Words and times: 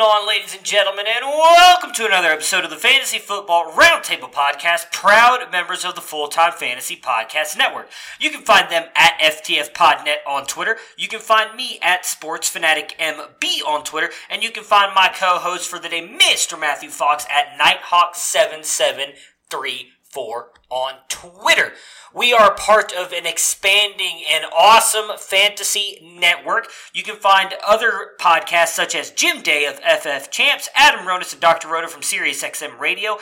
Going 0.00 0.22
on, 0.22 0.26
ladies 0.26 0.54
and 0.54 0.64
gentlemen, 0.64 1.04
and 1.06 1.26
welcome 1.26 1.92
to 1.92 2.06
another 2.06 2.28
episode 2.28 2.64
of 2.64 2.70
the 2.70 2.76
Fantasy 2.76 3.18
Football 3.18 3.72
Roundtable 3.72 4.32
Podcast, 4.32 4.90
proud 4.92 5.52
members 5.52 5.84
of 5.84 5.94
the 5.94 6.00
Full 6.00 6.28
Time 6.28 6.52
Fantasy 6.52 6.96
Podcast 6.96 7.58
Network. 7.58 7.90
You 8.18 8.30
can 8.30 8.40
find 8.40 8.70
them 8.70 8.88
at 8.96 9.18
FTF 9.20 9.74
Podnet 9.74 10.26
on 10.26 10.46
Twitter. 10.46 10.78
You 10.96 11.06
can 11.06 11.20
find 11.20 11.54
me 11.54 11.78
at 11.82 12.06
Sports 12.06 12.48
Fanatic 12.48 12.96
MB 12.98 13.44
on 13.66 13.84
Twitter, 13.84 14.08
and 14.30 14.42
you 14.42 14.50
can 14.50 14.64
find 14.64 14.94
my 14.94 15.08
co-host 15.08 15.68
for 15.68 15.78
the 15.78 15.90
day, 15.90 16.00
Mr. 16.00 16.58
Matthew 16.58 16.88
Fox, 16.88 17.26
at 17.28 17.58
Nighthawk7734 17.58 20.44
on 20.70 20.94
Twitter. 21.10 21.74
We 22.12 22.32
are 22.32 22.52
part 22.54 22.92
of 22.92 23.12
an 23.12 23.24
expanding 23.24 24.24
and 24.28 24.44
awesome 24.56 25.16
fantasy 25.16 26.00
network. 26.02 26.66
You 26.92 27.04
can 27.04 27.14
find 27.14 27.54
other 27.64 28.16
podcasts 28.18 28.70
such 28.70 28.96
as 28.96 29.12
Jim 29.12 29.42
Day 29.42 29.64
of 29.64 29.78
FF 29.78 30.28
Champs, 30.30 30.68
Adam 30.74 31.06
Ronis 31.06 31.32
and 31.32 31.40
Dr. 31.40 31.68
Roto 31.68 31.86
from 31.86 32.02
SiriusXM 32.02 32.80
Radio, 32.80 33.18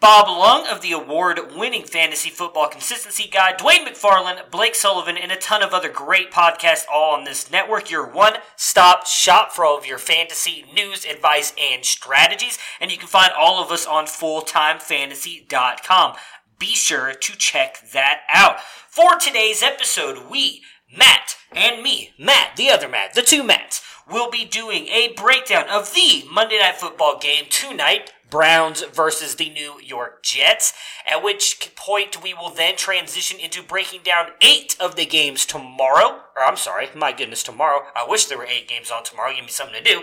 Bob 0.00 0.28
Lung 0.28 0.68
of 0.68 0.82
the 0.82 0.92
award-winning 0.92 1.82
Fantasy 1.82 2.30
Football 2.30 2.68
Consistency 2.68 3.28
Guide, 3.28 3.58
Dwain 3.58 3.84
McFarland, 3.84 4.48
Blake 4.52 4.76
Sullivan, 4.76 5.16
and 5.16 5.32
a 5.32 5.36
ton 5.36 5.60
of 5.60 5.74
other 5.74 5.88
great 5.88 6.30
podcasts 6.30 6.84
all 6.92 7.16
on 7.16 7.24
this 7.24 7.50
network. 7.50 7.90
Your 7.90 8.06
one-stop 8.06 9.08
shop 9.08 9.50
for 9.50 9.64
all 9.64 9.76
of 9.76 9.86
your 9.86 9.98
fantasy 9.98 10.64
news, 10.72 11.04
advice, 11.04 11.52
and 11.60 11.84
strategies. 11.84 12.56
And 12.80 12.92
you 12.92 12.98
can 12.98 13.08
find 13.08 13.32
all 13.36 13.60
of 13.60 13.72
us 13.72 13.84
on 13.84 14.04
fulltimefantasy.com 14.04 16.14
be 16.58 16.74
sure 16.74 17.14
to 17.14 17.36
check 17.36 17.90
that 17.92 18.22
out. 18.28 18.60
For 18.88 19.16
today's 19.18 19.62
episode, 19.62 20.30
we, 20.30 20.62
Matt, 20.96 21.36
and 21.52 21.82
me, 21.82 22.14
Matt, 22.18 22.56
the 22.56 22.70
other 22.70 22.88
Matt, 22.88 23.14
the 23.14 23.22
two 23.22 23.44
Matts, 23.44 23.82
will 24.10 24.30
be 24.30 24.44
doing 24.44 24.88
a 24.88 25.12
breakdown 25.16 25.68
of 25.68 25.94
the 25.94 26.24
Monday 26.30 26.58
Night 26.58 26.76
Football 26.76 27.18
game 27.18 27.44
tonight. 27.48 28.12
Browns 28.30 28.82
versus 28.82 29.36
the 29.36 29.48
New 29.48 29.80
York 29.80 30.22
Jets, 30.22 30.74
at 31.10 31.22
which 31.22 31.72
point 31.74 32.22
we 32.22 32.34
will 32.34 32.50
then 32.50 32.76
transition 32.76 33.40
into 33.40 33.62
breaking 33.62 34.02
down 34.02 34.32
eight 34.42 34.76
of 34.78 34.96
the 34.96 35.06
games 35.06 35.46
tomorrow. 35.46 36.20
Or, 36.36 36.42
I'm 36.42 36.58
sorry, 36.58 36.88
my 36.94 37.12
goodness, 37.12 37.42
tomorrow. 37.42 37.86
I 37.96 38.06
wish 38.06 38.26
there 38.26 38.36
were 38.36 38.44
eight 38.44 38.68
games 38.68 38.90
on 38.90 39.02
tomorrow. 39.02 39.32
Give 39.34 39.44
me 39.44 39.50
something 39.50 39.82
to 39.82 39.82
do 39.82 40.02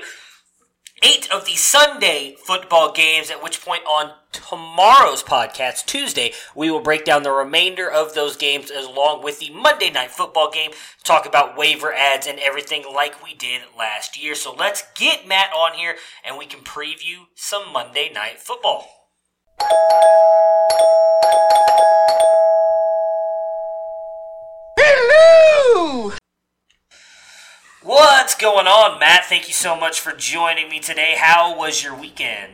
eight 1.04 1.32
of 1.32 1.46
the 1.46 1.56
Sunday 1.56 2.36
football 2.38 2.92
games, 2.92 3.30
at 3.30 3.44
which 3.44 3.64
point 3.64 3.84
on 3.86 4.12
tomorrow's 4.32 5.24
podcast, 5.24 5.86
Tuesday, 5.86 6.32
we 6.56 6.72
will 6.72 6.80
break 6.80 7.06
down 7.06 7.24
the 7.24 7.32
remainder 7.32 7.90
of 7.90 8.14
those 8.14 8.36
games 8.36 8.72
along 8.72 9.24
with 9.24 9.40
the 9.40 9.50
Monday 9.52 9.90
night 9.92 10.12
football 10.12 10.50
game, 10.50 10.72
talk 11.04 11.26
about 11.26 11.58
waiver 11.58 11.94
ads 11.94 12.28
and 12.28 12.40
everything 12.40 12.84
like 12.94 13.24
we 13.24 13.34
did 13.34 13.62
last 13.78 14.22
year. 14.22 14.36
So 14.36 14.54
let's 14.54 14.84
get 14.96 15.28
Matt 15.28 15.52
on 15.54 15.74
here 15.74 15.96
and 16.24 16.38
we 16.38 16.46
can 16.46 16.62
preview 16.62 17.26
some 17.36 17.72
Monday 17.72 18.12
night 18.14 18.40
football. 18.40 18.88
What's 27.85 28.34
going 28.34 28.66
on, 28.66 29.00
Matt? 29.00 29.25
Thank 29.25 29.47
you 29.47 29.53
so 29.53 29.79
much 29.79 30.00
for 30.00 30.12
joining 30.12 30.69
me 30.69 30.79
today. 30.79 31.13
How 31.19 31.56
was 31.56 31.84
your 31.84 31.94
weekend? 31.94 32.53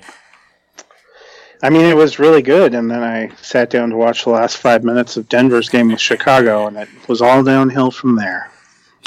I 1.64 1.69
mean, 1.69 1.86
it 1.86 1.96
was 1.96 2.19
really 2.19 2.42
good, 2.42 2.74
and 2.74 2.92
then 2.92 3.02
I 3.02 3.34
sat 3.36 3.70
down 3.70 3.91
to 3.91 3.96
watch 3.96 4.25
the 4.25 4.31
last 4.31 4.58
five 4.58 4.84
minutes 4.84 5.16
of 5.16 5.30
Denver's 5.30 5.70
game 5.70 5.88
with 5.88 6.02
Chicago, 6.02 6.68
and 6.68 6.75
it 6.75 6.90
was 7.08 7.22
all 7.22 7.44
downhill 7.44 7.91
from 7.91 8.18
there. 8.18 8.52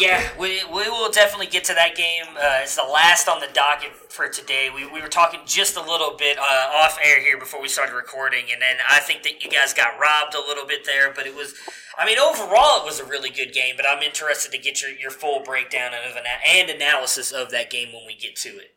Yeah, 0.00 0.26
we, 0.40 0.64
we 0.64 0.88
will 0.88 1.12
definitely 1.12 1.48
get 1.48 1.62
to 1.64 1.74
that 1.74 1.94
game. 1.94 2.24
Uh, 2.34 2.60
it's 2.62 2.74
the 2.74 2.90
last 2.90 3.28
on 3.28 3.40
the 3.40 3.48
docket 3.52 3.94
for 4.08 4.26
today. 4.26 4.70
We, 4.74 4.86
we 4.86 5.02
were 5.02 5.08
talking 5.08 5.40
just 5.44 5.76
a 5.76 5.82
little 5.82 6.16
bit 6.16 6.38
uh, 6.38 6.70
off 6.74 6.98
air 7.04 7.20
here 7.20 7.38
before 7.38 7.60
we 7.60 7.68
started 7.68 7.94
recording, 7.94 8.46
and 8.50 8.62
then 8.62 8.76
I 8.88 9.00
think 9.00 9.24
that 9.24 9.44
you 9.44 9.50
guys 9.50 9.74
got 9.74 10.00
robbed 10.00 10.34
a 10.34 10.40
little 10.40 10.66
bit 10.66 10.86
there, 10.86 11.12
but 11.12 11.26
it 11.26 11.34
was, 11.34 11.52
I 11.98 12.06
mean, 12.06 12.18
overall 12.18 12.80
it 12.80 12.84
was 12.84 13.00
a 13.00 13.04
really 13.04 13.30
good 13.30 13.52
game, 13.52 13.76
but 13.76 13.86
I'm 13.88 14.02
interested 14.02 14.52
to 14.52 14.58
get 14.58 14.82
your, 14.82 14.90
your 14.90 15.10
full 15.10 15.40
breakdown 15.40 15.92
of 15.94 16.16
an, 16.16 16.24
and 16.46 16.70
analysis 16.70 17.32
of 17.32 17.50
that 17.50 17.70
game 17.70 17.92
when 17.92 18.06
we 18.06 18.14
get 18.16 18.36
to 18.36 18.48
it. 18.50 18.74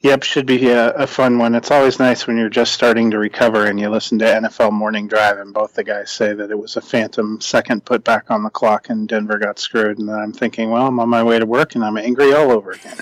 Yep, 0.00 0.22
should 0.22 0.46
be 0.46 0.68
a, 0.68 0.90
a, 0.92 1.06
fun 1.06 1.38
one. 1.38 1.54
It's 1.54 1.70
always 1.70 1.98
nice 1.98 2.26
when 2.26 2.36
you're 2.36 2.50
just 2.50 2.72
starting 2.72 3.10
to 3.10 3.18
recover 3.18 3.64
and 3.64 3.80
you 3.80 3.88
listen 3.88 4.18
to 4.20 4.24
NFL 4.26 4.70
Morning 4.70 5.08
Drive, 5.08 5.38
and 5.38 5.52
both 5.54 5.72
the 5.72 5.82
guys 5.82 6.12
say 6.12 6.32
that 6.32 6.50
it 6.50 6.58
was 6.58 6.76
a 6.76 6.80
phantom 6.80 7.40
second 7.40 7.84
put 7.84 8.04
back 8.04 8.30
on 8.30 8.44
the 8.44 8.50
clock 8.50 8.88
and 8.88 9.08
Denver 9.08 9.38
got 9.38 9.58
screwed. 9.58 9.98
And 9.98 10.08
then 10.08 10.14
I'm 10.14 10.32
thinking, 10.32 10.70
well, 10.70 10.86
I'm 10.86 11.00
on 11.00 11.08
my 11.08 11.24
way 11.24 11.40
to 11.40 11.46
work 11.46 11.74
and 11.74 11.84
I'm 11.84 11.96
angry 11.96 12.32
all 12.34 12.52
over 12.52 12.72
again. 12.72 12.98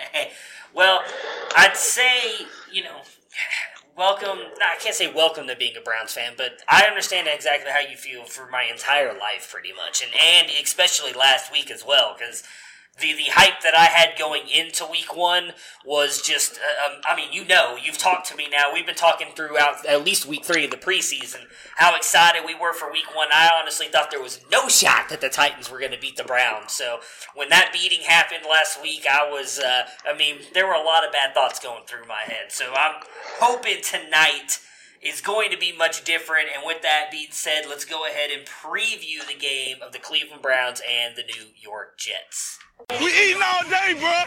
well, 0.74 1.02
I'd 1.56 1.76
say, 1.76 2.46
you 2.70 2.84
know, 2.84 3.00
welcome. 3.98 4.38
I 4.62 4.76
can't 4.80 4.94
say 4.94 5.12
welcome 5.12 5.48
to 5.48 5.56
being 5.56 5.76
a 5.76 5.80
Browns 5.80 6.12
fan, 6.12 6.34
but 6.36 6.62
I 6.68 6.84
understand 6.84 7.26
exactly 7.28 7.72
how 7.72 7.80
you 7.80 7.96
feel 7.96 8.24
for 8.24 8.48
my 8.48 8.62
entire 8.62 9.12
life, 9.12 9.50
pretty 9.52 9.72
much, 9.72 10.02
and 10.02 10.12
and 10.14 10.48
especially 10.62 11.12
last 11.12 11.50
week 11.50 11.68
as 11.70 11.84
well, 11.84 12.14
because 12.16 12.44
the 13.00 13.12
the 13.12 13.30
hype 13.30 13.60
that 13.62 13.74
I 13.74 13.86
had 13.86 14.18
going 14.18 14.48
into 14.48 14.86
week 14.90 15.16
one 15.16 15.52
was 15.84 16.22
just. 16.22 16.58
Uh, 16.58 16.94
um, 16.94 17.00
I 17.08 17.16
mean, 17.16 17.32
you 17.32 17.44
know, 17.44 17.76
you've 17.82 17.98
talked 17.98 18.28
to 18.28 18.36
me 18.36 18.48
now. 18.50 18.72
We've 18.72 18.86
been 18.86 18.94
talking 18.94 19.28
throughout 19.34 19.86
at 19.86 20.04
least 20.04 20.26
week 20.26 20.44
three 20.44 20.64
of 20.64 20.70
the 20.70 20.76
preseason. 20.76 21.46
How 21.76 21.96
excited 21.96 22.42
we 22.46 22.54
were 22.54 22.72
for 22.72 22.92
week 22.92 23.14
one. 23.14 23.28
I 23.32 23.50
honestly 23.60 23.86
thought 23.86 24.10
there 24.10 24.22
was 24.22 24.40
no 24.50 24.68
shot 24.68 25.08
that 25.10 25.20
the 25.20 25.28
Titans 25.28 25.70
were 25.70 25.78
going 25.78 25.92
to 25.92 25.98
beat 25.98 26.16
the 26.16 26.24
Browns. 26.24 26.72
So 26.72 27.00
when 27.34 27.48
that 27.50 27.70
beating 27.72 28.04
happened 28.04 28.44
last 28.48 28.82
week, 28.82 29.06
I 29.10 29.28
was. 29.30 29.58
Uh, 29.58 29.82
I 30.06 30.16
mean, 30.16 30.36
there 30.54 30.66
were 30.66 30.74
a 30.74 30.84
lot 30.84 31.06
of 31.06 31.12
bad 31.12 31.34
thoughts 31.34 31.58
going 31.58 31.84
through 31.86 32.06
my 32.06 32.22
head. 32.22 32.50
So 32.50 32.72
I'm 32.74 33.02
hoping 33.38 33.82
tonight 33.82 34.60
is 35.02 35.20
going 35.20 35.50
to 35.50 35.58
be 35.58 35.72
much 35.72 36.04
different. 36.04 36.48
And 36.54 36.64
with 36.66 36.82
that 36.82 37.08
being 37.10 37.30
said, 37.30 37.64
let's 37.68 37.84
go 37.84 38.06
ahead 38.06 38.30
and 38.30 38.46
preview 38.46 39.26
the 39.26 39.38
game 39.38 39.76
of 39.84 39.92
the 39.92 39.98
Cleveland 39.98 40.42
Browns 40.42 40.80
and 40.88 41.16
the 41.16 41.22
New 41.22 41.48
York 41.56 41.98
Jets. 41.98 42.58
We 43.00 43.06
eating 43.06 43.42
all 43.42 43.62
day, 43.68 43.94
bro. 43.98 44.22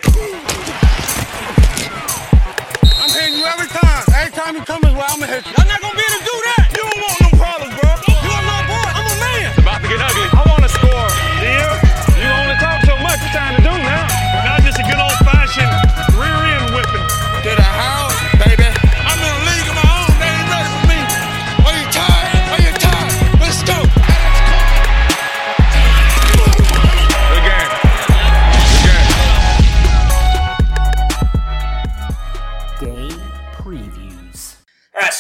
I'm 3.02 3.10
hitting 3.10 3.40
you 3.40 3.46
every 3.46 3.68
time. 3.68 4.04
Every 4.16 4.32
time 4.32 4.56
you 4.56 4.62
come 4.62 4.84
is 4.86 4.94
where 4.94 5.06
I'm 5.08 5.20
gonna 5.20 5.32
hit 5.32 5.46
you. 5.46 5.54
I'm 5.58 5.68
not 5.68 5.82
gonna 5.82 5.96
be 5.96 6.04
able 6.08 6.20
to 6.20 6.26
do 6.26 6.42
that. 6.46 6.51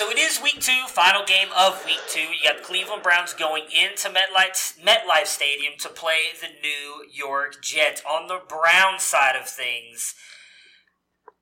So 0.01 0.09
it 0.09 0.17
is 0.17 0.41
week 0.41 0.59
two, 0.59 0.87
final 0.87 1.23
game 1.23 1.49
of 1.55 1.85
week 1.85 1.99
two. 2.07 2.21
You 2.21 2.43
got 2.43 2.63
Cleveland 2.63 3.03
Browns 3.03 3.35
going 3.35 3.65
into 3.65 4.09
MetLife, 4.09 4.79
MetLife 4.81 5.27
Stadium 5.27 5.73
to 5.77 5.89
play 5.89 6.33
the 6.41 6.47
New 6.47 7.05
York 7.13 7.61
Jets. 7.61 8.01
On 8.09 8.27
the 8.27 8.39
Brown 8.49 8.97
side 8.97 9.35
of 9.39 9.47
things, 9.47 10.15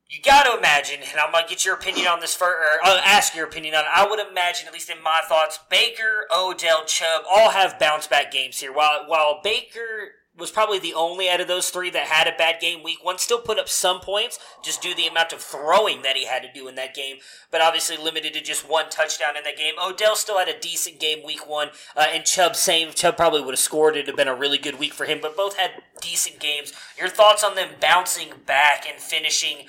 you 0.09 0.21
got 0.21 0.43
to 0.43 0.57
imagine, 0.57 0.99
and 1.09 1.21
I'm 1.21 1.31
gonna 1.31 1.47
get 1.47 1.63
your 1.63 1.75
opinion 1.75 2.07
on 2.07 2.19
this 2.19 2.35
first, 2.35 2.51
or 2.51 2.85
I'll 2.85 2.97
ask 2.97 3.33
your 3.33 3.45
opinion 3.47 3.75
on. 3.75 3.85
it. 3.85 3.91
I 3.95 4.05
would 4.05 4.19
imagine, 4.19 4.67
at 4.67 4.73
least 4.73 4.89
in 4.89 5.01
my 5.01 5.21
thoughts, 5.29 5.57
Baker, 5.69 6.25
Odell, 6.35 6.83
Chubb 6.83 7.23
all 7.31 7.51
have 7.51 7.79
bounce 7.79 8.07
back 8.07 8.29
games 8.29 8.59
here. 8.59 8.73
While 8.73 9.05
while 9.07 9.39
Baker 9.41 10.18
was 10.39 10.51
probably 10.51 10.79
the 10.79 10.93
only 10.93 11.29
out 11.29 11.41
of 11.41 11.47
those 11.47 11.69
three 11.69 11.89
that 11.89 12.07
had 12.07 12.27
a 12.27 12.37
bad 12.37 12.59
game 12.59 12.81
week 12.83 13.03
one, 13.03 13.17
still 13.17 13.39
put 13.39 13.59
up 13.59 13.69
some 13.69 13.99
points, 13.99 14.39
just 14.63 14.81
due 14.81 14.91
to 14.91 14.95
the 14.97 15.07
amount 15.07 15.33
of 15.33 15.41
throwing 15.41 16.01
that 16.01 16.15
he 16.15 16.25
had 16.25 16.41
to 16.41 16.51
do 16.53 16.67
in 16.67 16.75
that 16.75 16.95
game, 16.95 17.17
but 17.51 17.61
obviously 17.61 17.97
limited 17.97 18.33
to 18.33 18.41
just 18.41 18.69
one 18.69 18.89
touchdown 18.89 19.37
in 19.37 19.43
that 19.43 19.57
game. 19.57 19.73
Odell 19.83 20.15
still 20.15 20.39
had 20.39 20.47
a 20.47 20.59
decent 20.59 20.99
game 20.99 21.23
week 21.25 21.47
one, 21.47 21.69
uh, 21.95 22.07
and 22.11 22.25
Chubb 22.25 22.55
same. 22.55 22.91
Chubb 22.93 23.17
probably 23.17 23.41
would 23.41 23.53
have 23.53 23.59
scored. 23.59 23.95
It'd 23.95 24.07
have 24.07 24.15
been 24.15 24.27
a 24.27 24.35
really 24.35 24.57
good 24.57 24.79
week 24.79 24.93
for 24.93 25.05
him, 25.05 25.19
but 25.21 25.35
both 25.37 25.57
had 25.57 25.71
decent 26.01 26.39
games. 26.39 26.73
Your 26.97 27.09
thoughts 27.09 27.43
on 27.43 27.55
them 27.55 27.69
bouncing 27.79 28.29
back 28.45 28.85
and 28.89 28.99
finishing? 28.99 29.65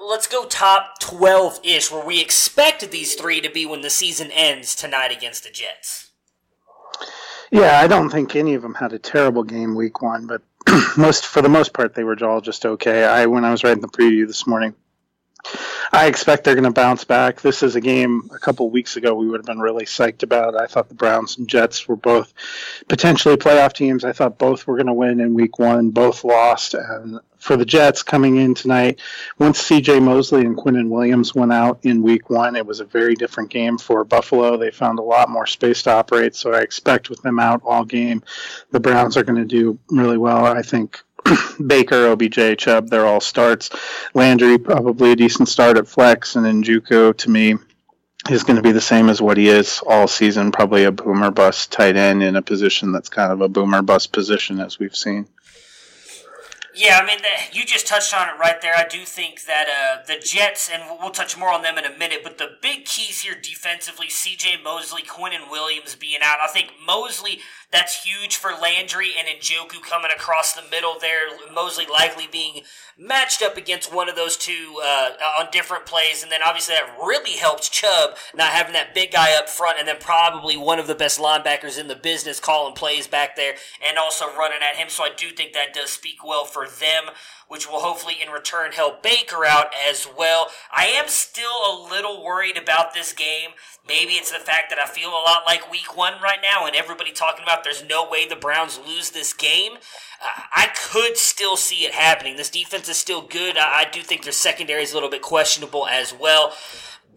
Let's 0.00 0.26
go 0.26 0.44
top 0.44 0.98
twelve 1.00 1.60
ish, 1.62 1.90
where 1.90 2.04
we 2.04 2.20
expected 2.20 2.90
these 2.90 3.14
three 3.14 3.40
to 3.40 3.50
be 3.50 3.64
when 3.64 3.80
the 3.80 3.90
season 3.90 4.30
ends 4.30 4.74
tonight 4.74 5.10
against 5.10 5.44
the 5.44 5.50
Jets. 5.50 6.05
Yeah, 7.50 7.78
I 7.78 7.86
don't 7.86 8.10
think 8.10 8.34
any 8.34 8.54
of 8.54 8.62
them 8.62 8.74
had 8.74 8.92
a 8.92 8.98
terrible 8.98 9.44
game 9.44 9.74
week 9.74 10.02
one, 10.02 10.26
but 10.26 10.42
most 10.96 11.26
for 11.26 11.42
the 11.42 11.48
most 11.48 11.72
part 11.72 11.94
they 11.94 12.04
were 12.04 12.16
all 12.24 12.40
just 12.40 12.66
okay. 12.66 13.04
I 13.04 13.26
when 13.26 13.44
I 13.44 13.50
was 13.50 13.62
writing 13.62 13.82
the 13.82 13.88
preview 13.88 14.26
this 14.26 14.46
morning, 14.46 14.74
I 15.92 16.06
expect 16.06 16.44
they're 16.44 16.54
going 16.54 16.64
to 16.64 16.70
bounce 16.70 17.04
back. 17.04 17.40
This 17.40 17.62
is 17.62 17.76
a 17.76 17.80
game 17.80 18.28
a 18.34 18.38
couple 18.38 18.68
weeks 18.70 18.96
ago 18.96 19.14
we 19.14 19.28
would 19.28 19.40
have 19.40 19.46
been 19.46 19.60
really 19.60 19.84
psyched 19.84 20.22
about. 20.22 20.60
I 20.60 20.66
thought 20.66 20.88
the 20.88 20.94
Browns 20.94 21.38
and 21.38 21.48
Jets 21.48 21.86
were 21.86 21.96
both 21.96 22.32
potentially 22.88 23.36
playoff 23.36 23.72
teams. 23.72 24.04
I 24.04 24.12
thought 24.12 24.38
both 24.38 24.66
were 24.66 24.76
going 24.76 24.86
to 24.86 24.92
win 24.92 25.20
in 25.20 25.34
week 25.34 25.58
one. 25.58 25.90
Both 25.90 26.24
lost. 26.24 26.74
And 26.74 27.20
for 27.38 27.56
the 27.56 27.64
Jets 27.64 28.02
coming 28.02 28.36
in 28.36 28.54
tonight, 28.54 29.00
once 29.38 29.62
CJ 29.62 30.02
Mosley 30.02 30.40
and 30.40 30.56
Quinnen 30.56 30.88
Williams 30.88 31.34
went 31.34 31.52
out 31.52 31.78
in 31.82 32.02
week 32.02 32.28
one, 32.30 32.56
it 32.56 32.66
was 32.66 32.80
a 32.80 32.84
very 32.84 33.14
different 33.14 33.50
game 33.50 33.78
for 33.78 34.04
Buffalo. 34.04 34.56
They 34.56 34.70
found 34.70 34.98
a 34.98 35.02
lot 35.02 35.28
more 35.28 35.46
space 35.46 35.82
to 35.84 35.92
operate. 35.92 36.34
So 36.34 36.52
I 36.52 36.60
expect 36.60 37.10
with 37.10 37.22
them 37.22 37.38
out 37.38 37.62
all 37.64 37.84
game, 37.84 38.22
the 38.70 38.80
Browns 38.80 39.16
are 39.16 39.24
going 39.24 39.38
to 39.38 39.44
do 39.44 39.78
really 39.90 40.18
well. 40.18 40.44
I 40.44 40.62
think 40.62 41.02
Baker, 41.66 42.08
OBJ, 42.08 42.58
Chubb, 42.58 42.88
they're 42.88 43.06
all 43.06 43.20
starts. 43.20 43.70
Landry, 44.14 44.58
probably 44.58 45.12
a 45.12 45.16
decent 45.16 45.48
start 45.48 45.76
at 45.76 45.88
flex, 45.88 46.36
and 46.36 46.64
Njoku, 46.64 47.16
to 47.16 47.30
me, 47.30 47.54
is 48.30 48.42
going 48.42 48.56
to 48.56 48.62
be 48.62 48.72
the 48.72 48.80
same 48.80 49.08
as 49.08 49.22
what 49.22 49.36
he 49.36 49.48
is 49.48 49.82
all 49.86 50.08
season, 50.08 50.52
probably 50.52 50.84
a 50.84 50.92
boomer 50.92 51.30
bust 51.30 51.72
tight 51.72 51.96
end 51.96 52.22
in 52.22 52.36
a 52.36 52.42
position 52.42 52.92
that's 52.92 53.08
kind 53.08 53.32
of 53.32 53.40
a 53.40 53.48
boomer 53.48 53.82
bust 53.82 54.12
position, 54.12 54.60
as 54.60 54.78
we've 54.78 54.96
seen. 54.96 55.28
Yeah, 56.76 56.98
I 57.02 57.06
mean, 57.06 57.18
the, 57.22 57.58
you 57.58 57.64
just 57.64 57.86
touched 57.86 58.14
on 58.14 58.28
it 58.28 58.38
right 58.38 58.60
there. 58.60 58.74
I 58.76 58.86
do 58.86 59.06
think 59.06 59.44
that 59.46 59.66
uh, 59.66 60.04
the 60.06 60.20
Jets, 60.22 60.68
and 60.70 60.82
we'll 61.00 61.10
touch 61.10 61.38
more 61.38 61.50
on 61.50 61.62
them 61.62 61.78
in 61.78 61.86
a 61.86 61.98
minute, 61.98 62.20
but 62.22 62.36
the 62.36 62.58
big 62.60 62.84
keys 62.84 63.22
here 63.22 63.34
defensively, 63.40 64.08
CJ 64.08 64.62
Mosley, 64.62 65.00
Quinnen 65.02 65.50
Williams 65.50 65.94
being 65.94 66.20
out. 66.22 66.36
I 66.44 66.48
think 66.48 66.72
Mosley 66.84 67.40
that's 67.72 68.04
huge 68.04 68.36
for 68.36 68.52
Landry 68.52 69.10
and 69.18 69.26
Njoku 69.26 69.82
coming 69.82 70.10
across 70.14 70.52
the 70.52 70.62
middle 70.70 70.98
there. 71.00 71.28
Mosley 71.52 71.86
likely 71.86 72.26
being 72.30 72.62
matched 72.96 73.42
up 73.42 73.56
against 73.56 73.92
one 73.92 74.08
of 74.08 74.16
those 74.16 74.36
two 74.36 74.80
uh, 74.82 75.10
on 75.38 75.48
different 75.50 75.84
plays. 75.84 76.22
And 76.22 76.30
then 76.30 76.40
obviously 76.44 76.74
that 76.74 76.96
really 77.04 77.32
helps 77.32 77.68
Chubb 77.68 78.16
not 78.34 78.50
having 78.50 78.72
that 78.74 78.94
big 78.94 79.12
guy 79.12 79.36
up 79.36 79.48
front 79.48 79.78
and 79.78 79.88
then 79.88 79.96
probably 79.98 80.56
one 80.56 80.78
of 80.78 80.86
the 80.86 80.94
best 80.94 81.18
linebackers 81.18 81.78
in 81.78 81.88
the 81.88 81.96
business 81.96 82.40
calling 82.40 82.74
plays 82.74 83.06
back 83.06 83.36
there 83.36 83.54
and 83.86 83.98
also 83.98 84.26
running 84.36 84.60
at 84.62 84.76
him. 84.76 84.88
So 84.88 85.04
I 85.04 85.10
do 85.16 85.30
think 85.30 85.52
that 85.52 85.74
does 85.74 85.90
speak 85.90 86.24
well 86.24 86.44
for 86.44 86.66
them 86.66 87.12
which 87.48 87.68
will 87.68 87.80
hopefully 87.80 88.16
in 88.20 88.30
return 88.30 88.72
help 88.72 89.02
Baker 89.02 89.44
out 89.44 89.66
as 89.88 90.06
well. 90.16 90.48
I 90.72 90.86
am 90.86 91.08
still 91.08 91.50
a 91.64 91.86
little 91.90 92.24
worried 92.24 92.56
about 92.56 92.92
this 92.92 93.12
game. 93.12 93.50
Maybe 93.86 94.12
it's 94.12 94.32
the 94.32 94.38
fact 94.38 94.70
that 94.70 94.78
I 94.78 94.86
feel 94.86 95.10
a 95.10 95.24
lot 95.26 95.44
like 95.46 95.70
week 95.70 95.96
one 95.96 96.14
right 96.22 96.40
now 96.42 96.66
and 96.66 96.74
everybody 96.74 97.12
talking 97.12 97.44
about 97.44 97.62
there's 97.62 97.84
no 97.84 98.08
way 98.08 98.26
the 98.26 98.36
Browns 98.36 98.80
lose 98.84 99.10
this 99.10 99.32
game. 99.32 99.74
Uh, 100.20 100.42
I 100.54 100.68
could 100.76 101.16
still 101.16 101.56
see 101.56 101.84
it 101.84 101.92
happening. 101.92 102.36
This 102.36 102.50
defense 102.50 102.88
is 102.88 102.96
still 102.96 103.22
good. 103.22 103.56
I, 103.56 103.82
I 103.82 103.90
do 103.90 104.02
think 104.02 104.24
their 104.24 104.32
secondary 104.32 104.82
is 104.82 104.92
a 104.92 104.94
little 104.94 105.10
bit 105.10 105.22
questionable 105.22 105.86
as 105.86 106.12
well. 106.12 106.52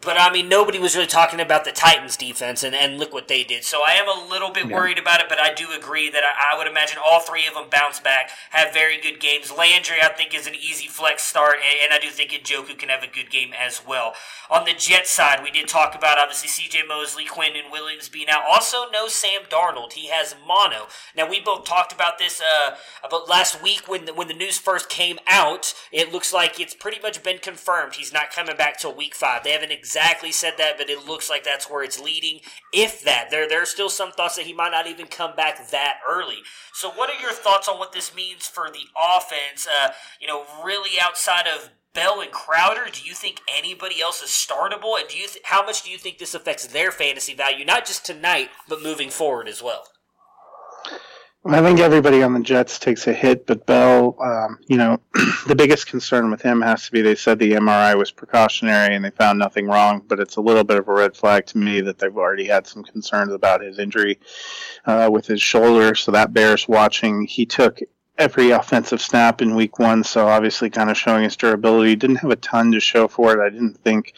But 0.02 0.18
I 0.18 0.32
mean, 0.32 0.48
nobody 0.48 0.80
was 0.80 0.96
really 0.96 1.08
talking 1.08 1.42
about 1.42 1.66
the 1.66 1.74
Titans' 1.74 2.16
defense, 2.16 2.64
and, 2.64 2.74
and 2.74 2.98
look 2.98 3.14
what 3.14 3.28
they 3.28 3.44
did. 3.44 3.66
So 3.66 3.82
I 3.86 3.94
am 3.94 4.08
a 4.08 4.30
little 4.30 4.50
bit 4.50 4.68
yeah. 4.68 4.76
worried 4.76 4.98
about 4.98 5.20
it, 5.20 5.28
but 5.28 5.40
I 5.40 5.54
do 5.54 5.68
agree 5.78 6.10
that 6.10 6.24
I, 6.24 6.54
I, 6.54 6.58
would 6.58 6.68
imagine 6.68 7.00
all 7.04 7.20
three 7.20 7.46
of 7.48 7.54
them 7.54 7.66
bounce 7.70 8.00
back, 8.00 8.30
have 8.52 8.74
very 8.74 9.00
good 9.02 9.20
games. 9.20 9.52
Landry, 9.52 9.98
I 10.02 10.08
think, 10.10 10.34
is 10.34 10.48
an 10.48 10.56
easy 10.56 10.88
flex 10.88 11.24
start, 11.24 11.56
and, 11.56 11.92
and 11.92 11.94
I 11.94 12.00
do 12.00 12.10
think 12.10 12.32
Njoku 12.32 12.78
can 12.78 12.88
have 12.88 13.04
a 13.04 13.08
good 13.08 13.30
game 13.30 13.52
as 13.60 13.82
well. 13.86 14.14
On 14.50 14.64
the 14.64 14.74
Jet 14.74 15.06
side, 15.06 15.44
we 15.44 15.52
did 15.52 15.68
talk 15.68 15.96
about 15.96 16.18
obviously 16.18 16.48
C.J. 16.48 16.84
Mosley, 16.88 17.26
Quinnen 17.26 17.70
Williams 17.72 18.08
being 18.08 18.30
out. 18.30 18.44
Also, 18.50 18.90
no 18.92 19.08
Sam 19.08 19.42
Darnold. 19.50 19.94
He 19.94 20.08
has 20.08 20.36
mono. 20.48 20.88
Now 21.16 21.30
we 21.30 21.40
both 21.42 21.66
talked 21.66 21.92
about 21.92 22.18
this 22.18 22.42
uh, 22.42 22.76
about 23.04 23.28
last 23.28 23.62
week 23.62 23.88
when 23.88 24.06
the, 24.06 24.14
when 24.14 24.28
the 24.28 24.34
news 24.34 24.58
first 24.58 24.90
came 24.90 25.20
out. 25.28 25.74
It 25.92 26.12
looks 26.12 26.34
like 26.34 26.60
it's 26.60 26.74
pretty 26.74 27.02
much 27.02 27.22
been 27.22 27.38
confirmed. 27.40 27.96
He's 27.96 28.14
not 28.14 28.32
coming 28.32 28.58
back 28.58 28.80
till 28.80 28.96
week 28.96 29.14
five. 29.14 29.44
They 29.44 29.52
haven't 29.52 29.72
exactly 29.90 30.32
said 30.32 30.54
that, 30.60 30.78
but 30.78 30.88
it 30.88 31.08
looks 31.08 31.32
like 31.32 31.44
that's 31.44 31.68
where 31.68 31.84
it's 31.84 32.00
leading. 32.00 32.42
If 32.72 33.04
that, 33.06 33.32
there 33.32 33.50
there 33.50 33.64
are 33.64 33.66
still 33.66 33.90
some 33.90 34.12
thoughts 34.12 34.36
that 34.36 34.46
he 34.46 34.54
might 34.54 34.70
not 34.70 34.86
even 34.86 35.08
come 35.08 35.36
back 35.36 35.70
that 35.72 35.96
early. 36.08 36.44
So, 36.74 36.92
what 36.92 37.10
are 37.10 37.20
your 37.20 37.32
thoughts 37.32 37.68
on 37.68 37.80
what 37.80 37.92
this 37.92 38.14
means 38.14 38.46
for 38.46 38.70
the 38.70 38.86
offense? 38.96 39.68
Uh, 39.68 39.90
you 40.22 40.28
know, 40.28 40.46
really 40.64 41.00
outside 41.02 41.48
of 41.48 41.72
Bell 41.96 42.22
and 42.22 42.32
Crowder, 42.32 42.86
do 42.92 43.02
you 43.04 43.16
think 43.16 43.42
anybody 43.58 44.00
else 44.00 44.22
is 44.22 44.30
startable? 44.30 45.00
And 45.00 45.10
do 45.10 45.18
you 45.18 45.28
th- 45.28 45.42
how 45.46 45.66
much 45.66 45.82
do 45.82 45.90
you 45.90 45.98
think 45.98 46.20
this 46.20 46.36
affects 46.36 46.68
their 46.68 46.92
fantasy 46.92 47.34
value, 47.34 47.66
not 47.66 47.88
just 47.88 48.06
tonight, 48.06 48.50
but 48.68 48.84
moving 48.84 49.10
forward 49.10 49.48
as 49.48 49.64
well? 49.64 49.86
I 51.46 51.62
think 51.62 51.80
everybody 51.80 52.22
on 52.22 52.34
the 52.34 52.42
Jets 52.42 52.80
takes 52.80 53.08
a 53.08 53.14
hit, 53.14 53.48
but 53.48 53.66
Bell, 53.66 54.18
um, 54.22 54.60
you 54.68 54.76
know, 54.76 55.00
the 55.48 55.56
biggest 55.56 55.88
concern 55.88 56.30
with 56.30 56.42
him 56.42 56.62
has 56.62 56.86
to 56.86 56.92
be 56.92 57.02
they 57.02 57.16
said 57.16 57.40
the 57.40 57.54
MRI 57.54 57.98
was 57.98 58.12
precautionary 58.12 58.94
and 58.94 59.06
they 59.06 59.12
found 59.12 59.40
nothing 59.40 59.66
wrong, 59.66 60.04
but 60.06 60.20
it's 60.20 60.36
a 60.36 60.42
little 60.42 60.66
bit 60.66 60.78
of 60.78 60.90
a 60.90 60.94
red 60.94 61.16
flag 61.16 61.46
to 61.48 61.58
me 61.58 61.80
that 61.80 61.98
they've 61.98 62.18
already 62.18 62.46
had 62.46 62.68
some 62.68 62.84
concerns 62.84 63.32
about 63.32 63.62
his 63.62 63.80
injury 63.80 64.20
uh, 64.86 65.10
with 65.10 65.28
his 65.28 65.42
shoulder, 65.42 65.96
so 65.96 66.12
that 66.12 66.34
bears 66.34 66.68
watching. 66.68 67.26
He 67.26 67.46
took 67.46 67.80
every 68.18 68.52
offensive 68.52 69.02
snap 69.02 69.42
in 69.42 69.56
week 69.56 69.80
one, 69.80 70.04
so 70.04 70.28
obviously 70.28 70.70
kind 70.70 70.90
of 70.90 70.98
showing 70.98 71.24
his 71.24 71.38
durability. 71.38 71.96
Didn't 71.96 72.18
have 72.18 72.32
a 72.32 72.36
ton 72.36 72.74
to 72.74 72.82
show 72.82 73.08
for 73.08 73.32
it. 73.32 73.42
I 73.42 73.50
didn't 73.50 73.78
think 73.78 74.14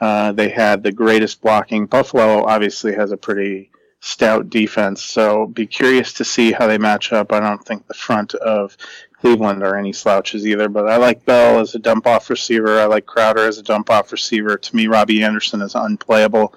uh, 0.00 0.32
they 0.32 0.48
had 0.48 0.82
the 0.82 0.90
greatest 0.90 1.40
blocking. 1.40 1.86
Buffalo 1.86 2.44
obviously 2.44 2.92
has 2.92 3.12
a 3.12 3.16
pretty 3.16 3.70
stout 4.06 4.48
defense. 4.48 5.02
So 5.02 5.46
be 5.46 5.66
curious 5.66 6.12
to 6.14 6.24
see 6.24 6.52
how 6.52 6.68
they 6.68 6.78
match 6.78 7.12
up. 7.12 7.32
I 7.32 7.40
don't 7.40 7.64
think 7.64 7.86
the 7.86 7.94
front 7.94 8.34
of 8.34 8.76
Cleveland 9.20 9.64
are 9.64 9.76
any 9.76 9.92
slouches 9.92 10.46
either, 10.46 10.68
but 10.68 10.88
I 10.88 10.96
like 10.96 11.24
Bell 11.24 11.58
as 11.58 11.74
a 11.74 11.80
dump 11.80 12.06
off 12.06 12.30
receiver. 12.30 12.78
I 12.78 12.84
like 12.84 13.04
Crowder 13.04 13.48
as 13.48 13.58
a 13.58 13.64
dump 13.64 13.90
off 13.90 14.12
receiver. 14.12 14.56
To 14.56 14.76
me, 14.76 14.86
Robbie 14.86 15.24
Anderson 15.24 15.60
is 15.60 15.74
unplayable. 15.74 16.54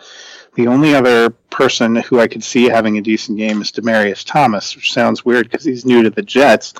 The 0.53 0.67
only 0.67 0.93
other 0.93 1.31
person 1.31 1.95
who 1.95 2.19
I 2.19 2.27
could 2.27 2.43
see 2.43 2.65
having 2.65 2.97
a 2.97 3.01
decent 3.01 3.39
game 3.39 3.61
is 3.61 3.71
Demaryius 3.71 4.23
Thomas, 4.25 4.75
which 4.75 4.93
sounds 4.93 5.25
weird 5.25 5.49
because 5.49 5.65
he's 5.65 5.85
new 5.85 6.03
to 6.03 6.11
the 6.11 6.21
Jets. 6.21 6.75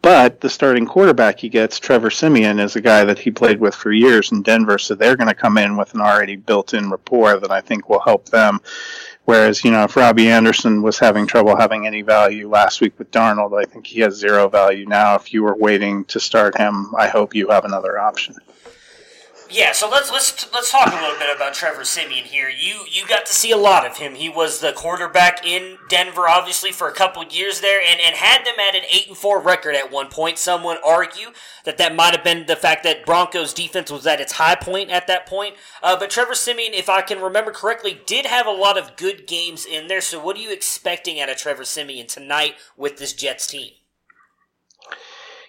But 0.00 0.40
the 0.40 0.48
starting 0.48 0.86
quarterback 0.86 1.40
he 1.40 1.48
gets, 1.48 1.78
Trevor 1.78 2.10
Siemian, 2.10 2.60
is 2.60 2.76
a 2.76 2.80
guy 2.80 3.04
that 3.04 3.18
he 3.18 3.32
played 3.32 3.58
with 3.58 3.74
for 3.74 3.90
years 3.90 4.30
in 4.30 4.42
Denver, 4.42 4.78
so 4.78 4.94
they're 4.94 5.16
going 5.16 5.28
to 5.28 5.34
come 5.34 5.58
in 5.58 5.76
with 5.76 5.92
an 5.92 6.00
already 6.00 6.36
built 6.36 6.72
in 6.72 6.88
rapport 6.88 7.38
that 7.40 7.50
I 7.50 7.60
think 7.60 7.88
will 7.88 8.00
help 8.00 8.26
them. 8.26 8.60
Whereas, 9.28 9.62
you 9.62 9.70
know, 9.70 9.84
if 9.84 9.94
Robbie 9.94 10.30
Anderson 10.30 10.80
was 10.80 10.98
having 10.98 11.26
trouble 11.26 11.54
having 11.54 11.86
any 11.86 12.00
value 12.00 12.48
last 12.48 12.80
week 12.80 12.98
with 12.98 13.10
Darnold, 13.10 13.60
I 13.60 13.66
think 13.66 13.86
he 13.86 14.00
has 14.00 14.14
zero 14.14 14.48
value 14.48 14.86
now. 14.86 15.16
If 15.16 15.34
you 15.34 15.42
were 15.42 15.54
waiting 15.54 16.06
to 16.06 16.18
start 16.18 16.56
him, 16.56 16.94
I 16.96 17.08
hope 17.08 17.34
you 17.34 17.48
have 17.48 17.66
another 17.66 17.98
option. 17.98 18.36
Yeah, 19.50 19.72
so 19.72 19.88
let's 19.88 20.10
let's 20.10 20.52
let's 20.52 20.70
talk 20.70 20.88
a 20.88 21.02
little 21.02 21.18
bit 21.18 21.34
about 21.34 21.54
Trevor 21.54 21.84
Siemian 21.84 22.24
here. 22.24 22.50
You 22.50 22.84
you 22.90 23.06
got 23.06 23.24
to 23.24 23.32
see 23.32 23.50
a 23.50 23.56
lot 23.56 23.86
of 23.86 23.96
him. 23.96 24.14
He 24.14 24.28
was 24.28 24.60
the 24.60 24.72
quarterback 24.72 25.46
in 25.46 25.78
Denver, 25.88 26.28
obviously, 26.28 26.70
for 26.70 26.86
a 26.86 26.92
couple 26.92 27.24
years 27.24 27.62
there, 27.62 27.80
and, 27.80 27.98
and 27.98 28.14
had 28.14 28.44
them 28.44 28.56
at 28.60 28.76
an 28.76 28.82
eight 28.92 29.08
and 29.08 29.16
four 29.16 29.40
record 29.40 29.74
at 29.74 29.90
one 29.90 30.08
point. 30.08 30.36
Some 30.36 30.64
would 30.64 30.76
argue 30.84 31.28
that 31.64 31.78
that 31.78 31.94
might 31.94 32.14
have 32.14 32.22
been 32.22 32.44
the 32.44 32.56
fact 32.56 32.84
that 32.84 33.06
Broncos 33.06 33.54
defense 33.54 33.90
was 33.90 34.06
at 34.06 34.20
its 34.20 34.32
high 34.32 34.54
point 34.54 34.90
at 34.90 35.06
that 35.06 35.26
point. 35.26 35.54
Uh, 35.82 35.98
but 35.98 36.10
Trevor 36.10 36.34
Siemian, 36.34 36.74
if 36.74 36.90
I 36.90 37.00
can 37.00 37.20
remember 37.20 37.50
correctly, 37.50 37.98
did 38.04 38.26
have 38.26 38.46
a 38.46 38.50
lot 38.50 38.76
of 38.76 38.96
good 38.96 39.26
games 39.26 39.64
in 39.64 39.88
there. 39.88 40.02
So 40.02 40.22
what 40.22 40.36
are 40.36 40.40
you 40.40 40.52
expecting 40.52 41.20
out 41.20 41.30
of 41.30 41.38
Trevor 41.38 41.64
Siemian 41.64 42.06
tonight 42.06 42.56
with 42.76 42.98
this 42.98 43.14
Jets 43.14 43.46
team? 43.46 43.70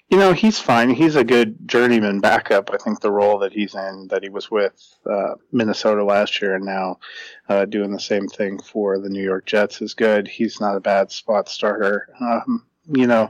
You 0.09 0.17
know, 0.17 0.33
he's 0.33 0.59
fine. 0.59 0.89
He's 0.89 1.15
a 1.15 1.23
good 1.23 1.67
journeyman 1.67 2.19
backup. 2.19 2.71
I 2.73 2.77
think 2.77 2.99
the 2.99 3.11
role 3.11 3.37
that 3.39 3.53
he's 3.53 3.75
in, 3.75 4.07
that 4.09 4.23
he 4.23 4.29
was 4.29 4.49
with 4.49 4.97
uh, 5.05 5.35
Minnesota 5.51 6.03
last 6.03 6.41
year 6.41 6.55
and 6.55 6.65
now 6.65 6.99
uh, 7.47 7.65
doing 7.65 7.91
the 7.91 7.99
same 7.99 8.27
thing 8.27 8.59
for 8.59 8.97
the 8.97 9.09
New 9.09 9.21
York 9.23 9.45
Jets 9.45 9.83
is 9.83 9.93
good. 9.93 10.27
He's 10.27 10.59
not 10.59 10.75
a 10.75 10.79
bad 10.81 11.11
spot 11.11 11.47
starter. 11.47 12.09
Um, 12.19 12.65
you 12.91 13.05
know, 13.05 13.29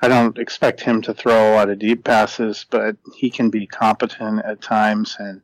I 0.00 0.06
don't 0.06 0.38
expect 0.38 0.80
him 0.80 1.02
to 1.02 1.14
throw 1.14 1.52
a 1.52 1.56
lot 1.56 1.70
of 1.70 1.80
deep 1.80 2.04
passes, 2.04 2.66
but 2.70 2.96
he 3.16 3.28
can 3.28 3.50
be 3.50 3.66
competent 3.66 4.44
at 4.44 4.60
times. 4.60 5.16
And 5.18 5.42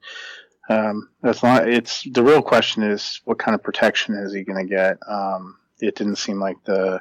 um, 0.69 1.09
as 1.25 1.43
long, 1.43 1.69
it's 1.69 2.05
the 2.13 2.23
real 2.23 2.43
question 2.43 2.85
is 2.85 3.21
what 3.25 3.41
kind 3.41 3.57
of 3.57 3.65
protection 3.65 4.15
is 4.15 4.33
he 4.33 4.45
going 4.45 4.65
to 4.65 4.75
get? 4.75 4.99
Um, 5.09 5.58
it 5.81 5.95
didn't 5.95 6.17
seem 6.17 6.41
like 6.41 6.63
the 6.65 7.01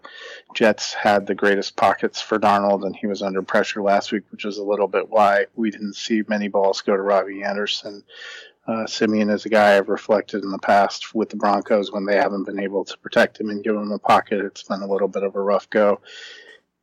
Jets 0.53 0.93
had 0.93 1.25
the 1.25 1.35
greatest 1.35 1.75
pockets 1.75 2.21
for 2.21 2.39
Darnold, 2.39 2.85
and 2.85 2.95
he 2.95 3.07
was 3.07 3.21
under 3.21 3.41
pressure 3.41 3.81
last 3.81 4.11
week, 4.11 4.23
which 4.31 4.45
is 4.45 4.57
a 4.57 4.63
little 4.63 4.87
bit 4.87 5.09
why 5.09 5.45
we 5.55 5.71
didn't 5.71 5.95
see 5.95 6.23
many 6.27 6.47
balls 6.47 6.81
go 6.81 6.95
to 6.95 7.01
Robbie 7.01 7.43
Anderson. 7.43 8.03
Uh, 8.67 8.85
Siemian 8.85 9.29
is 9.29 9.45
a 9.45 9.49
guy 9.49 9.77
I've 9.77 9.87
reflected 9.87 10.43
in 10.43 10.51
the 10.51 10.59
past 10.59 11.15
with 11.15 11.29
the 11.29 11.37
Broncos 11.37 11.91
when 11.91 12.05
they 12.05 12.17
haven't 12.17 12.43
been 12.43 12.59
able 12.59 12.83
to 12.83 12.97
protect 12.97 13.39
him 13.39 13.49
and 13.49 13.63
give 13.63 13.75
him 13.75 13.91
a 13.91 13.99
pocket. 13.99 14.43
It's 14.43 14.63
been 14.63 14.81
a 14.81 14.87
little 14.87 15.07
bit 15.07 15.23
of 15.23 15.35
a 15.35 15.41
rough 15.41 15.69
go. 15.69 16.01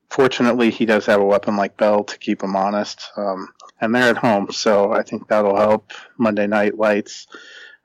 fortunately, 0.08 0.70
he 0.70 0.86
does 0.86 1.06
have 1.06 1.20
a 1.20 1.24
weapon 1.24 1.56
like 1.56 1.76
Bell 1.76 2.04
to 2.04 2.18
keep 2.18 2.42
him 2.42 2.56
honest. 2.56 3.04
Um, 3.16 3.48
and 3.80 3.94
they're 3.94 4.10
at 4.10 4.16
home, 4.16 4.50
so 4.50 4.92
I 4.92 5.02
think 5.02 5.28
that'll 5.28 5.56
help 5.56 5.92
Monday 6.16 6.46
night 6.46 6.78
lights. 6.78 7.26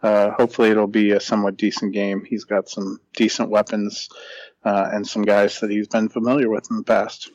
Uh, 0.01 0.31
hopefully, 0.31 0.69
it'll 0.69 0.87
be 0.87 1.11
a 1.11 1.19
somewhat 1.19 1.57
decent 1.57 1.93
game. 1.93 2.23
He's 2.23 2.45
got 2.45 2.69
some 2.69 2.99
decent 3.15 3.49
weapons 3.49 4.09
uh, 4.63 4.89
and 4.93 5.05
some 5.05 5.23
guys 5.23 5.59
that 5.59 5.69
he's 5.69 5.87
been 5.87 6.09
familiar 6.09 6.49
with 6.49 6.69
in 6.71 6.77
the 6.77 6.83
past. 6.83 7.29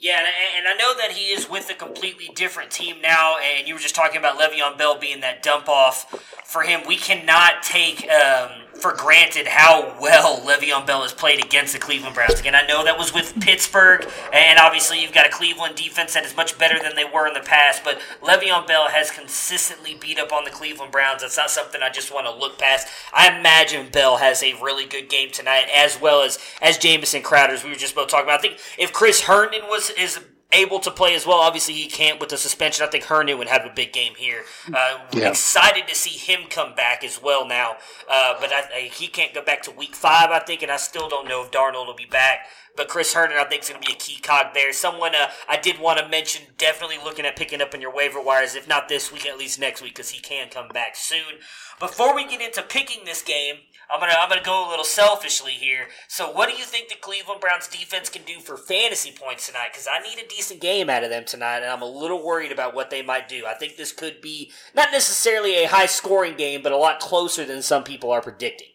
Yeah, 0.00 0.18
and, 0.18 0.26
and 0.58 0.68
I 0.68 0.76
know 0.76 0.94
that 0.98 1.12
he 1.12 1.32
is 1.32 1.48
with 1.48 1.70
a 1.70 1.74
completely 1.74 2.28
different 2.34 2.70
team 2.70 3.00
now, 3.00 3.36
and 3.38 3.66
you 3.66 3.74
were 3.74 3.80
just 3.80 3.94
talking 3.94 4.18
about 4.18 4.38
Le'Veon 4.38 4.76
Bell 4.76 4.98
being 4.98 5.20
that 5.20 5.42
dump 5.42 5.66
off 5.66 6.10
for 6.44 6.62
him. 6.62 6.82
We 6.86 6.96
cannot 6.96 7.62
take 7.62 8.06
um, 8.10 8.63
for 8.76 8.92
granted 8.92 9.46
how 9.46 9.96
well 10.00 10.40
Le'Veon 10.40 10.86
Bell 10.86 11.02
has 11.02 11.12
played 11.12 11.44
against 11.44 11.72
the 11.72 11.78
Cleveland 11.78 12.14
Browns. 12.14 12.40
Again, 12.40 12.54
I 12.54 12.66
know 12.66 12.84
that 12.84 12.98
was 12.98 13.14
with 13.14 13.38
Pittsburgh, 13.40 14.06
and 14.32 14.58
obviously 14.58 15.00
you've 15.00 15.12
got 15.12 15.26
a 15.26 15.30
Cleveland 15.30 15.76
defense 15.76 16.14
that 16.14 16.24
is 16.24 16.36
much 16.36 16.58
better 16.58 16.78
than 16.82 16.94
they 16.94 17.04
were 17.04 17.26
in 17.26 17.34
the 17.34 17.40
past, 17.40 17.82
but 17.84 18.00
Le'Veon 18.22 18.66
Bell 18.66 18.88
has 18.88 19.10
consistently 19.10 19.94
beat 19.94 20.18
up 20.18 20.32
on 20.32 20.44
the 20.44 20.50
Cleveland 20.50 20.92
Browns. 20.92 21.22
That's 21.22 21.36
not 21.36 21.50
something 21.50 21.82
I 21.82 21.90
just 21.90 22.12
want 22.12 22.26
to 22.26 22.34
look 22.34 22.58
past. 22.58 22.88
I 23.12 23.38
imagine 23.38 23.90
Bell 23.90 24.18
has 24.18 24.42
a 24.42 24.54
really 24.54 24.86
good 24.86 25.08
game 25.08 25.30
tonight, 25.30 25.66
as 25.74 26.00
well 26.00 26.22
as 26.22 26.38
as 26.60 26.78
Jamison 26.78 27.22
Crowder, 27.22 27.54
as 27.54 27.64
we 27.64 27.70
were 27.70 27.76
just 27.76 27.94
both 27.94 28.08
talking 28.08 28.26
about. 28.26 28.40
I 28.40 28.42
think 28.42 28.58
if 28.78 28.92
Chris 28.92 29.22
Herndon 29.22 29.62
was 29.68 29.90
is 29.90 30.20
able 30.54 30.78
to 30.80 30.90
play 30.90 31.14
as 31.14 31.26
well. 31.26 31.38
Obviously, 31.38 31.74
he 31.74 31.86
can't 31.88 32.20
with 32.20 32.30
the 32.30 32.36
suspension. 32.38 32.86
I 32.86 32.88
think 32.90 33.04
Herndon 33.04 33.38
would 33.38 33.48
have 33.48 33.66
a 33.66 33.70
big 33.74 33.92
game 33.92 34.14
here. 34.16 34.44
Uh, 34.72 34.98
Yeah. 35.12 35.28
Excited 35.28 35.86
to 35.88 35.94
see 35.94 36.10
him 36.16 36.48
come 36.48 36.74
back 36.74 37.04
as 37.04 37.20
well 37.22 37.46
now. 37.46 37.76
Uh, 38.08 38.34
but 38.40 38.52
I, 38.52 38.62
I, 38.74 38.80
he 38.92 39.08
can't 39.08 39.34
go 39.34 39.42
back 39.42 39.62
to 39.62 39.70
week 39.70 39.94
five, 39.94 40.30
I 40.30 40.38
think, 40.38 40.62
and 40.62 40.70
I 40.72 40.76
still 40.76 41.08
don't 41.08 41.28
know 41.28 41.42
if 41.44 41.50
Darnold 41.50 41.86
will 41.86 41.94
be 41.94 42.06
back. 42.06 42.46
But 42.76 42.88
Chris 42.88 43.14
Herndon, 43.14 43.38
I 43.38 43.44
think, 43.44 43.62
is 43.62 43.68
going 43.68 43.80
to 43.80 43.86
be 43.86 43.92
a 43.92 43.96
key 43.96 44.20
cog 44.20 44.46
there. 44.52 44.72
Someone 44.72 45.14
uh, 45.14 45.28
I 45.48 45.56
did 45.58 45.78
want 45.78 46.00
to 46.00 46.08
mention, 46.08 46.42
definitely 46.58 46.98
looking 47.04 47.24
at 47.24 47.36
picking 47.36 47.62
up 47.62 47.72
in 47.74 47.80
your 47.80 47.94
waiver 47.94 48.20
wires, 48.20 48.56
if 48.56 48.66
not 48.66 48.88
this 48.88 49.12
week, 49.12 49.26
at 49.26 49.38
least 49.38 49.60
next 49.60 49.80
week, 49.80 49.94
because 49.94 50.10
he 50.10 50.20
can 50.20 50.48
come 50.48 50.68
back 50.68 50.96
soon. 50.96 51.38
Before 51.78 52.14
we 52.16 52.26
get 52.26 52.40
into 52.40 52.62
picking 52.62 53.04
this 53.04 53.22
game, 53.22 53.56
I'm 53.90 54.00
gonna 54.00 54.14
I'm 54.18 54.28
gonna 54.28 54.42
go 54.42 54.68
a 54.68 54.70
little 54.70 54.84
selfishly 54.84 55.52
here. 55.52 55.86
So, 56.08 56.30
what 56.30 56.48
do 56.48 56.56
you 56.56 56.64
think 56.64 56.88
the 56.88 56.96
Cleveland 56.96 57.40
Browns 57.40 57.68
defense 57.68 58.08
can 58.08 58.22
do 58.22 58.40
for 58.40 58.56
fantasy 58.56 59.12
points 59.12 59.46
tonight? 59.46 59.68
Because 59.72 59.88
I 59.90 60.00
need 60.00 60.18
a 60.18 60.28
decent 60.28 60.60
game 60.60 60.88
out 60.88 61.04
of 61.04 61.10
them 61.10 61.24
tonight, 61.24 61.58
and 61.58 61.66
I'm 61.66 61.82
a 61.82 61.86
little 61.86 62.24
worried 62.24 62.52
about 62.52 62.74
what 62.74 62.90
they 62.90 63.02
might 63.02 63.28
do. 63.28 63.44
I 63.46 63.54
think 63.54 63.76
this 63.76 63.92
could 63.92 64.20
be 64.20 64.50
not 64.74 64.88
necessarily 64.92 65.62
a 65.62 65.68
high 65.68 65.86
scoring 65.86 66.36
game, 66.36 66.62
but 66.62 66.72
a 66.72 66.76
lot 66.76 67.00
closer 67.00 67.44
than 67.44 67.62
some 67.62 67.84
people 67.84 68.10
are 68.10 68.22
predicting. 68.22 68.68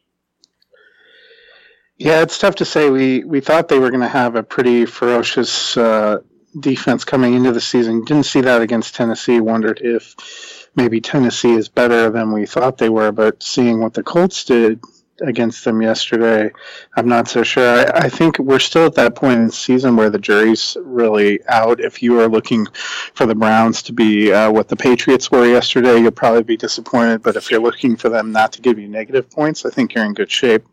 Yeah, 1.98 2.22
it's 2.22 2.38
tough 2.38 2.56
to 2.56 2.66
say. 2.66 2.90
We 2.90 3.26
we 3.26 3.42
thought 3.42 3.68
they 3.68 3.80
were 3.80 3.90
going 3.90 4.02
to 4.02 4.08
have 4.08 4.36
a 4.36 4.44
pretty 4.44 4.86
ferocious 4.86 5.76
uh, 5.76 6.20
defense 6.58 7.04
coming 7.04 7.34
into 7.34 7.52
the 7.52 7.60
season. 7.60 8.06
Didn't 8.06 8.26
see 8.26 8.42
that 8.42 8.62
against 8.62 8.96
Tennessee. 8.96 9.42
Wondered 9.42 9.82
if 9.84 10.70
maybe 10.76 11.02
Tennessee 11.02 11.54
is 11.54 11.68
better 11.68 12.10
than 12.10 12.32
we 12.32 12.46
thought 12.46 12.78
they 12.78 12.88
were. 12.88 13.12
But 13.12 13.44
seeing 13.44 13.82
what 13.82 13.94
the 13.94 14.04
Colts 14.04 14.46
did 14.46 14.80
against 15.22 15.66
them 15.66 15.82
yesterday, 15.82 16.52
I'm 16.96 17.08
not 17.08 17.28
so 17.28 17.44
sure. 17.44 17.68
I, 17.96 18.06
I 18.06 18.10
think 18.10 18.40
we're 18.40 18.60
still 18.60 18.86
at 18.86 18.96
that 18.96 19.16
point 19.16 19.40
in 19.40 19.46
the 19.48 19.52
season 19.52 19.96
where 19.96 20.10
the 20.10 20.20
jury's 20.20 20.76
really 20.82 21.40
out. 21.48 21.80
If 21.80 22.02
you 22.02 22.20
are 22.20 22.28
looking 22.28 22.66
for 23.14 23.26
the 23.26 23.36
Browns 23.36 23.84
to 23.84 23.94
be 23.94 24.32
uh, 24.32 24.52
what 24.52 24.68
the 24.68 24.76
Patriots 24.76 25.32
were 25.32 25.46
yesterday, 25.46 26.00
you'll 26.00 26.12
probably 26.12 26.44
be 26.44 26.58
disappointed. 26.58 27.24
But 27.24 27.36
if 27.36 27.52
you're 27.52 27.62
looking 27.62 27.96
for 27.96 28.10
them 28.10 28.32
not 28.32 28.54
to 28.54 28.62
give 28.62 28.80
you 28.80 28.88
negative 28.88 29.30
points, 29.30 29.66
I 29.66 29.70
think 29.70 29.94
you're 29.94 30.06
in 30.06 30.14
good 30.14 30.32
shape. 30.32 30.64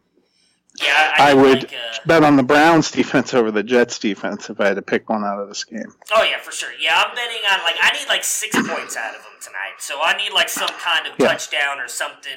Yeah, 0.82 1.14
I, 1.18 1.30
I 1.30 1.34
would 1.34 1.62
Like, 1.62 1.72
uh, 1.72 1.96
bet 2.04 2.22
on 2.22 2.36
the 2.36 2.42
Browns 2.42 2.90
defense 2.90 3.32
over 3.32 3.50
the 3.50 3.62
Jets 3.62 3.98
defense 3.98 4.50
if 4.50 4.60
I 4.60 4.66
had 4.66 4.76
to 4.76 4.82
pick 4.82 5.08
one 5.08 5.24
out 5.24 5.40
of 5.40 5.48
this 5.48 5.64
game. 5.64 5.90
oh 6.14 6.22
yeah, 6.22 6.38
for 6.38 6.52
sure. 6.52 6.68
Yeah, 6.78 7.02
I'm 7.02 7.14
betting 7.14 7.38
on 7.50 7.60
like 7.64 7.76
I 7.80 7.96
need 7.98 8.06
like 8.08 8.22
six 8.24 8.54
points 8.54 8.94
out 8.94 9.14
of 9.14 9.22
them 9.22 9.32
tonight. 9.40 9.76
So 9.78 9.98
I 10.02 10.14
need 10.18 10.34
like 10.34 10.50
some 10.50 10.68
kind 10.68 11.06
of 11.06 11.14
Yeah. 11.18 11.28
touchdown 11.28 11.80
or 11.80 11.88
something, 11.88 12.36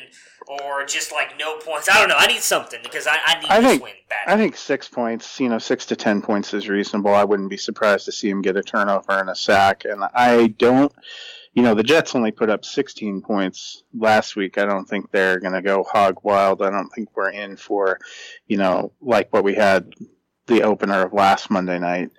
or 0.49 0.83
just 0.83 1.11
like 1.11 1.37
no 1.37 1.57
points. 1.57 1.87
I 1.87 1.99
don't 1.99 2.09
know. 2.09 2.15
I 2.17 2.25
need 2.25 2.41
something 2.41 2.79
because 2.81 3.05
I, 3.05 3.17
I 3.23 3.39
need 3.39 3.49
I 3.49 3.61
think 3.61 3.83
win 3.83 3.93
bad. 4.09 4.33
I 4.33 4.35
think 4.35 4.57
six 4.57 4.87
points, 4.87 5.39
you 5.39 5.47
know, 5.47 5.59
six 5.59 5.85
to 5.87 5.95
ten 5.95 6.21
points 6.23 6.53
is 6.55 6.67
reasonable. 6.67 7.13
I 7.13 7.23
wouldn't 7.23 7.51
be 7.51 7.57
surprised 7.57 8.05
to 8.05 8.11
see 8.11 8.29
him 8.29 8.41
get 8.41 8.57
a 8.57 8.63
turnover 8.63 9.11
and 9.11 9.29
a 9.29 9.35
sack. 9.35 9.85
And 9.85 10.03
I 10.13 10.47
don't, 10.47 10.91
you 11.53 11.61
know, 11.61 11.75
the 11.75 11.83
Jets 11.83 12.15
only 12.15 12.31
put 12.31 12.49
up 12.49 12.65
16 12.65 13.21
points 13.21 13.83
last 13.93 14.35
week. 14.35 14.57
I 14.57 14.65
don't 14.65 14.85
think 14.85 15.11
they're 15.11 15.39
going 15.39 15.53
to 15.53 15.61
go 15.61 15.83
hog 15.83 16.19
wild. 16.23 16.63
I 16.63 16.71
don't 16.71 16.89
think 16.89 17.15
we're 17.15 17.29
in 17.29 17.55
for, 17.55 17.99
you 18.47 18.57
know, 18.57 18.91
like 19.01 19.31
what 19.31 19.43
we 19.43 19.53
had 19.53 19.93
the 20.47 20.63
opener 20.63 21.05
of 21.05 21.13
last 21.13 21.51
Monday 21.51 21.77
night. 21.77 22.09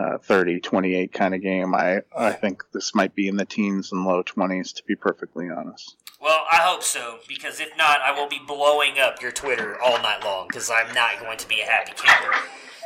Uh, 0.00 0.16
30 0.16 0.60
28 0.60 1.12
kind 1.12 1.34
of 1.34 1.42
game. 1.42 1.74
I, 1.74 2.00
I 2.16 2.32
think 2.32 2.64
this 2.72 2.94
might 2.94 3.14
be 3.14 3.28
in 3.28 3.36
the 3.36 3.44
teens 3.44 3.92
and 3.92 4.06
low 4.06 4.22
20s, 4.22 4.72
to 4.76 4.84
be 4.84 4.94
perfectly 4.94 5.50
honest. 5.50 5.96
Well, 6.22 6.40
I 6.50 6.56
hope 6.56 6.82
so, 6.82 7.18
because 7.28 7.60
if 7.60 7.68
not, 7.76 8.00
I 8.00 8.18
will 8.18 8.26
be 8.28 8.40
blowing 8.46 8.98
up 8.98 9.20
your 9.20 9.30
Twitter 9.30 9.78
all 9.82 10.00
night 10.00 10.24
long, 10.24 10.46
because 10.48 10.70
I'm 10.70 10.94
not 10.94 11.20
going 11.20 11.36
to 11.36 11.46
be 11.46 11.60
a 11.60 11.66
happy 11.66 11.92
camper. 11.94 12.34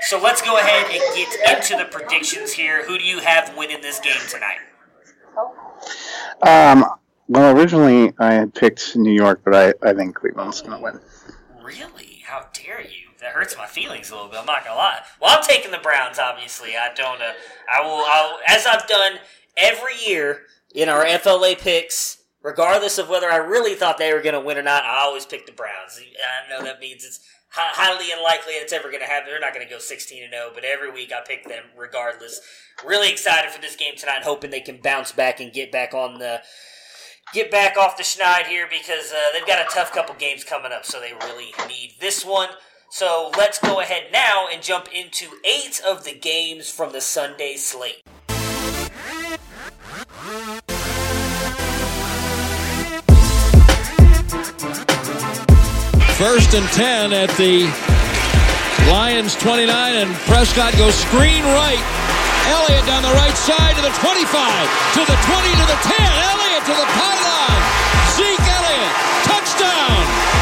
So 0.01 0.21
let's 0.21 0.43
go 0.43 0.59
ahead 0.59 0.91
and 0.91 1.01
get 1.15 1.57
into 1.57 1.77
the 1.77 1.89
predictions 1.89 2.53
here. 2.53 2.85
Who 2.85 2.99
do 2.99 3.05
you 3.05 3.21
have 3.21 3.57
winning 3.57 3.81
this 3.81 4.01
game 4.01 4.15
tonight? 4.29 4.59
Um, 6.43 6.85
well, 7.29 7.57
originally 7.57 8.13
I 8.19 8.35
had 8.35 8.55
picked 8.55 8.97
New 8.97 9.13
York, 9.13 9.43
but 9.45 9.55
I, 9.55 9.89
I 9.89 9.93
think 9.93 10.17
Cleveland's 10.17 10.63
going 10.63 10.77
to 10.77 10.83
win. 10.83 11.01
Really? 11.63 12.25
How 12.27 12.49
dare 12.53 12.81
you? 12.81 13.04
That 13.25 13.33
hurts 13.33 13.57
my 13.57 13.67
feelings 13.67 14.11
a 14.11 14.15
little 14.15 14.29
bit. 14.29 14.39
I'm 14.39 14.47
not 14.47 14.65
gonna 14.65 14.77
lie. 14.77 15.01
Well, 15.21 15.37
I'm 15.37 15.43
taking 15.43 15.71
the 15.71 15.79
Browns. 15.79 16.19
Obviously, 16.19 16.77
I 16.77 16.93
don't. 16.95 17.21
Uh, 17.21 17.33
I 17.73 17.81
will. 17.83 18.05
I'll, 18.07 18.39
as 18.47 18.67
I've 18.67 18.87
done 18.87 19.15
every 19.57 19.95
year 20.07 20.43
in 20.75 20.89
our 20.89 21.07
FLA 21.19 21.55
picks, 21.57 22.19
regardless 22.43 22.99
of 22.99 23.09
whether 23.09 23.31
I 23.31 23.37
really 23.37 23.75
thought 23.75 23.99
they 23.99 24.13
were 24.13 24.21
to 24.21 24.41
win 24.41 24.59
or 24.59 24.63
not. 24.63 24.85
I 24.85 25.01
always 25.01 25.25
pick 25.25 25.47
the 25.47 25.53
Browns. 25.53 25.99
I 25.99 26.51
know 26.51 26.63
that 26.63 26.79
means 26.79 27.05
it's 27.05 27.21
highly 27.49 28.13
unlikely 28.13 28.55
it's 28.55 28.73
ever 28.73 28.89
going 28.89 29.01
to 29.01 29.07
happen. 29.07 29.31
They're 29.31 29.41
not 29.41 29.55
going 29.55 29.67
to 29.67 29.73
go 29.73 29.79
16 29.79 30.23
and 30.23 30.33
0, 30.33 30.51
but 30.55 30.65
every 30.65 30.91
week 30.91 31.13
I 31.13 31.25
pick 31.27 31.49
them 31.49 31.65
regardless. 31.77 32.41
Really 32.85 33.11
excited 33.11 33.51
for 33.51 33.61
this 33.61 33.77
game 33.77 33.95
tonight, 33.97 34.23
hoping 34.25 34.51
they 34.51 34.61
can 34.61 34.79
bounce 34.83 35.13
back 35.13 35.41
and 35.41 35.53
get 35.53 35.73
back 35.73 35.95
on 35.95 36.19
the 36.19 36.43
get 37.33 37.51
back 37.51 37.77
off 37.77 37.97
the 37.97 38.03
schneid 38.03 38.47
here 38.47 38.69
because 38.69 39.11
uh, 39.11 39.33
they've 39.33 39.47
got 39.47 39.61
a 39.61 39.75
tough 39.75 39.93
couple 39.93 40.15
games 40.17 40.45
coming 40.45 40.73
up, 40.73 40.85
so 40.85 41.01
they 41.01 41.13
really 41.27 41.53
need 41.69 41.95
this 42.01 42.25
one. 42.25 42.51
So 42.95 43.33
let's 43.37 43.59
go 43.59 43.81
ahead 43.81 44.13
now 44.13 44.47
and 44.47 44.63
jump 44.63 44.87
into 44.95 45.27
eight 45.45 45.83
of 45.85 46.05
the 46.05 46.15
games 46.15 46.71
from 46.71 46.93
the 46.93 47.01
Sunday 47.01 47.57
slate. 47.57 48.05
First 56.15 56.55
and 56.55 56.69
10 56.71 57.13
at 57.13 57.31
the 57.35 57.67
Lions 58.87 59.35
29, 59.43 59.67
and 59.97 60.15
Prescott 60.31 60.73
goes 60.79 60.95
screen 60.95 61.43
right. 61.43 61.83
Elliott 62.47 62.87
down 62.87 63.03
the 63.03 63.11
right 63.19 63.35
side 63.35 63.75
to 63.75 63.83
the 63.83 63.91
25, 63.91 64.23
to 64.95 65.01
the 65.03 65.19
20, 65.19 65.51
to 65.51 65.67
the 65.67 65.79
10. 65.83 65.99
Elliott 66.31 66.63
to 66.63 66.75
the 66.79 66.89
pylon. 66.95 67.59
Zeke 68.15 68.39
Elliott, 68.39 68.95
touchdown. 69.27 70.34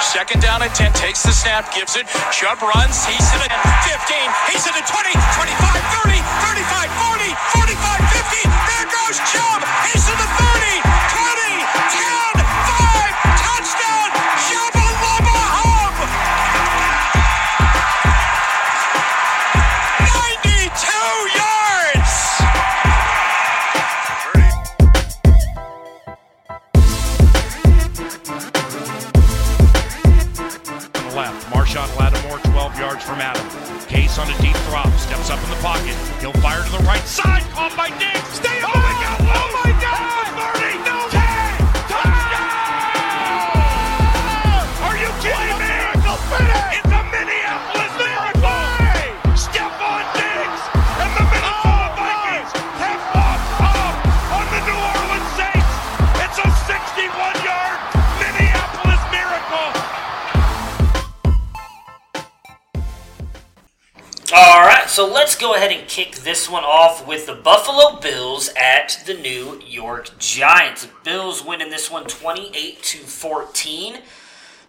Second 0.00 0.42
down 0.42 0.62
at 0.62 0.74
10, 0.74 0.92
takes 0.92 1.22
the 1.22 1.32
snap, 1.32 1.72
gives 1.72 1.96
it. 1.96 2.06
Chubb 2.30 2.60
runs, 2.62 3.06
he's 3.06 3.30
in 3.32 3.40
it 3.40 3.52
15, 3.88 4.16
he's 4.52 4.66
in 4.66 4.74
it 4.74 4.86
20, 4.86 5.12
25, 5.12 5.80
30, 6.04 6.20
35, 6.44 6.90
40, 6.98 7.09
pocket. 35.60 35.94
He'll 36.20 36.32
fire 36.32 36.64
to 36.64 36.72
the 36.72 36.84
right 36.84 37.06
side. 37.06 37.42
Caught 37.52 37.76
by 37.76 37.88
Nick. 37.98 38.29
So 65.00 65.10
let's 65.10 65.34
go 65.34 65.54
ahead 65.54 65.72
and 65.72 65.88
kick 65.88 66.16
this 66.16 66.46
one 66.46 66.62
off 66.62 67.06
with 67.06 67.24
the 67.24 67.34
Buffalo 67.34 67.98
Bills 68.00 68.50
at 68.54 69.02
the 69.06 69.14
New 69.14 69.58
York 69.66 70.10
Giants. 70.18 70.88
Bills 71.04 71.42
winning 71.42 71.70
this 71.70 71.90
one 71.90 72.04
28 72.04 72.82
to 72.82 72.98
14. 72.98 74.00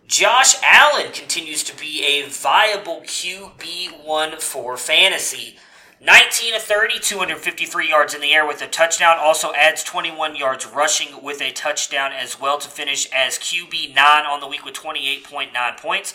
Josh 0.07 0.55
Allen 0.63 1.11
continues 1.11 1.65
to 1.65 1.77
be 1.77 2.05
a 2.05 2.29
viable 2.29 3.01
QB1 3.01 4.41
for 4.41 4.77
fantasy. 4.77 5.57
19 6.00 6.55
of 6.55 6.61
30, 6.61 7.00
253 7.00 7.89
yards 7.89 8.13
in 8.13 8.21
the 8.21 8.31
air 8.31 8.47
with 8.47 8.61
a 8.61 8.67
touchdown. 8.67 9.17
Also 9.19 9.51
adds 9.51 9.83
21 9.83 10.38
yards 10.38 10.65
rushing 10.65 11.21
with 11.21 11.41
a 11.41 11.51
touchdown 11.51 12.13
as 12.13 12.39
well 12.39 12.57
to 12.57 12.69
finish 12.69 13.09
as 13.11 13.38
QB9 13.38 13.97
on 13.97 14.39
the 14.39 14.47
week 14.47 14.63
with 14.63 14.75
28.9 14.75 15.75
points. 15.75 16.13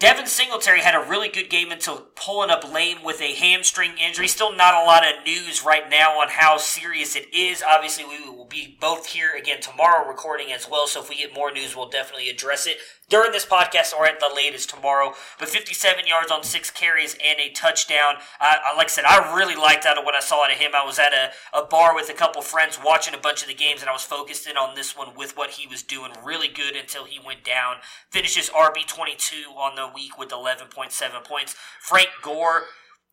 Devin 0.00 0.26
Singletary 0.28 0.80
had 0.80 0.94
a 0.94 1.10
really 1.10 1.28
good 1.28 1.50
game 1.50 1.70
until 1.70 2.06
pulling 2.14 2.48
up 2.48 2.64
lame 2.72 3.04
with 3.04 3.20
a 3.20 3.34
hamstring 3.34 3.98
injury. 3.98 4.28
Still 4.28 4.50
not 4.50 4.72
a 4.72 4.86
lot 4.86 5.06
of 5.06 5.26
news 5.26 5.62
right 5.62 5.90
now 5.90 6.18
on 6.22 6.28
how 6.30 6.56
serious 6.56 7.16
it 7.16 7.26
is. 7.34 7.62
Obviously, 7.62 8.06
we 8.06 8.30
will 8.30 8.46
be 8.46 8.78
both 8.80 9.08
here 9.08 9.32
again 9.38 9.60
tomorrow 9.60 10.08
recording 10.08 10.52
as 10.52 10.66
well. 10.70 10.86
So 10.86 11.02
if 11.02 11.10
we 11.10 11.18
get 11.18 11.34
more 11.34 11.52
news, 11.52 11.76
we'll 11.76 11.90
definitely 11.90 12.30
address 12.30 12.66
it 12.66 12.78
during 13.10 13.32
this 13.32 13.44
podcast 13.44 13.92
or 13.92 14.06
at 14.06 14.20
the 14.20 14.30
latest 14.34 14.70
tomorrow. 14.70 15.12
But 15.38 15.50
57 15.50 16.06
yards 16.06 16.30
on 16.30 16.42
six 16.42 16.70
carries 16.70 17.16
and 17.22 17.38
a 17.38 17.50
touchdown. 17.50 18.14
I, 18.40 18.72
like 18.76 18.86
I 18.86 18.90
said, 18.90 19.04
I 19.04 19.36
really 19.36 19.56
liked 19.56 19.84
out 19.84 19.98
of 19.98 20.04
what 20.04 20.14
I 20.14 20.20
saw 20.20 20.44
out 20.44 20.52
of 20.52 20.56
him. 20.56 20.70
I 20.74 20.84
was 20.84 20.98
at 20.98 21.12
a, 21.12 21.30
a 21.52 21.66
bar 21.66 21.94
with 21.94 22.08
a 22.08 22.14
couple 22.14 22.40
friends 22.40 22.78
watching 22.82 23.12
a 23.12 23.18
bunch 23.18 23.42
of 23.42 23.48
the 23.48 23.54
games, 23.54 23.82
and 23.82 23.90
I 23.90 23.92
was 23.92 24.04
focused 24.04 24.48
in 24.48 24.56
on 24.56 24.74
this 24.74 24.96
one 24.96 25.14
with 25.14 25.36
what 25.36 25.50
he 25.50 25.66
was 25.66 25.82
doing. 25.82 26.12
Really 26.24 26.48
good 26.48 26.74
until 26.74 27.04
he 27.04 27.18
went 27.24 27.44
down. 27.44 27.76
Finishes 28.08 28.48
RB 28.48 28.86
22 28.86 29.50
on 29.56 29.74
the 29.74 29.90
week 29.94 30.16
with 30.18 30.30
11.7 30.30 31.24
points. 31.24 31.54
Frank 31.80 32.08
Gore 32.22 32.64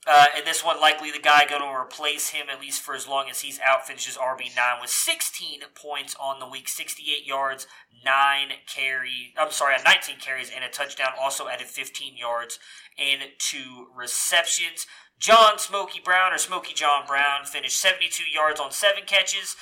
uh, 0.08 0.26
and 0.36 0.48
this 0.48 0.64
one, 0.64 0.80
likely 0.80 1.12
the 1.12 1.20
guy 1.20 1.46
going 1.46 1.62
to 1.62 1.68
replace 1.68 2.30
him 2.30 2.48
at 2.50 2.62
least 2.62 2.82
for 2.82 2.96
as 2.96 3.08
long 3.08 3.30
as 3.30 3.42
he's 3.42 3.60
out. 3.60 3.86
Finishes 3.86 4.18
RB 4.18 4.56
nine 4.56 4.80
with 4.80 4.90
16 4.90 5.62
points 5.76 6.16
on 6.20 6.40
the 6.40 6.48
week, 6.48 6.70
68 6.70 7.28
yards, 7.28 7.68
nine 8.06 8.50
carry. 8.74 9.34
I'm 9.38 9.52
sorry, 9.52 9.76
19 9.84 10.16
carries 10.20 10.50
and 10.50 10.64
a 10.64 10.70
touchdown. 10.70 11.10
Also 11.20 11.48
added 11.50 11.68
15 11.68 12.16
yards 12.16 12.58
and 12.98 13.22
two 13.38 13.88
receptions. 13.96 14.88
John 15.20 15.60
Smokey 15.60 16.00
Brown 16.04 16.32
or 16.32 16.38
Smokey 16.38 16.74
John 16.74 17.06
Brown 17.06 17.46
finished 17.46 17.82
72 17.82 18.24
yards 18.32 18.60
on 18.60 18.72
seven 18.72 19.04
catches 19.06 19.56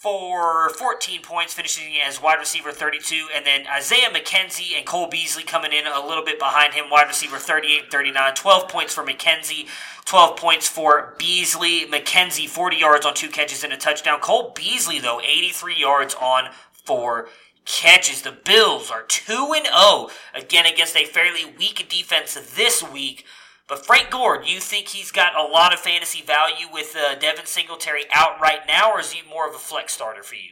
for 0.00 0.70
14 0.70 1.20
points, 1.20 1.52
finishing 1.52 1.92
as 2.02 2.22
wide 2.22 2.38
receiver 2.38 2.72
32. 2.72 3.26
And 3.34 3.44
then 3.44 3.66
Isaiah 3.66 4.08
McKenzie 4.08 4.74
and 4.74 4.86
Cole 4.86 5.08
Beasley 5.08 5.42
coming 5.42 5.74
in 5.74 5.86
a 5.86 6.06
little 6.06 6.24
bit 6.24 6.38
behind 6.38 6.72
him, 6.72 6.88
wide 6.90 7.06
receiver 7.06 7.36
38 7.36 7.90
39. 7.90 8.34
12 8.34 8.68
points 8.68 8.94
for 8.94 9.04
McKenzie, 9.04 9.68
12 10.06 10.38
points 10.38 10.66
for 10.66 11.14
Beasley. 11.18 11.84
McKenzie, 11.84 12.48
40 12.48 12.76
yards 12.76 13.04
on 13.04 13.12
two 13.12 13.28
catches 13.28 13.62
and 13.62 13.74
a 13.74 13.76
touchdown. 13.76 14.20
Cole 14.20 14.54
Beasley, 14.56 15.00
though, 15.00 15.20
83 15.20 15.76
yards 15.76 16.14
on 16.14 16.48
four 16.72 17.28
catches. 17.66 18.22
The 18.22 18.32
Bills 18.32 18.90
are 18.90 19.02
2 19.02 19.52
and 19.54 19.66
0 19.66 20.08
again 20.34 20.64
against 20.64 20.96
a 20.96 21.04
fairly 21.04 21.44
weak 21.58 21.86
defense 21.90 22.38
this 22.56 22.82
week. 22.82 23.26
But 23.70 23.86
Frank 23.86 24.10
Gore, 24.10 24.42
do 24.42 24.50
you 24.50 24.58
think 24.58 24.88
he's 24.88 25.12
got 25.12 25.36
a 25.36 25.48
lot 25.48 25.72
of 25.72 25.78
fantasy 25.78 26.22
value 26.22 26.66
with 26.72 26.96
uh, 26.96 27.14
Devin 27.14 27.46
Singletary 27.46 28.02
out 28.12 28.40
right 28.40 28.58
now, 28.66 28.90
or 28.90 28.98
is 28.98 29.12
he 29.12 29.26
more 29.30 29.48
of 29.48 29.54
a 29.54 29.58
flex 29.58 29.92
starter 29.92 30.24
for 30.24 30.34
you? 30.34 30.50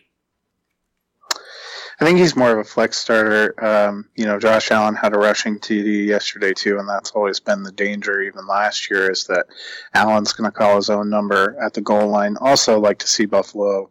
I 2.00 2.04
think 2.04 2.20
he's 2.20 2.36
more 2.36 2.52
of 2.52 2.58
a 2.58 2.64
flex 2.64 2.96
starter. 2.96 3.52
Um, 3.62 4.08
you 4.14 4.24
know, 4.24 4.38
Josh 4.38 4.70
Allen 4.70 4.94
had 4.94 5.16
a 5.16 5.18
rushing 5.18 5.58
TD 5.58 6.06
yesterday 6.06 6.52
too, 6.52 6.78
and 6.78 6.88
that's 6.88 7.10
always 7.10 7.40
been 7.40 7.64
the 7.64 7.72
danger. 7.72 8.22
Even 8.22 8.46
last 8.46 8.88
year, 8.88 9.10
is 9.10 9.24
that 9.24 9.46
Allen's 9.94 10.32
going 10.32 10.48
to 10.48 10.56
call 10.56 10.76
his 10.76 10.88
own 10.88 11.10
number 11.10 11.56
at 11.60 11.74
the 11.74 11.80
goal 11.80 12.06
line. 12.06 12.36
Also, 12.40 12.78
like 12.78 13.00
to 13.00 13.08
see 13.08 13.26
Buffalo 13.26 13.90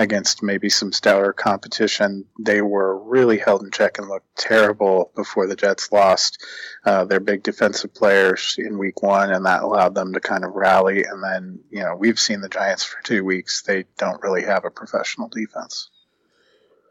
against 0.00 0.42
maybe 0.42 0.70
some 0.70 0.92
stouter 0.92 1.34
competition. 1.34 2.24
They 2.38 2.62
were 2.62 2.98
really 2.98 3.36
held 3.36 3.62
in 3.62 3.70
check 3.70 3.98
and 3.98 4.08
looked 4.08 4.34
terrible 4.34 5.12
before 5.14 5.46
the 5.46 5.54
Jets 5.54 5.92
lost 5.92 6.42
uh, 6.86 7.04
their 7.04 7.20
big 7.20 7.42
defensive 7.42 7.92
players 7.92 8.56
in 8.56 8.78
week 8.78 9.02
one, 9.02 9.30
and 9.30 9.44
that 9.44 9.62
allowed 9.62 9.94
them 9.94 10.14
to 10.14 10.20
kind 10.20 10.42
of 10.42 10.54
rally. 10.54 11.04
And 11.04 11.22
then, 11.22 11.60
you 11.70 11.80
know, 11.80 11.94
we've 11.94 12.18
seen 12.18 12.40
the 12.40 12.48
Giants 12.48 12.82
for 12.82 13.02
two 13.02 13.24
weeks. 13.26 13.60
They 13.62 13.84
don't 13.98 14.22
really 14.22 14.42
have 14.42 14.64
a 14.64 14.70
professional 14.70 15.28
defense. 15.28 15.90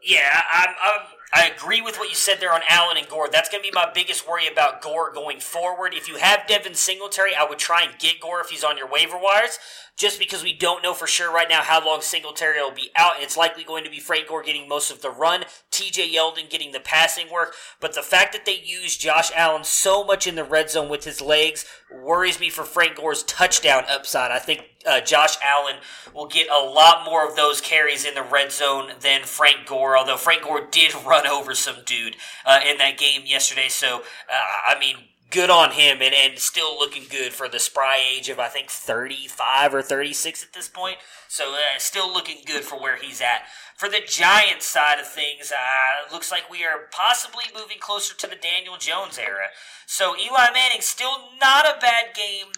Yeah, 0.04 0.42
I'm, 0.54 0.68
I'm 0.68 1.06
I 1.32 1.46
agree 1.46 1.80
with 1.80 1.96
what 1.96 2.08
you 2.08 2.16
said 2.16 2.40
there 2.40 2.52
on 2.52 2.62
Allen 2.68 2.96
and 2.96 3.08
Gore. 3.08 3.28
That's 3.30 3.48
going 3.48 3.62
to 3.62 3.70
be 3.70 3.74
my 3.74 3.88
biggest 3.94 4.28
worry 4.28 4.48
about 4.48 4.82
Gore 4.82 5.12
going 5.12 5.38
forward. 5.38 5.94
If 5.94 6.08
you 6.08 6.16
have 6.16 6.46
Devin 6.48 6.74
Singletary, 6.74 7.34
I 7.36 7.44
would 7.44 7.58
try 7.58 7.82
and 7.82 7.98
get 8.00 8.20
Gore 8.20 8.40
if 8.40 8.50
he's 8.50 8.64
on 8.64 8.76
your 8.76 8.88
waiver 8.88 9.16
wires 9.16 9.58
just 10.00 10.18
because 10.18 10.42
we 10.42 10.54
don't 10.54 10.82
know 10.82 10.94
for 10.94 11.06
sure 11.06 11.30
right 11.30 11.48
now 11.48 11.60
how 11.60 11.84
long 11.84 12.00
Singletary 12.00 12.58
will 12.58 12.72
be 12.72 12.90
out. 12.96 13.16
And 13.16 13.22
It's 13.22 13.36
likely 13.36 13.64
going 13.64 13.84
to 13.84 13.90
be 13.90 14.00
Frank 14.00 14.28
Gore 14.28 14.42
getting 14.42 14.66
most 14.66 14.90
of 14.90 15.02
the 15.02 15.10
run, 15.10 15.44
TJ 15.70 16.12
Yeldon 16.12 16.48
getting 16.48 16.72
the 16.72 16.80
passing 16.80 17.30
work. 17.30 17.54
But 17.80 17.94
the 17.94 18.02
fact 18.02 18.32
that 18.32 18.46
they 18.46 18.62
use 18.64 18.96
Josh 18.96 19.30
Allen 19.36 19.62
so 19.62 20.02
much 20.02 20.26
in 20.26 20.36
the 20.36 20.44
red 20.44 20.70
zone 20.70 20.88
with 20.88 21.04
his 21.04 21.20
legs 21.20 21.66
worries 21.92 22.40
me 22.40 22.48
for 22.48 22.64
Frank 22.64 22.96
Gore's 22.96 23.22
touchdown 23.24 23.84
upside. 23.90 24.30
I 24.30 24.38
think 24.38 24.62
uh, 24.86 25.00
Josh 25.00 25.36
Allen 25.44 25.76
will 26.14 26.26
get 26.26 26.48
a 26.48 26.64
lot 26.64 27.04
more 27.04 27.28
of 27.28 27.36
those 27.36 27.60
carries 27.60 28.04
in 28.04 28.14
the 28.14 28.22
red 28.22 28.50
zone 28.50 28.92
than 29.00 29.24
Frank 29.24 29.66
Gore, 29.66 29.96
although 29.96 30.16
Frank 30.16 30.42
Gore 30.42 30.66
did 30.70 30.94
run 31.06 31.26
over 31.26 31.54
some 31.54 31.76
dude 31.84 32.16
uh, 32.46 32.60
in 32.66 32.78
that 32.78 32.98
game 32.98 33.22
yesterday. 33.26 33.68
So, 33.68 33.98
uh, 33.98 34.74
I 34.74 34.78
mean, 34.78 34.96
good 35.30 35.50
on 35.50 35.72
him 35.72 35.98
and, 36.02 36.14
and 36.14 36.38
still 36.38 36.76
looking 36.78 37.04
good 37.08 37.32
for 37.32 37.48
the 37.48 37.60
spry 37.60 38.00
age 38.16 38.28
of 38.28 38.38
I 38.38 38.48
think 38.48 38.68
35 38.68 39.74
or 39.74 39.82
36 39.82 40.42
at 40.42 40.52
this 40.52 40.68
point. 40.68 40.96
So 41.28 41.52
uh, 41.52 41.78
still 41.78 42.12
looking 42.12 42.38
good 42.44 42.64
for 42.64 42.80
where 42.80 42.96
he's 42.96 43.20
at. 43.20 43.42
For 43.76 43.88
the 43.88 44.00
Giants 44.06 44.66
side 44.66 44.98
of 44.98 45.06
things, 45.06 45.52
uh, 45.52 46.12
looks 46.12 46.30
like 46.30 46.50
we 46.50 46.64
are 46.64 46.88
possibly 46.90 47.44
moving 47.54 47.78
closer 47.78 48.14
to 48.14 48.26
the 48.26 48.36
Daniel 48.36 48.76
Jones 48.76 49.18
era. 49.18 49.46
So 49.86 50.14
Eli 50.16 50.48
Manning 50.52 50.80
still 50.82 51.30
not 51.40 51.64
a 51.64 51.80
bad 51.80 52.14
game 52.14 52.52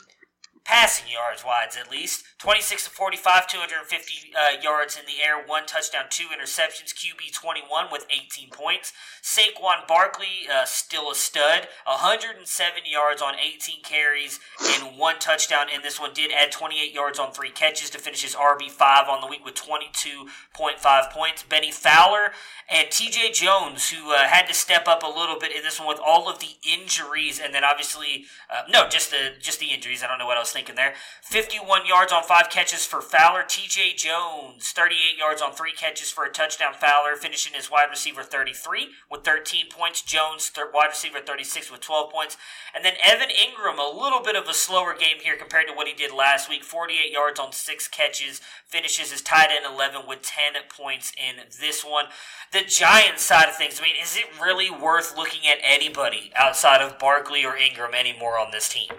passing 0.65 1.07
yards 1.11 1.45
wise 1.45 1.77
at 1.77 1.91
least. 1.91 2.25
26 2.39 2.85
to 2.85 2.91
45, 2.91 3.47
250 3.47 4.33
uh, 4.35 4.61
yards 4.63 4.99
in 4.99 5.07
the 5.07 5.23
air, 5.25 5.43
one 5.45 5.67
touchdown, 5.67 6.05
two 6.11 6.27
interceptions. 6.27 6.93
QB 6.93 7.33
21 7.33 7.87
with 7.91 8.07
18 8.11 8.51
points. 8.51 8.93
Saquon 9.23 9.87
Barkley 9.87 10.47
uh, 10.53 10.65
still 10.65 11.11
a 11.11 11.15
stud, 11.15 11.69
107 11.87 12.83
yards 12.85 13.23
on 13.23 13.35
18 13.35 13.83
carries 13.83 14.41
and 14.61 14.99
one 14.99 15.19
touchdown. 15.19 15.67
And 15.73 15.83
this 15.83 16.01
one 16.01 16.13
did 16.13 16.33
add 16.33 16.53
28 16.53 16.93
yards 16.93 17.19
on 17.19 17.33
three 17.33 17.51
catches 17.51 17.91
to 17.91 17.99
finish 17.99 18.23
his 18.23 18.35
RB 18.35 18.71
five 18.71 19.09
on 19.09 19.21
the 19.21 19.27
week 19.27 19.45
with 19.45 19.55
22.5 19.55 21.11
points. 21.11 21.43
Bennie 21.43 21.73
Fowler 21.73 22.33
and 22.69 22.91
T.J. 22.91 23.33
Jones, 23.33 23.91
who 23.91 24.13
uh, 24.13 24.19
had 24.19 24.47
to 24.47 24.55
step 24.55 24.87
up 24.87 25.03
a 25.03 25.07
little 25.07 25.39
bit 25.39 25.55
in 25.55 25.63
this 25.63 25.79
one 25.79 25.89
with 25.89 26.01
all 26.05 26.29
of 26.29 26.41
the 26.41 26.57
injuries, 26.63 27.41
and 27.43 27.55
then 27.55 27.65
obviously 27.65 28.27
uh, 28.51 28.63
no, 28.69 28.89
just 28.89 29.11
the 29.11 29.33
just 29.41 29.61
the 29.61 29.67
injuries. 29.67 30.03
I 30.03 30.09
don't 30.09 30.19
know 30.19 30.27
what 30.27 30.39
was 30.43 30.52
thinking 30.53 30.75
there. 30.75 30.95
51 31.23 31.87
yards 31.87 32.13
on 32.13 32.23
five 32.23 32.51
catches 32.51 32.85
for 32.85 33.01
Fowler. 33.01 33.43
TJ 33.43 33.97
Jones, 33.97 34.71
38 34.71 35.19
yards 35.19 35.43
on 35.43 35.53
three 35.53 35.73
catches 35.73 36.11
for 36.11 36.25
a 36.25 36.31
touchdown. 36.31 36.75
Fowler 36.75 37.17
finishing 37.17 37.55
as 37.57 37.71
wide 37.71 37.89
receiver 37.91 38.23
33 38.23 38.89
with 39.11 39.25
13 39.25 39.67
points. 39.71 40.03
Jones, 40.03 40.51
wide 40.73 40.89
receiver 40.89 41.21
36 41.21 41.71
with 41.71 41.81
12 41.81 42.13
points. 42.13 42.37
And 42.75 42.85
then 42.85 42.95
Evan 43.05 43.29
Engram, 43.29 43.79
a 43.79 43.97
little 43.99 44.23
bit 44.23 44.37
of 44.37 44.49
a 44.49 44.55
slower 44.55 44.95
game 44.95 45.19
here 45.23 45.37
compared 45.37 45.67
to 45.69 45.75
what 45.75 45.89
he 45.89 45.95
did 45.95 46.13
last 46.13 46.49
week. 46.49 46.65
48 46.65 47.13
yards 47.13 47.41
on 47.41 47.53
six 47.53 47.89
catches. 47.89 48.41
Finishes 48.67 49.13
as 49.13 49.23
tight 49.23 49.51
end 49.51 49.67
11 49.67 50.03
with 50.07 50.23
10 50.23 50.55
points 50.69 51.13
in 51.17 51.45
this 51.61 51.85
one. 51.85 52.07
The 52.53 52.63
Giants 52.63 53.23
side 53.23 53.49
of 53.49 53.57
things, 53.57 53.81
I 53.81 53.85
mean, 53.85 53.95
is 54.03 54.17
it 54.17 54.43
really 54.43 54.71
worth 54.71 55.17
looking 55.17 55.49
at 55.51 55.59
anybody 55.63 56.33
outside 56.37 56.83
of 56.83 56.99
Barkley 56.99 57.45
or 57.45 57.53
Engram 57.53 57.95
anymore 57.95 58.39
on 58.39 58.51
this 58.51 58.69
team? 58.69 58.91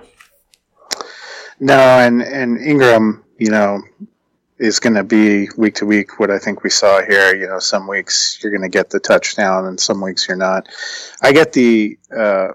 No, 1.60 1.76
and 1.76 2.22
and 2.22 2.58
Engram, 2.58 3.24
you 3.38 3.50
know, 3.50 3.82
is 4.58 4.80
going 4.80 4.96
to 4.96 5.04
be 5.04 5.50
week 5.58 5.76
to 5.76 5.86
week 5.86 6.20
what 6.20 6.32
I 6.32 6.40
think 6.40 6.64
we 6.64 6.70
saw 6.70 7.02
here. 7.02 7.36
You 7.36 7.48
know, 7.48 7.60
some 7.60 7.88
weeks 7.88 8.40
you're 8.42 8.52
going 8.52 8.64
to 8.64 8.70
get 8.70 8.90
the 8.90 9.00
touchdown, 9.00 9.66
and 9.66 9.80
some 9.80 10.02
weeks 10.02 10.28
you're 10.28 10.38
not. 10.38 10.68
I 11.22 11.32
get 11.32 11.54
the 11.54 11.98
uh, 12.16 12.50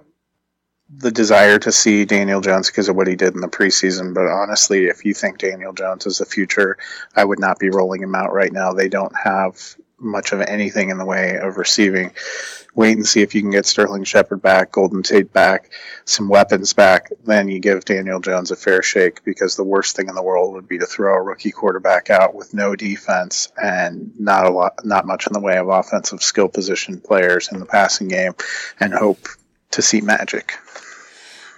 the 0.90 1.10
desire 1.10 1.58
to 1.58 1.70
see 1.70 2.04
Daniel 2.04 2.40
Jones 2.40 2.68
because 2.68 2.88
of 2.88 2.96
what 2.96 3.06
he 3.06 3.16
did 3.16 3.34
in 3.34 3.40
the 3.40 3.48
preseason, 3.48 4.14
but 4.14 4.26
honestly, 4.26 4.86
if 4.86 5.04
you 5.04 5.12
think 5.12 5.38
Daniel 5.38 5.72
Jones 5.72 6.06
is 6.06 6.18
the 6.18 6.24
future, 6.24 6.78
I 7.14 7.24
would 7.24 7.38
not 7.38 7.58
be 7.58 7.68
rolling 7.68 8.02
him 8.02 8.14
out 8.14 8.32
right 8.32 8.52
now. 8.52 8.72
They 8.72 8.88
don't 8.88 9.14
have 9.16 9.76
much 9.98 10.32
of 10.32 10.40
anything 10.40 10.90
in 10.90 10.98
the 10.98 11.04
way 11.04 11.36
of 11.36 11.56
receiving 11.56 12.12
wait 12.78 12.96
and 12.96 13.06
see 13.06 13.22
if 13.22 13.34
you 13.34 13.40
can 13.40 13.50
get 13.50 13.66
Sterling 13.66 14.04
Shepard 14.04 14.40
back, 14.40 14.70
Golden 14.70 15.02
Tate 15.02 15.32
back, 15.32 15.72
some 16.04 16.28
weapons 16.28 16.72
back. 16.72 17.10
Then 17.24 17.48
you 17.48 17.58
give 17.58 17.84
Daniel 17.84 18.20
Jones 18.20 18.52
a 18.52 18.56
fair 18.56 18.84
shake 18.84 19.24
because 19.24 19.56
the 19.56 19.64
worst 19.64 19.96
thing 19.96 20.08
in 20.08 20.14
the 20.14 20.22
world 20.22 20.54
would 20.54 20.68
be 20.68 20.78
to 20.78 20.86
throw 20.86 21.12
a 21.14 21.20
rookie 21.20 21.50
quarterback 21.50 22.08
out 22.08 22.36
with 22.36 22.54
no 22.54 22.76
defense 22.76 23.50
and 23.60 24.12
not 24.20 24.46
a 24.46 24.50
lot, 24.50 24.74
not 24.84 25.06
much 25.06 25.26
in 25.26 25.32
the 25.32 25.40
way 25.40 25.58
of 25.58 25.68
offensive 25.68 26.22
skill 26.22 26.48
position 26.48 27.00
players 27.00 27.50
in 27.50 27.58
the 27.58 27.66
passing 27.66 28.06
game, 28.06 28.32
and 28.78 28.94
hope 28.94 29.26
to 29.72 29.82
see 29.82 30.00
magic. 30.00 30.54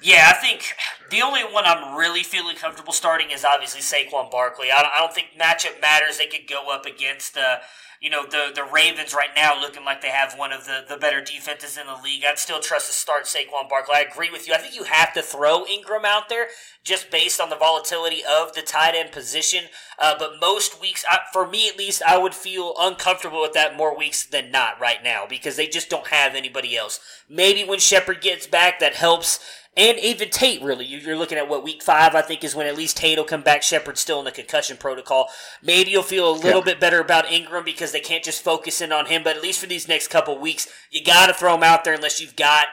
Yeah, 0.02 0.32
I 0.34 0.40
think 0.40 0.72
the 1.10 1.20
only 1.20 1.42
one 1.42 1.64
I'm 1.66 1.98
really 1.98 2.22
feeling 2.22 2.56
comfortable 2.56 2.94
starting 2.94 3.30
is 3.30 3.44
obviously 3.44 3.82
Saquon 3.82 4.30
Barkley. 4.30 4.68
I 4.74 4.98
don't, 4.98 5.12
think 5.12 5.38
matchup 5.38 5.82
matters. 5.82 6.16
They 6.16 6.28
could 6.28 6.48
go 6.48 6.72
up 6.72 6.86
against 6.86 7.36
uh, 7.36 7.58
you 8.00 8.08
know 8.08 8.24
the 8.24 8.50
the 8.54 8.64
Ravens 8.64 9.12
right 9.12 9.28
now, 9.36 9.60
looking 9.60 9.84
like 9.84 10.00
they 10.00 10.08
have 10.08 10.38
one 10.38 10.52
of 10.52 10.64
the, 10.64 10.84
the 10.88 10.96
better 10.96 11.20
defenses 11.20 11.76
in 11.76 11.86
the 11.86 12.00
league. 12.02 12.24
I'd 12.26 12.38
still 12.38 12.60
trust 12.60 12.86
to 12.86 12.94
start 12.94 13.24
Saquon 13.24 13.68
Barkley. 13.68 13.96
I 13.96 14.00
agree 14.00 14.30
with 14.30 14.48
you. 14.48 14.54
I 14.54 14.58
think 14.58 14.74
you 14.74 14.84
have 14.84 15.12
to 15.12 15.22
throw 15.22 15.64
Engram 15.64 16.04
out 16.06 16.30
there 16.30 16.46
just 16.82 17.10
based 17.10 17.40
on 17.40 17.50
the 17.50 17.56
volatility 17.56 18.22
of 18.24 18.54
the 18.54 18.62
tight 18.62 18.94
end 18.94 19.12
position. 19.12 19.64
Uh, 19.98 20.14
but 20.18 20.40
most 20.40 20.80
weeks, 20.80 21.04
I, 21.10 21.18
for 21.30 21.46
me 21.46 21.68
at 21.68 21.76
least, 21.76 22.02
I 22.02 22.16
would 22.16 22.34
feel 22.34 22.74
uncomfortable 22.78 23.42
with 23.42 23.52
that 23.52 23.76
more 23.76 23.96
weeks 23.96 24.24
than 24.24 24.50
not 24.50 24.80
right 24.80 25.04
now 25.04 25.26
because 25.28 25.56
they 25.56 25.66
just 25.66 25.90
don't 25.90 26.06
have 26.06 26.34
anybody 26.34 26.78
else. 26.78 27.00
Maybe 27.28 27.64
when 27.64 27.80
Shepard 27.80 28.22
gets 28.22 28.46
back, 28.46 28.80
that 28.80 28.94
helps 28.94 29.40
and 29.76 29.98
even 30.00 30.30
Tate, 30.30 30.62
really. 30.62 30.84
You're 30.84 31.16
looking 31.16 31.38
at 31.38 31.48
what 31.48 31.62
week 31.62 31.82
five, 31.82 32.14
I 32.16 32.22
think, 32.22 32.42
is 32.42 32.56
when 32.56 32.66
at 32.66 32.76
least 32.76 32.96
Tate 32.96 33.18
will 33.18 33.24
come 33.24 33.42
back. 33.42 33.62
Shepard's 33.62 34.00
still 34.00 34.18
in 34.18 34.24
the 34.24 34.32
concussion 34.32 34.76
protocol. 34.76 35.28
Maybe 35.62 35.92
you'll 35.92 36.02
feel 36.02 36.28
a 36.28 36.32
little 36.32 36.60
yeah. 36.60 36.64
bit 36.64 36.80
better 36.80 37.00
about 37.00 37.26
Engram 37.26 37.64
because 37.64 37.92
they 37.92 38.00
can't 38.00 38.24
just 38.24 38.42
focus 38.42 38.80
in 38.80 38.90
on 38.90 39.06
him. 39.06 39.22
But 39.22 39.36
at 39.36 39.42
least 39.42 39.60
for 39.60 39.66
these 39.66 39.86
next 39.86 40.08
couple 40.08 40.36
weeks, 40.38 40.66
you 40.90 41.04
got 41.04 41.28
to 41.28 41.34
throw 41.34 41.54
him 41.54 41.62
out 41.62 41.84
there 41.84 41.94
unless 41.94 42.20
you've 42.20 42.36
got. 42.36 42.66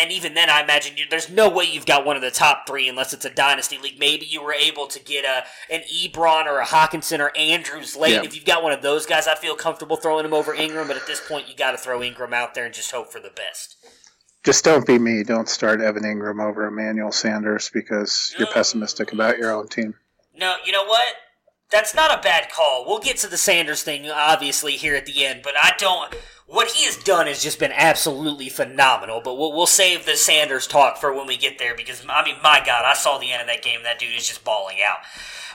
And 0.00 0.10
even 0.10 0.34
then, 0.34 0.50
I 0.50 0.62
imagine 0.62 0.96
you, 0.96 1.04
there's 1.08 1.30
no 1.30 1.48
way 1.48 1.64
you've 1.64 1.86
got 1.86 2.04
one 2.04 2.16
of 2.16 2.22
the 2.22 2.30
top 2.30 2.66
three 2.66 2.88
unless 2.88 3.12
it's 3.12 3.24
a 3.24 3.30
dynasty 3.30 3.78
league. 3.78 3.98
Maybe 3.98 4.26
you 4.26 4.42
were 4.42 4.52
able 4.52 4.86
to 4.88 4.98
get 4.98 5.24
a 5.24 5.44
an 5.72 5.82
Ebron 5.82 6.46
or 6.46 6.60
a 6.60 6.66
Hockenson 6.66 7.20
or 7.20 7.34
Andrews 7.36 7.96
late. 7.96 8.12
Yeah. 8.12 8.22
If 8.22 8.34
you've 8.34 8.44
got 8.44 8.62
one 8.62 8.72
of 8.72 8.82
those 8.82 9.06
guys, 9.06 9.26
I 9.26 9.34
feel 9.36 9.56
comfortable 9.56 9.96
throwing 9.96 10.24
him 10.24 10.34
over 10.34 10.54
Engram. 10.54 10.86
But 10.86 10.96
at 10.96 11.06
this 11.06 11.26
point, 11.26 11.48
you 11.48 11.56
got 11.56 11.72
to 11.72 11.78
throw 11.78 12.00
Engram 12.00 12.34
out 12.34 12.54
there 12.54 12.64
and 12.64 12.74
just 12.74 12.90
hope 12.90 13.12
for 13.12 13.20
the 13.20 13.30
best 13.30 13.76
just 14.44 14.64
don't 14.64 14.86
be 14.86 14.98
me. 14.98 15.22
Don't 15.22 15.48
start 15.48 15.80
Evan 15.80 16.02
Engram 16.02 16.42
over 16.42 16.66
Emmanuel 16.66 17.12
Sanders 17.12 17.70
because 17.72 18.34
you're 18.38 18.48
pessimistic 18.48 19.12
about 19.12 19.38
your 19.38 19.52
own 19.52 19.68
team. 19.68 19.94
No, 20.36 20.56
you 20.64 20.72
know 20.72 20.84
what? 20.84 21.14
That's 21.70 21.94
not 21.94 22.18
a 22.18 22.22
bad 22.22 22.50
call. 22.50 22.84
We'll 22.86 22.98
get 23.00 23.18
to 23.18 23.28
the 23.28 23.36
Sanders 23.36 23.82
thing 23.82 24.08
obviously 24.08 24.72
here 24.72 24.96
at 24.96 25.06
the 25.06 25.24
end, 25.24 25.42
but 25.44 25.54
I 25.56 25.72
don't. 25.78 26.14
What 26.46 26.72
he 26.72 26.84
has 26.86 26.96
done 26.96 27.28
has 27.28 27.42
just 27.42 27.60
been 27.60 27.70
absolutely 27.72 28.48
phenomenal. 28.48 29.20
But 29.22 29.36
we'll, 29.36 29.52
we'll 29.52 29.66
save 29.66 30.04
the 30.04 30.16
Sanders 30.16 30.66
talk 30.66 30.96
for 30.96 31.14
when 31.14 31.28
we 31.28 31.36
get 31.36 31.58
there 31.58 31.76
because 31.76 32.04
I 32.08 32.24
mean, 32.24 32.36
my 32.42 32.60
God, 32.64 32.84
I 32.84 32.94
saw 32.94 33.18
the 33.18 33.30
end 33.30 33.42
of 33.42 33.46
that 33.46 33.62
game. 33.62 33.82
That 33.84 34.00
dude 34.00 34.16
is 34.16 34.26
just 34.26 34.44
bawling 34.44 34.78
out. 34.84 34.98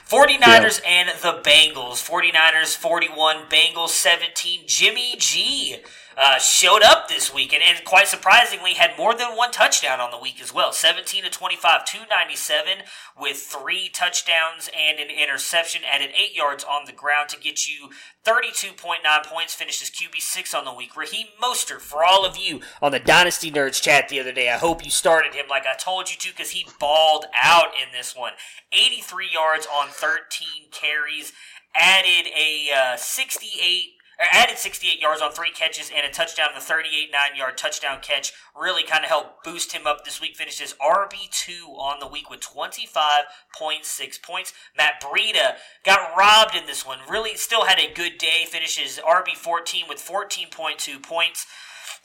49ers 0.08 0.80
yeah. 0.84 0.88
and 0.88 1.08
the 1.20 1.42
Bengals. 1.42 2.08
49ers 2.08 2.76
41, 2.76 3.48
Bengals 3.50 3.88
17. 3.88 4.62
Jimmy 4.66 5.16
G 5.18 5.78
uh, 6.16 6.38
showed 6.38 6.82
up 6.82 7.08
this 7.08 7.32
week 7.32 7.52
and, 7.52 7.62
and 7.62 7.84
quite 7.84 8.08
surprisingly 8.08 8.74
had 8.74 8.96
more 8.96 9.14
than 9.14 9.36
one 9.36 9.50
touchdown 9.50 10.00
on 10.00 10.10
the 10.10 10.18
week 10.18 10.40
as 10.40 10.52
well. 10.52 10.72
17 10.72 11.24
to 11.24 11.30
25 11.30 11.84
297 11.84 12.84
with 13.20 13.36
three 13.36 13.90
touchdowns 13.92 14.70
and 14.76 14.98
an 14.98 15.08
interception 15.10 15.82
added 15.84 16.10
eight 16.16 16.34
yards 16.34 16.64
on 16.64 16.86
the 16.86 16.92
ground 16.92 17.28
to 17.28 17.38
get 17.38 17.68
you 17.68 17.90
32.9 18.24 18.76
points 19.24 19.54
finishes 19.54 19.90
qb6 19.90 20.54
on 20.56 20.64
the 20.64 20.72
week. 20.72 20.96
Raheem 20.96 21.26
mostert 21.42 21.80
for 21.80 22.02
all 22.02 22.24
of 22.24 22.38
you 22.38 22.60
on 22.80 22.92
the 22.92 22.98
dynasty 22.98 23.50
nerds 23.50 23.80
chat 23.82 24.08
the 24.08 24.18
other 24.18 24.32
day 24.32 24.48
i 24.48 24.56
hope 24.56 24.84
you 24.84 24.90
started 24.90 25.34
him 25.34 25.46
like 25.48 25.64
i 25.66 25.76
told 25.76 26.10
you 26.10 26.16
to 26.16 26.30
because 26.30 26.50
he 26.50 26.66
balled 26.80 27.26
out 27.34 27.68
in 27.80 27.92
this 27.92 28.16
one. 28.16 28.32
83 28.72 29.28
yards 29.32 29.66
on 29.66 29.88
13 29.88 30.70
carries 30.70 31.32
added 31.74 32.26
a 32.34 32.70
uh, 32.74 32.96
68 32.96 33.95
added 34.18 34.58
68 34.58 35.00
yards 35.00 35.20
on 35.20 35.32
three 35.32 35.50
catches 35.50 35.90
and 35.94 36.06
a 36.06 36.10
touchdown, 36.10 36.48
the 36.54 36.60
38 36.60 37.10
nine 37.12 37.36
yard 37.36 37.58
touchdown 37.58 37.98
catch 38.00 38.32
really 38.58 38.82
kind 38.82 39.04
of 39.04 39.10
helped 39.10 39.44
boost 39.44 39.72
him 39.72 39.86
up 39.86 40.04
this 40.04 40.20
week. 40.20 40.36
Finishes 40.36 40.74
RB2 40.80 41.76
on 41.78 42.00
the 42.00 42.06
week 42.06 42.30
with 42.30 42.40
25.6 42.40 44.22
points. 44.22 44.52
Matt 44.76 45.02
Breida 45.02 45.56
got 45.84 46.16
robbed 46.16 46.54
in 46.54 46.66
this 46.66 46.86
one. 46.86 46.98
Really 47.08 47.36
still 47.36 47.66
had 47.66 47.78
a 47.78 47.92
good 47.92 48.18
day. 48.18 48.44
Finishes 48.46 48.98
RB14 48.98 49.88
with 49.88 49.98
14.2 49.98 51.02
points. 51.02 51.46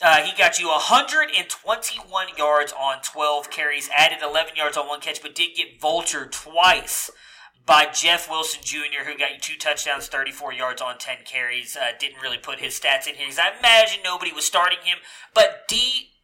Uh, 0.00 0.16
he 0.22 0.36
got 0.36 0.58
you 0.58 0.68
121 0.68 2.26
yards 2.36 2.72
on 2.72 3.00
12 3.02 3.50
carries, 3.50 3.88
added 3.96 4.18
11 4.22 4.56
yards 4.56 4.76
on 4.76 4.88
one 4.88 5.00
catch, 5.00 5.22
but 5.22 5.34
did 5.34 5.54
get 5.54 5.80
vultured 5.80 6.32
twice 6.32 7.10
by 7.64 7.86
Jeff 7.86 8.28
Wilson 8.28 8.60
Jr., 8.62 9.04
who 9.06 9.16
got 9.16 9.34
you 9.34 9.40
two 9.40 9.56
touchdowns, 9.56 10.08
34 10.08 10.52
yards 10.52 10.82
on 10.82 10.98
10 10.98 11.18
carries. 11.24 11.76
Uh, 11.76 11.92
didn't 11.98 12.20
really 12.20 12.38
put 12.38 12.58
his 12.58 12.78
stats 12.78 13.06
in 13.06 13.14
here 13.14 13.26
because 13.26 13.38
I 13.38 13.56
imagine 13.58 14.00
nobody 14.02 14.32
was 14.32 14.44
starting 14.44 14.78
him. 14.84 14.98
But 15.34 15.68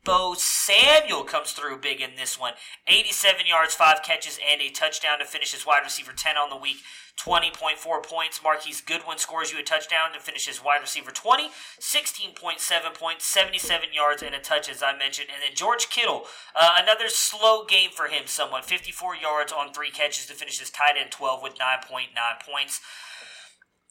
Deebo 0.04 0.36
Samuel 0.36 1.24
comes 1.24 1.52
through 1.52 1.78
big 1.78 2.00
in 2.00 2.16
this 2.16 2.38
one. 2.38 2.54
87 2.86 3.46
yards, 3.46 3.74
5 3.74 4.02
catches, 4.02 4.38
and 4.50 4.60
a 4.60 4.70
touchdown 4.70 5.18
to 5.18 5.24
finish 5.24 5.52
his 5.52 5.66
wide 5.66 5.82
receiver 5.84 6.12
10 6.12 6.36
on 6.36 6.50
the 6.50 6.56
week. 6.56 6.78
20.4 7.18 8.02
points. 8.04 8.40
Marquise 8.42 8.80
Goodwin 8.80 9.18
scores 9.18 9.52
you 9.52 9.58
a 9.58 9.62
touchdown 9.62 10.12
to 10.12 10.20
finish 10.20 10.46
his 10.46 10.62
wide 10.62 10.80
receiver 10.80 11.10
20. 11.10 11.50
16.7 11.80 12.94
points, 12.94 13.24
77 13.24 13.88
yards, 13.92 14.22
and 14.22 14.34
a 14.34 14.38
touch, 14.38 14.70
as 14.70 14.82
I 14.82 14.96
mentioned. 14.96 15.28
And 15.32 15.42
then 15.42 15.56
George 15.56 15.88
Kittle, 15.90 16.24
uh, 16.54 16.76
another 16.80 17.08
slow 17.08 17.64
game 17.64 17.90
for 17.90 18.06
him 18.06 18.26
somewhat. 18.26 18.64
54 18.64 19.16
yards 19.16 19.52
on 19.52 19.72
three 19.72 19.90
catches 19.90 20.26
to 20.26 20.34
finish 20.34 20.60
his 20.60 20.70
tight 20.70 20.94
end 20.98 21.10
12 21.10 21.42
with 21.42 21.54
9.9 21.54 22.08
points. 22.48 22.80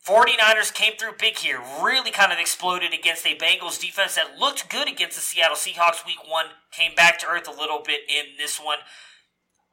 49ers 0.08 0.74
came 0.74 0.94
through 0.98 1.12
big 1.20 1.38
here, 1.38 1.60
really 1.84 2.12
kind 2.12 2.32
of 2.32 2.40
exploded 2.40 2.94
against 2.94 3.28
a 3.28 3.38
Bengals 3.38 3.78
defense 3.78 4.16
that 4.16 4.40
looked 4.40 4.70
good 4.70 4.88
against 4.88 5.18
the 5.18 5.22
Seattle 5.22 5.58
Seahawks 5.58 6.06
week 6.06 6.20
one, 6.26 6.46
came 6.72 6.96
back 6.96 7.20
to 7.20 7.28
earth 7.28 7.46
a 7.46 7.52
little 7.52 7.82
bit 7.86 8.02
in 8.08 8.38
this 8.38 8.58
one. 8.58 8.78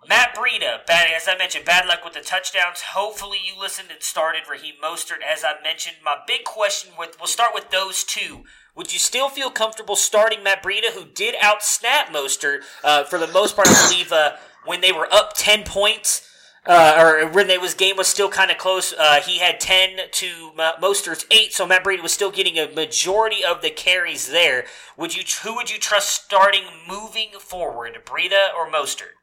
Matt 0.09 0.35
Breida, 0.35 0.85
bad, 0.87 1.09
as 1.15 1.29
I 1.29 1.39
mentioned, 1.39 1.65
bad 1.65 1.87
luck 1.87 2.01
with 2.05 2.15
the 2.15 2.21
touchdowns. 2.21 2.83
Hopefully, 2.95 3.39
you 3.47 3.59
listened 3.59 3.91
and 3.93 4.03
started 4.03 4.43
Raheem 4.51 4.75
Mostert. 4.83 5.23
As 5.25 5.45
I 5.45 5.63
mentioned, 5.63 5.99
my 6.05 6.17
big 6.27 6.43
question 6.43 6.91
with 6.99 7.17
we'll 7.21 7.29
start 7.29 7.55
with 7.55 7.71
those 7.71 8.03
two. 8.03 8.43
Would 8.75 8.93
you 8.93 8.99
still 8.99 9.29
feel 9.29 9.51
comfortable 9.51 9.95
starting 9.95 10.43
Matt 10.43 10.65
Breida, 10.65 10.93
who 10.95 11.05
did 11.05 11.37
outsnap 11.37 12.07
Mostert 12.07 12.63
uh, 12.83 13.05
for 13.05 13.21
the 13.21 13.29
most 13.29 13.55
part? 13.55 13.69
I 13.69 13.89
believe 13.89 14.11
uh, 14.11 14.33
when 14.67 14.81
they 14.81 14.91
were 14.91 15.09
up 15.13 15.35
ten 15.37 15.63
points, 15.63 16.29
uh, 16.67 16.95
or 16.99 17.29
when 17.29 17.47
they 17.47 17.59
was 17.59 17.75
game 17.75 17.97
was 17.97 18.07
still 18.07 18.29
kind 18.29 18.51
of 18.51 18.59
close. 18.59 18.95
Uh, 18.99 19.21
he 19.21 19.39
had 19.39 19.61
ten 19.61 19.99
to 20.13 20.51
Mostert's 20.57 21.27
eight, 21.31 21.53
so 21.53 21.67
Matt 21.67 21.85
Breida 21.85 22.03
was 22.03 22.13
still 22.13 22.31
getting 22.31 22.59
a 22.59 22.71
majority 22.73 23.45
of 23.45 23.63
the 23.63 23.71
carries 23.71 24.31
there. 24.31 24.65
Would 24.97 25.15
you 25.15 25.25
who 25.43 25.55
would 25.57 25.71
you 25.71 25.79
trust 25.79 26.25
starting 26.25 26.65
moving 26.89 27.31
forward, 27.39 27.99
Breida 28.05 28.55
or 28.57 28.71
Mostert? 28.71 29.15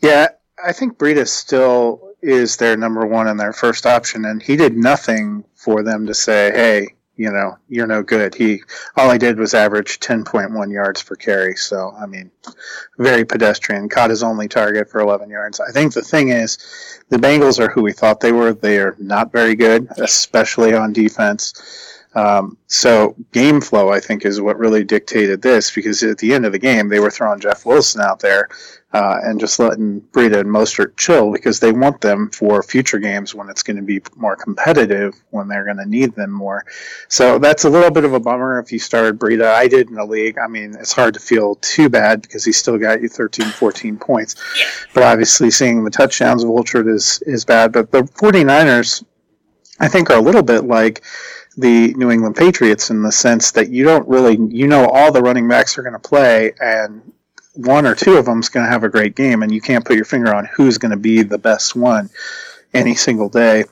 Yeah, 0.00 0.28
I 0.64 0.72
think 0.72 0.98
Breida 0.98 1.26
still 1.28 2.12
is 2.22 2.56
their 2.56 2.76
number 2.76 3.06
one 3.06 3.28
and 3.28 3.38
their 3.38 3.52
first 3.52 3.86
option, 3.86 4.24
and 4.24 4.42
he 4.42 4.56
did 4.56 4.76
nothing 4.76 5.44
for 5.54 5.82
them 5.82 6.06
to 6.06 6.14
say, 6.14 6.50
"Hey, 6.52 6.95
you 7.16 7.30
know, 7.30 7.58
you're 7.68 7.86
no 7.86 8.02
good." 8.02 8.34
He 8.34 8.62
all 8.96 9.10
he 9.10 9.18
did 9.18 9.38
was 9.38 9.54
average 9.54 10.00
10.1 10.00 10.72
yards 10.72 11.02
per 11.02 11.14
carry. 11.14 11.56
So, 11.56 11.94
I 11.98 12.06
mean, 12.06 12.30
very 12.98 13.24
pedestrian. 13.24 13.88
Caught 13.88 14.10
his 14.10 14.22
only 14.22 14.48
target 14.48 14.90
for 14.90 15.00
11 15.00 15.30
yards. 15.30 15.60
I 15.60 15.72
think 15.72 15.92
the 15.92 16.02
thing 16.02 16.28
is, 16.28 16.58
the 17.08 17.18
Bengals 17.18 17.58
are 17.58 17.70
who 17.70 17.82
we 17.82 17.92
thought 17.92 18.20
they 18.20 18.32
were. 18.32 18.52
They 18.52 18.78
are 18.78 18.96
not 18.98 19.32
very 19.32 19.54
good, 19.54 19.88
especially 19.98 20.74
on 20.74 20.92
defense. 20.92 21.95
Um, 22.16 22.56
so 22.66 23.14
game 23.32 23.60
flow, 23.60 23.90
I 23.90 24.00
think, 24.00 24.24
is 24.24 24.40
what 24.40 24.58
really 24.58 24.82
dictated 24.84 25.42
this 25.42 25.70
because 25.70 26.02
at 26.02 26.16
the 26.16 26.32
end 26.32 26.46
of 26.46 26.52
the 26.52 26.58
game, 26.58 26.88
they 26.88 26.98
were 26.98 27.10
throwing 27.10 27.40
Jeff 27.40 27.66
Wilson 27.66 28.00
out 28.00 28.20
there 28.20 28.48
uh, 28.94 29.20
and 29.22 29.38
just 29.38 29.58
letting 29.58 30.00
Breida 30.00 30.40
and 30.40 30.48
Mostert 30.48 30.96
chill 30.96 31.30
because 31.30 31.60
they 31.60 31.72
want 31.72 32.00
them 32.00 32.30
for 32.30 32.62
future 32.62 32.98
games 32.98 33.34
when 33.34 33.50
it's 33.50 33.62
going 33.62 33.76
to 33.76 33.82
be 33.82 34.00
more 34.16 34.34
competitive, 34.34 35.14
when 35.28 35.46
they're 35.46 35.66
going 35.66 35.76
to 35.76 35.84
need 35.84 36.14
them 36.14 36.30
more. 36.30 36.64
So 37.08 37.38
that's 37.38 37.64
a 37.64 37.68
little 37.68 37.90
bit 37.90 38.06
of 38.06 38.14
a 38.14 38.20
bummer 38.20 38.58
if 38.60 38.72
you 38.72 38.78
started 38.78 39.18
Breida. 39.18 39.52
I 39.52 39.68
did 39.68 39.90
in 39.90 39.96
the 39.96 40.04
league. 40.06 40.38
I 40.38 40.48
mean, 40.48 40.74
it's 40.80 40.94
hard 40.94 41.12
to 41.14 41.20
feel 41.20 41.56
too 41.56 41.90
bad 41.90 42.22
because 42.22 42.46
he 42.46 42.52
still 42.52 42.78
got 42.78 43.02
you 43.02 43.10
13, 43.10 43.48
14 43.48 43.98
points. 43.98 44.36
But 44.94 45.02
obviously, 45.02 45.50
seeing 45.50 45.84
the 45.84 45.90
touchdowns 45.90 46.42
of 46.42 46.48
Ultra 46.48 46.86
is, 46.86 47.22
is 47.26 47.44
bad. 47.44 47.72
But 47.72 47.90
the 47.90 48.04
49ers, 48.04 49.04
I 49.80 49.88
think, 49.88 50.08
are 50.08 50.16
a 50.16 50.22
little 50.22 50.42
bit 50.42 50.64
like 50.64 51.04
the 51.56 51.94
New 51.94 52.10
England 52.10 52.36
Patriots 52.36 52.90
in 52.90 53.02
the 53.02 53.12
sense 53.12 53.52
that 53.52 53.70
you 53.70 53.84
don't 53.84 54.06
really 54.08 54.36
you 54.54 54.66
know 54.66 54.86
all 54.86 55.12
the 55.12 55.22
running 55.22 55.48
backs 55.48 55.78
are 55.78 55.82
going 55.82 55.92
to 55.92 55.98
play 55.98 56.52
and 56.60 57.12
one 57.54 57.86
or 57.86 57.94
two 57.94 58.16
of 58.16 58.26
them 58.26 58.40
is 58.40 58.48
going 58.48 58.64
to 58.64 58.70
have 58.70 58.84
a 58.84 58.88
great 58.88 59.14
game 59.16 59.42
and 59.42 59.52
you 59.52 59.60
can't 59.60 59.84
put 59.84 59.96
your 59.96 60.04
finger 60.04 60.34
on 60.34 60.44
who's 60.44 60.78
going 60.78 60.90
to 60.90 60.96
be 60.96 61.22
the 61.22 61.38
best 61.38 61.74
one 61.74 62.10
any 62.74 62.94
single 62.94 63.28
day. 63.28 63.64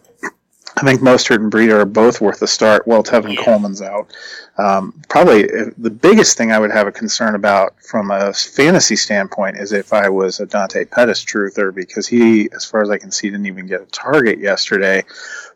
I 0.76 0.82
think 0.82 1.02
Mostert 1.02 1.36
and 1.36 1.52
Breida 1.52 1.80
are 1.80 1.84
both 1.84 2.20
worth 2.20 2.42
a 2.42 2.48
start 2.48 2.86
Well, 2.86 3.04
Tevin 3.04 3.38
Coleman's 3.38 3.80
out. 3.80 4.12
Um, 4.58 5.02
probably 5.08 5.44
uh, 5.44 5.66
the 5.78 5.90
biggest 5.90 6.36
thing 6.36 6.50
I 6.50 6.58
would 6.58 6.72
have 6.72 6.86
a 6.86 6.92
concern 6.92 7.34
about 7.34 7.80
from 7.82 8.10
a 8.10 8.32
fantasy 8.32 8.96
standpoint 8.96 9.56
is 9.56 9.72
if 9.72 9.92
I 9.92 10.08
was 10.08 10.40
a 10.40 10.46
Dante 10.46 10.84
Pettis 10.84 11.24
truther 11.24 11.72
because 11.74 12.06
he, 12.06 12.50
as 12.52 12.64
far 12.64 12.82
as 12.82 12.90
I 12.90 12.98
can 12.98 13.10
see, 13.10 13.30
didn't 13.30 13.46
even 13.46 13.66
get 13.66 13.82
a 13.82 13.86
target 13.86 14.38
yesterday. 14.38 15.04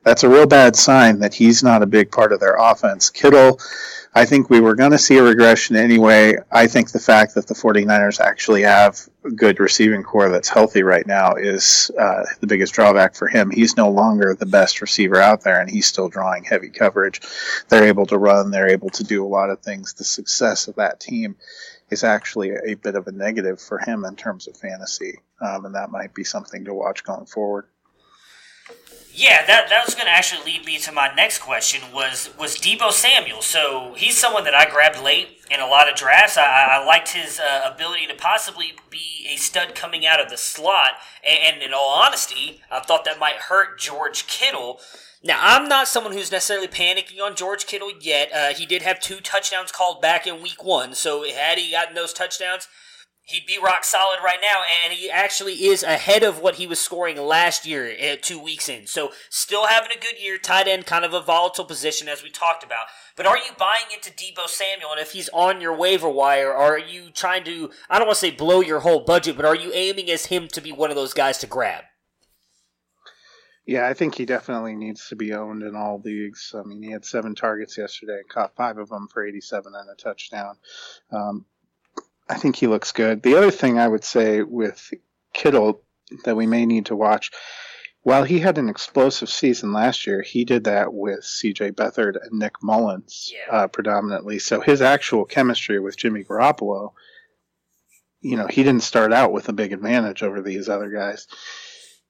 That's 0.09 0.25
a 0.25 0.29
real 0.31 0.47
bad 0.47 0.75
sign 0.75 1.19
that 1.19 1.35
he's 1.35 1.63
not 1.63 1.83
a 1.83 1.87
big 1.87 2.11
part 2.11 2.33
of 2.33 2.41
their 2.41 2.55
offense. 2.55 3.11
Kittle 3.11 3.61
I 4.15 4.25
think 4.25 4.49
we 4.49 4.61
were 4.61 4.75
going 4.75 4.93
to 4.93 4.99
see 4.99 5.19
a 5.19 5.23
regression 5.23 5.77
anyway. 5.77 6.35
I 6.51 6.67
think 6.67 6.91
the 6.91 6.99
fact 6.99 7.35
that 7.35 7.47
the 7.47 7.55
49ers 7.55 8.19
actually 8.19 8.63
have 8.63 8.99
a 9.25 9.31
good 9.31 9.61
receiving 9.61 10.03
core 10.03 10.29
that's 10.31 10.49
healthy 10.49 10.83
right 10.83 11.07
now 11.07 11.35
is 11.35 11.91
uh, 11.97 12.25
the 12.41 12.47
biggest 12.47 12.75
drawback 12.75 13.15
for 13.15 13.29
him. 13.29 13.51
He's 13.51 13.77
no 13.77 13.91
longer 13.91 14.35
the 14.35 14.47
best 14.47 14.81
receiver 14.81 15.21
out 15.21 15.43
there, 15.43 15.61
and 15.61 15.71
he's 15.71 15.87
still 15.87 16.09
drawing 16.09 16.45
heavy 16.45 16.71
coverage. 16.71 17.21
They're 17.69 17.87
able 17.87 18.07
to 18.07 18.19
run, 18.19 18.51
they're 18.51 18.71
able 18.71 18.91
to 18.91 19.05
do 19.05 19.25
a 19.25 19.29
lot 19.29 19.51
of 19.51 19.61
things. 19.61 19.93
The 19.93 20.05
success 20.05 20.69
of 20.69 20.77
that 20.77 21.01
team 21.01 21.37
is 21.91 22.03
actually 22.03 22.51
a 22.51 22.75
bit 22.75 22.97
of 22.97 23.07
a 23.07 23.13
negative 23.13 23.61
for 23.61 23.79
him 23.79 24.05
in 24.05 24.17
terms 24.17 24.49
of 24.49 24.57
fantasy, 24.57 25.21
um, 25.41 25.67
and 25.67 25.75
that 25.75 25.91
might 25.91 26.15
be 26.15 26.25
something 26.25 26.65
to 26.65 26.75
watch 26.75 27.05
going 27.05 27.27
forward. 27.27 27.67
Yeah, 29.19 29.45
that, 29.47 29.69
that 29.69 29.85
was 29.85 29.97
going 29.97 30.07
to 30.07 30.13
actually 30.13 30.45
lead 30.45 30.65
me 30.65 30.79
to 30.79 30.93
my 30.93 31.13
next 31.13 31.41
question 31.41 31.83
was 31.93 32.31
was 32.39 32.57
Deebo 32.57 32.93
Samuel. 32.93 33.43
So 33.43 33.95
he's 33.97 34.17
someone 34.17 34.45
that 34.45 34.55
I 34.55 34.71
grabbed 34.71 35.03
late 35.03 35.41
in 35.51 35.59
a 35.59 35.67
lot 35.67 35.91
of 35.91 35.97
drafts. 35.97 36.39
I, 36.39 36.45
I 36.45 36.85
liked 36.87 37.09
his 37.09 37.41
uh, 37.41 37.69
ability 37.69 38.07
to 38.07 38.15
possibly 38.15 38.75
be 38.91 39.29
a 39.29 39.35
stud 39.35 39.75
coming 39.75 40.07
out 40.07 40.21
of 40.21 40.31
the 40.31 40.37
slot. 40.37 40.93
And, 41.27 41.57
and 41.57 41.63
in 41.65 41.75
all 41.75 42.01
honesty, 42.01 42.61
I 42.71 42.79
thought 42.79 43.05
that 43.07 43.19
might 43.19 43.49
hurt 43.49 43.81
George 43.81 44.29
Kittle. 44.29 44.79
Now, 45.25 45.41
I'm 45.43 45.69
not 45.69 45.89
someone 45.89 46.13
who's 46.13 46.31
necessarily 46.31 46.69
panicking 46.69 47.21
on 47.21 47.35
George 47.35 47.67
Kittle 47.67 47.91
yet. 48.01 48.31
Uh, 48.33 48.55
he 48.55 48.67
did 48.67 48.83
have 48.83 49.01
two 49.01 49.19
touchdowns 49.19 49.73
called 49.73 50.01
back 50.01 50.29
in 50.29 50.41
week 50.41 50.63
one. 50.63 50.95
So 50.95 51.25
had 51.25 51.59
he 51.59 51.73
gotten 51.73 51.97
those 51.97 52.13
touchdowns, 52.13 52.69
he'd 53.29 53.47
be 53.47 53.59
rock 53.63 53.85
solid 53.85 54.19
right 54.25 54.39
now, 54.43 54.63
and 54.85 54.93
he 54.93 55.11
actually 55.11 55.67
is 55.67 55.83
ahead 55.83 56.23
of 56.23 56.41
what 56.41 56.57
he 56.57 56.67
was 56.67 56.81
scoring 56.81 57.17
last 57.17 57.67
year 57.67 57.95
uh, 58.03 58.17
two 58.21 58.43
weeks 58.43 58.69
in. 58.69 58.87
So 58.87 59.13
still 59.29 59.67
having 59.67 59.91
a 59.91 60.01
good 60.01 60.21
year, 60.21 60.39
tight 60.39 60.67
end, 60.67 60.87
kind 60.87 61.05
of 61.05 61.13
a 61.13 61.21
volatile 61.21 61.67
position 61.67 62.09
as 62.09 62.23
we 62.23 62.31
talked 62.31 62.65
about. 62.65 62.87
But 63.17 63.27
are 63.27 63.37
you 63.37 63.51
buying 63.59 63.87
into 63.93 64.11
Deebo 64.11 64.49
Samuel? 64.49 64.93
And 64.93 65.01
if 65.01 65.13
he's 65.13 65.29
on 65.31 65.61
your 65.61 65.77
waiver 65.77 66.09
wire, 66.09 66.53
are 66.53 66.79
you 66.79 67.11
trying 67.11 67.45
to, 67.45 67.71
I 67.91 67.99
don't 67.99 68.07
want 68.07 68.17
to 68.17 68.21
say 68.21 68.31
blow 68.31 68.61
your 68.61 68.81
whole 68.81 69.01
budget, 69.01 69.37
but 69.37 69.45
are 69.45 69.57
you 69.57 69.73
aiming 69.75 70.11
as 70.11 70.27
him 70.27 70.49
to 70.49 70.61
be 70.61 70.73
one 70.73 70.91
of 70.91 70.97
those 70.97 71.15
guys 71.15 71.39
to 71.39 71.47
grab? 71.47 71.85
Yeah, 73.67 73.87
I 73.87 73.93
think 73.93 74.15
he 74.15 74.25
definitely 74.25 74.75
needs 74.77 75.09
to 75.09 75.17
be 75.17 75.35
owned 75.35 75.63
in 75.63 75.77
all 75.77 76.01
leagues. 76.03 76.55
I 76.59 76.67
mean, 76.67 76.83
he 76.83 76.91
had 76.91 77.05
seven 77.05 77.35
targets 77.35 77.77
yesterday 77.77 78.21
and 78.21 78.29
caught 78.29 78.57
five 78.57 78.79
of 78.79 78.89
them 78.89 79.09
for 79.13 79.27
87 79.27 79.75
and 79.75 79.91
a 79.91 79.95
touchdown. 80.03 80.57
Um, 81.13 81.45
I 82.29 82.35
think 82.37 82.57
he 82.57 82.67
looks 82.67 82.93
good. 82.93 83.23
The 83.23 83.37
other 83.37 83.51
thing 83.51 83.79
I 83.79 83.89
would 83.89 84.05
say 84.05 84.43
with 84.43 84.93
Kittle 85.33 85.83
that 86.25 86.37
we 86.37 86.47
may 86.47 86.67
need 86.67 86.87
to 86.87 86.97
watch, 86.97 87.31
while 88.03 88.25
he 88.25 88.39
had 88.39 88.59
an 88.59 88.69
explosive 88.69 89.29
season 89.29 89.73
last 89.73 90.07
year, 90.07 90.23
he 90.23 90.45
did 90.45 90.65
that 90.65 90.93
with 90.93 91.25
C.J. 91.25 91.73
Beathard 91.73 92.17
and 92.21 92.39
Nick 92.39 92.55
Mullens 92.63 93.31
Yeah. 93.33 93.55
uh, 93.55 93.67
predominantly. 93.69 94.39
So 94.39 94.61
his 94.61 94.81
actual 94.83 95.25
chemistry 95.25 95.79
with 95.81 95.97
Jimmy 95.97 96.25
Garoppolo, 96.25 96.93
you 98.21 98.37
know, 98.37 98.47
he 98.47 98.63
didn't 98.63 98.83
start 98.83 99.13
out 99.13 99.33
with 99.33 99.49
a 99.49 99.53
big 99.53 99.73
advantage 99.73 100.23
over 100.23 100.41
these 100.43 100.69
other 100.69 100.91
guys. 100.91 101.27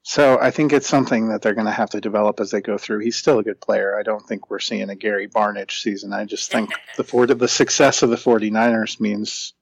So 0.03 0.39
I 0.41 0.53
think 0.53 0.73
it's 0.73 0.89
something 0.89 1.29
that 1.29 1.43
they're 1.43 1.55
going 1.55 1.67
to 1.67 1.73
have 1.73 1.91
to 1.91 2.01
develop 2.01 2.41
as 2.41 2.51
they 2.51 2.61
go 2.63 2.79
through. 2.79 3.01
He's 3.01 3.17
still 3.17 3.41
a 3.41 3.45
good 3.45 3.61
player. 3.61 3.99
I 3.99 4.03
don't 4.03 4.27
think 4.27 4.49
we're 4.51 4.59
seeing 4.59 4.89
a 4.89 4.95
Gary 4.95 5.29
Barnidge 5.29 5.81
season. 5.83 6.13
I 6.13 6.25
just 6.25 6.51
think 6.51 6.71
the 6.97 7.35
the 7.35 7.49
success 7.49 8.03
of 8.03 8.11
the 8.11 8.17
49ers 8.17 9.01
means 9.01 9.53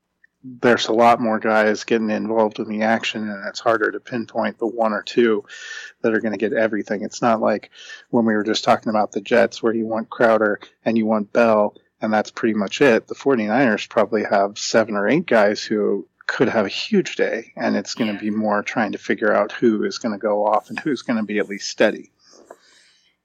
there's 0.61 0.87
a 0.87 0.93
lot 0.93 1.21
more 1.21 1.39
guys 1.39 1.85
getting 1.85 2.11
involved 2.11 2.59
in 2.59 2.69
the 2.69 2.83
action, 2.83 3.29
and 3.29 3.47
it's 3.49 3.61
harder 3.61 3.91
to 3.91 4.01
pinpoint 4.01 4.59
the 4.59 4.67
one 4.67 4.93
or 4.93 5.03
two 5.03 5.45
that 6.03 6.15
are 6.15 6.21
going 6.21 6.33
to 6.33 6.39
get 6.39 6.53
everything. 6.53 7.03
It's 7.03 7.21
not 7.21 7.41
like 7.41 7.71
when 8.11 8.25
we 8.25 8.35
were 8.35 8.45
just 8.45 8.63
talking 8.63 8.91
about 8.91 9.13
the 9.13 9.21
Jets, 9.21 9.63
where 9.63 9.75
you 9.75 9.87
want 9.87 10.11
Crowder 10.11 10.61
and 10.85 10.97
you 10.97 11.05
want 11.05 11.33
Bell, 11.33 11.75
and 12.01 12.13
that's 12.13 12.31
pretty 12.31 12.55
much 12.55 12.81
it. 12.81 13.09
The 13.09 13.15
49ers 13.15 13.89
probably 13.89 14.25
have 14.25 14.59
seven 14.59 14.95
or 14.95 15.09
eight 15.09 15.27
guys 15.27 15.65
who 15.65 16.07
could 16.27 16.49
have 16.49 16.67
a 16.67 16.71
huge 16.71 17.17
day, 17.17 17.53
and 17.57 17.77
it's 17.77 17.95
going 17.95 18.13
to 18.13 18.21
be 18.21 18.31
more 18.31 18.63
trying 18.63 18.93
to 18.93 18.99
figure 18.99 19.33
out 19.33 19.53
who 19.53 19.85
is 19.85 19.99
going 19.99 20.13
to 20.13 20.19
go 20.19 20.47
off 20.47 20.71
and 20.71 20.79
who's 20.79 21.03
going 21.03 21.19
to 21.19 21.25
be 21.25 21.39
at 21.39 21.49
least 21.49 21.69
steady. 21.69 22.13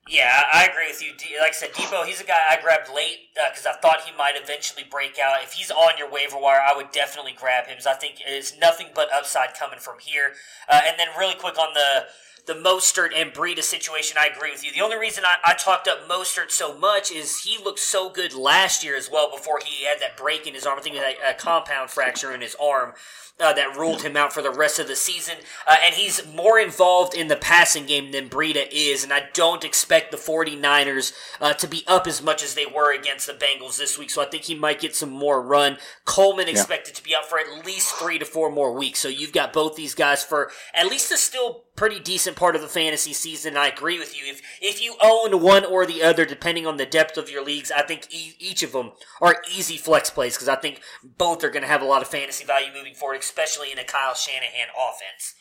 Yeah, 0.09 0.43
I 0.51 0.65
agree 0.65 0.87
with 0.87 1.01
you. 1.01 1.39
Like 1.39 1.51
I 1.51 1.53
said, 1.53 1.73
Deebo, 1.73 2.05
he's 2.05 2.19
a 2.19 2.25
guy 2.25 2.39
I 2.49 2.59
grabbed 2.59 2.89
late 2.93 3.29
because 3.35 3.65
I 3.65 3.73
thought 3.73 4.01
he 4.01 4.15
might 4.17 4.33
eventually 4.35 4.83
break 4.89 5.19
out. 5.19 5.43
If 5.43 5.53
he's 5.53 5.69
on 5.69 5.97
your 5.97 6.09
waiver 6.09 6.37
wire, 6.37 6.59
I 6.59 6.75
would 6.75 6.91
definitely 6.91 7.33
grab 7.37 7.67
him. 7.67 7.77
I 7.87 7.93
think 7.93 8.15
it's 8.25 8.57
nothing 8.57 8.87
but 8.95 9.13
upside 9.13 9.53
coming 9.53 9.79
from 9.79 9.99
here. 9.99 10.33
Uh, 10.67 10.81
and 10.85 10.99
then, 10.99 11.09
really 11.17 11.35
quick 11.35 11.57
on 11.57 11.73
the 11.73 12.07
the 12.45 12.53
Mostert 12.53 13.09
and 13.15 13.31
Breida 13.31 13.63
situation, 13.63 14.17
I 14.19 14.27
agree 14.27 14.51
with 14.51 14.65
you. 14.65 14.71
The 14.71 14.81
only 14.81 14.97
reason 14.97 15.23
I, 15.25 15.51
I 15.51 15.53
talked 15.53 15.87
up 15.87 16.07
Mostert 16.07 16.51
so 16.51 16.77
much 16.77 17.11
is 17.11 17.41
he 17.41 17.57
looked 17.63 17.79
so 17.79 18.09
good 18.09 18.33
last 18.33 18.83
year 18.83 18.95
as 18.95 19.09
well 19.11 19.31
before 19.31 19.59
he 19.63 19.85
had 19.85 19.99
that 20.01 20.17
break 20.17 20.47
in 20.47 20.53
his 20.53 20.65
arm. 20.65 20.79
I 20.79 20.81
think 20.81 20.95
he 20.95 21.01
had 21.01 21.15
a, 21.25 21.33
compound 21.33 21.89
fracture 21.89 22.33
in 22.33 22.41
his 22.41 22.55
arm. 22.61 22.93
Uh, 23.39 23.53
that 23.53 23.75
ruled 23.75 24.03
him 24.03 24.15
out 24.15 24.31
for 24.31 24.43
the 24.43 24.51
rest 24.51 24.77
of 24.77 24.87
the 24.87 24.95
season. 24.95 25.33
Uh, 25.65 25.75
and 25.83 25.95
he's 25.95 26.27
more 26.27 26.59
involved 26.59 27.15
in 27.15 27.27
the 27.27 27.35
passing 27.35 27.87
game 27.87 28.11
than 28.11 28.29
Breida 28.29 28.67
is. 28.71 29.03
And 29.03 29.11
I 29.11 29.29
don't 29.33 29.63
expect 29.63 30.11
the 30.11 30.17
49ers 30.17 31.13
uh, 31.39 31.53
to 31.53 31.67
be 31.67 31.83
up 31.87 32.05
as 32.05 32.21
much 32.21 32.43
as 32.43 32.53
they 32.53 32.67
were 32.67 32.93
against 32.93 33.25
the 33.25 33.33
Bengals 33.33 33.79
this 33.79 33.97
week. 33.97 34.11
So 34.11 34.21
I 34.21 34.25
think 34.25 34.43
he 34.43 34.53
might 34.53 34.79
get 34.79 34.95
some 34.95 35.09
more 35.09 35.41
run. 35.41 35.77
Coleman 36.05 36.49
expected 36.49 36.93
to 36.93 37.03
be 37.03 37.15
out 37.15 37.25
for 37.25 37.39
at 37.39 37.65
least 37.65 37.95
three 37.95 38.19
to 38.19 38.25
four 38.25 38.51
more 38.51 38.73
weeks. 38.73 38.99
So 38.99 39.07
you've 39.07 39.33
got 39.33 39.53
both 39.53 39.75
these 39.75 39.95
guys 39.95 40.23
for 40.23 40.51
at 40.75 40.85
least 40.85 41.11
a 41.11 41.17
still 41.17 41.63
pretty 41.75 41.99
decent 41.99 42.35
part 42.35 42.55
of 42.55 42.61
the 42.61 42.67
fantasy 42.67 43.13
season. 43.13 43.57
I 43.57 43.67
agree 43.67 43.97
with 43.97 44.17
you. 44.17 44.31
If 44.31 44.41
if 44.61 44.81
you 44.81 44.95
own 45.01 45.41
one 45.41 45.65
or 45.65 45.85
the 45.85 46.03
other, 46.03 46.25
depending 46.25 46.67
on 46.67 46.77
the 46.77 46.85
depth 46.85 47.17
of 47.17 47.29
your 47.29 47.43
leagues, 47.43 47.71
I 47.71 47.81
think 47.81 48.07
e- 48.13 48.35
each 48.39 48.63
of 48.63 48.71
them 48.71 48.91
are 49.21 49.41
easy 49.55 49.77
flex 49.77 50.09
plays 50.09 50.35
because 50.35 50.49
I 50.49 50.55
think 50.55 50.81
both 51.03 51.43
are 51.43 51.49
going 51.49 51.63
to 51.63 51.67
have 51.69 51.81
a 51.81 51.85
lot 51.85 52.01
of 52.01 52.07
fantasy 52.07 52.45
value 52.45 52.73
moving 52.73 52.93
forward, 52.93 53.19
especially 53.19 53.71
in 53.71 53.79
a 53.79 53.83
Kyle 53.83 54.15
Shanahan 54.15 54.67
offense. 54.77 55.35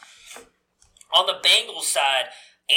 On 1.15 1.27
the 1.27 1.47
Bengals 1.47 1.85
side, 1.85 2.27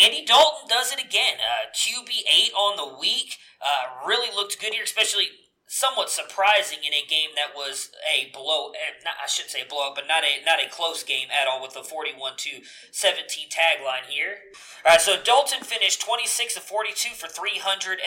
Andy 0.01 0.25
Dalton 0.25 0.67
does 0.67 0.91
it 0.91 0.99
again. 1.03 1.37
Uh, 1.37 1.69
QB 1.71 2.09
eight 2.09 2.51
on 2.53 2.77
the 2.77 2.99
week. 2.99 3.37
Uh, 3.61 4.07
really 4.07 4.33
looked 4.35 4.59
good 4.59 4.73
here, 4.73 4.83
especially 4.83 5.27
somewhat 5.67 6.09
surprising 6.09 6.79
in 6.85 6.93
a 6.93 7.07
game 7.07 7.31
that 7.35 7.55
was 7.55 7.89
a 8.03 8.29
blow. 8.31 8.71
eh, 8.71 8.99
Not, 9.03 9.15
I 9.23 9.27
shouldn't 9.27 9.51
say 9.51 9.61
a 9.61 9.69
blowout, 9.69 9.95
but 9.95 10.07
not 10.07 10.23
a 10.23 10.43
not 10.45 10.61
a 10.63 10.69
close 10.69 11.03
game 11.03 11.27
at 11.31 11.47
all 11.47 11.61
with 11.61 11.73
the 11.73 11.83
41 11.83 12.33
to 12.37 12.61
17 12.91 13.49
tagline 13.49 14.05
here. 14.07 14.53
All 14.85 14.91
right, 14.91 15.01
so 15.01 15.15
Dalton 15.15 15.63
finished 15.63 16.01
26 16.03 16.57
of 16.57 16.63
42 16.63 17.15
for 17.15 17.27
311 17.31 18.03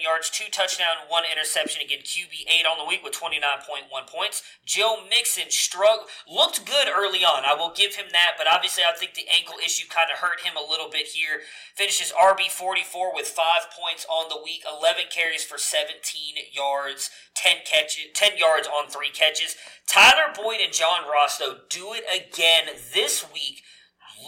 yards, 0.00 0.30
two 0.30 0.46
touchdown, 0.50 1.10
one 1.10 1.24
interception. 1.26 1.82
Again, 1.82 2.06
QB 2.06 2.46
eight 2.46 2.64
on 2.64 2.78
the 2.78 2.86
week 2.86 3.02
with 3.02 3.12
29.1 3.18 3.90
points. 4.06 4.42
Joe 4.64 5.02
Mixon 5.10 5.50
struggled, 5.50 6.06
looked 6.30 6.64
good 6.64 6.86
early 6.86 7.26
on. 7.26 7.42
I 7.44 7.54
will 7.58 7.74
give 7.74 7.96
him 7.96 8.06
that, 8.12 8.38
but 8.38 8.46
obviously 8.46 8.84
I 8.86 8.96
think 8.96 9.14
the 9.14 9.26
ankle 9.28 9.58
issue 9.58 9.88
kind 9.90 10.08
of 10.12 10.18
hurt 10.22 10.40
him 10.46 10.54
a 10.56 10.62
little 10.70 10.88
bit 10.88 11.08
here. 11.08 11.42
Finishes 11.74 12.12
RB 12.14 12.46
44 12.48 13.12
with 13.14 13.26
five 13.26 13.66
points 13.74 14.06
on 14.08 14.28
the 14.30 14.38
week, 14.42 14.62
11 14.64 15.10
carries 15.10 15.42
for 15.44 15.58
17 15.58 15.98
yards, 16.52 17.09
10 17.34 17.58
catches, 17.64 18.06
10 18.14 18.36
yards 18.36 18.68
on 18.68 18.88
three 18.88 19.10
catches. 19.10 19.56
Tyler 19.86 20.32
Boyd 20.34 20.60
and 20.62 20.72
John 20.72 21.02
Ross 21.10 21.38
though 21.38 21.58
do 21.68 21.92
it 21.92 22.04
again 22.10 22.64
this 22.94 23.24
week 23.32 23.62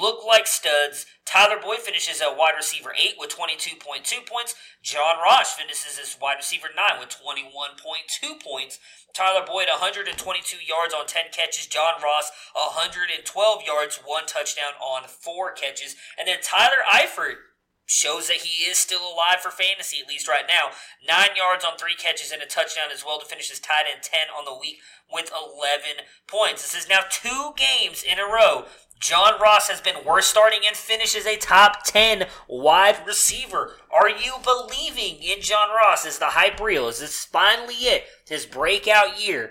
look 0.00 0.24
like 0.24 0.46
studs. 0.46 1.06
Tyler 1.24 1.60
Boyd 1.60 1.78
finishes 1.78 2.20
at 2.20 2.36
wide 2.36 2.54
receiver 2.56 2.94
8 2.98 3.14
with 3.18 3.34
22.2 3.34 4.26
points. 4.26 4.54
John 4.82 5.16
Ross 5.22 5.54
finishes 5.54 5.98
as 6.00 6.16
wide 6.20 6.36
receiver 6.36 6.68
9 6.74 7.00
with 7.00 7.10
21.2 7.10 8.42
points. 8.42 8.78
Tyler 9.14 9.44
Boyd 9.46 9.68
122 9.68 10.56
yards 10.64 10.94
on 10.94 11.06
10 11.06 11.24
catches. 11.32 11.66
John 11.66 12.02
Ross 12.02 12.30
112 12.54 13.62
yards, 13.66 14.00
one 14.04 14.26
touchdown 14.26 14.72
on 14.80 15.08
four 15.08 15.52
catches. 15.52 15.96
And 16.18 16.26
then 16.26 16.38
Tyler 16.42 16.82
Eifert 16.90 17.51
shows 17.92 18.28
that 18.28 18.48
he 18.48 18.64
is 18.64 18.78
still 18.78 19.02
alive 19.02 19.40
for 19.42 19.50
fantasy, 19.50 19.98
at 20.00 20.08
least 20.08 20.26
right 20.26 20.46
now. 20.48 20.70
Nine 21.06 21.36
yards 21.36 21.64
on 21.64 21.76
three 21.76 21.94
catches 21.94 22.32
and 22.32 22.40
a 22.40 22.46
touchdown 22.46 22.88
as 22.92 23.04
well 23.04 23.20
to 23.20 23.26
finish 23.26 23.50
his 23.50 23.60
tight 23.60 23.84
end 23.92 24.02
10 24.02 24.28
on 24.36 24.46
the 24.46 24.58
week 24.58 24.78
with 25.12 25.30
11 25.30 26.06
points. 26.26 26.62
This 26.62 26.82
is 26.82 26.88
now 26.88 27.00
two 27.10 27.52
games 27.56 28.02
in 28.02 28.18
a 28.18 28.24
row. 28.24 28.64
John 28.98 29.38
Ross 29.40 29.68
has 29.68 29.80
been 29.80 30.06
worse 30.06 30.26
starting 30.26 30.60
and 30.66 30.76
finishes 30.76 31.26
a 31.26 31.36
top 31.36 31.84
10 31.84 32.28
wide 32.48 33.06
receiver. 33.06 33.76
Are 33.90 34.08
you 34.08 34.36
believing 34.42 35.22
in 35.22 35.42
John 35.42 35.68
Ross? 35.68 36.06
Is 36.06 36.18
the 36.18 36.26
hype 36.26 36.60
real? 36.60 36.88
Is 36.88 37.00
this 37.00 37.24
finally 37.24 37.74
it? 37.74 38.04
His 38.26 38.46
breakout 38.46 39.20
year? 39.20 39.50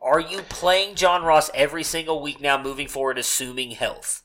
Are 0.00 0.20
you 0.20 0.42
playing 0.42 0.94
John 0.94 1.24
Ross 1.24 1.50
every 1.54 1.82
single 1.82 2.22
week 2.22 2.40
now 2.40 2.62
moving 2.62 2.86
forward, 2.86 3.18
assuming 3.18 3.72
health? 3.72 4.21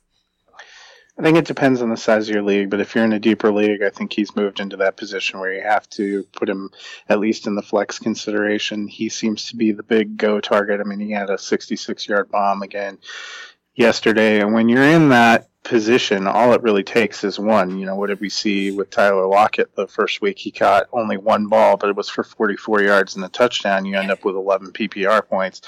I 1.17 1.23
think 1.23 1.37
it 1.37 1.45
depends 1.45 1.81
on 1.81 1.89
the 1.89 1.97
size 1.97 2.29
of 2.29 2.35
your 2.35 2.43
league, 2.43 2.69
but 2.69 2.79
if 2.79 2.93
you're 2.93 3.03
in 3.03 3.13
a 3.13 3.19
deeper 3.19 3.51
league, 3.51 3.81
I 3.81 3.89
think 3.89 4.13
he's 4.13 4.35
moved 4.35 4.59
into 4.59 4.77
that 4.77 4.97
position 4.97 5.39
where 5.39 5.51
you 5.51 5.61
have 5.61 5.89
to 5.91 6.23
put 6.31 6.47
him 6.47 6.69
at 7.09 7.19
least 7.19 7.47
in 7.47 7.55
the 7.55 7.63
flex 7.63 7.97
consideration. 7.97 8.87
He 8.87 9.09
seems 9.09 9.45
to 9.45 9.55
be 9.55 9.71
the 9.71 9.81
big 9.81 10.17
go 10.17 10.39
target. 10.39 10.79
I 10.79 10.83
mean, 10.83 10.99
he 10.99 11.11
had 11.11 11.31
a 11.31 11.37
66 11.39 12.07
yard 12.07 12.29
bomb 12.29 12.61
again 12.61 12.99
yesterday, 13.73 14.41
and 14.41 14.53
when 14.53 14.69
you're 14.69 14.83
in 14.83 15.09
that 15.09 15.49
position, 15.67 16.27
all 16.27 16.53
it 16.53 16.63
really 16.63 16.83
takes 16.83 17.23
is 17.23 17.37
one. 17.37 17.77
You 17.77 17.85
know, 17.85 17.95
what 17.95 18.07
did 18.07 18.21
we 18.21 18.29
see 18.29 18.71
with 18.71 18.89
Tyler 18.89 19.27
Lockett 19.27 19.75
the 19.75 19.87
first 19.87 20.21
week? 20.21 20.39
He 20.39 20.51
caught 20.51 20.87
only 20.93 21.17
one 21.17 21.47
ball, 21.47 21.77
but 21.77 21.89
it 21.89 21.95
was 21.95 22.09
for 22.09 22.23
44 22.23 22.81
yards 22.81 23.15
and 23.15 23.25
a 23.25 23.29
touchdown. 23.29 23.85
You 23.85 23.97
end 23.97 24.11
up 24.11 24.23
with 24.23 24.35
11 24.35 24.71
PPR 24.71 25.27
points. 25.27 25.61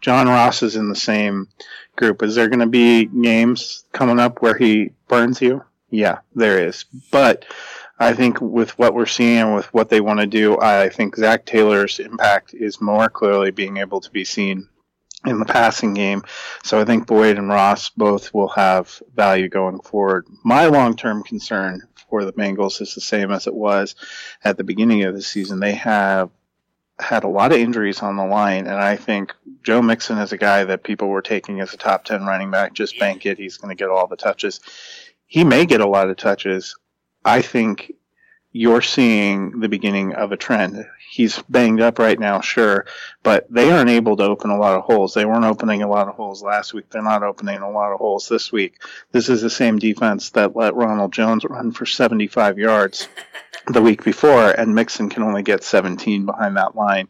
John 0.00 0.28
Ross 0.28 0.62
is 0.62 0.76
in 0.76 0.88
the 0.88 0.94
same 0.96 1.48
group. 1.96 2.22
Is 2.22 2.34
there 2.34 2.48
going 2.48 2.60
to 2.60 2.66
be 2.66 3.06
games 3.06 3.84
coming 3.92 4.20
up 4.20 4.42
where 4.42 4.56
he 4.56 4.92
burns 5.08 5.40
you? 5.40 5.64
Yeah, 5.90 6.18
there 6.34 6.66
is. 6.66 6.84
But 7.10 7.46
I 7.98 8.12
think 8.12 8.40
with 8.40 8.78
what 8.78 8.94
we're 8.94 9.06
seeing 9.06 9.38
and 9.38 9.54
with 9.54 9.72
what 9.72 9.88
they 9.88 10.00
want 10.00 10.20
to 10.20 10.26
do, 10.26 10.58
I 10.60 10.90
think 10.90 11.16
Zac 11.16 11.46
Taylor's 11.46 11.98
impact 11.98 12.52
is 12.52 12.80
more 12.80 13.08
clearly 13.08 13.50
being 13.50 13.78
able 13.78 14.00
to 14.02 14.10
be 14.10 14.24
seen 14.24 14.68
in 15.26 15.38
the 15.38 15.44
passing 15.44 15.94
game. 15.94 16.22
So 16.62 16.80
I 16.80 16.84
think 16.84 17.06
Boyd 17.06 17.38
and 17.38 17.48
Ross 17.48 17.90
both 17.90 18.32
will 18.32 18.48
have 18.48 19.02
value 19.14 19.48
going 19.48 19.80
forward. 19.80 20.26
My 20.44 20.66
long 20.66 20.96
term 20.96 21.22
concern 21.22 21.82
for 22.08 22.24
the 22.24 22.32
Bengals 22.32 22.80
is 22.80 22.94
the 22.94 23.00
same 23.00 23.30
as 23.30 23.46
it 23.46 23.54
was 23.54 23.94
at 24.44 24.56
the 24.56 24.64
beginning 24.64 25.02
of 25.04 25.14
the 25.14 25.22
season. 25.22 25.60
They 25.60 25.74
have 25.74 26.30
had 26.98 27.24
a 27.24 27.28
lot 27.28 27.52
of 27.52 27.58
injuries 27.58 28.00
on 28.00 28.16
the 28.16 28.24
line, 28.24 28.66
and 28.66 28.76
I 28.76 28.96
think 28.96 29.34
Joe 29.62 29.82
Mixon 29.82 30.18
is 30.18 30.32
a 30.32 30.38
guy 30.38 30.64
that 30.64 30.82
people 30.82 31.08
were 31.08 31.22
taking 31.22 31.60
as 31.60 31.74
a 31.74 31.76
top 31.76 32.04
10 32.04 32.24
running 32.24 32.50
back. 32.50 32.72
Just 32.72 32.98
bank 32.98 33.26
it. 33.26 33.38
He's 33.38 33.58
going 33.58 33.76
to 33.76 33.80
get 33.80 33.90
all 33.90 34.06
the 34.06 34.16
touches. 34.16 34.60
He 35.26 35.44
may 35.44 35.66
get 35.66 35.80
a 35.80 35.88
lot 35.88 36.08
of 36.08 36.16
touches. 36.16 36.76
I 37.24 37.42
think 37.42 37.92
you're 38.56 38.80
seeing 38.80 39.60
the 39.60 39.68
beginning 39.68 40.14
of 40.14 40.32
a 40.32 40.36
trend. 40.36 40.86
He's 41.10 41.42
banged 41.42 41.82
up 41.82 41.98
right 41.98 42.18
now, 42.18 42.40
sure, 42.40 42.86
but 43.22 43.46
they 43.50 43.70
aren't 43.70 43.90
able 43.90 44.16
to 44.16 44.22
open 44.22 44.48
a 44.48 44.56
lot 44.56 44.76
of 44.76 44.84
holes. 44.84 45.12
They 45.12 45.26
weren't 45.26 45.44
opening 45.44 45.82
a 45.82 45.88
lot 45.88 46.08
of 46.08 46.14
holes 46.14 46.42
last 46.42 46.72
week. 46.72 46.88
They're 46.88 47.02
not 47.02 47.22
opening 47.22 47.58
a 47.58 47.70
lot 47.70 47.92
of 47.92 47.98
holes 47.98 48.28
this 48.28 48.50
week. 48.50 48.80
This 49.12 49.28
is 49.28 49.42
the 49.42 49.50
same 49.50 49.78
defense 49.78 50.30
that 50.30 50.56
let 50.56 50.74
Ronald 50.74 51.12
Jones 51.12 51.44
run 51.44 51.70
for 51.70 51.84
75 51.84 52.58
yards 52.58 53.08
the 53.66 53.82
week 53.82 54.02
before, 54.02 54.50
and 54.50 54.74
Mixon 54.74 55.10
can 55.10 55.22
only 55.22 55.42
get 55.42 55.62
17 55.62 56.24
behind 56.24 56.56
that 56.56 56.74
line. 56.74 57.08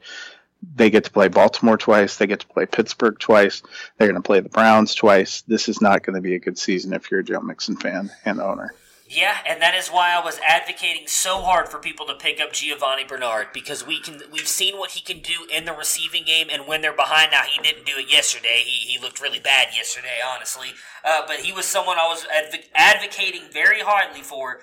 They 0.74 0.90
get 0.90 1.04
to 1.04 1.12
play 1.12 1.28
Baltimore 1.28 1.78
twice. 1.78 2.16
They 2.16 2.26
get 2.26 2.40
to 2.40 2.48
play 2.48 2.66
Pittsburgh 2.66 3.20
twice. 3.20 3.62
They're 3.96 4.08
going 4.08 4.20
to 4.20 4.26
play 4.26 4.40
the 4.40 4.48
Browns 4.48 4.96
twice. 4.96 5.42
This 5.42 5.68
is 5.68 5.80
not 5.80 6.02
going 6.02 6.16
to 6.16 6.22
be 6.22 6.34
a 6.34 6.40
good 6.40 6.58
season 6.58 6.92
if 6.92 7.08
you're 7.08 7.20
a 7.20 7.24
Joe 7.24 7.40
Mixon 7.40 7.76
fan 7.76 8.10
and 8.24 8.40
owner. 8.40 8.74
Yeah, 9.08 9.38
and 9.46 9.62
that 9.62 9.74
is 9.74 9.88
why 9.88 10.12
I 10.12 10.24
was 10.24 10.40
advocating 10.46 11.06
so 11.06 11.40
hard 11.40 11.68
for 11.68 11.78
people 11.78 12.06
to 12.06 12.14
pick 12.14 12.40
up 12.40 12.52
Giovani 12.52 13.04
Bernard 13.06 13.48
because 13.52 13.86
we 13.86 14.00
can 14.00 14.20
we've 14.32 14.48
seen 14.48 14.78
what 14.78 14.92
he 14.92 15.00
can 15.00 15.22
do 15.22 15.46
in 15.52 15.64
the 15.64 15.72
receiving 15.72 16.24
game 16.24 16.48
and 16.50 16.66
when 16.66 16.80
they're 16.80 16.92
behind. 16.96 17.30
Now 17.30 17.42
he 17.42 17.62
didn't 17.62 17.86
do 17.86 17.98
it 17.98 18.10
yesterday. 18.10 18.62
He, 18.64 18.92
he 18.92 18.98
looked 18.98 19.20
really 19.20 19.38
bad 19.38 19.68
yesterday, 19.76 20.18
honestly. 20.26 20.68
Uh, 21.04 21.22
but 21.26 21.36
he 21.36 21.52
was 21.52 21.66
someone 21.66 21.98
I 21.98 22.08
was 22.08 22.26
adv- 22.34 22.68
advocating 22.74 23.42
very 23.52 23.80
hardly 23.80 24.22
for 24.22 24.58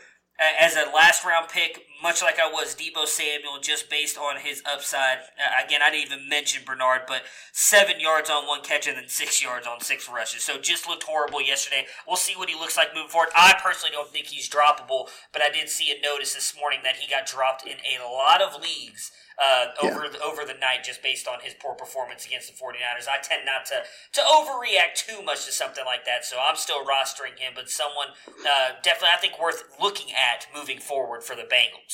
as 0.60 0.76
a 0.76 0.92
last 0.94 1.24
round 1.26 1.50
pick, 1.50 1.80
much 2.02 2.22
like 2.22 2.40
I 2.40 2.50
was 2.50 2.76
Deebo 2.76 3.06
Samuel, 3.06 3.60
just 3.62 3.90
based 3.90 4.18
on 4.18 4.38
his 4.38 4.62
upside. 4.66 5.20
Uh, 5.38 5.66
again, 5.66 5.82
I 5.82 5.90
didn't 5.92 6.12
even 6.12 6.30
mention 6.30 6.64
Bernard, 6.66 7.02
but 7.08 7.24
seven 7.52 8.00
yards 8.00 8.30
on 8.30 8.48
one 8.48 8.62
catch 8.62 8.88
and 8.88 8.98
then 8.98 9.08
six 9.08 9.44
yards 9.44 9.68
on 9.68 9.82
six 9.82 10.10
rushes. 10.10 10.44
So 10.44 10.60
just 10.60 10.88
looked 10.88 11.04
horrible 11.04 11.42
yesterday. 11.42 11.86
We'll 12.08 12.18
see 12.18 12.36
what 12.36 12.50
he 12.50 12.56
looks 12.56 12.78
like 12.78 12.94
moving 12.94 13.10
forward. 13.10 13.30
I 13.36 13.56
personally 13.64 13.92
don't 13.92 14.10
think 14.10 14.28
he's 14.28 14.50
droppable, 14.50 15.10
but 15.32 15.42
I 15.42 15.50
did 15.50 15.70
see 15.70 15.92
a 15.92 16.02
notice 16.02 16.34
this 16.34 16.56
morning 16.60 16.80
that 16.84 16.98
he 16.98 17.10
got 17.10 17.26
dropped 17.26 17.66
in 17.66 17.78
a 18.02 18.08
lot 18.08 18.42
of 18.42 18.62
leagues 18.62 19.12
uh, 19.38 19.66
over 19.84 20.06
yeah. 20.06 20.12
the, 20.12 20.22
over 20.22 20.46
the 20.46 20.54
night 20.54 20.84
just 20.84 21.02
based 21.02 21.28
on 21.28 21.40
his 21.42 21.54
poor 21.54 21.74
performance 21.74 22.26
against 22.26 22.48
the 22.48 22.54
49ers. 22.54 23.08
I 23.08 23.22
tend 23.22 23.46
not 23.46 23.66
to 23.68 23.84
to 24.14 24.22
overreact 24.22 24.96
too 24.96 25.22
much 25.24 25.46
to 25.46 25.52
something 25.52 25.86
like 25.86 26.06
that, 26.06 26.26
so 26.26 26.38
I'm 26.42 26.56
still 26.56 26.84
rostering 26.86 27.38
him, 27.38 27.54
but 27.56 27.70
someone 27.70 28.10
uh, 28.28 28.78
definitely 28.84 29.16
I 29.16 29.20
think 29.20 29.40
worth 29.42 29.64
looking 29.80 30.14
at 30.14 30.48
moving 30.56 30.80
forward 30.80 31.24
for 31.24 31.36
the 31.36 31.44
Bengals. 31.44 31.93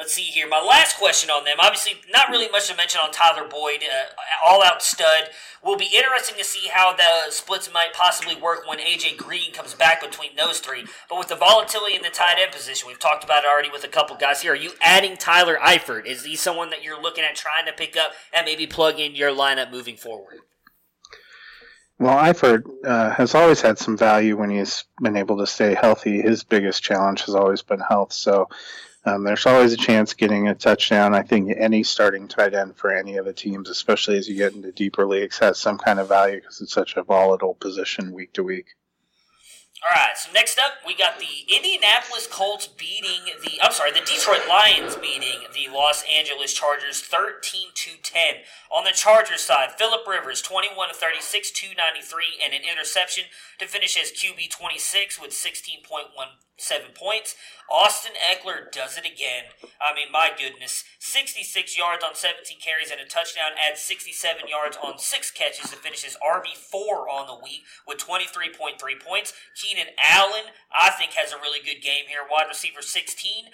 Let's 0.00 0.14
see 0.14 0.22
here. 0.22 0.48
My 0.48 0.62
last 0.62 0.96
question 0.96 1.28
on 1.28 1.44
them. 1.44 1.58
Obviously, 1.60 2.00
not 2.10 2.30
really 2.30 2.48
much 2.48 2.70
to 2.70 2.74
mention 2.74 3.02
on 3.04 3.12
Tyler 3.12 3.46
Boyd. 3.46 3.82
Uh, 3.84 4.06
all 4.48 4.64
out 4.64 4.82
stud. 4.82 5.28
Will 5.62 5.76
be 5.76 5.90
interesting 5.94 6.38
to 6.38 6.42
see 6.44 6.70
how 6.72 6.96
the 6.96 7.30
splits 7.30 7.70
might 7.70 7.92
possibly 7.92 8.34
work 8.34 8.66
when 8.66 8.78
AJ 8.78 9.18
Green 9.18 9.52
comes 9.52 9.74
back 9.74 10.00
between 10.00 10.36
those 10.36 10.58
three. 10.60 10.86
But 11.10 11.18
with 11.18 11.28
the 11.28 11.36
volatility 11.36 11.96
in 11.96 12.00
the 12.00 12.08
tight 12.08 12.38
end 12.40 12.50
position, 12.50 12.88
we've 12.88 12.98
talked 12.98 13.24
about 13.24 13.44
it 13.44 13.48
already 13.52 13.68
with 13.68 13.84
a 13.84 13.88
couple 13.88 14.16
guys 14.16 14.40
here. 14.40 14.54
Are 14.54 14.56
you 14.56 14.70
adding 14.80 15.18
Tyler 15.18 15.58
Eifert? 15.62 16.06
Is 16.06 16.24
he 16.24 16.34
someone 16.34 16.70
that 16.70 16.82
you're 16.82 17.00
looking 17.00 17.22
at 17.22 17.36
trying 17.36 17.66
to 17.66 17.72
pick 17.72 17.94
up 17.94 18.12
and 18.32 18.46
maybe 18.46 18.66
plug 18.66 18.98
in 18.98 19.14
your 19.14 19.32
lineup 19.32 19.70
moving 19.70 19.98
forward? 19.98 20.38
Well, 21.98 22.16
Eifert 22.16 22.62
uh, 22.86 23.10
has 23.10 23.34
always 23.34 23.60
had 23.60 23.76
some 23.76 23.98
value 23.98 24.38
when 24.38 24.48
he's 24.48 24.84
been 25.02 25.18
able 25.18 25.36
to 25.36 25.46
stay 25.46 25.74
healthy. 25.74 26.22
His 26.22 26.42
biggest 26.42 26.82
challenge 26.82 27.26
has 27.26 27.34
always 27.34 27.60
been 27.60 27.80
health. 27.80 28.14
So 28.14 28.48
um, 29.04 29.24
there's 29.24 29.46
always 29.46 29.72
a 29.72 29.78
chance 29.78 30.12
getting 30.12 30.48
a 30.48 30.54
touchdown. 30.54 31.14
I 31.14 31.22
think 31.22 31.50
any 31.56 31.82
starting 31.82 32.28
tight 32.28 32.54
end 32.54 32.76
for 32.76 32.92
any 32.92 33.16
of 33.16 33.24
the 33.24 33.32
teams, 33.32 33.70
especially 33.70 34.18
as 34.18 34.28
you 34.28 34.36
get 34.36 34.54
into 34.54 34.72
deeper 34.72 35.06
leagues, 35.06 35.38
has 35.38 35.58
some 35.58 35.78
kind 35.78 35.98
of 35.98 36.08
value 36.08 36.40
because 36.40 36.60
it's 36.60 36.72
such 36.72 36.96
a 36.96 37.02
volatile 37.02 37.54
position 37.54 38.12
week 38.12 38.34
to 38.34 38.42
week. 38.42 38.66
All 39.82 39.96
right, 39.96 40.14
so 40.14 40.30
next 40.32 40.58
up, 40.58 40.74
we 40.86 40.94
got 40.94 41.18
the 41.18 41.56
Indianapolis 41.56 42.26
Colts 42.30 42.66
beating 42.66 43.32
the, 43.42 43.52
I'm 43.62 43.72
sorry, 43.72 43.90
the 43.90 44.04
Detroit 44.04 44.46
Lions 44.46 44.94
beating 44.96 45.48
the 45.54 45.72
Los 45.72 46.04
Angeles 46.04 46.52
Chargers 46.52 47.00
13 47.00 47.68
to 47.74 47.90
10. 48.02 48.34
On 48.70 48.84
the 48.84 48.92
Chargers 48.92 49.40
side, 49.40 49.70
Philip 49.78 50.06
Rivers, 50.06 50.42
21 50.42 50.88
to 50.90 50.94
36, 50.94 51.50
293, 51.52 52.44
and 52.44 52.52
an 52.52 52.60
interception 52.70 53.24
to 53.58 53.66
finish 53.66 53.96
as 53.96 54.12
QB 54.12 54.50
26 54.50 55.18
with 55.18 55.32
16.17 56.60 56.94
points. 56.94 57.36
Austin 57.70 58.12
Ekeler 58.20 58.70
does 58.70 58.98
it 58.98 59.06
again. 59.06 59.44
I 59.80 59.94
mean, 59.94 60.12
my 60.12 60.30
goodness. 60.36 60.84
66 60.98 61.78
yards 61.78 62.04
on 62.04 62.14
17 62.14 62.58
carries 62.60 62.90
and 62.90 63.00
a 63.00 63.04
touchdown, 63.04 63.52
adds 63.56 63.80
67 63.80 64.46
yards 64.48 64.76
on 64.76 64.98
6 64.98 65.30
catches 65.32 65.70
to 65.70 65.76
finish 65.76 66.04
his 66.04 66.16
RB4 66.20 67.08
on 67.08 67.26
the 67.26 67.42
week 67.42 67.62
with 67.86 67.98
23.3 67.98 68.76
points. 69.00 69.32
Keenan 69.56 69.94
Allen, 69.98 70.52
I 70.70 70.90
think, 70.90 71.12
has 71.12 71.32
a 71.32 71.40
really 71.40 71.64
good 71.64 71.82
game 71.82 72.04
here. 72.08 72.20
Wide 72.30 72.48
receiver 72.48 72.82
16 72.82 73.46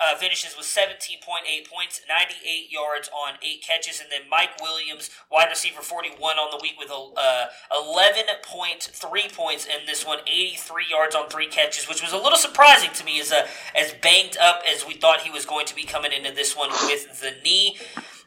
uh, 0.00 0.16
finishes 0.16 0.56
with 0.56 0.66
17.8 0.66 1.68
points, 1.68 2.00
98 2.08 2.70
yards 2.70 3.08
on 3.08 3.34
8 3.42 3.62
catches, 3.62 4.00
and 4.00 4.10
then 4.10 4.28
Mike 4.30 4.60
Williams, 4.60 5.10
wide 5.30 5.48
receiver 5.50 5.82
41 5.82 6.36
on 6.36 6.50
the 6.50 6.62
week 6.62 6.74
with 6.78 6.90
uh, 6.90 7.46
11.3 7.72 9.34
points 9.34 9.66
in 9.66 9.86
this 9.86 10.06
one, 10.06 10.18
83 10.26 10.84
yards 10.90 11.14
on 11.14 11.28
3 11.28 11.46
catches, 11.48 11.88
which 11.88 12.02
was 12.02 12.12
a 12.12 12.16
little 12.16 12.38
surprising 12.38 12.90
to 12.94 13.04
me 13.04 13.20
as, 13.20 13.32
uh, 13.32 13.46
as 13.74 13.94
banged 14.02 14.36
up 14.38 14.62
as 14.70 14.86
we 14.86 14.94
thought 14.94 15.20
he 15.20 15.30
was 15.30 15.46
going 15.46 15.66
to 15.66 15.74
be 15.74 15.84
coming 15.84 16.12
into 16.12 16.32
this 16.32 16.56
one 16.56 16.70
with 16.70 17.20
the 17.20 17.34
knee. 17.44 17.76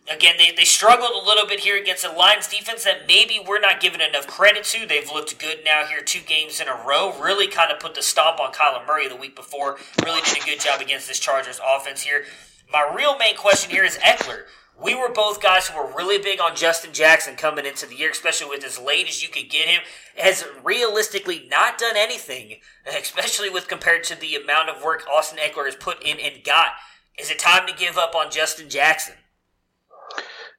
Again, 0.07 0.35
they, 0.37 0.51
they 0.51 0.65
struggled 0.65 1.11
a 1.11 1.25
little 1.25 1.47
bit 1.47 1.61
here 1.61 1.81
against 1.81 2.05
a 2.05 2.11
Lions 2.11 2.47
defense 2.47 2.83
that 2.83 3.07
maybe 3.07 3.43
we're 3.43 3.59
not 3.59 3.81
giving 3.81 4.01
enough 4.01 4.27
credit 4.27 4.63
to. 4.65 4.85
They've 4.85 5.11
looked 5.11 5.39
good 5.39 5.59
now 5.65 5.85
here 5.85 6.01
two 6.01 6.19
games 6.19 6.59
in 6.59 6.67
a 6.67 6.75
row. 6.87 7.19
Really 7.19 7.47
kind 7.47 7.71
of 7.71 7.79
put 7.79 7.95
the 7.95 8.03
stomp 8.03 8.39
on 8.39 8.53
Kyler 8.53 8.85
Murray 8.85 9.07
the 9.07 9.15
week 9.15 9.35
before. 9.35 9.77
Really 10.05 10.21
did 10.21 10.43
a 10.43 10.45
good 10.45 10.59
job 10.59 10.79
against 10.79 11.07
this 11.07 11.19
Chargers 11.19 11.59
offense 11.65 12.03
here. 12.03 12.25
My 12.71 12.87
real 12.95 13.17
main 13.17 13.35
question 13.35 13.71
here 13.71 13.83
is 13.83 13.97
Ekeler. 13.97 14.43
We 14.79 14.93
were 14.93 15.09
both 15.09 15.41
guys 15.41 15.67
who 15.67 15.77
were 15.77 15.95
really 15.95 16.21
big 16.21 16.39
on 16.39 16.55
Justin 16.55 16.93
Jackson 16.93 17.35
coming 17.35 17.65
into 17.65 17.87
the 17.87 17.95
year, 17.95 18.11
especially 18.11 18.49
with 18.49 18.63
as 18.63 18.77
late 18.77 19.07
as 19.07 19.23
you 19.23 19.29
could 19.29 19.49
get 19.49 19.67
him. 19.67 19.81
Has 20.17 20.45
realistically 20.63 21.47
not 21.49 21.79
done 21.79 21.95
anything, 21.97 22.57
especially 22.85 23.49
with 23.49 23.67
compared 23.67 24.03
to 24.05 24.19
the 24.19 24.35
amount 24.35 24.69
of 24.69 24.83
work 24.83 25.07
Austin 25.11 25.39
Ekeler 25.39 25.65
has 25.65 25.75
put 25.75 26.03
in 26.03 26.19
and 26.19 26.43
got. 26.43 26.73
Is 27.17 27.31
it 27.31 27.39
time 27.39 27.65
to 27.65 27.73
give 27.73 27.97
up 27.97 28.13
on 28.13 28.29
Justin 28.29 28.69
Jackson? 28.69 29.15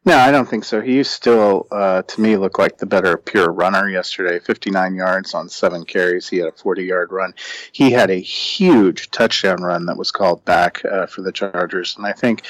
No, 0.06 0.16
I 0.16 0.30
don't 0.30 0.48
think 0.48 0.64
so. 0.64 0.80
He 0.80 1.02
still, 1.02 1.66
uh, 1.72 2.02
to 2.02 2.20
me, 2.20 2.36
looked 2.36 2.60
like 2.60 2.78
the 2.78 2.86
better 2.86 3.16
pure 3.16 3.50
runner 3.50 3.90
yesterday. 3.90 4.38
59 4.38 4.94
yards 4.94 5.34
on 5.34 5.48
seven 5.48 5.84
carries. 5.84 6.28
He 6.28 6.36
had 6.36 6.46
a 6.46 6.52
40 6.52 6.84
yard 6.84 7.10
run. 7.10 7.34
He 7.72 7.90
had 7.90 8.08
a 8.10 8.20
huge 8.20 9.10
touchdown 9.10 9.64
run 9.64 9.86
that 9.86 9.96
was 9.98 10.12
called 10.12 10.44
back 10.44 10.84
uh, 10.84 11.06
for 11.06 11.22
the 11.22 11.32
Chargers. 11.32 11.96
And 11.96 12.06
I 12.06 12.12
think 12.12 12.42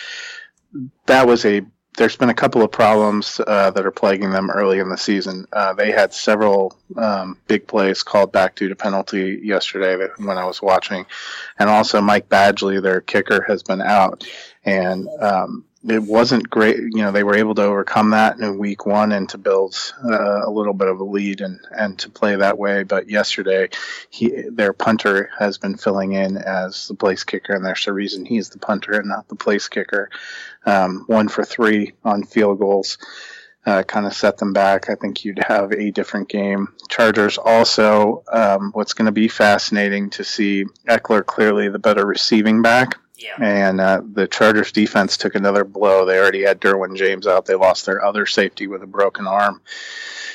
that 1.07 1.27
was 1.27 1.47
a. 1.47 1.63
There's 1.97 2.17
been 2.17 2.29
a 2.29 2.35
couple 2.35 2.63
of 2.63 2.71
problems 2.71 3.41
uh, 3.47 3.71
that 3.71 3.87
are 3.87 3.91
plaguing 3.91 4.31
them 4.31 4.51
early 4.51 4.81
in 4.81 4.91
the 4.91 4.99
season. 4.99 5.47
Uh, 5.51 5.73
they 5.73 5.93
had 5.93 6.13
several 6.13 6.79
um, 6.99 7.39
big 7.47 7.67
plays 7.67 8.03
called 8.03 8.33
back 8.33 8.55
due 8.55 8.69
to 8.69 8.77
penalty 8.77 9.41
yesterday 9.43 10.07
when 10.19 10.37
I 10.37 10.45
was 10.45 10.61
watching. 10.61 11.07
And 11.59 11.71
also, 11.71 12.03
Mike 12.03 12.29
Badgley, 12.29 12.83
their 12.83 13.01
kicker, 13.01 13.43
has 13.49 13.63
been 13.63 13.81
out. 13.81 14.29
And 14.63 15.09
um, 15.23 15.65
it 15.89 16.03
wasn't 16.03 16.51
great. 16.51 16.79
You 16.79 17.03
know, 17.03 17.13
they 17.13 17.25
were 17.25 17.37
able 17.37 17.55
to 17.55 17.63
overcome 17.63 18.11
that 18.11 18.39
in 18.39 18.59
week 18.59 18.87
one 18.87 19.13
and 19.13 19.29
to 19.31 19.39
build 19.39 19.75
uh, 20.05 20.47
a 20.47 20.51
little 20.51 20.75
bit 20.75 20.89
of 20.89 21.01
a 21.01 21.05
lead 21.05 21.41
and, 21.41 21.61
and 21.71 21.99
to 22.01 22.11
play 22.11 22.37
that 22.37 22.59
way. 22.59 22.83
But 22.83 23.09
yesterday, 23.09 23.69
he 24.11 24.45
their 24.51 24.73
punter 24.73 25.31
has 25.39 25.59
been 25.59 25.77
filling 25.77 26.13
in 26.13 26.37
as 26.37 26.89
the 26.89 26.95
place 26.95 27.25
kicker, 27.25 27.55
and 27.55 27.65
there's 27.65 27.87
a 27.87 27.93
reason 27.93 28.25
he's 28.25 28.51
the 28.51 28.59
punter 28.59 28.93
and 28.93 29.09
not 29.09 29.29
the 29.29 29.37
place 29.37 29.69
kicker. 29.69 30.11
Um, 30.65 31.05
one 31.07 31.29
for 31.29 31.45
three 31.45 31.93
on 32.05 32.25
field 32.25 32.59
goals. 32.59 32.99
uh, 33.67 33.83
kind 33.83 34.07
of 34.07 34.15
set 34.15 34.39
them 34.39 34.53
back. 34.53 34.89
I 34.89 34.95
think 34.95 35.25
you'd 35.25 35.43
have 35.45 35.73
a 35.73 35.91
different 35.91 36.29
game. 36.29 36.69
Chargers 36.89 37.37
also, 37.37 38.23
um, 38.33 38.71
what's 38.73 38.95
going 38.95 39.07
to 39.07 39.13
be 39.13 39.27
fascinating 39.29 40.11
to 40.11 40.25
see 40.25 40.65
Ekeler 40.89 41.27
clearly 41.27 41.69
the 41.69 41.81
better 41.81 42.07
receiving 42.07 42.63
back. 42.63 42.99
And 43.41 43.81
uh, 43.81 44.03
the 44.05 44.29
Chargers 44.29 44.73
defense 44.73 45.17
took 45.17 45.35
another 45.35 45.65
blow. 45.65 46.05
They 46.05 46.19
already 46.19 46.43
had 46.43 46.61
Derwin 46.61 46.97
James 46.97 47.27
out. 47.27 47.47
They 47.47 47.55
lost 47.55 47.87
their 47.87 48.05
other 48.05 48.27
safety 48.27 48.67
with 48.67 48.83
a 48.83 48.87
broken 48.87 49.27
arm. 49.27 49.63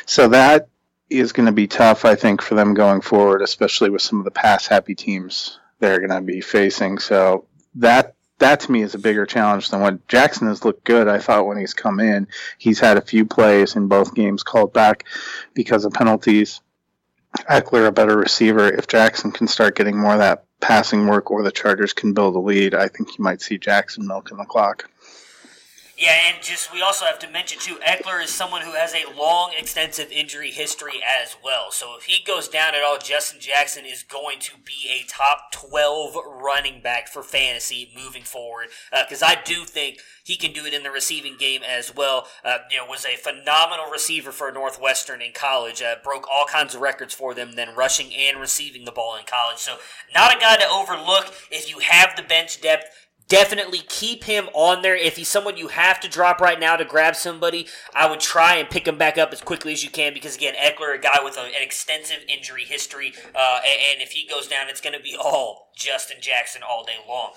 So 0.06 0.30
that 0.30 0.68
is 1.10 1.34
going 1.34 1.46
to 1.46 1.52
be 1.52 1.68
tough, 1.68 2.06
I 2.06 2.16
think, 2.16 2.42
for 2.42 2.56
them 2.56 2.74
going 2.74 3.02
forward, 3.02 3.42
especially 3.42 3.90
with 3.90 4.02
some 4.02 4.20
of 4.20 4.26
the 4.26 4.32
pass 4.32 4.68
happy 4.68 4.96
teams 4.96 5.60
they're 5.80 6.00
going 6.00 6.10
to 6.10 6.22
be 6.22 6.42
facing. 6.42 7.00
So 7.00 7.46
that 7.76 8.16
that 8.40 8.62
to 8.62 8.72
me 8.72 8.82
is 8.82 8.96
a 8.96 9.00
bigger 9.00 9.26
challenge 9.26 9.70
than 9.70 9.82
what 9.82 10.08
Jackson 10.08 10.48
has 10.48 10.66
looked 10.66 10.84
good. 10.84 11.08
I 11.08 11.20
thought 11.20 11.46
when 11.46 11.58
he's 11.58 11.76
come 11.76 12.00
in, 12.00 12.28
he's 12.58 12.80
had 12.80 12.98
a 12.98 13.02
few 13.02 13.26
plays 13.26 13.76
in 13.76 13.88
both 13.88 14.16
games 14.16 14.42
called 14.42 14.74
back 14.74 15.06
because 15.54 15.86
of 15.86 15.94
penalties. 15.94 16.62
Ekeler 17.50 17.88
a 17.88 17.92
better 17.92 18.18
receiver. 18.18 18.68
If 18.68 18.88
Jackson 18.88 19.32
can 19.32 19.48
start 19.48 19.76
getting 19.76 19.98
more 19.98 20.14
of 20.14 20.20
that 20.20 20.46
passing 20.62 21.08
work 21.08 21.30
or 21.32 21.44
the 21.44 21.52
Chargers 21.52 21.94
can 21.94 22.14
build 22.14 22.36
a 22.36 22.40
lead, 22.40 22.74
I 22.74 22.88
think 22.88 23.18
you 23.18 23.24
might 23.24 23.42
see 23.42 23.58
Jackson 23.58 24.08
milking 24.08 24.38
the 24.38 24.46
clock. 24.46 24.90
Yeah, 26.02 26.18
and 26.34 26.42
just 26.42 26.74
we 26.74 26.82
also 26.82 27.06
have 27.06 27.20
to 27.20 27.30
mention 27.30 27.60
too, 27.60 27.76
Ekeler 27.76 28.24
is 28.24 28.32
someone 28.32 28.64
who 28.64 28.72
has 28.72 28.96
a 28.96 29.06
long, 29.16 29.52
extensive 29.56 30.12
injury 30.12 30.50
history 30.50 31.00
as 31.22 31.38
well. 31.44 31.70
So 31.70 31.96
if 31.96 32.06
he 32.06 32.24
goes 32.24 32.48
down 32.48 32.74
at 32.74 32.82
all, 32.82 32.98
Justin 32.98 33.40
Jackson 33.40 33.86
is 33.86 34.02
going 34.02 34.40
to 34.40 34.54
be 34.66 34.90
a 34.90 35.08
top 35.08 35.52
twelve 35.52 36.16
running 36.26 36.82
back 36.82 37.08
for 37.08 37.22
fantasy 37.22 37.92
moving 37.96 38.24
forward. 38.24 38.70
Because 38.90 39.22
uh, 39.22 39.28
I 39.28 39.38
do 39.46 39.64
think 39.64 40.00
he 40.24 40.38
can 40.38 40.54
do 40.54 40.66
it 40.66 40.74
in 40.74 40.82
the 40.82 40.90
receiving 40.90 41.38
game 41.38 41.62
as 41.62 41.94
well. 41.96 42.26
Uh, 42.44 42.58
you 42.72 42.78
know, 42.78 42.86
was 42.86 43.06
a 43.06 43.16
phenomenal 43.16 43.92
receiver 43.92 44.32
for 44.32 44.52
Northwestern 44.52 45.22
in 45.22 45.34
college. 45.34 45.84
Uh, 45.84 45.98
broke 46.04 46.28
all 46.34 46.46
kinds 46.46 46.74
of 46.74 46.82
records 46.82 47.14
for 47.14 47.36
them, 47.36 47.52
then 47.54 47.76
rushing 47.76 48.12
and 48.12 48.40
receiving 48.40 48.86
the 48.86 48.92
ball 48.92 49.16
in 49.18 49.26
college. 49.28 49.60
So 49.60 49.76
not 50.16 50.36
a 50.36 50.40
guy 50.40 50.58
to 50.58 50.68
overlook 50.68 51.32
if 51.52 51.70
you 51.70 51.78
have 51.78 52.16
the 52.16 52.24
bench 52.24 52.60
depth 52.60 53.01
definitely 53.32 53.80
keep 53.88 54.26
him 54.26 54.50
on 54.54 54.82
there. 54.82 54.96
If 54.96 55.16
he's 55.16 55.30
someone 55.30 55.56
you 55.56 55.70
have 55.70 56.02
to 56.02 56.10
drop 56.10 56.42
right 56.42 56.60
now 56.60 56.76
to 56.76 56.84
grab 56.84 57.16
somebody, 57.16 57.66
I 57.96 58.10
would 58.10 58.20
try 58.20 58.58
and 58.58 58.70
pick 58.70 58.86
him 58.86 58.98
back 58.98 59.18
up 59.18 59.32
as 59.32 59.40
quickly 59.40 59.72
as 59.72 59.86
you 59.86 59.90
can 59.90 60.14
because, 60.14 60.36
again, 60.36 60.54
Ekeler, 60.56 60.94
a 60.96 61.02
guy 61.02 61.20
with 61.24 61.38
a, 61.38 61.44
an 61.44 61.64
extensive 61.64 62.26
injury 62.28 62.66
history, 62.66 63.14
uh, 63.34 63.62
and, 63.66 63.80
and 63.94 64.02
if 64.02 64.12
he 64.12 64.28
goes 64.28 64.48
down, 64.48 64.68
it's 64.68 64.82
going 64.82 64.98
to 64.98 65.02
be 65.02 65.16
all 65.16 65.72
Justin 65.78 66.18
Jackson 66.20 66.62
all 66.62 66.84
day 66.84 67.00
long. 67.08 67.32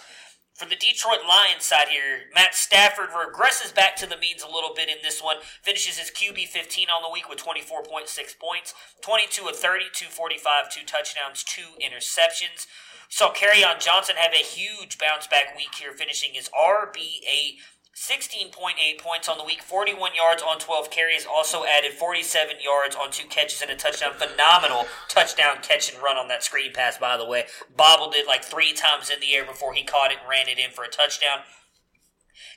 For 0.55 0.67
the 0.67 0.77
Detroit 0.77 1.21
Lions 1.29 1.65
side 1.65 1.89
here, 1.89 2.27
Matt 2.35 2.57
Stafford 2.57 3.11
regresses 3.11 3.73
back 3.73 3.95
to 3.97 4.07
the 4.07 4.17
means 4.17 4.43
a 4.43 4.51
little 4.51 4.75
bit 4.75 4.89
in 4.89 4.99
this 5.03 5.23
one. 5.23 5.37
Finishes 5.63 5.99
his 5.99 6.11
QB 6.11 6.47
15 6.49 6.89
on 6.89 7.03
the 7.03 7.13
week 7.13 7.29
with 7.29 7.39
24.6 7.39 8.07
points, 8.39 8.75
22 9.03 9.47
of 9.47 9.57
30, 9.57 9.85
245, 9.95 10.71
two 10.71 10.85
touchdowns, 10.87 11.45
two 11.45 11.79
interceptions. 11.79 12.67
Kerryon 13.11 13.81
Johnson 13.81 14.17
have 14.17 14.33
a 14.33 14.45
huge 14.45 14.99
bounce 14.99 15.27
back 15.27 15.57
week 15.57 15.75
here, 15.75 15.93
finishing 15.93 16.31
his 16.33 16.49
RB8 16.51 17.59
16.8 17.95 18.99
points 18.99 19.29
on 19.29 19.39
the 19.39 19.45
week, 19.45 19.63
41 19.63 20.17
yards 20.17 20.43
on 20.43 20.59
12 20.59 20.91
carries, 20.91 21.25
also 21.25 21.65
added 21.65 21.93
47 21.93 22.57
yards 22.63 22.97
on 22.97 23.13
two 23.13 23.29
catches 23.29 23.63
and 23.63 23.71
a 23.71 23.77
touchdown. 23.77 24.15
Phenomenal 24.15 24.87
touchdown 25.09 25.59
catch 25.63 25.93
and 25.93 26.03
run 26.03 26.17
on 26.17 26.27
that 26.27 26.43
screen 26.43 26.73
pass, 26.73 26.99
by 26.99 27.17
the 27.17 27.25
way. 27.25 27.45
Bobbled 27.77 28.15
it 28.17 28.27
like 28.27 28.45
three 28.45 28.73
times 28.73 29.11
in 29.11 29.21
the 29.21 29.35
air 29.35 29.45
before 29.45 29.75
he 29.75 29.85
caught 29.85 30.11
it 30.11 30.19
and 30.21 30.29
ran 30.29 30.49
it 30.49 30.59
in 30.59 30.73
for 30.73 30.83
a 30.83 30.89
touchdown. 30.89 31.41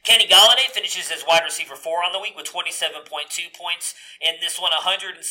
Kenny 0.04 0.28
Golladay 0.28 0.72
finishes 0.72 1.12
as 1.12 1.24
wide 1.28 1.44
receiver 1.44 1.76
four 1.76 2.04
on 2.04 2.14
the 2.14 2.20
week 2.20 2.36
with 2.36 2.52
27.2 2.52 3.04
points. 3.54 3.94
In 4.22 4.36
this 4.42 4.60
one, 4.60 4.72
117 4.72 5.22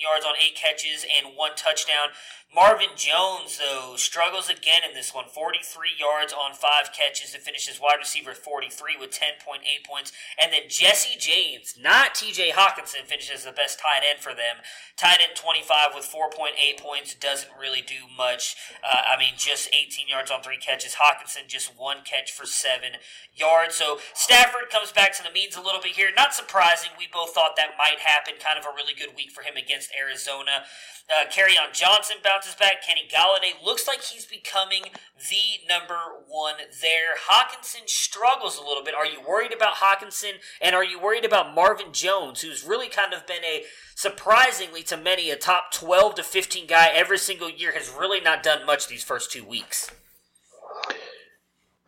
yards 0.00 0.24
on 0.24 0.34
eight 0.38 0.56
catches 0.56 1.04
and 1.04 1.36
one 1.36 1.52
touchdown. 1.56 2.14
Marvin 2.52 2.90
Jones, 2.96 3.58
though, 3.58 3.94
struggles 3.94 4.50
again 4.50 4.82
in 4.86 4.92
this 4.92 5.14
one. 5.14 5.26
43 5.28 5.90
yards 5.96 6.32
on 6.32 6.52
five 6.52 6.90
catches 6.92 7.30
to 7.30 7.38
finish 7.38 7.70
as 7.70 7.80
wide 7.80 7.98
receiver 8.00 8.34
43 8.34 8.96
with 8.98 9.10
10.8 9.10 9.62
points. 9.86 10.10
And 10.42 10.52
then 10.52 10.62
Jesse 10.68 11.16
James, 11.16 11.76
not 11.80 12.14
TJ 12.14 12.50
Hockenson, 12.50 13.06
finishes 13.06 13.44
the 13.44 13.52
best 13.52 13.78
tight 13.78 14.02
end 14.08 14.18
for 14.18 14.34
them. 14.34 14.66
Tight 14.96 15.20
end 15.22 15.36
25 15.36 15.94
with 15.94 16.04
4.8 16.04 16.80
points. 16.80 17.14
Doesn't 17.14 17.52
really 17.58 17.82
do 17.82 18.10
much. 18.18 18.56
Uh, 18.82 19.02
I 19.14 19.16
mean, 19.16 19.34
just 19.36 19.70
18 19.72 20.08
yards 20.08 20.32
on 20.32 20.42
three 20.42 20.58
catches. 20.58 20.96
Hockenson 20.96 21.46
just 21.46 21.78
one 21.78 21.98
catch 22.04 22.32
for 22.32 22.46
seven 22.46 22.98
yards. 23.32 23.76
So 23.76 23.89
Stafford 24.14 24.70
comes 24.70 24.92
back 24.92 25.16
to 25.16 25.22
the 25.22 25.30
means 25.30 25.56
a 25.56 25.60
little 25.60 25.80
bit 25.80 25.92
here. 25.92 26.10
Not 26.14 26.34
surprising. 26.34 26.90
We 26.98 27.08
both 27.12 27.30
thought 27.30 27.56
that 27.56 27.78
might 27.78 28.00
happen. 28.00 28.34
Kind 28.38 28.58
of 28.58 28.64
a 28.64 28.74
really 28.74 28.94
good 28.94 29.16
week 29.16 29.30
for 29.30 29.42
him 29.42 29.56
against 29.56 29.90
Arizona. 29.98 30.64
Uh, 31.10 31.24
on 31.24 31.72
Johnson 31.72 32.16
bounces 32.22 32.54
back. 32.54 32.86
Kenny 32.86 33.08
Golladay 33.10 33.64
looks 33.64 33.88
like 33.88 34.02
he's 34.02 34.26
becoming 34.26 34.82
the 35.16 35.66
number 35.68 35.98
one 36.28 36.54
there. 36.80 37.16
Hockenson 37.28 37.88
struggles 37.88 38.56
a 38.56 38.64
little 38.64 38.84
bit. 38.84 38.94
Are 38.94 39.06
you 39.06 39.18
worried 39.26 39.52
about 39.52 39.76
Hockenson? 39.76 40.34
And 40.60 40.74
are 40.74 40.84
you 40.84 41.00
worried 41.00 41.24
about 41.24 41.54
Marvin 41.54 41.92
Jones, 41.92 42.42
who's 42.42 42.64
really 42.64 42.88
kind 42.88 43.12
of 43.12 43.26
been 43.26 43.44
a 43.44 43.64
surprisingly 43.94 44.82
to 44.84 44.96
many 44.96 45.30
a 45.30 45.36
top 45.36 45.72
12 45.72 46.16
to 46.16 46.22
15 46.22 46.66
guy 46.66 46.88
every 46.94 47.18
single 47.18 47.50
year, 47.50 47.72
has 47.72 47.90
really 47.90 48.20
not 48.20 48.42
done 48.42 48.64
much 48.64 48.86
these 48.86 49.04
first 49.04 49.32
two 49.32 49.44
weeks? 49.44 49.90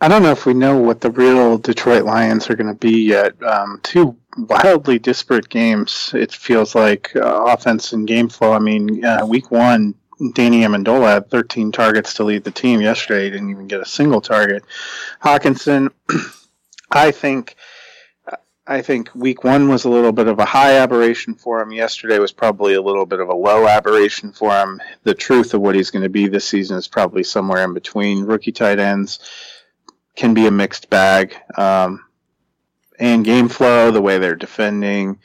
I 0.03 0.09
don't 0.09 0.25
know 0.25 0.33
if 0.33 0.47
we 0.47 0.53
know 0.53 0.79
what 0.79 1.01
the 1.01 1.13
real 1.13 1.59
Detroit 1.59 2.03
Lions 2.03 2.51
are 2.51 2.57
going 2.57 2.67
to 2.67 2.75
be 2.75 3.05
yet. 3.05 3.41
Um, 3.41 3.79
two 3.85 4.17
wildly 4.37 4.99
disparate 4.99 5.49
games. 5.49 6.11
It 6.13 6.33
feels 6.33 6.75
like 6.75 7.15
uh, 7.15 7.45
offense 7.45 7.93
and 7.93 8.05
game 8.05 8.29
flow. 8.29 8.53
I 8.53 8.59
mean, 8.59 9.05
uh, 9.05 9.25
week 9.25 9.53
one, 9.53 9.95
Danny 10.35 10.63
Amendola 10.63 11.07
had 11.07 11.31
13 11.31 11.71
targets 11.71 12.15
to 12.15 12.25
lead 12.25 12.43
the 12.43 12.51
team. 12.51 12.81
Yesterday, 12.81 13.27
he 13.27 13.31
didn't 13.31 13.51
even 13.51 13.69
get 13.69 13.81
a 13.81 13.85
single 13.85 14.21
target. 14.21 14.65
Hockenson, 15.23 15.91
I 16.91 17.13
think. 17.13 17.55
I 18.65 18.81
think 18.81 19.13
week 19.13 19.43
one 19.43 19.69
was 19.69 19.85
a 19.85 19.91
little 19.91 20.13
bit 20.13 20.29
of 20.29 20.39
a 20.39 20.45
high 20.45 20.79
aberration 20.79 21.35
for 21.35 21.61
him. 21.61 21.73
Yesterday 21.73 22.21
was 22.21 22.31
probably 22.31 22.75
a 22.75 22.83
little 22.83 23.07
bit 23.07 23.19
of 23.19 23.29
a 23.29 23.35
low 23.35 23.67
aberration 23.67 24.33
for 24.33 24.53
him. 24.53 24.81
The 25.03 25.15
truth 25.15 25.53
of 25.55 25.61
what 25.61 25.75
he's 25.75 25.91
going 25.91 26.05
to 26.05 26.09
be 26.09 26.29
this 26.29 26.47
season 26.47 26.77
is 26.77 26.87
probably 26.87 27.25
somewhere 27.25 27.65
in 27.65 27.75
between. 27.75 28.25
Rookie 28.25 28.53
tight 28.53 28.79
ends 28.79 29.19
can 30.17 30.35
be 30.35 30.47
a 30.47 30.51
mixed 30.51 30.91
bag. 30.91 31.37
Um, 31.57 32.05
and 32.99 33.25
game 33.25 33.49
flow, 33.49 33.91
the 33.91 34.03
way 34.03 34.19
they're 34.19 34.37
defending, 34.37 35.19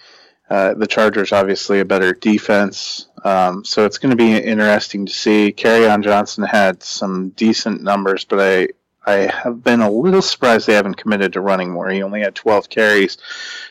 uh, 0.50 0.74
the 0.76 0.88
Chargers 0.88 1.32
obviously 1.32 1.80
a 1.80 1.86
better 1.86 2.14
defense. 2.14 3.08
Um, 3.24 3.66
so 3.66 3.86
it's 3.86 3.98
going 3.98 4.12
to 4.12 4.16
be 4.16 4.36
interesting 4.38 5.06
to 5.06 5.14
see. 5.14 5.54
Kerryon 5.56 6.04
Johnson 6.04 6.44
had 6.46 6.82
some 6.82 7.30
decent 7.30 7.84
numbers, 7.84 8.24
but 8.24 8.40
I 8.40 8.68
I 9.08 9.32
have 9.32 9.64
been 9.64 9.80
a 9.80 9.90
little 9.90 10.22
surprised 10.22 10.68
they 10.68 10.74
haven't 10.74 10.98
committed 10.98 11.32
to 11.34 11.42
running 11.42 11.72
more. 11.72 11.90
He 11.90 12.04
only 12.04 12.20
had 12.22 12.36
12 12.36 12.70
carries 12.70 13.18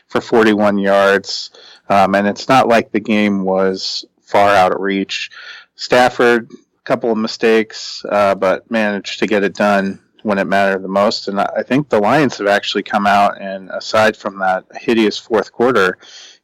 for 0.07 0.19
41 0.19 0.79
yards, 0.79 1.51
um, 1.89 2.15
and 2.15 2.27
it's 2.27 2.49
not 2.49 2.67
like 2.67 2.91
the 2.91 2.99
game 2.99 3.43
was 3.43 4.03
far 4.19 4.49
out 4.49 4.73
of 4.73 4.81
reach. 4.81 5.29
Stafford, 5.75 6.49
a 6.51 6.83
couple 6.85 7.11
of 7.11 7.19
mistakes, 7.19 8.03
uh, 8.09 8.33
but 8.33 8.69
managed 8.71 9.19
to 9.19 9.27
get 9.27 9.43
it 9.43 9.53
done 9.53 9.99
when 10.27 10.39
it 10.39 10.43
mattered 10.45 10.83
the 10.83 10.89
most. 10.89 11.29
And 11.29 11.39
I 11.39 11.63
think 11.63 11.87
the 11.87 11.99
Lions 11.99 12.37
have 12.39 12.47
actually 12.47 12.83
come 12.83 13.07
out 13.07 13.41
and, 13.41 13.69
aside 13.69 14.17
from 14.17 14.39
that 14.39 14.65
hideous 14.75 15.17
fourth 15.17 15.53
quarter 15.53 15.97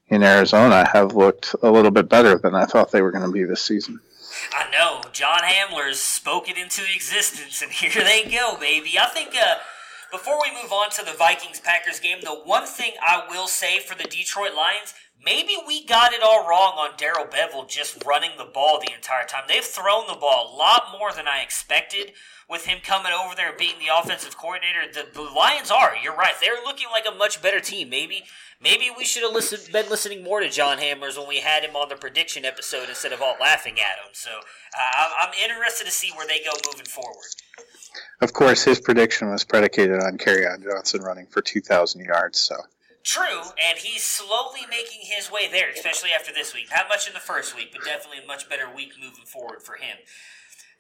in 0.08 0.24
Arizona, 0.24 0.88
have 0.94 1.16
looked 1.16 1.54
a 1.62 1.70
little 1.70 1.92
bit 1.92 2.08
better 2.08 2.38
than 2.38 2.56
I 2.56 2.64
thought 2.64 2.92
they 2.92 3.02
were 3.02 3.12
going 3.12 3.26
to 3.26 3.32
be 3.32 3.44
this 3.44 3.62
season. 3.62 4.00
I 4.54 4.72
know. 4.72 5.02
John 5.12 5.42
Hamler's 5.42 6.00
spoke 6.00 6.50
it 6.50 6.58
into 6.58 6.82
existence, 6.96 7.62
and 7.62 7.72
here 7.82 8.04
they 8.04 8.24
go, 8.24 8.58
baby. 8.58 8.98
I 8.98 9.08
think. 9.08 9.36
Uh, 9.36 9.56
before 10.12 10.38
we 10.44 10.54
move 10.62 10.72
on 10.72 10.92
to 10.92 11.04
the 11.04 11.18
Vikings 11.18 11.60
Packers 11.60 12.00
game, 12.00 12.20
the 12.22 12.36
one 12.46 12.68
thing 12.68 12.92
I 13.02 13.26
will 13.32 13.48
say 13.48 13.80
for 13.80 13.98
the 13.98 14.04
Detroit 14.04 14.54
Lions, 14.56 14.94
maybe 15.24 15.54
we 15.68 15.86
got 15.86 16.14
it 16.14 16.22
all 16.24 16.48
wrong 16.48 16.74
on 16.78 16.92
Darrell 16.98 17.26
Bevell 17.26 17.68
just 17.68 18.04
running 18.06 18.32
the 18.38 18.46
ball 18.46 18.80
the 18.80 18.94
entire 18.94 19.26
time. 19.26 19.44
They've 19.48 19.64
thrown 19.64 20.08
the 20.08 20.20
ball 20.20 20.52
a 20.54 20.56
lot 20.56 20.96
more 20.98 21.12
than 21.12 21.28
I 21.28 21.42
expected 21.42 22.14
with 22.50 22.66
him 22.66 22.80
coming 22.84 23.12
over 23.12 23.36
there 23.36 23.50
and 23.50 23.58
being 23.58 23.80
the 23.80 23.96
offensive 23.96 24.38
coordinator. 24.38 24.82
The, 24.92 25.08
the 25.14 25.22
Lions 25.22 25.72
are. 25.72 25.96
You're 25.96 26.16
right. 26.16 26.34
They're 26.40 26.64
looking 26.64 26.88
like 26.92 27.06
a 27.10 27.16
much 27.16 27.42
better 27.42 27.60
team. 27.60 27.90
Maybe 27.90 28.24
maybe 28.62 28.90
we 28.96 29.06
should 29.06 29.24
have 29.24 29.34
listened, 29.34 29.72
been 29.72 29.90
listening 29.90 30.24
more 30.24 30.40
to 30.40 30.50
John 30.50 30.78
Hamlers 30.78 31.18
when 31.18 31.28
we 31.28 31.40
had 31.40 31.64
him 31.64 31.76
on 31.76 31.90
the 31.90 31.96
prediction 31.96 32.46
episode 32.46 32.90
instead 32.90 33.12
of 33.12 33.22
all 33.22 33.36
laughing 33.40 33.74
at 33.80 33.98
him. 34.00 34.14
So 34.14 34.30
uh, 34.32 35.10
I'm, 35.20 35.34
interested 35.44 35.86
to 35.86 35.92
see 35.92 36.12
where 36.16 36.28
they 36.28 36.40
go 36.40 36.52
moving 36.72 36.86
forward. 36.86 37.28
Of 38.22 38.34
course, 38.34 38.64
his 38.64 38.80
prediction 38.80 39.30
was 39.30 39.44
predicated 39.44 40.02
on 40.02 40.18
Kerryon 40.18 40.64
Johnson 40.64 41.02
running 41.02 41.28
for 41.28 41.42
2,000 41.42 42.06
yards. 42.06 42.40
So 42.40 42.56
True, 43.04 43.42
and 43.62 43.78
he's 43.78 44.04
slowly 44.04 44.62
making 44.70 45.02
his 45.04 45.30
way 45.30 45.50
there, 45.52 45.70
especially 45.70 46.12
after 46.18 46.34
this 46.34 46.54
week. 46.54 46.70
Not 46.72 46.88
much 46.88 47.06
in 47.06 47.14
the 47.14 47.20
first 47.20 47.56
week, 47.56 47.72
but 47.74 47.84
definitely 47.84 48.24
a 48.24 48.28
much 48.28 48.48
better 48.48 48.74
week 48.74 48.94
moving 48.98 49.26
forward 49.26 49.62
for 49.62 49.76
him. 49.76 49.98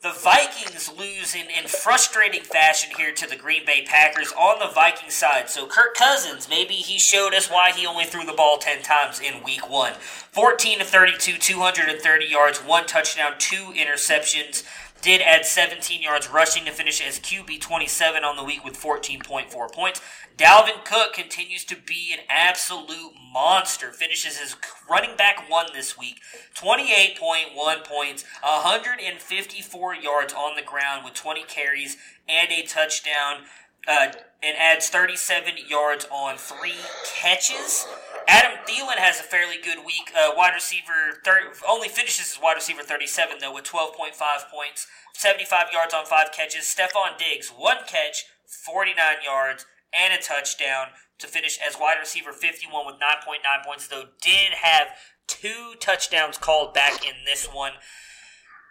The 0.04 0.12
Vikings 0.12 0.92
lose 0.98 1.34
in, 1.34 1.48
in 1.50 1.66
frustrating 1.66 2.42
fashion 2.42 2.92
here 2.98 3.14
to 3.14 3.26
the 3.26 3.38
Green 3.38 3.66
Bay 3.66 3.84
Packers 3.86 4.34
on 4.34 4.60
the 4.60 4.74
Viking 4.74 5.10
side. 5.10 5.50
So 5.50 5.66
Kirk 5.66 5.96
Cousins, 5.96 6.50
maybe 6.50 6.74
he 6.74 7.00
showed 7.00 7.34
us 7.34 7.50
why 7.50 7.72
he 7.72 7.86
only 7.86 8.04
threw 8.04 8.26
the 8.26 8.34
ball 8.34 8.58
10 8.58 8.84
times 8.84 9.22
in 9.22 9.44
week 9.44 9.70
one. 9.70 9.94
14 9.94 10.80
to 10.80 10.86
32, 10.86 11.38
230 11.38 12.26
yards, 12.26 12.60
one 12.60 12.86
touchdown, 12.86 13.36
two 13.38 13.74
interceptions. 13.78 14.64
Did 15.04 15.20
add 15.20 15.45
17 15.45 16.01
yards 16.01 16.30
rushing 16.30 16.64
to 16.64 16.72
finish 16.72 17.06
as 17.06 17.20
QB 17.20 17.60
27 17.60 18.24
on 18.24 18.38
the 18.38 18.43
week 18.43 18.64
with 18.64 18.82
14.4 18.82 19.74
points. 19.74 19.99
Dalvin 20.38 20.86
Cook 20.86 21.12
continues 21.12 21.66
to 21.66 21.76
be 21.76 22.12
an 22.14 22.20
absolute 22.30 23.12
monster. 23.34 23.91
Finishes 23.91 24.38
his 24.38 24.56
running 24.89 25.18
back 25.18 25.49
one 25.49 25.66
this 25.74 25.97
week. 25.97 26.22
28.1 26.56 27.84
points, 27.84 28.24
154 28.43 29.95
yards 29.95 30.34
on 30.34 30.56
the 30.56 30.62
ground 30.62 31.04
with 31.04 31.16
20 31.16 31.43
carries 31.43 31.97
and 32.30 32.49
a 32.54 32.64
touchdown. 32.64 33.41
Uh, 33.88 34.08
and 34.42 34.58
adds 34.58 34.90
37 34.90 35.54
yards 35.70 36.06
on 36.12 36.38
three 36.38 36.76
catches. 37.06 37.86
Adam 38.28 38.58
Thielen 38.68 38.98
has 38.98 39.20
a 39.20 39.24
fairly 39.24 39.56
good 39.62 39.80
week. 39.86 40.12
Uh, 40.16 40.32
wide 40.36 40.54
receiver 40.54 41.22
30, 41.24 41.60
only 41.68 41.88
finishes 41.88 42.36
as 42.36 42.42
wide 42.42 42.56
receiver 42.56 42.84
37 42.84 43.38
though 43.40 43.54
with 43.54 43.64
12.5 43.64 44.16
points, 44.52 44.88
75 45.14 45.68
yards 45.72 45.94
on 45.94 46.06
five 46.06 46.32
catches. 46.32 46.64
Stefon 46.64 47.18
Diggs 47.18 47.50
one 47.50 47.78
catch, 47.88 48.26
49 48.66 48.96
yards 49.24 49.66
and 49.94 50.14
a 50.14 50.22
touchdown 50.22 50.88
to 51.20 51.28
finish 51.28 51.58
as 51.66 51.78
wide 51.80 51.98
receiver 52.00 52.34
51 52.34 52.86
with 52.86 52.96
9.9 52.96 53.66
points. 53.66 53.88
Though 53.88 54.06
did 54.22 54.54
have 54.62 54.88
two 55.28 55.74
touchdowns 55.80 56.38
called 56.38 56.74
back 56.74 57.06
in 57.06 57.26
this 57.26 57.48
one. 57.48 57.74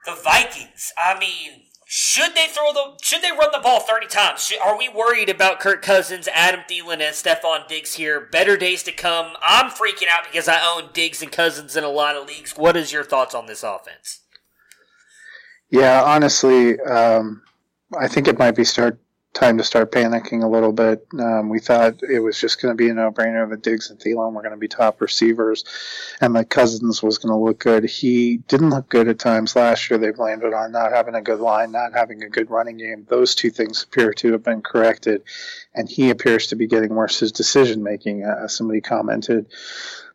The 0.05 0.15
Vikings. 0.15 0.93
I 0.99 1.19
mean, 1.19 1.63
should 1.95 2.35
they 2.35 2.47
throw 2.47 2.73
the? 2.73 2.97
Should 3.03 3.21
they 3.21 3.33
run 3.33 3.51
the 3.53 3.61
ball 3.63 3.81
thirty 3.81 4.07
times? 4.07 4.47
Should, 4.47 4.61
are 4.65 4.79
we 4.79 4.89
worried 4.89 5.29
about 5.29 5.61
Kirk 5.61 5.83
Cousins, 5.83 6.27
Adam 6.33 6.61
Thielen, 6.61 7.03
and 7.03 7.15
Stefon 7.15 7.69
Diggs 7.69 7.97
here? 7.97 8.19
Better 8.19 8.57
days 8.57 8.83
to 8.85 8.93
come. 8.93 9.37
I'm 9.43 9.69
freaking 9.69 10.09
out 10.11 10.25
because 10.25 10.49
I 10.49 10.59
own 10.65 10.89
Diggs 10.95 11.21
and 11.21 11.31
Cousins 11.31 11.77
in 11.77 11.85
a 11.85 11.91
lot 11.91 12.17
of 12.17 12.27
leagues. 12.27 12.53
What 12.57 12.79
is 12.79 12.95
your 12.95 13.05
thoughts 13.05 13.35
on 13.35 13.45
this 13.45 13.63
offense? 13.63 14.21
Yeah, 15.69 16.03
honestly, 16.03 16.81
um, 16.81 17.43
I 17.95 18.09
think 18.09 18.27
it 18.27 18.39
might 18.39 18.57
be 18.57 18.65
start 18.65 18.99
time 19.33 19.57
to 19.57 19.65
start 19.65 19.91
panicking 19.91 20.43
a 20.43 20.47
little 20.47 20.73
bit. 20.73 21.07
Um, 21.19 21.49
we 21.49 21.59
thought 21.59 22.03
it 22.03 22.21
was 22.21 22.39
just 22.39 22.61
going 22.61 22.73
to 22.73 22.77
be 22.77 22.91
a 22.91 22.95
no-brainer 22.95 23.49
that 23.49 23.63
Diggs 23.63 23.89
and 23.89 23.99
Thielen 23.99 24.33
were 24.33 24.43
going 24.43 24.53
to 24.53 24.59
be 24.59 24.69
top 24.69 25.01
receivers, 25.01 25.65
and 26.21 26.37
that 26.37 26.51
Cousins 26.51 27.03
was 27.03 27.19
going 27.19 27.33
to 27.33 27.37
look 27.37 27.59
good. 27.59 27.85
He 27.85 28.39
didn't 28.49 28.71
look 28.71 28.89
good 28.89 29.09
at 29.09 29.19
times 29.19 29.57
last 29.57 29.89
year. 29.89 29.99
They 29.99 30.11
blamed 30.11 30.43
it 30.43 30.53
on 30.53 30.73
not 30.73 30.93
having 30.93 31.15
a 31.15 31.23
good 31.23 31.41
line, 31.41 31.73
not 31.73 31.95
having 31.95 32.23
a 32.23 32.29
good 32.29 32.51
running 32.51 32.77
game. 32.77 33.07
Those 33.09 33.35
two 33.35 33.51
things 33.51 33.83
appear 33.83 34.13
to 34.15 34.33
have 34.33 34.45
been 34.45 34.61
corrected, 34.61 35.23
and 35.75 35.89
he 35.89 36.11
appears 36.11 36.49
to 36.49 36.57
be 36.57 36.67
getting 36.67 36.95
worse. 36.95 37.21
His 37.21 37.33
decision 37.33 37.83
making, 37.83 38.25
uh, 38.25 38.49
somebody 38.49 38.83
commented 38.83 39.47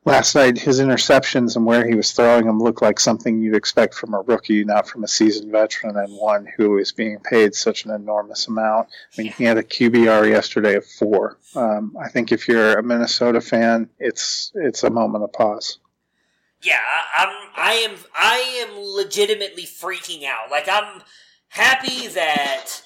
last 0.07 0.35
night 0.35 0.57
his 0.57 0.79
interceptions 0.79 1.57
and 1.57 1.65
where 1.65 1.85
he 1.85 1.93
was 1.93 2.13
throwing 2.13 2.45
them 2.45 2.59
looked 2.59 2.81
like 2.81 2.97
something 2.97 3.41
you'd 3.41 3.55
expect 3.55 3.93
from 3.93 4.13
a 4.13 4.21
rookie, 4.21 4.63
not 4.63 4.87
from 4.87 5.03
a 5.03 5.07
seasoned 5.07 5.51
veteran 5.51 5.97
and 5.97 6.13
one 6.13 6.47
who 6.55 6.77
is 6.77 6.93
being 6.93 7.19
paid 7.19 7.53
such 7.53 7.83
an 7.83 7.91
enormous 7.91 8.47
amount. 8.47 8.87
I 9.17 9.21
mean, 9.21 9.33
he 9.33 9.43
had 9.43 9.57
a 9.57 9.63
QBR 9.63 10.29
yesterday 10.29 10.75
of 10.75 10.85
four. 10.85 11.37
Um, 11.55 11.95
I 12.01 12.07
think 12.07 12.31
if 12.31 12.47
you're 12.47 12.79
a 12.79 12.83
Minnesota 12.83 13.41
fan, 13.41 13.89
it's 13.99 14.53
it's 14.55 14.83
a 14.83 14.89
moment 14.89 15.25
of 15.25 15.33
pause. 15.33 15.77
Yeah, 16.63 16.79
I'm. 17.17 17.29
I 17.55 17.73
am. 17.73 17.95
I 18.15 18.65
am 18.67 18.79
legitimately 18.79 19.63
freaking 19.63 20.23
out. 20.23 20.49
Like 20.49 20.69
I'm 20.71 21.01
happy 21.49 22.07
that 22.07 22.81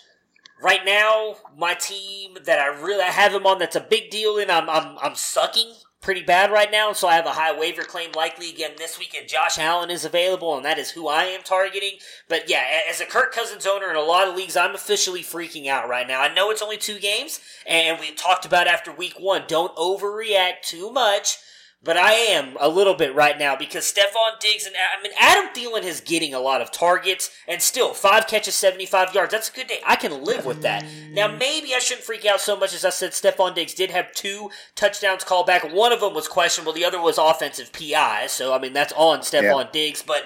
right 0.62 0.84
now 0.86 1.36
my 1.58 1.76
team 1.76 2.38
that 2.46 2.60
I 2.60 2.68
really 2.82 3.04
I 3.04 3.12
have 3.12 3.34
him 3.34 3.46
on 3.46 3.60
that's 3.60 3.76
a 3.76 3.82
big 3.82 4.10
deal 4.12 4.38
and 4.38 4.52
I'm 4.52 4.70
I'm 4.70 4.98
I'm 5.02 5.16
sucking 5.16 5.74
pretty 6.02 6.24
bad 6.24 6.52
right 6.52 6.72
now, 6.72 6.94
so 6.94 7.08
I 7.08 7.16
have 7.16 7.28
a 7.28 7.34
high 7.34 7.58
waiver 7.58 7.84
claim 7.84 8.12
likely 8.14 8.50
again 8.50 8.72
this 8.78 8.98
week, 8.98 9.16
and 9.18 9.30
Josh 9.30 9.60
Allen 9.60 9.92
is 9.92 10.04
available, 10.04 10.56
and 10.56 10.66
that 10.66 10.80
is 10.80 10.92
who 10.92 11.08
I 11.08 11.26
am 11.26 11.44
targeting. 11.44 12.00
But 12.28 12.50
yeah, 12.50 12.64
as 12.90 13.00
a 13.00 13.06
Kirk 13.06 13.32
Cousins 13.32 13.68
owner 13.68 13.90
in 13.90 13.96
a 13.96 14.02
lot 14.02 14.28
of 14.28 14.36
leagues, 14.36 14.58
I'm 14.58 14.74
officially 14.74 15.22
freaking 15.22 15.68
out 15.68 15.88
right 15.88 16.08
now. 16.08 16.22
I 16.22 16.34
know 16.34 16.50
it's 16.50 16.62
only 16.62 16.78
two 16.78 17.00
games, 17.00 17.40
and 17.68 18.00
we 18.00 18.12
talked 18.12 18.46
about 18.46 18.68
after 18.68 18.92
week 18.92 19.14
one, 19.20 19.44
don't 19.48 19.76
overreact 19.76 20.64
too 20.64 20.92
much. 20.92 21.38
But 21.84 21.98
I 21.98 22.14
am 22.14 22.58
a 22.60 22.70
little 22.70 22.94
bit 22.94 23.16
right 23.16 23.40
now 23.40 23.56
because 23.56 23.92
Stefon 23.92 24.40
Diggs 24.40 24.68
and 24.68 24.76
I 24.76 25.02
mean 25.02 25.12
Adam 25.20 25.48
Thielen 25.52 25.84
is 25.84 26.00
getting 26.00 26.32
a 26.32 26.40
lot 26.40 26.62
of 26.62 26.72
targets 26.72 27.32
and 27.48 27.60
still 27.60 27.96
five 27.96 28.28
catches, 28.28 28.54
seventy 28.54 28.86
five 28.86 29.16
yards. 29.16 29.32
That's 29.32 29.50
a 29.50 29.52
good 29.52 29.66
day. 29.66 29.80
I 29.84 29.96
can 29.96 30.24
live 30.24 30.46
with 30.46 30.62
that. 30.62 30.86
Now 31.12 31.28
maybe 31.28 31.74
I 31.74 31.80
shouldn't 31.80 32.06
freak 32.06 32.24
out 32.24 32.40
so 32.40 32.56
much 32.56 32.76
as 32.76 32.86
I 32.86 32.92
said. 32.92 33.12
Stefon 33.14 33.56
Diggs 33.56 33.74
did 33.74 33.90
have 33.90 34.12
two 34.14 34.52
touchdowns 34.76 35.24
called 35.24 35.48
back. 35.48 35.64
One 35.74 35.92
of 35.92 36.02
them 36.02 36.14
was 36.14 36.28
questionable. 36.28 36.72
The 36.74 36.86
other 36.86 37.02
was 37.02 37.18
offensive 37.18 37.74
PI. 37.74 38.28
So 38.28 38.54
I 38.54 38.60
mean 38.60 38.74
that's 38.74 38.94
on 38.94 39.22
Stefon 39.22 39.42
Yeah. 39.66 39.70
Diggs, 39.72 40.04
but. 40.04 40.26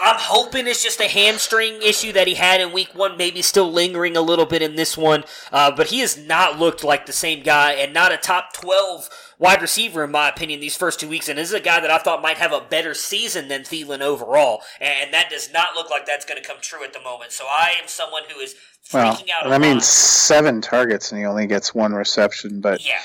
I'm 0.00 0.18
hoping 0.18 0.66
it's 0.66 0.82
just 0.82 1.00
a 1.00 1.08
hamstring 1.08 1.82
issue 1.82 2.12
that 2.12 2.26
he 2.26 2.34
had 2.34 2.60
in 2.60 2.72
week 2.72 2.94
one, 2.94 3.16
maybe 3.16 3.42
still 3.42 3.70
lingering 3.70 4.16
a 4.16 4.20
little 4.20 4.46
bit 4.46 4.62
in 4.62 4.76
this 4.76 4.96
one. 4.96 5.24
Uh, 5.50 5.70
but 5.70 5.88
he 5.88 6.00
has 6.00 6.16
not 6.16 6.58
looked 6.58 6.82
like 6.82 7.06
the 7.06 7.12
same 7.12 7.42
guy 7.42 7.72
and 7.72 7.92
not 7.92 8.12
a 8.12 8.16
top 8.16 8.52
12 8.52 9.08
wide 9.38 9.60
receiver, 9.60 10.04
in 10.04 10.10
my 10.10 10.28
opinion, 10.28 10.60
these 10.60 10.76
first 10.76 11.00
two 11.00 11.08
weeks. 11.08 11.28
And 11.28 11.38
this 11.38 11.48
is 11.48 11.54
a 11.54 11.60
guy 11.60 11.80
that 11.80 11.90
I 11.90 11.98
thought 11.98 12.22
might 12.22 12.38
have 12.38 12.52
a 12.52 12.60
better 12.60 12.94
season 12.94 13.48
than 13.48 13.62
Thielen 13.62 14.00
overall. 14.00 14.62
And 14.80 15.12
that 15.12 15.30
does 15.30 15.52
not 15.52 15.74
look 15.74 15.90
like 15.90 16.06
that's 16.06 16.24
going 16.24 16.40
to 16.40 16.46
come 16.46 16.58
true 16.60 16.84
at 16.84 16.92
the 16.92 17.00
moment. 17.00 17.32
So 17.32 17.44
I 17.44 17.74
am 17.80 17.88
someone 17.88 18.22
who 18.32 18.40
is 18.40 18.54
Well, 18.92 19.14
freaking 19.14 19.28
out. 19.30 19.50
I 19.50 19.58
mean, 19.58 19.80
seven 19.80 20.60
targets 20.60 21.12
and 21.12 21.20
he 21.20 21.26
only 21.26 21.46
gets 21.46 21.74
one 21.74 21.92
reception, 21.92 22.60
but 22.60 22.86
yeah. 22.86 23.00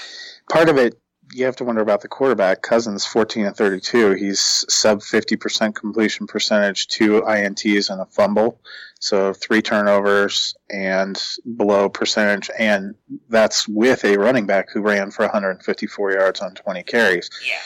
part 0.49 0.69
of 0.69 0.77
it 0.77 0.99
you 1.37 1.45
have 1.45 1.55
to 1.55 1.63
wonder 1.63 1.81
about 1.81 2.01
the 2.01 2.07
quarterback. 2.07 2.63
Cousins, 2.63 3.05
14 3.05 3.45
and 3.45 3.55
32. 3.55 4.13
He's 4.13 4.65
sub 4.69 5.01
50% 5.01 5.75
completion 5.75 6.25
percentage, 6.25 6.87
two 6.87 7.21
INTs 7.21 7.91
and 7.91 8.01
a 8.01 8.05
fumble. 8.05 8.59
So 8.99 9.33
three 9.33 9.61
turnovers 9.61 10.55
and 10.71 11.21
below 11.55 11.89
percentage. 11.89 12.49
And 12.57 12.95
that's 13.29 13.67
with 13.67 14.03
a 14.03 14.17
running 14.17 14.47
back 14.47 14.71
who 14.71 14.81
ran 14.81 15.11
for 15.11 15.23
154 15.23 16.13
yards 16.13 16.41
on 16.41 16.55
20 16.55 16.81
carries. 16.83 17.29
Yeah. 17.47 17.59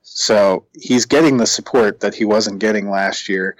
So 0.00 0.64
he's 0.72 1.04
getting 1.04 1.36
the 1.36 1.46
support 1.46 2.00
that 2.00 2.14
he 2.14 2.24
wasn't 2.24 2.60
getting 2.60 2.88
last 2.88 3.28
year. 3.28 3.56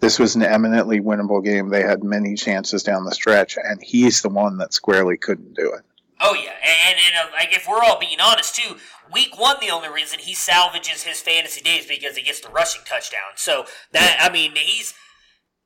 This 0.00 0.18
was 0.18 0.34
an 0.34 0.42
eminently 0.42 0.98
winnable 0.98 1.44
game. 1.44 1.68
They 1.68 1.82
had 1.82 2.02
many 2.02 2.36
chances 2.36 2.82
down 2.82 3.04
the 3.04 3.12
stretch, 3.12 3.58
and 3.62 3.82
he's 3.82 4.22
the 4.22 4.30
one 4.30 4.56
that 4.56 4.72
squarely 4.72 5.18
couldn't 5.18 5.52
do 5.52 5.74
it. 5.74 5.82
Oh 6.22 6.34
yeah, 6.34 6.52
and, 6.62 6.98
and 6.98 7.28
uh, 7.28 7.32
like 7.32 7.54
if 7.54 7.66
we're 7.68 7.82
all 7.82 7.98
being 7.98 8.18
honest 8.20 8.54
too, 8.56 8.76
week 9.12 9.38
one 9.38 9.56
the 9.60 9.70
only 9.70 9.88
reason 9.88 10.18
he 10.18 10.34
salvages 10.34 11.02
his 11.02 11.20
fantasy 11.20 11.60
days 11.60 11.86
because 11.86 12.16
he 12.16 12.22
gets 12.22 12.40
the 12.40 12.48
rushing 12.48 12.82
touchdown. 12.84 13.36
So 13.36 13.64
that 13.92 14.18
I 14.20 14.32
mean 14.32 14.52
he's. 14.54 14.94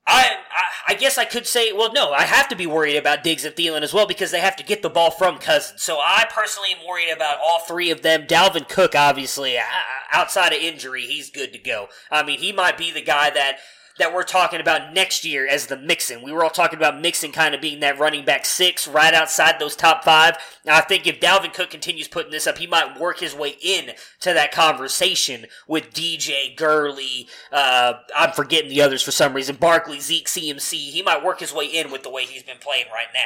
I, 0.06 0.36
I 0.86 0.92
I 0.92 0.94
guess 0.96 1.16
I 1.16 1.24
could 1.24 1.46
say 1.46 1.72
well 1.72 1.90
no 1.90 2.12
I 2.12 2.24
have 2.24 2.48
to 2.48 2.56
be 2.56 2.66
worried 2.66 2.96
about 2.96 3.24
Diggs 3.24 3.44
and 3.46 3.54
Thielen 3.54 3.80
as 3.80 3.94
well 3.94 4.06
because 4.06 4.30
they 4.30 4.40
have 4.40 4.56
to 4.56 4.64
get 4.64 4.82
the 4.82 4.90
ball 4.90 5.10
from 5.10 5.38
Cousins. 5.38 5.82
So 5.82 5.96
I 5.96 6.26
personally 6.30 6.70
am 6.78 6.86
worried 6.86 7.10
about 7.10 7.38
all 7.42 7.60
three 7.60 7.90
of 7.90 8.02
them. 8.02 8.26
Dalvin 8.26 8.68
Cook 8.68 8.94
obviously 8.94 9.56
outside 10.12 10.52
of 10.52 10.58
injury 10.60 11.06
he's 11.06 11.30
good 11.30 11.54
to 11.54 11.58
go. 11.58 11.88
I 12.10 12.22
mean 12.22 12.40
he 12.40 12.52
might 12.52 12.76
be 12.76 12.90
the 12.90 13.00
guy 13.00 13.30
that 13.30 13.56
that 13.98 14.12
we're 14.12 14.24
talking 14.24 14.60
about 14.60 14.92
next 14.92 15.24
year 15.24 15.46
as 15.46 15.66
the 15.66 15.76
Mixon. 15.76 16.22
We 16.22 16.32
were 16.32 16.42
all 16.42 16.50
talking 16.50 16.78
about 16.78 17.00
Mixon 17.00 17.32
kind 17.32 17.54
of 17.54 17.60
being 17.60 17.80
that 17.80 17.98
running 17.98 18.24
back 18.24 18.44
six 18.44 18.88
right 18.88 19.14
outside 19.14 19.58
those 19.58 19.76
top 19.76 20.04
five. 20.04 20.36
Now, 20.64 20.76
I 20.76 20.80
think 20.80 21.06
if 21.06 21.20
Dalvin 21.20 21.52
Cook 21.54 21.70
continues 21.70 22.08
putting 22.08 22.32
this 22.32 22.46
up, 22.46 22.58
he 22.58 22.66
might 22.66 22.98
work 22.98 23.20
his 23.20 23.34
way 23.34 23.56
in 23.62 23.92
to 24.20 24.32
that 24.32 24.52
conversation 24.52 25.46
with 25.68 25.92
DJ, 25.92 26.56
Gurley, 26.56 27.28
uh, 27.52 27.94
I'm 28.16 28.32
forgetting 28.32 28.70
the 28.70 28.82
others 28.82 29.02
for 29.02 29.12
some 29.12 29.34
reason, 29.34 29.56
Barkley, 29.56 30.00
Zeke, 30.00 30.26
CMC. 30.26 30.74
He 30.74 31.02
might 31.02 31.24
work 31.24 31.40
his 31.40 31.52
way 31.52 31.66
in 31.66 31.90
with 31.90 32.02
the 32.02 32.10
way 32.10 32.24
he's 32.24 32.42
been 32.42 32.58
playing 32.58 32.86
right 32.92 33.08
now. 33.14 33.20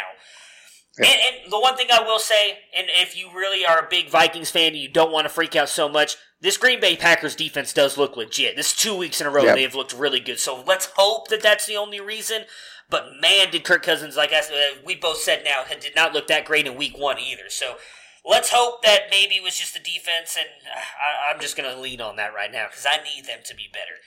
And, 1.07 1.45
and 1.45 1.53
the 1.53 1.61
one 1.61 1.77
thing 1.77 1.89
I 1.93 2.03
will 2.03 2.19
say, 2.19 2.59
and 2.77 2.87
if 2.91 3.17
you 3.17 3.29
really 3.35 3.65
are 3.65 3.79
a 3.79 3.89
big 3.89 4.09
Vikings 4.09 4.51
fan 4.51 4.69
and 4.69 4.77
you 4.77 4.89
don't 4.89 5.13
want 5.13 5.25
to 5.25 5.29
freak 5.29 5.55
out 5.57 5.69
so 5.69 5.89
much, 5.89 6.17
this 6.41 6.57
Green 6.57 6.81
Bay 6.81 6.97
Packers 6.97 7.35
defense 7.35 7.73
does 7.73 7.97
look 7.97 8.17
legit. 8.17 8.57
This 8.57 8.71
is 8.71 8.77
two 8.77 8.97
weeks 8.97 9.21
in 9.21 9.27
a 9.27 9.31
row 9.31 9.45
Yep. 9.45 9.55
they 9.57 9.63
have 9.63 9.75
looked 9.75 9.93
really 9.93 10.21
good. 10.21 10.39
So 10.39 10.63
let's 10.67 10.91
hope 10.97 11.29
that 11.29 11.43
that's 11.43 11.67
the 11.67 11.77
only 11.77 12.01
reason. 12.01 12.43
But 12.91 13.21
man, 13.21 13.51
did 13.51 13.65
Kirk 13.65 13.83
Cousins, 13.83 14.17
like 14.17 14.33
I 14.33 14.43
we 14.85 14.95
both 14.95 15.19
said 15.19 15.43
now, 15.45 15.65
did 15.79 15.95
not 15.95 16.15
look 16.15 16.27
that 16.29 16.45
great 16.45 16.67
in 16.67 16.77
Week 16.77 16.97
One 16.97 17.19
either. 17.19 17.49
So 17.49 17.77
let's 18.25 18.51
hope 18.53 18.83
that 18.83 19.03
maybe 19.11 19.35
it 19.37 19.43
was 19.43 19.59
just 19.59 19.75
the 19.75 19.81
defense, 19.81 20.37
and 20.39 20.49
uh, 20.67 20.79
I, 20.79 21.33
I'm 21.33 21.41
just 21.41 21.57
going 21.57 21.71
to 21.71 21.81
lean 21.81 22.01
on 22.01 22.17
that 22.17 22.35
right 22.35 22.51
now 22.53 22.67
because 22.71 22.87
I 22.89 23.03
need 23.03 23.27
them 23.27 23.41
to 23.45 23.55
be 23.55 23.69
better. 23.73 24.01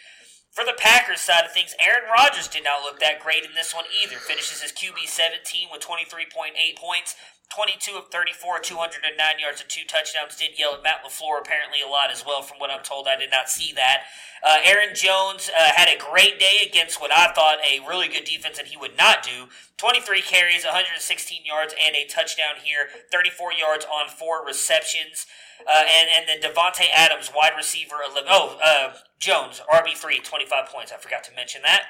For 0.51 0.65
the 0.65 0.75
Packers 0.77 1.21
side 1.21 1.45
of 1.45 1.53
things, 1.53 1.73
Aaron 1.79 2.11
Rodgers 2.11 2.49
did 2.49 2.65
not 2.65 2.83
look 2.83 2.99
that 2.99 3.21
great 3.21 3.45
in 3.45 3.55
this 3.55 3.73
one 3.73 3.85
either. 4.03 4.17
Finishes 4.17 4.61
his 4.61 4.73
QB 4.73 5.07
17 5.07 5.69
with 5.71 5.81
23.8 5.81 6.75
points, 6.75 7.15
22 7.51 7.97
of 7.97 8.07
34, 8.07 8.59
209 8.59 9.39
yards 9.39 9.59
and 9.59 9.69
two 9.69 9.83
touchdowns. 9.85 10.35
Did 10.37 10.57
yell 10.57 10.75
at 10.75 10.83
Matt 10.83 11.03
LaFleur 11.03 11.39
apparently 11.39 11.83
a 11.85 11.89
lot 11.89 12.09
as 12.09 12.23
well, 12.25 12.41
from 12.41 12.59
what 12.59 12.71
I'm 12.71 12.83
told. 12.83 13.07
I 13.07 13.17
did 13.17 13.29
not 13.29 13.49
see 13.49 13.73
that. 13.73 14.03
Uh, 14.41 14.57
Aaron 14.63 14.95
Jones 14.95 15.51
uh, 15.51 15.71
had 15.75 15.89
a 15.89 15.99
great 15.99 16.39
day 16.39 16.65
against 16.65 17.01
what 17.01 17.11
I 17.11 17.31
thought 17.33 17.59
a 17.59 17.85
really 17.87 18.07
good 18.07 18.23
defense 18.23 18.57
that 18.57 18.67
he 18.67 18.77
would 18.77 18.97
not 18.97 19.21
do. 19.21 19.51
23 19.77 20.21
carries, 20.21 20.63
116 20.63 21.45
yards, 21.45 21.75
and 21.75 21.95
a 21.95 22.07
touchdown 22.07 22.55
here. 22.63 22.87
34 23.11 23.53
yards 23.53 23.85
on 23.85 24.07
four 24.07 24.45
receptions. 24.45 25.27
Uh, 25.67 25.83
and, 25.83 26.07
and 26.17 26.25
then 26.27 26.41
Davante 26.41 26.85
Adams, 26.91 27.31
wide 27.35 27.53
receiver, 27.57 27.97
11. 28.09 28.29
Oh, 28.31 28.57
uh, 28.63 28.93
Jones, 29.19 29.61
RB3, 29.71 30.23
25 30.23 30.69
points. 30.69 30.91
I 30.91 30.97
forgot 30.97 31.23
to 31.25 31.35
mention 31.35 31.61
that. 31.63 31.83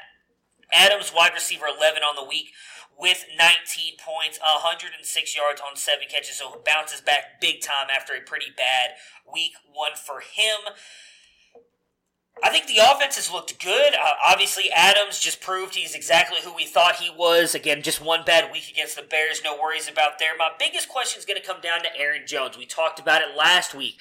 Adams, 0.73 1.11
wide 1.15 1.33
receiver, 1.33 1.65
11 1.67 2.01
on 2.01 2.15
the 2.15 2.27
week 2.27 2.47
with 3.01 3.25
19 3.35 3.97
points, 3.97 4.39
106 4.39 5.35
yards 5.35 5.59
on 5.59 5.75
seven 5.75 6.05
catches. 6.07 6.37
So 6.37 6.61
bounces 6.63 7.01
back 7.01 7.41
big 7.41 7.61
time 7.61 7.87
after 7.89 8.13
a 8.13 8.21
pretty 8.21 8.53
bad 8.55 8.91
week 9.25 9.53
one 9.73 9.95
for 9.95 10.21
him. 10.21 10.73
I 12.43 12.49
think 12.49 12.67
the 12.67 12.77
offense 12.77 13.17
has 13.17 13.31
looked 13.31 13.59
good. 13.59 13.93
Uh, 13.93 14.13
obviously, 14.25 14.71
Adams 14.71 15.19
just 15.19 15.41
proved 15.41 15.75
he's 15.75 15.95
exactly 15.95 16.37
who 16.43 16.53
we 16.53 16.65
thought 16.65 16.95
he 16.95 17.09
was. 17.09 17.53
Again, 17.53 17.81
just 17.81 18.03
one 18.03 18.23
bad 18.23 18.51
week 18.51 18.69
against 18.71 18.95
the 18.95 19.03
Bears. 19.03 19.41
No 19.43 19.57
worries 19.61 19.89
about 19.89 20.17
there. 20.17 20.37
My 20.37 20.49
biggest 20.57 20.87
question 20.87 21.19
is 21.19 21.25
going 21.25 21.39
to 21.39 21.45
come 21.45 21.61
down 21.61 21.81
to 21.81 21.95
Aaron 21.97 22.23
Jones. 22.25 22.57
We 22.57 22.65
talked 22.65 22.99
about 22.99 23.21
it 23.21 23.35
last 23.35 23.75
week. 23.75 23.97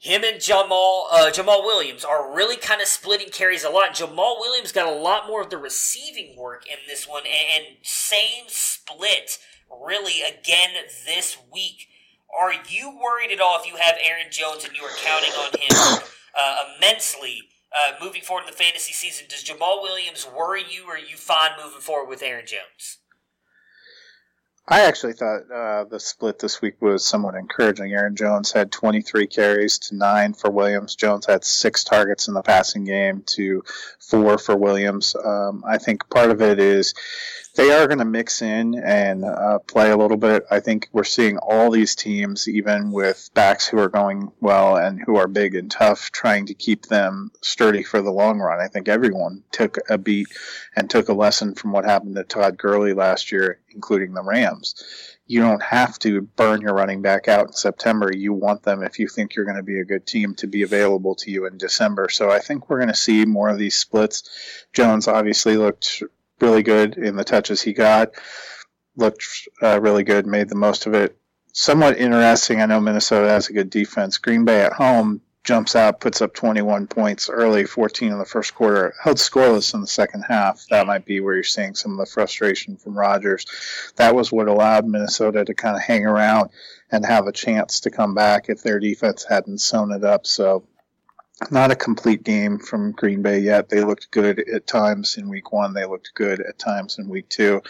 Him 0.00 0.24
and 0.24 0.38
Jamaal 0.38 1.04
uh, 1.12 1.30
Jamaal 1.30 1.62
Williams 1.62 2.04
are 2.04 2.34
really 2.34 2.56
kind 2.56 2.80
of 2.80 2.88
splitting 2.88 3.28
carries 3.28 3.64
a 3.64 3.70
lot. 3.70 3.94
Jamaal 3.94 4.40
Williams 4.40 4.72
got 4.72 4.90
a 4.90 4.96
lot 4.96 5.26
more 5.26 5.42
of 5.42 5.50
the 5.50 5.58
receiving 5.58 6.36
work 6.36 6.66
in 6.66 6.78
this 6.88 7.06
one, 7.06 7.22
and, 7.24 7.66
and 7.66 7.76
same 7.82 8.44
split 8.48 9.38
really 9.70 10.22
again 10.22 10.70
this 11.06 11.36
week. 11.52 11.88
Are 12.36 12.52
you 12.68 12.90
worried 12.90 13.30
at 13.30 13.40
all 13.40 13.60
if 13.60 13.66
you 13.66 13.76
have 13.76 13.96
Aaron 14.02 14.28
Jones 14.30 14.64
and 14.64 14.74
you 14.74 14.82
are 14.82 14.96
counting 15.04 15.32
on 15.32 15.50
him 15.58 16.02
uh, 16.38 16.64
immensely? 16.76 17.42
uh, 17.72 17.92
moving 18.02 18.22
forward 18.22 18.42
in 18.42 18.50
the 18.50 18.56
fantasy 18.56 18.92
season. 18.92 19.26
Does 19.28 19.44
Jamaal 19.44 19.82
Williams 19.82 20.26
worry 20.26 20.62
you, 20.68 20.86
or 20.88 20.94
are 20.94 20.98
you 20.98 21.16
fine 21.16 21.50
moving 21.62 21.80
forward 21.80 22.08
with 22.08 22.22
Aaron 22.22 22.46
Jones? 22.46 22.98
I 24.72 24.82
actually 24.82 25.14
thought 25.14 25.50
uh, 25.50 25.82
the 25.82 25.98
split 25.98 26.38
this 26.38 26.62
week 26.62 26.80
was 26.80 27.04
somewhat 27.04 27.34
encouraging. 27.34 27.92
Aaron 27.92 28.14
Jones 28.14 28.52
had 28.52 28.70
23 28.70 29.26
carries 29.26 29.78
to 29.78 29.96
nine 29.96 30.32
for 30.32 30.48
Williams. 30.48 30.94
Jones 30.94 31.26
had 31.26 31.44
six 31.44 31.82
targets 31.82 32.28
in 32.28 32.34
the 32.34 32.42
passing 32.42 32.84
game 32.84 33.24
to 33.34 33.64
four 33.98 34.38
for 34.38 34.54
Williams. 34.54 35.16
Um, 35.16 35.64
I 35.66 35.78
think 35.78 36.08
part 36.08 36.30
of 36.30 36.40
it 36.40 36.60
is 36.60 36.94
they 37.60 37.72
are 37.72 37.86
going 37.86 37.98
to 37.98 38.06
mix 38.06 38.40
in 38.40 38.74
and 38.74 39.22
uh, 39.22 39.58
play 39.58 39.90
a 39.90 39.96
little 39.96 40.16
bit. 40.16 40.46
I 40.50 40.60
think 40.60 40.88
we're 40.92 41.04
seeing 41.04 41.36
all 41.36 41.70
these 41.70 41.94
teams, 41.94 42.48
even 42.48 42.90
with 42.90 43.28
backs 43.34 43.68
who 43.68 43.78
are 43.78 43.90
going 43.90 44.32
well 44.40 44.76
and 44.76 44.98
who 45.04 45.16
are 45.16 45.28
big 45.28 45.54
and 45.54 45.70
tough, 45.70 46.10
trying 46.10 46.46
to 46.46 46.54
keep 46.54 46.86
them 46.86 47.30
sturdy 47.42 47.82
for 47.82 48.00
the 48.00 48.10
long 48.10 48.38
run. 48.38 48.60
I 48.60 48.68
think 48.68 48.88
everyone 48.88 49.42
took 49.52 49.76
a 49.90 49.98
beat 49.98 50.28
and 50.74 50.88
took 50.88 51.10
a 51.10 51.12
lesson 51.12 51.54
from 51.54 51.72
what 51.72 51.84
happened 51.84 52.14
to 52.14 52.24
Todd 52.24 52.56
Gurley 52.56 52.94
last 52.94 53.30
year, 53.30 53.60
including 53.74 54.14
the 54.14 54.22
Rams. 54.22 54.82
You 55.26 55.40
don't 55.40 55.62
have 55.62 55.98
to 55.98 56.22
burn 56.22 56.62
your 56.62 56.72
running 56.72 57.02
back 57.02 57.28
out 57.28 57.48
in 57.48 57.52
September. 57.52 58.10
You 58.10 58.32
want 58.32 58.62
them, 58.62 58.82
if 58.82 58.98
you 58.98 59.06
think 59.06 59.34
you're 59.34 59.44
going 59.44 59.58
to 59.58 59.62
be 59.62 59.80
a 59.80 59.84
good 59.84 60.06
team, 60.06 60.34
to 60.36 60.46
be 60.46 60.62
available 60.62 61.14
to 61.16 61.30
you 61.30 61.44
in 61.44 61.58
December. 61.58 62.08
So 62.08 62.30
I 62.30 62.38
think 62.38 62.70
we're 62.70 62.78
going 62.78 62.88
to 62.88 62.94
see 62.94 63.26
more 63.26 63.50
of 63.50 63.58
these 63.58 63.76
splits. 63.76 64.66
Jones 64.72 65.06
obviously 65.08 65.58
looked 65.58 66.02
really 66.40 66.62
good 66.62 66.96
in 66.96 67.16
the 67.16 67.24
touches 67.24 67.62
he 67.62 67.72
got. 67.72 68.10
Looked 68.96 69.24
uh, 69.62 69.80
really 69.80 70.04
good, 70.04 70.26
made 70.26 70.48
the 70.48 70.54
most 70.54 70.86
of 70.86 70.94
it. 70.94 71.16
Somewhat 71.52 71.98
interesting. 71.98 72.60
I 72.60 72.66
know 72.66 72.80
Minnesota 72.80 73.28
has 73.28 73.48
a 73.48 73.52
good 73.52 73.70
defense. 73.70 74.18
Green 74.18 74.44
Bay 74.44 74.62
at 74.62 74.72
home 74.72 75.20
jumps 75.42 75.74
out, 75.74 76.00
puts 76.00 76.20
up 76.20 76.34
21 76.34 76.86
points 76.86 77.30
early, 77.30 77.64
14 77.64 78.12
in 78.12 78.18
the 78.18 78.24
first 78.24 78.54
quarter, 78.54 78.94
held 79.02 79.16
scoreless 79.16 79.74
in 79.74 79.80
the 79.80 79.86
second 79.86 80.22
half. 80.22 80.64
That 80.70 80.86
might 80.86 81.06
be 81.06 81.20
where 81.20 81.34
you're 81.34 81.42
seeing 81.42 81.74
some 81.74 81.92
of 81.92 81.98
the 81.98 82.12
frustration 82.12 82.76
from 82.76 82.98
Rodgers. 82.98 83.46
That 83.96 84.14
was 84.14 84.30
what 84.30 84.48
allowed 84.48 84.86
Minnesota 84.86 85.44
to 85.44 85.54
kind 85.54 85.76
of 85.76 85.82
hang 85.82 86.04
around 86.04 86.50
and 86.92 87.04
have 87.06 87.26
a 87.26 87.32
chance 87.32 87.80
to 87.80 87.90
come 87.90 88.14
back 88.14 88.48
if 88.48 88.62
their 88.62 88.78
defense 88.78 89.24
hadn't 89.28 89.58
sewn 89.58 89.92
it 89.92 90.04
up. 90.04 90.26
So 90.26 90.64
not 91.50 91.70
a 91.70 91.76
complete 91.76 92.22
game 92.22 92.58
from 92.58 92.92
Green 92.92 93.22
Bay 93.22 93.38
yet. 93.38 93.68
They 93.68 93.82
looked 93.82 94.10
good 94.10 94.40
at 94.40 94.66
times 94.66 95.16
in 95.16 95.28
week 95.28 95.52
one. 95.52 95.72
They 95.72 95.84
looked 95.84 96.12
good 96.14 96.40
at 96.40 96.58
times 96.58 96.98
in 96.98 97.08
week 97.08 97.28
two. 97.28 97.62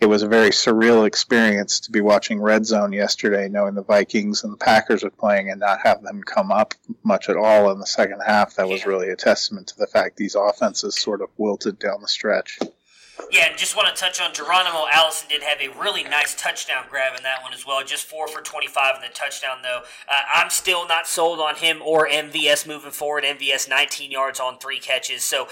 It 0.00 0.06
was 0.06 0.22
a 0.22 0.28
very 0.28 0.50
surreal 0.50 1.06
experience 1.06 1.80
to 1.80 1.92
be 1.92 2.00
watching 2.00 2.40
Red 2.40 2.66
Zone 2.66 2.92
yesterday, 2.92 3.48
knowing 3.48 3.74
the 3.74 3.82
Vikings 3.82 4.44
and 4.44 4.52
the 4.52 4.58
Packers 4.58 5.02
are 5.04 5.10
playing 5.10 5.50
and 5.50 5.60
not 5.60 5.80
have 5.82 6.02
them 6.02 6.22
come 6.22 6.52
up 6.52 6.74
much 7.02 7.28
at 7.28 7.36
all 7.36 7.70
in 7.70 7.80
the 7.80 7.86
second 7.86 8.20
half. 8.20 8.54
That 8.54 8.68
was 8.68 8.86
really 8.86 9.10
a 9.10 9.16
testament 9.16 9.68
to 9.68 9.78
the 9.78 9.86
fact 9.86 10.16
these 10.16 10.34
offenses 10.34 10.98
sort 10.98 11.20
of 11.20 11.28
wilted 11.36 11.78
down 11.78 12.02
the 12.02 12.08
stretch. 12.08 12.58
Yeah, 13.30 13.48
and 13.48 13.58
just 13.58 13.76
want 13.76 13.94
to 13.94 14.00
touch 14.00 14.20
on 14.20 14.32
Geronimo 14.32 14.86
Allison 14.92 15.28
did 15.28 15.42
have 15.42 15.60
a 15.60 15.68
really 15.78 16.04
nice 16.04 16.34
touchdown 16.34 16.84
grab 16.88 17.16
in 17.16 17.22
that 17.22 17.42
one 17.42 17.52
as 17.52 17.66
well. 17.66 17.84
Just 17.84 18.04
four 18.04 18.28
for 18.28 18.40
25 18.40 18.96
in 18.96 19.02
the 19.02 19.14
touchdown, 19.14 19.58
though. 19.62 19.82
Uh, 20.08 20.22
I'm 20.34 20.50
still 20.50 20.86
not 20.86 21.06
sold 21.06 21.40
on 21.40 21.56
him 21.56 21.82
or 21.84 22.08
MVS 22.08 22.66
moving 22.66 22.92
forward. 22.92 23.24
MVS 23.24 23.68
19 23.68 24.10
yards 24.10 24.38
on 24.40 24.58
three 24.58 24.78
catches. 24.78 25.24
So 25.24 25.48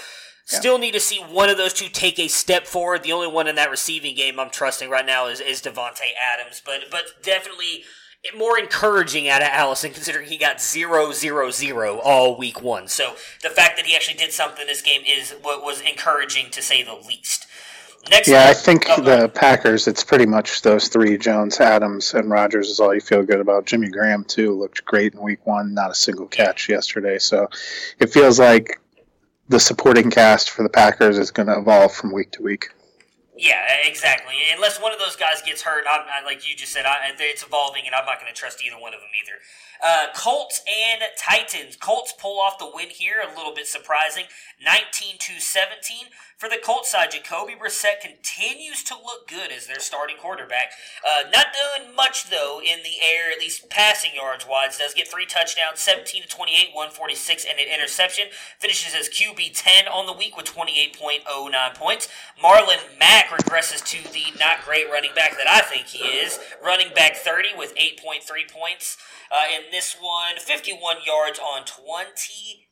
Still 0.47 0.77
need 0.77 0.93
to 0.93 0.99
see 0.99 1.17
one 1.17 1.49
of 1.49 1.57
those 1.57 1.73
two 1.73 1.89
take 1.89 2.19
a 2.19 2.27
step 2.27 2.67
forward. 2.67 3.01
The 3.01 3.11
only 3.11 3.27
one 3.27 3.47
in 3.47 3.55
that 3.55 3.71
receiving 3.71 4.15
game 4.15 4.39
I'm 4.39 4.51
trusting 4.51 4.91
right 4.91 5.05
now 5.05 5.25
is, 5.25 5.39
is 5.39 5.59
Davante 5.59 6.13
Adams, 6.33 6.61
but 6.63 6.81
but 6.91 7.05
definitely 7.23 7.83
more 8.37 8.57
encouraging 8.57 9.27
out 9.27 9.41
of 9.41 9.47
Allison 9.47 9.91
considering 9.91 10.27
he 10.27 10.37
got 10.37 10.61
zero 10.61 11.11
zero 11.11 11.49
zero 11.49 11.99
all 11.99 12.37
week 12.37 12.61
one. 12.61 12.87
So 12.87 13.15
the 13.41 13.49
fact 13.49 13.75
that 13.77 13.87
he 13.87 13.95
actually 13.95 14.17
did 14.17 14.33
something 14.33 14.61
in 14.61 14.67
this 14.67 14.83
game 14.83 15.01
is 15.07 15.31
what 15.41 15.63
was 15.63 15.81
encouraging 15.81 16.51
to 16.51 16.61
say 16.61 16.83
the 16.83 16.93
least. 16.93 17.47
Next 18.09 18.27
yeah, 18.27 18.47
I 18.47 18.53
think 18.53 18.85
oh, 18.89 19.01
the 19.01 19.29
Packers. 19.29 19.87
It's 19.87 20.03
pretty 20.03 20.27
much 20.27 20.61
those 20.61 20.89
three: 20.89 21.17
Jones, 21.17 21.59
Adams, 21.59 22.13
and 22.13 22.29
Rodgers 22.29 22.69
is 22.69 22.79
all 22.79 22.93
you 22.93 23.01
feel 23.01 23.23
good 23.23 23.39
about. 23.39 23.65
Jimmy 23.65 23.89
Graham 23.89 24.23
too 24.23 24.53
looked 24.53 24.85
great 24.85 25.13
in 25.13 25.21
Week 25.21 25.45
One. 25.45 25.73
Not 25.73 25.91
a 25.91 25.95
single 25.95 26.27
catch 26.27 26.69
yesterday, 26.69 27.17
so 27.17 27.47
it 27.99 28.11
feels 28.11 28.39
like 28.39 28.79
the 29.49 29.59
supporting 29.59 30.11
cast 30.11 30.51
for 30.51 30.63
the 30.63 30.69
Packers 30.69 31.17
is 31.17 31.31
going 31.31 31.47
to 31.47 31.57
evolve 31.57 31.93
from 31.93 32.11
week 32.11 32.31
to 32.31 32.43
week. 32.43 32.69
Yeah, 33.37 33.61
exactly. 33.83 34.35
Unless 34.55 34.81
one 34.81 34.93
of 34.93 34.99
those 34.99 35.17
guys 35.17 35.41
gets 35.45 35.61
hurt, 35.61 35.83
I'm, 35.89 36.01
I, 36.07 36.23
like 36.23 36.47
you 36.49 36.55
just 36.55 36.71
said, 36.71 36.85
I, 36.85 37.11
it's 37.19 37.43
evolving, 37.43 37.83
and 37.85 37.93
I'm 37.93 38.05
not 38.05 38.21
going 38.21 38.33
to 38.33 38.37
trust 38.37 38.63
either 38.65 38.79
one 38.79 38.93
of 38.93 39.01
them 39.01 39.09
either. 39.11 39.39
Uh, 39.83 40.13
Colts 40.15 40.61
and 40.65 41.01
Titans. 41.17 41.75
Colts 41.75 42.13
pull 42.17 42.39
off 42.39 42.57
the 42.57 42.69
win 42.73 42.87
here, 42.89 43.21
a 43.21 43.35
little 43.35 43.53
bit 43.53 43.67
surprising, 43.67 44.23
19 44.63 45.17
to 45.19 45.41
17. 45.41 46.07
For 46.37 46.49
the 46.49 46.59
Colts 46.61 46.91
side, 46.91 47.11
Jacoby 47.11 47.53
Brissett 47.55 48.01
continues 48.01 48.83
to 48.83 48.93
look 48.93 49.25
good 49.25 49.53
as 49.53 49.67
their 49.67 49.79
starting 49.79 50.17
quarterback. 50.17 50.71
Uh, 51.07 51.29
not 51.33 51.47
doing 51.53 51.95
much 51.95 52.29
though 52.29 52.59
in 52.59 52.83
the 52.83 52.99
air, 53.01 53.31
at 53.31 53.39
least 53.39 53.69
passing 53.69 54.11
yards 54.13 54.45
wise. 54.45 54.77
Does 54.77 54.93
get 54.93 55.07
three 55.07 55.25
touchdowns, 55.25 55.79
17 55.79 56.23
to 56.23 56.27
28, 56.27 56.75
146, 56.75 57.45
and 57.49 57.57
an 57.57 57.73
interception. 57.73 58.25
Finishes 58.59 58.93
as 58.93 59.07
QB 59.07 59.51
10 59.53 59.87
on 59.87 60.07
the 60.07 60.13
week 60.13 60.35
with 60.35 60.45
28.09 60.45 61.73
points. 61.73 62.09
Marlon 62.43 62.99
Mack 62.99 63.27
regresses 63.27 63.81
to 63.85 64.11
the 64.11 64.37
not 64.37 64.65
great 64.65 64.89
running 64.91 65.15
back 65.15 65.37
that 65.37 65.47
I 65.47 65.61
think 65.61 65.87
he 65.87 66.03
is. 66.03 66.37
Running 66.61 66.93
back 66.93 67.15
30 67.15 67.49
with 67.57 67.73
8.3 67.75 68.19
points. 68.51 68.97
Uh, 69.31 69.45
in 69.55 69.71
this 69.71 69.95
one, 69.97 70.37
51 70.37 70.97
yards 71.05 71.39
on 71.39 71.63
20 71.63 72.67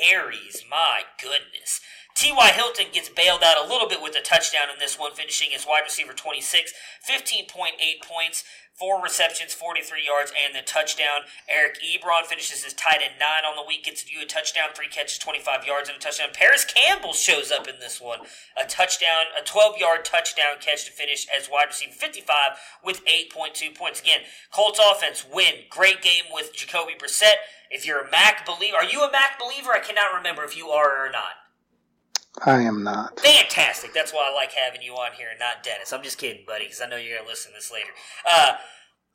carries. 0.00 0.64
My 0.70 1.02
goodness. 1.20 1.80
T.Y. 2.18 2.50
Hilton 2.50 2.86
gets 2.92 3.08
bailed 3.08 3.44
out 3.44 3.64
a 3.64 3.68
little 3.70 3.86
bit 3.86 4.02
with 4.02 4.16
a 4.18 4.20
touchdown 4.20 4.66
in 4.74 4.80
this 4.80 4.98
one, 4.98 5.12
finishing 5.14 5.54
as 5.54 5.64
wide 5.64 5.84
receiver 5.84 6.12
26, 6.12 6.74
15.8 7.08 7.54
points, 8.02 8.42
four 8.74 9.00
receptions, 9.00 9.54
43 9.54 10.04
yards, 10.04 10.32
and 10.34 10.52
the 10.52 10.66
touchdown. 10.66 11.30
Eric 11.48 11.78
Ebron 11.78 12.26
finishes 12.26 12.66
as 12.66 12.74
tight 12.74 13.02
end 13.04 13.14
nine 13.20 13.46
on 13.46 13.54
the 13.54 13.62
week, 13.62 13.84
gets 13.84 14.10
you 14.10 14.20
a 14.20 14.26
touchdown, 14.26 14.70
three 14.74 14.88
catches, 14.88 15.16
25 15.18 15.64
yards, 15.64 15.88
and 15.88 15.94
a 15.96 16.00
touchdown. 16.00 16.30
Parris 16.34 16.64
Campbell 16.64 17.12
shows 17.12 17.52
up 17.52 17.68
in 17.68 17.78
this 17.78 18.00
one, 18.00 18.18
a 18.60 18.66
touchdown, 18.66 19.30
a 19.40 19.44
12 19.44 19.78
yard 19.78 20.04
touchdown 20.04 20.58
catch 20.58 20.86
to 20.86 20.90
finish 20.90 21.24
as 21.30 21.48
wide 21.48 21.68
receiver 21.68 21.92
55 21.92 22.58
with 22.82 23.00
8.2 23.06 23.76
points. 23.76 24.00
Again, 24.00 24.22
Colts 24.50 24.80
offense 24.82 25.24
win. 25.24 25.70
Great 25.70 26.02
game 26.02 26.24
with 26.34 26.52
Jacoby 26.52 26.94
Brissett. 26.98 27.46
If 27.70 27.86
you're 27.86 28.00
a 28.00 28.10
Mack 28.10 28.44
believer, 28.44 28.78
are 28.78 28.84
you 28.84 29.02
a 29.04 29.12
Mack 29.12 29.38
believer? 29.38 29.70
I 29.70 29.78
cannot 29.78 30.16
remember 30.16 30.42
if 30.42 30.56
you 30.56 30.70
are 30.70 31.06
or 31.06 31.12
not. 31.12 31.46
I 32.44 32.62
am 32.62 32.82
not. 32.82 33.20
Fantastic. 33.20 33.92
That's 33.92 34.12
why 34.12 34.30
I 34.30 34.34
like 34.34 34.52
having 34.52 34.82
you 34.82 34.94
on 34.94 35.12
here 35.12 35.28
and 35.30 35.38
not 35.38 35.62
Dennis. 35.62 35.92
I'm 35.92 36.02
just 36.02 36.18
kidding, 36.18 36.44
buddy, 36.46 36.64
because 36.64 36.80
I 36.80 36.88
know 36.88 36.96
you're 36.96 37.16
going 37.16 37.26
to 37.26 37.30
listen 37.30 37.52
to 37.52 37.56
this 37.58 37.72
later. 37.72 37.90
Uh, 38.28 38.54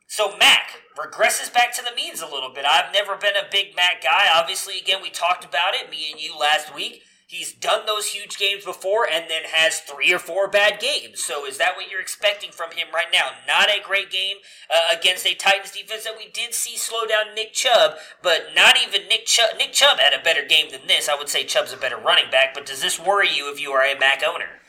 so 0.07 0.37
Mack 0.37 0.81
regresses 0.97 1.51
back 1.53 1.73
to 1.75 1.83
the 1.83 1.95
means 1.95 2.21
a 2.21 2.27
little 2.27 2.53
bit. 2.53 2.65
I've 2.65 2.93
never 2.93 3.15
been 3.15 3.35
a 3.35 3.49
big 3.49 3.75
Mack 3.75 4.03
guy. 4.03 4.27
Obviously, 4.33 4.77
again, 4.79 5.01
we 5.01 5.09
talked 5.09 5.43
about 5.45 5.73
it, 5.73 5.89
me 5.89 6.09
and 6.11 6.21
you 6.21 6.37
last 6.37 6.73
week. 6.75 7.01
He's 7.33 7.51
done 7.51 7.87
those 7.87 8.11
huge 8.11 8.37
games 8.37 8.63
before 8.63 9.07
and 9.11 9.25
then 9.27 9.41
has 9.45 9.79
three 9.79 10.13
or 10.13 10.19
four 10.19 10.47
bad 10.47 10.79
games. 10.79 11.23
So 11.23 11.47
is 11.47 11.57
that 11.57 11.75
what 11.75 11.89
you're 11.89 11.99
expecting 11.99 12.51
from 12.51 12.69
him 12.69 12.89
right 12.93 13.07
now? 13.11 13.31
Not 13.47 13.69
a 13.69 13.81
great 13.83 14.11
game 14.11 14.37
uh, 14.69 14.95
against 14.95 15.25
a 15.25 15.33
Titans 15.33 15.71
defense 15.71 16.03
that 16.03 16.15
we 16.15 16.29
did 16.29 16.53
see 16.53 16.77
slow 16.77 17.07
down 17.07 17.33
Nick 17.33 17.51
Chubb, 17.51 17.95
but 18.21 18.49
not 18.55 18.77
even 18.79 19.07
Nick 19.07 19.25
Chubb. 19.25 19.57
Nick 19.57 19.73
Chubb 19.73 19.97
had 19.97 20.13
a 20.13 20.23
better 20.23 20.45
game 20.47 20.69
than 20.69 20.85
this. 20.85 21.09
I 21.09 21.15
would 21.15 21.27
say 21.27 21.43
Chubb's 21.43 21.73
a 21.73 21.77
better 21.77 21.97
running 21.97 22.29
back, 22.29 22.53
but 22.53 22.67
does 22.67 22.83
this 22.83 22.99
worry 22.99 23.29
you 23.33 23.51
if 23.51 23.59
you 23.59 23.71
are 23.71 23.83
a 23.83 23.97
Mack 23.97 24.21
owner? 24.23 24.59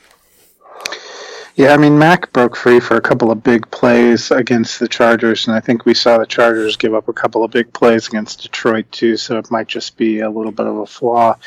Yeah, 1.53 1.71
I 1.71 1.77
mean, 1.77 1.99
Mack 1.99 2.33
broke 2.33 2.55
free 2.55 2.79
for 2.79 2.97
a 2.97 3.01
couple 3.01 3.29
of 3.29 3.43
big 3.43 3.69
plays 3.69 4.31
against 4.31 4.79
the 4.79 4.87
Chargers, 4.87 5.45
and 5.45 5.55
I 5.55 5.59
think 5.59 5.85
we 5.85 5.93
saw 5.93 6.17
the 6.17 6.25
Chargers 6.25 6.77
give 6.77 6.95
up 6.95 7.07
a 7.09 7.13
couple 7.13 7.43
of 7.43 7.51
big 7.51 7.71
plays 7.73 8.07
against 8.07 8.41
Detroit, 8.41 8.91
too, 8.91 9.17
so 9.17 9.37
it 9.37 9.51
might 9.51 9.67
just 9.67 9.97
be 9.97 10.21
a 10.21 10.31
little 10.31 10.51
bit 10.51 10.65
of 10.65 10.77
a 10.77 10.87
flaw 10.87 11.37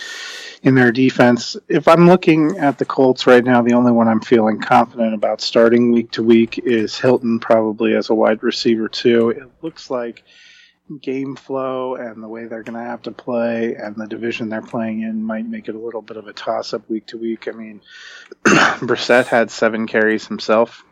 in 0.62 0.74
their 0.74 0.92
defense. 0.92 1.56
If 1.68 1.88
I'm 1.88 2.06
looking 2.06 2.58
at 2.58 2.78
the 2.78 2.84
Colts 2.84 3.26
right 3.26 3.44
now, 3.44 3.62
the 3.62 3.74
only 3.74 3.92
one 3.92 4.08
I'm 4.08 4.20
feeling 4.20 4.60
confident 4.60 5.14
about 5.14 5.40
starting 5.40 5.92
week 5.92 6.10
to 6.12 6.22
week 6.22 6.58
is 6.58 6.98
Hilton, 6.98 7.38
probably 7.38 7.94
as 7.94 8.10
a 8.10 8.14
wide 8.14 8.42
receiver, 8.42 8.88
too. 8.88 9.30
It 9.30 9.50
looks 9.62 9.90
like 9.90 10.24
game 11.02 11.36
flow 11.36 11.96
and 11.96 12.22
the 12.22 12.28
way 12.28 12.46
they're 12.46 12.62
going 12.62 12.78
to 12.78 12.90
have 12.90 13.02
to 13.02 13.10
play 13.10 13.74
and 13.74 13.94
the 13.96 14.06
division 14.06 14.48
they're 14.48 14.62
playing 14.62 15.02
in 15.02 15.22
might 15.22 15.46
make 15.46 15.68
it 15.68 15.74
a 15.74 15.78
little 15.78 16.00
bit 16.00 16.16
of 16.16 16.26
a 16.26 16.32
toss 16.32 16.72
up 16.72 16.88
week 16.88 17.06
to 17.06 17.18
week. 17.18 17.46
I 17.46 17.52
mean, 17.52 17.82
Brissett 18.44 19.26
had 19.26 19.50
seven 19.50 19.86
carries 19.86 20.26
himself 20.26 20.82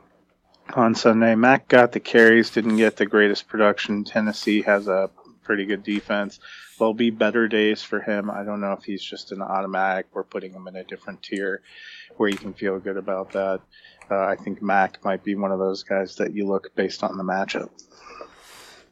on 0.74 0.94
Sunday. 0.94 1.34
Mack 1.34 1.68
got 1.68 1.92
the 1.92 2.00
carries, 2.00 2.50
didn't 2.50 2.76
get 2.76 2.96
the 2.96 3.06
greatest 3.06 3.48
production. 3.48 4.04
Tennessee 4.04 4.62
has 4.62 4.86
a 4.86 5.10
pretty 5.46 5.64
good 5.64 5.82
defense. 5.82 6.40
There'll 6.78 6.92
be 6.92 7.10
better 7.10 7.48
days 7.48 7.82
for 7.82 8.00
him. 8.00 8.30
I 8.30 8.42
don't 8.42 8.60
know 8.60 8.72
if 8.72 8.84
he's 8.84 9.02
just 9.02 9.32
an 9.32 9.40
automatic. 9.40 10.06
We're 10.12 10.24
putting 10.24 10.52
him 10.52 10.68
in 10.68 10.76
a 10.76 10.84
different 10.84 11.22
tier 11.22 11.62
where 12.16 12.28
you 12.28 12.36
can 12.36 12.52
feel 12.52 12.78
good 12.78 12.96
about 12.96 13.32
that. 13.32 13.60
Uh, 14.10 14.24
I 14.24 14.36
think 14.36 14.60
Mack 14.60 15.04
might 15.04 15.24
be 15.24 15.34
one 15.34 15.52
of 15.52 15.58
those 15.58 15.82
guys 15.82 16.16
that 16.16 16.34
you 16.34 16.46
look 16.46 16.74
based 16.74 17.02
on 17.02 17.16
the 17.16 17.24
matchup. 17.24 17.70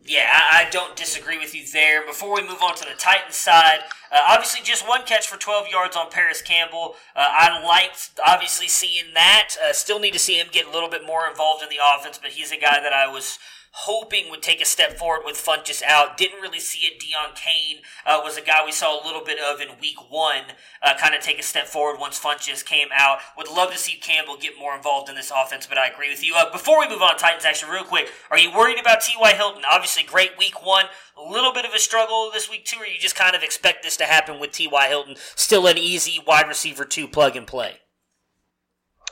Yeah, 0.06 0.28
I, 0.28 0.68
don't 0.70 0.96
disagree 0.96 1.38
with 1.38 1.54
you 1.54 1.62
there. 1.72 2.04
Before 2.06 2.34
we 2.34 2.42
move 2.42 2.62
on 2.62 2.74
to 2.76 2.84
the 2.84 2.94
Titans 2.98 3.36
side, 3.36 3.78
uh, 4.12 4.18
obviously 4.28 4.60
just 4.62 4.86
one 4.86 5.04
catch 5.06 5.26
for 5.26 5.38
12 5.38 5.68
yards 5.68 5.96
on 5.96 6.10
Parris 6.10 6.42
Campbell. 6.42 6.96
Uh, 7.16 7.24
I 7.26 7.64
liked 7.64 8.10
obviously 8.24 8.68
seeing 8.68 9.14
that. 9.14 9.56
Uh, 9.62 9.72
still 9.72 9.98
need 9.98 10.12
to 10.12 10.18
see 10.18 10.38
him 10.38 10.48
get 10.52 10.66
a 10.66 10.70
little 10.70 10.90
bit 10.90 11.06
more 11.06 11.26
involved 11.26 11.62
in 11.62 11.70
the 11.70 11.78
offense, 11.82 12.18
but 12.20 12.32
he's 12.32 12.52
a 12.52 12.58
guy 12.58 12.80
that 12.82 12.92
I 12.92 13.10
was 13.10 13.38
hoping 13.76 14.30
would 14.30 14.40
take 14.40 14.60
a 14.60 14.64
step 14.64 14.96
forward 14.96 15.22
with 15.24 15.34
Funchess 15.34 15.82
out. 15.82 16.16
Didn't 16.16 16.40
really 16.40 16.60
see 16.60 16.86
it. 16.86 17.00
Deon 17.00 17.34
Cain 17.34 17.78
uh, 18.06 18.20
was 18.22 18.36
a 18.36 18.40
guy 18.40 18.64
we 18.64 18.70
saw 18.70 18.94
a 18.94 19.04
little 19.04 19.24
bit 19.24 19.38
of 19.40 19.60
in 19.60 19.80
week 19.80 20.10
one, 20.10 20.42
uh, 20.80 20.94
kind 20.96 21.12
of 21.12 21.20
take 21.20 21.40
a 21.40 21.42
step 21.42 21.66
forward 21.66 21.98
once 21.98 22.18
Funchess 22.18 22.64
came 22.64 22.88
out. 22.94 23.18
Would 23.36 23.48
love 23.48 23.72
to 23.72 23.78
see 23.78 23.96
Campbell 23.96 24.36
get 24.36 24.56
more 24.56 24.76
involved 24.76 25.08
in 25.08 25.16
this 25.16 25.32
offense, 25.34 25.66
but 25.66 25.76
I 25.76 25.88
agree 25.88 26.08
with 26.08 26.24
you. 26.24 26.36
Uh, 26.36 26.52
before 26.52 26.78
we 26.78 26.88
move 26.88 27.02
on, 27.02 27.16
Titans 27.16 27.44
action, 27.44 27.68
real 27.68 27.82
quick, 27.82 28.08
are 28.30 28.38
you 28.38 28.52
worried 28.56 28.78
about 28.78 29.00
T.Y. 29.00 29.32
Hilton? 29.34 29.64
Obviously, 29.68 30.04
great 30.04 30.38
week 30.38 30.64
one. 30.64 30.86
A 31.18 31.28
little 31.28 31.52
bit 31.52 31.64
of 31.64 31.74
a 31.74 31.80
struggle 31.80 32.30
this 32.32 32.48
week, 32.48 32.64
too, 32.64 32.78
or 32.78 32.86
you 32.86 33.00
just 33.00 33.16
kind 33.16 33.34
of 33.34 33.42
expect 33.42 33.82
this 33.82 33.96
to 33.96 34.04
happen 34.04 34.38
with 34.38 34.52
T.Y. 34.52 34.88
Hilton? 34.88 35.16
Still 35.34 35.66
an 35.66 35.78
easy 35.78 36.22
wide 36.24 36.46
receiver, 36.46 36.84
two 36.84 37.08
plug 37.08 37.34
and 37.34 37.46
play. 37.46 37.80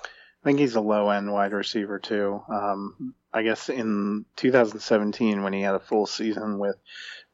I 0.04 0.44
think 0.44 0.60
he's 0.60 0.74
a 0.76 0.80
low 0.80 1.10
end 1.10 1.32
wide 1.32 1.52
receiver 1.52 1.98
too. 1.98 2.42
Um, 2.48 3.14
I 3.34 3.42
guess 3.42 3.68
in 3.68 4.24
2017 4.36 5.42
when 5.42 5.52
he 5.52 5.62
had 5.62 5.74
a 5.74 5.80
full 5.80 6.06
season 6.06 6.58
with 6.58 6.76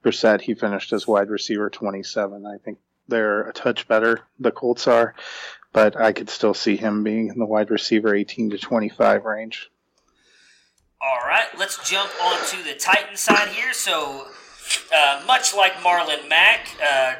Brissett, 0.04 0.40
he 0.40 0.54
finished 0.54 0.92
as 0.92 1.06
wide 1.06 1.28
receiver 1.28 1.70
27. 1.70 2.46
I 2.46 2.58
think 2.64 2.78
they're 3.08 3.48
a 3.48 3.52
touch 3.52 3.88
better. 3.88 4.20
The 4.38 4.52
Colts 4.52 4.86
are, 4.86 5.14
but 5.72 5.96
I 5.96 6.12
could 6.12 6.30
still 6.30 6.54
see 6.54 6.76
him 6.76 7.02
being 7.02 7.28
in 7.28 7.38
the 7.38 7.46
wide 7.46 7.70
receiver 7.70 8.14
18 8.14 8.50
to 8.50 8.58
25 8.58 9.24
range. 9.24 9.70
All 11.00 11.26
right, 11.26 11.46
let's 11.56 11.88
jump 11.88 12.10
onto 12.22 12.62
the 12.62 12.74
Titan 12.74 13.16
side 13.16 13.48
here. 13.48 13.72
So, 13.72 14.26
uh, 14.94 15.22
much 15.26 15.54
like 15.54 15.74
Marlon 15.74 16.28
Mack, 16.28 16.68
uh, 16.82 17.14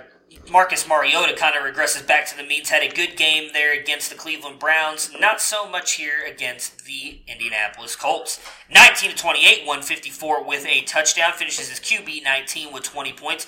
Marcus 0.50 0.88
Mariota 0.88 1.34
kind 1.34 1.54
of 1.56 1.62
regresses 1.62 2.06
back 2.06 2.26
to 2.26 2.36
the 2.36 2.42
means. 2.42 2.70
Had 2.70 2.82
a 2.82 2.94
good 2.94 3.16
game 3.16 3.50
there 3.52 3.78
against 3.78 4.10
the 4.10 4.16
Cleveland 4.16 4.58
Browns. 4.58 5.10
Not 5.18 5.40
so 5.40 5.68
much 5.68 5.94
here 5.94 6.24
against 6.26 6.84
the 6.84 7.20
Indianapolis 7.26 7.96
Colts. 7.96 8.40
19 8.72 9.10
to 9.10 9.16
28, 9.16 9.66
154 9.66 10.44
with 10.44 10.66
a 10.66 10.82
touchdown. 10.82 11.32
Finishes 11.32 11.68
his 11.68 11.80
QB 11.80 12.24
19 12.24 12.72
with 12.72 12.84
20 12.84 13.12
points. 13.12 13.46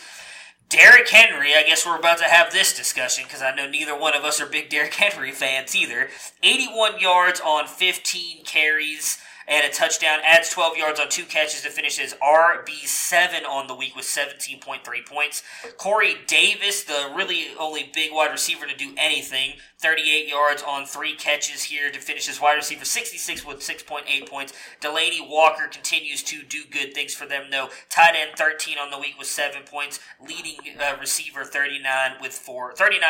Derrick 0.69 1.09
Henry, 1.09 1.55
I 1.55 1.65
guess 1.65 1.85
we're 1.85 1.99
about 1.99 2.19
to 2.19 2.25
have 2.25 2.53
this 2.53 2.77
discussion 2.77 3.25
because 3.25 3.43
I 3.43 3.53
know 3.55 3.69
neither 3.69 3.99
one 3.99 4.15
of 4.15 4.23
us 4.23 4.41
are 4.41 4.47
big 4.47 4.69
Derrick 4.69 4.95
Henry 4.95 5.33
fans 5.33 5.75
either. 5.75 6.09
81 6.45 7.01
yards 7.01 7.41
on 7.41 7.67
15 7.67 8.45
carries 8.45 9.19
and 9.49 9.67
a 9.67 9.75
touchdown. 9.75 10.19
Adds 10.25 10.51
12 10.51 10.77
yards 10.77 11.01
on 11.01 11.09
two 11.09 11.25
catches 11.25 11.63
to 11.63 11.71
finish 11.71 11.99
as 11.99 12.15
RB7 12.15 13.47
on 13.49 13.67
the 13.67 13.75
week 13.75 13.97
with 13.97 14.05
17.3 14.05 15.07
points. 15.07 15.43
Corey 15.77 16.17
Davis, 16.27 16.85
the 16.85 17.13
really 17.15 17.49
only 17.59 17.91
big 17.93 18.13
wide 18.13 18.31
receiver 18.31 18.67
to 18.67 18.77
do 18.77 18.93
anything, 18.97 19.55
38 19.79 20.29
yards 20.29 20.63
on 20.63 20.87
three 20.87 21.15
catches 21.15 21.65
here 21.65 21.91
to 21.91 22.01
finish 22.01 22.29
as 22.29 22.41
wide 22.41 22.55
receiver 22.55 22.85
66 22.85 23.47
with 23.47 23.59
6.8 23.59 24.29
points. 24.29 24.53
Delanie 24.81 25.27
Walker 25.27 25.69
continues 25.69 26.23
to 26.25 26.43
do 26.43 26.63
good 26.71 26.95
things 26.95 27.15
for 27.15 27.27
them, 27.27 27.45
though. 27.51 27.69
Tight 27.89 28.15
end 28.17 28.33
13 28.37 28.79
on 28.79 28.91
the 28.91 28.99
week 28.99 29.15
with 29.19 29.29
7 29.29 29.63
points. 29.65 30.01
Leading 30.27 30.57
uh, 30.79 30.97
receiver 31.01 31.45
39 31.45 32.13
with 32.21 32.33
four, 32.33 32.73
39 32.75 33.09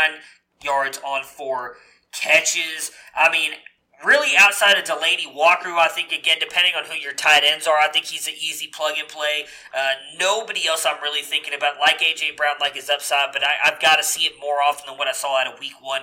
yards 0.62 1.00
on 1.04 1.24
four 1.24 1.76
catches. 2.12 2.92
I 3.14 3.30
mean, 3.30 3.52
really 4.04 4.36
outside 4.36 4.78
of 4.78 4.84
Delanie 4.84 5.32
Walker, 5.32 5.68
who 5.68 5.78
I 5.78 5.88
think, 5.88 6.12
again, 6.12 6.38
depending 6.40 6.72
on 6.76 6.84
who 6.84 6.94
your 6.94 7.12
tight 7.12 7.42
ends 7.44 7.66
are, 7.66 7.76
I 7.80 7.88
think 7.88 8.06
he's 8.06 8.26
an 8.28 8.34
easy 8.34 8.66
plug 8.66 8.94
and 8.98 9.08
play. 9.08 9.46
Uh, 9.76 9.92
nobody 10.18 10.66
else 10.66 10.86
I'm 10.86 11.02
really 11.02 11.22
thinking 11.22 11.54
about, 11.54 11.78
like 11.78 12.02
A.J. 12.02 12.32
Brown, 12.36 12.56
like 12.60 12.74
his 12.74 12.90
upside, 12.90 13.32
but 13.32 13.42
I, 13.44 13.54
have 13.62 13.80
got 13.80 13.96
to 13.96 14.02
see 14.02 14.24
it 14.24 14.34
more 14.40 14.56
often 14.66 14.84
than 14.86 14.98
what 14.98 15.08
I 15.08 15.12
saw 15.12 15.38
out 15.38 15.52
of 15.52 15.60
week 15.60 15.80
one. 15.80 16.02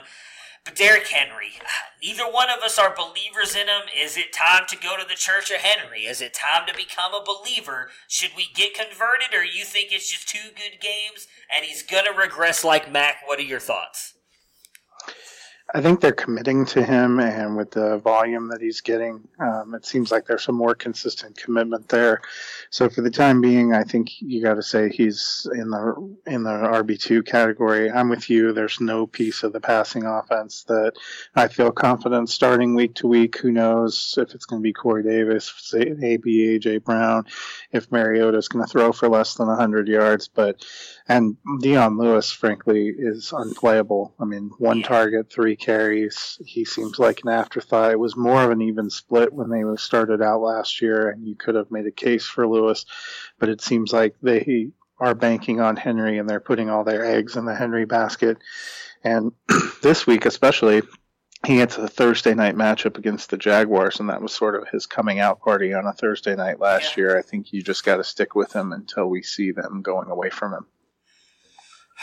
But 0.63 0.75
Derrick 0.75 1.07
Henry, 1.07 1.53
neither 2.03 2.25
one 2.25 2.49
of 2.49 2.61
us 2.61 2.77
are 2.77 2.93
believers 2.93 3.55
in 3.55 3.67
him. 3.67 3.83
Is 3.97 4.17
it 4.17 4.33
time 4.33 4.63
to 4.67 4.75
go 4.75 4.97
to 4.97 5.07
the 5.07 5.15
church 5.15 5.49
of 5.49 5.57
Henry? 5.57 6.01
Is 6.01 6.21
it 6.21 6.33
time 6.33 6.67
to 6.67 6.75
become 6.75 7.13
a 7.13 7.23
believer? 7.23 7.89
Should 8.07 8.31
we 8.35 8.47
get 8.53 8.73
converted, 8.73 9.33
or 9.33 9.45
you 9.45 9.63
think 9.63 9.91
it's 9.91 10.11
just 10.11 10.27
two 10.27 10.49
good 10.55 10.81
games 10.81 11.27
and 11.53 11.63
he's 11.63 11.83
going 11.83 12.05
to 12.05 12.11
regress 12.11 12.65
like 12.65 12.91
Mack? 12.91 13.17
What 13.25 13.39
are 13.39 13.43
your 13.43 13.61
thoughts? 13.61 14.13
I 15.73 15.81
think 15.81 15.99
they're 15.99 16.13
committing 16.13 16.65
to 16.67 16.81
him, 16.81 17.19
and 17.19 17.57
with 17.57 17.71
the 17.71 17.97
volume 17.97 18.47
that 18.49 18.61
he's 18.61 18.79
getting, 18.79 19.27
um, 19.37 19.75
it 19.75 19.85
seems 19.85 20.13
like 20.13 20.25
there's 20.25 20.43
some 20.43 20.55
more 20.55 20.73
consistent 20.73 21.35
commitment 21.35 21.89
there. 21.89 22.21
So 22.69 22.87
for 22.89 23.01
the 23.01 23.11
time 23.11 23.41
being, 23.41 23.73
I 23.73 23.83
think 23.83 24.21
you 24.21 24.41
got 24.41 24.53
to 24.53 24.63
say 24.63 24.89
he's 24.89 25.45
in 25.53 25.69
the 25.69 26.15
in 26.25 26.43
the 26.43 26.51
RB 26.51 26.97
two 26.97 27.21
category. 27.21 27.91
I'm 27.91 28.07
with 28.07 28.29
you. 28.29 28.53
There's 28.53 28.79
no 28.79 29.07
piece 29.07 29.43
of 29.43 29.51
the 29.51 29.59
passing 29.59 30.05
offense 30.05 30.63
that 30.69 30.93
I 31.35 31.49
feel 31.49 31.71
confident 31.71 32.29
starting 32.29 32.73
week 32.73 32.95
to 32.95 33.07
week. 33.07 33.37
Who 33.39 33.51
knows 33.51 34.15
if 34.17 34.33
it's 34.33 34.45
going 34.45 34.61
to 34.61 34.63
be 34.63 34.71
Corey 34.71 35.03
Davis, 35.03 35.73
maybe 35.73 36.59
AJ 36.59 36.85
Brown, 36.85 37.25
if 37.73 37.91
Mariota 37.91 38.37
is 38.37 38.47
going 38.47 38.63
to 38.63 38.71
throw 38.71 38.93
for 38.93 39.09
less 39.09 39.33
than 39.33 39.47
100 39.47 39.89
yards, 39.89 40.29
but 40.29 40.65
and 41.09 41.37
Dion 41.61 41.97
Lewis, 41.97 42.31
frankly, 42.31 42.87
is 42.87 43.31
unplayable. 43.31 44.13
I 44.19 44.25
mean, 44.25 44.51
one 44.57 44.83
target, 44.83 45.31
three 45.31 45.55
carries. 45.55 46.37
He 46.45 46.65
seems 46.65 46.99
like 46.99 47.21
an 47.23 47.29
afterthought. 47.29 47.91
It 47.91 47.99
was 47.99 48.17
more 48.17 48.43
of 48.43 48.51
an 48.51 48.61
even 48.61 48.89
split 48.89 49.31
when 49.31 49.49
they 49.49 49.63
started 49.77 50.21
out 50.21 50.41
last 50.41 50.81
year, 50.81 51.09
and 51.09 51.25
you 51.25 51.35
could 51.35 51.55
have 51.55 51.71
made 51.71 51.85
a 51.85 51.91
case 51.91 52.25
for 52.25 52.47
Lewis, 52.47 52.85
but 53.39 53.47
it 53.47 53.61
seems 53.61 53.93
like 53.93 54.15
they 54.21 54.71
are 54.99 55.15
banking 55.15 55.61
on 55.61 55.75
Henry 55.75 56.17
and 56.17 56.29
they're 56.29 56.39
putting 56.39 56.69
all 56.69 56.83
their 56.83 57.05
eggs 57.05 57.37
in 57.37 57.45
the 57.45 57.55
Henry 57.55 57.85
basket. 57.85 58.37
And 59.03 59.31
this 59.81 60.05
week, 60.05 60.25
especially, 60.25 60.81
he 61.45 61.57
gets 61.57 61.77
a 61.77 61.87
Thursday 61.87 62.33
night 62.33 62.55
matchup 62.55 62.97
against 62.97 63.29
the 63.29 63.37
Jaguars, 63.37 63.99
and 63.99 64.09
that 64.09 64.21
was 64.21 64.33
sort 64.33 64.55
of 64.55 64.67
his 64.67 64.85
coming 64.85 65.19
out 65.19 65.39
party 65.39 65.73
on 65.73 65.85
a 65.85 65.93
Thursday 65.93 66.35
night 66.35 66.59
last 66.59 66.97
yeah. 66.97 67.03
year. 67.03 67.17
I 67.17 67.21
think 67.21 67.53
you 67.53 67.61
just 67.61 67.85
got 67.85 67.97
to 67.97 68.03
stick 68.03 68.35
with 68.35 68.53
him 68.53 68.73
until 68.73 69.07
we 69.07 69.21
see 69.21 69.51
them 69.51 69.81
going 69.81 70.09
away 70.09 70.29
from 70.29 70.53
him. 70.53 70.65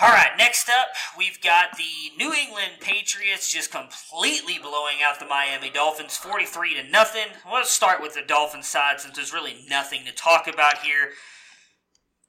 All 0.03 0.09
right, 0.09 0.33
next 0.37 0.69
up, 0.69 0.89
we've 1.17 1.41
got 1.41 1.77
the 1.77 2.17
New 2.19 2.33
England 2.33 2.81
Patriots 2.81 3.53
just 3.53 3.71
completely 3.71 4.59
blowing 4.61 4.97
out 5.07 5.21
the 5.21 5.27
Miami 5.27 5.71
Dolphins 5.71 6.17
43 6.17 6.75
to 6.83 6.91
nothing. 6.91 7.29
Let's 7.51 7.71
start 7.71 8.03
with 8.03 8.15
the 8.15 8.23
Dolphins 8.23 8.67
side 8.67 9.01
since 9.01 9.15
there's 9.15 9.33
really 9.33 9.65
nothing 9.69 10.05
to 10.05 10.13
talk 10.13 10.49
about 10.49 10.79
here. 10.79 11.11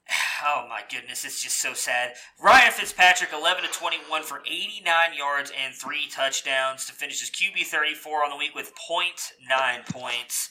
Oh 0.46 0.68
my 0.70 0.82
goodness, 0.92 1.24
it's 1.26 1.42
just 1.42 1.60
so 1.60 1.74
sad. 1.74 2.14
Ryan 2.40 2.72
Fitzpatrick 2.72 3.32
11 3.34 3.64
to 3.64 3.70
21 3.70 4.22
for 4.22 4.42
89 4.46 4.86
yards 5.18 5.52
and 5.58 5.74
3 5.74 6.10
touchdowns 6.12 6.86
to 6.86 6.94
finish 6.94 7.22
his 7.22 7.32
QB 7.32 7.66
34 7.66 8.26
on 8.26 8.30
the 8.30 8.36
week 8.36 8.54
with 8.54 8.74
0.9 8.76 9.90
points. 9.90 10.50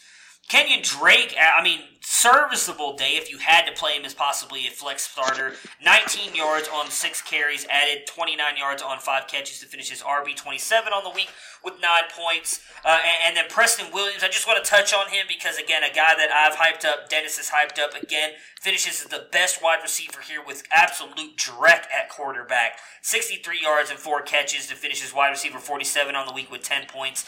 Kenyan 0.49 0.83
Drake, 0.83 1.35
I 1.41 1.63
mean, 1.63 1.81
serviceable 2.01 2.97
day 2.97 3.13
if 3.17 3.31
you 3.31 3.39
had 3.39 3.65
to 3.65 3.73
play 3.73 3.93
him 3.93 4.05
as 4.05 4.13
possibly 4.13 4.67
a 4.67 4.71
flex 4.71 5.09
starter. 5.09 5.55
19 5.83 6.35
yards 6.35 6.69
on 6.69 6.91
six 6.91 7.23
carries, 7.23 7.67
added 7.71 8.07
29 8.07 8.57
yards 8.59 8.83
on 8.83 8.99
five 8.99 9.27
catches 9.27 9.61
to 9.61 9.67
finish 9.67 9.89
his 9.89 10.03
RB 10.03 10.37
27 10.37 10.93
on 10.93 11.03
the 11.03 11.11
week 11.11 11.31
with 11.65 11.81
nine 11.81 12.05
points. 12.15 12.61
Uh, 12.85 12.99
and, 13.03 13.17
and, 13.29 13.37
then 13.37 13.47
Preston 13.49 13.87
Williams, 13.93 14.23
I 14.23 14.29
just 14.29 14.47
want 14.47 14.63
to 14.63 14.71
touch 14.71 14.93
on 14.93 15.09
him 15.09 15.25
because, 15.27 15.57
again, 15.57 15.83
a 15.83 15.89
guy 15.89 16.15
that 16.15 16.31
I've 16.31 16.57
hyped 16.57 16.87
up, 16.87 17.09
Dennis 17.09 17.39
is 17.39 17.51
hyped 17.51 17.81
up 17.83 18.01
again, 18.01 18.33
finishes 18.61 19.03
as 19.03 19.07
the 19.07 19.27
best 19.33 19.63
wide 19.63 19.81
receiver 19.83 20.21
here 20.21 20.43
with 20.47 20.63
absolute 20.71 21.39
direct 21.39 21.89
at 21.91 22.11
quarterback. 22.11 22.79
63 23.01 23.61
yards 23.63 23.91
and 23.91 23.99
four 23.99 24.21
catches 24.21 24.67
to 24.67 24.75
finish 24.75 25.01
his 25.01 25.15
wide 25.15 25.31
receiver 25.31 25.59
47 25.59 26.15
on 26.15 26.27
the 26.27 26.35
week 26.35 26.51
with 26.51 26.63
10 26.63 26.87
points. 26.87 27.25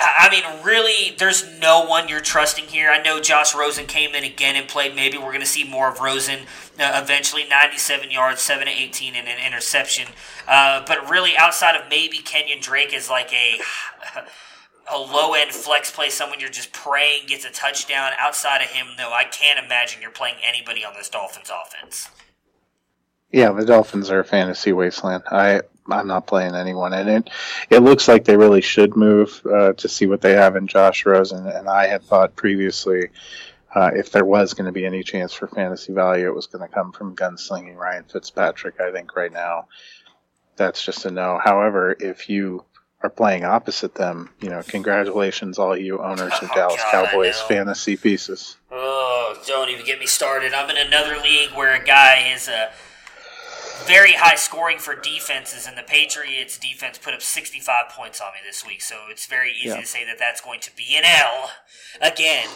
I 0.00 0.28
mean, 0.30 0.64
really, 0.64 1.16
there's 1.16 1.58
no 1.58 1.84
one 1.84 2.08
you're 2.08 2.20
trusting 2.20 2.66
here. 2.66 2.88
I 2.88 3.02
know 3.02 3.20
Josh 3.20 3.52
Rosen 3.52 3.86
came 3.86 4.14
in 4.14 4.22
again 4.22 4.54
and 4.54 4.68
played. 4.68 4.94
Maybe 4.94 5.18
we're 5.18 5.24
going 5.24 5.40
to 5.40 5.46
see 5.46 5.64
more 5.64 5.90
of 5.90 5.98
Rosen 5.98 6.40
uh, 6.78 7.00
eventually. 7.02 7.44
97 7.48 8.10
yards, 8.10 8.40
7 8.40 8.66
to 8.66 8.72
18, 8.72 9.16
and 9.16 9.26
an 9.26 9.44
interception. 9.44 10.06
Uh, 10.46 10.84
but 10.86 11.10
really, 11.10 11.36
outside 11.36 11.74
of 11.74 11.88
maybe 11.90 12.18
Kenyan 12.18 12.60
Drake 12.60 12.92
is 12.92 13.10
like 13.10 13.32
a. 13.32 13.58
A 14.90 14.96
low 14.98 15.34
end 15.34 15.50
flex 15.50 15.90
play, 15.90 16.08
someone 16.08 16.40
you're 16.40 16.48
just 16.48 16.72
praying 16.72 17.26
gets 17.26 17.44
a 17.44 17.50
touchdown. 17.50 18.12
Outside 18.18 18.62
of 18.62 18.68
him, 18.68 18.86
though, 18.96 19.12
I 19.12 19.24
can't 19.24 19.62
imagine 19.62 20.00
you're 20.00 20.10
playing 20.10 20.36
anybody 20.42 20.82
on 20.82 20.94
this 20.94 21.10
Dolphins 21.10 21.50
offense. 21.50 22.08
Yeah, 23.30 23.52
the 23.52 23.66
Dolphins 23.66 24.10
are 24.10 24.20
a 24.20 24.24
fantasy 24.24 24.72
wasteland. 24.72 25.24
I 25.30 25.60
I'm 25.90 26.06
not 26.06 26.26
playing 26.26 26.54
anyone, 26.54 26.92
and 26.92 27.08
it 27.08 27.30
it 27.70 27.78
looks 27.80 28.08
like 28.08 28.24
they 28.24 28.36
really 28.36 28.60
should 28.60 28.96
move 28.96 29.40
uh, 29.46 29.72
to 29.74 29.88
see 29.88 30.06
what 30.06 30.20
they 30.20 30.32
have 30.32 30.56
in 30.56 30.66
Josh 30.66 31.06
Rosen. 31.06 31.46
And 31.46 31.68
I 31.68 31.86
had 31.86 32.02
thought 32.02 32.36
previously, 32.36 33.08
uh, 33.74 33.90
if 33.94 34.10
there 34.12 34.24
was 34.24 34.54
going 34.54 34.66
to 34.66 34.72
be 34.72 34.86
any 34.86 35.02
chance 35.02 35.32
for 35.32 35.46
fantasy 35.46 35.92
value, 35.92 36.26
it 36.26 36.34
was 36.34 36.46
going 36.46 36.66
to 36.66 36.74
come 36.74 36.92
from 36.92 37.16
gunslinging 37.16 37.76
Ryan 37.76 38.04
Fitzpatrick. 38.04 38.80
I 38.80 38.92
think 38.92 39.16
right 39.16 39.32
now, 39.32 39.68
that's 40.56 40.84
just 40.84 41.06
a 41.06 41.10
no. 41.10 41.40
However, 41.42 41.96
if 41.98 42.28
you 42.28 42.64
are 43.02 43.10
playing 43.10 43.44
opposite 43.44 43.94
them, 43.94 44.30
you 44.40 44.50
know, 44.50 44.62
congratulations, 44.66 45.58
all 45.58 45.76
you 45.76 46.02
owners 46.02 46.32
of 46.42 46.50
oh, 46.50 46.54
Dallas 46.54 46.82
God, 46.90 47.06
Cowboys 47.06 47.40
fantasy 47.42 47.96
pieces. 47.96 48.56
Oh, 48.70 49.40
don't 49.46 49.68
even 49.68 49.86
get 49.86 50.00
me 50.00 50.06
started. 50.06 50.52
I'm 50.52 50.68
in 50.70 50.76
another 50.76 51.16
league 51.22 51.50
where 51.52 51.80
a 51.80 51.84
guy 51.84 52.32
is 52.34 52.48
a 52.48 52.70
very 53.86 54.12
high 54.12 54.36
scoring 54.36 54.78
for 54.78 54.94
defenses, 54.94 55.66
and 55.66 55.76
the 55.76 55.82
Patriots 55.82 56.58
defense 56.58 56.98
put 56.98 57.14
up 57.14 57.22
65 57.22 57.88
points 57.90 58.20
on 58.20 58.28
me 58.28 58.40
this 58.46 58.64
week. 58.66 58.82
So 58.82 58.96
it's 59.10 59.26
very 59.26 59.52
easy 59.52 59.68
yeah. 59.68 59.80
to 59.80 59.86
say 59.86 60.04
that 60.04 60.18
that's 60.18 60.40
going 60.40 60.60
to 60.60 60.74
be 60.76 60.96
an 60.96 61.04
L 61.04 61.50
again, 62.00 62.48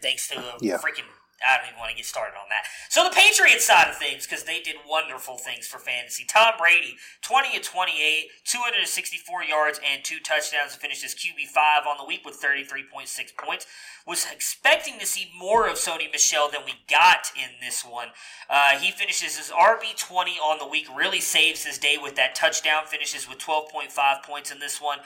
thanks 0.00 0.28
to 0.28 0.38
a 0.38 0.56
yeah. 0.60 0.78
freaking 0.78 1.08
I 1.42 1.58
don't 1.58 1.68
even 1.68 1.78
want 1.78 1.90
to 1.90 1.96
get 1.96 2.06
started 2.06 2.36
on 2.36 2.48
that. 2.50 2.66
So 2.88 3.04
the 3.04 3.14
Patriots 3.14 3.66
side 3.66 3.88
of 3.88 3.96
things, 3.96 4.26
because 4.26 4.44
they 4.44 4.60
did 4.60 4.76
wonderful 4.86 5.36
things 5.38 5.66
for 5.66 5.78
fantasy. 5.78 6.24
Tom 6.24 6.54
Brady, 6.58 6.96
20 7.22 7.56
of 7.56 7.62
28, 7.62 8.28
264 8.44 9.44
yards 9.44 9.80
and 9.82 10.04
two 10.04 10.18
touchdowns 10.20 10.74
to 10.74 10.78
finish 10.78 11.02
his 11.02 11.14
QB5 11.14 11.86
on 11.86 11.98
the 11.98 12.04
week 12.04 12.24
with 12.24 12.40
33.6 12.40 13.36
points. 13.36 13.66
Was 14.06 14.26
expecting 14.32 14.98
to 14.98 15.06
see 15.06 15.30
more 15.38 15.68
of 15.68 15.74
Sony 15.74 16.10
Michel 16.10 16.50
than 16.50 16.62
we 16.64 16.74
got 16.90 17.30
in 17.36 17.50
this 17.60 17.84
one. 17.84 18.08
Uh, 18.50 18.78
he 18.78 18.90
finishes 18.90 19.38
his 19.38 19.50
RB20 19.50 20.38
on 20.42 20.58
the 20.58 20.66
week, 20.66 20.86
really 20.94 21.20
saves 21.20 21.64
his 21.64 21.78
day 21.78 21.96
with 22.02 22.16
that 22.16 22.34
touchdown, 22.34 22.82
finishes 22.86 23.28
with 23.28 23.38
12.5 23.38 24.22
points 24.24 24.50
in 24.50 24.58
this 24.58 24.80
one. 24.80 24.98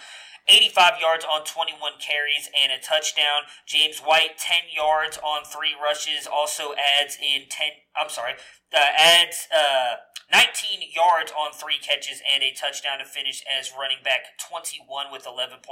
85 0.49 1.01
yards 1.01 1.25
on 1.25 1.45
21 1.45 1.93
carries 1.99 2.49
and 2.55 2.71
a 2.71 2.79
touchdown. 2.79 3.51
James 3.67 3.99
White, 3.99 4.39
10 4.39 4.71
yards 4.75 5.19
on 5.19 5.45
three 5.45 5.75
rushes, 5.75 6.27
also 6.31 6.75
adds 6.75 7.19
in 7.21 7.49
10, 7.51 7.69
I'm 7.97 8.09
sorry, 8.09 8.35
uh, 8.75 8.79
adds 8.97 9.49
uh, 9.55 9.97
19 10.33 10.91
yards 10.91 11.31
on 11.31 11.55
three 11.55 11.79
catches 11.79 12.21
and 12.27 12.43
a 12.43 12.51
touchdown 12.51 12.99
to 12.99 13.07
finish 13.07 13.45
as 13.47 13.71
running 13.79 14.03
back 14.03 14.35
21 14.43 15.07
with 15.13 15.23
11.9 15.23 15.63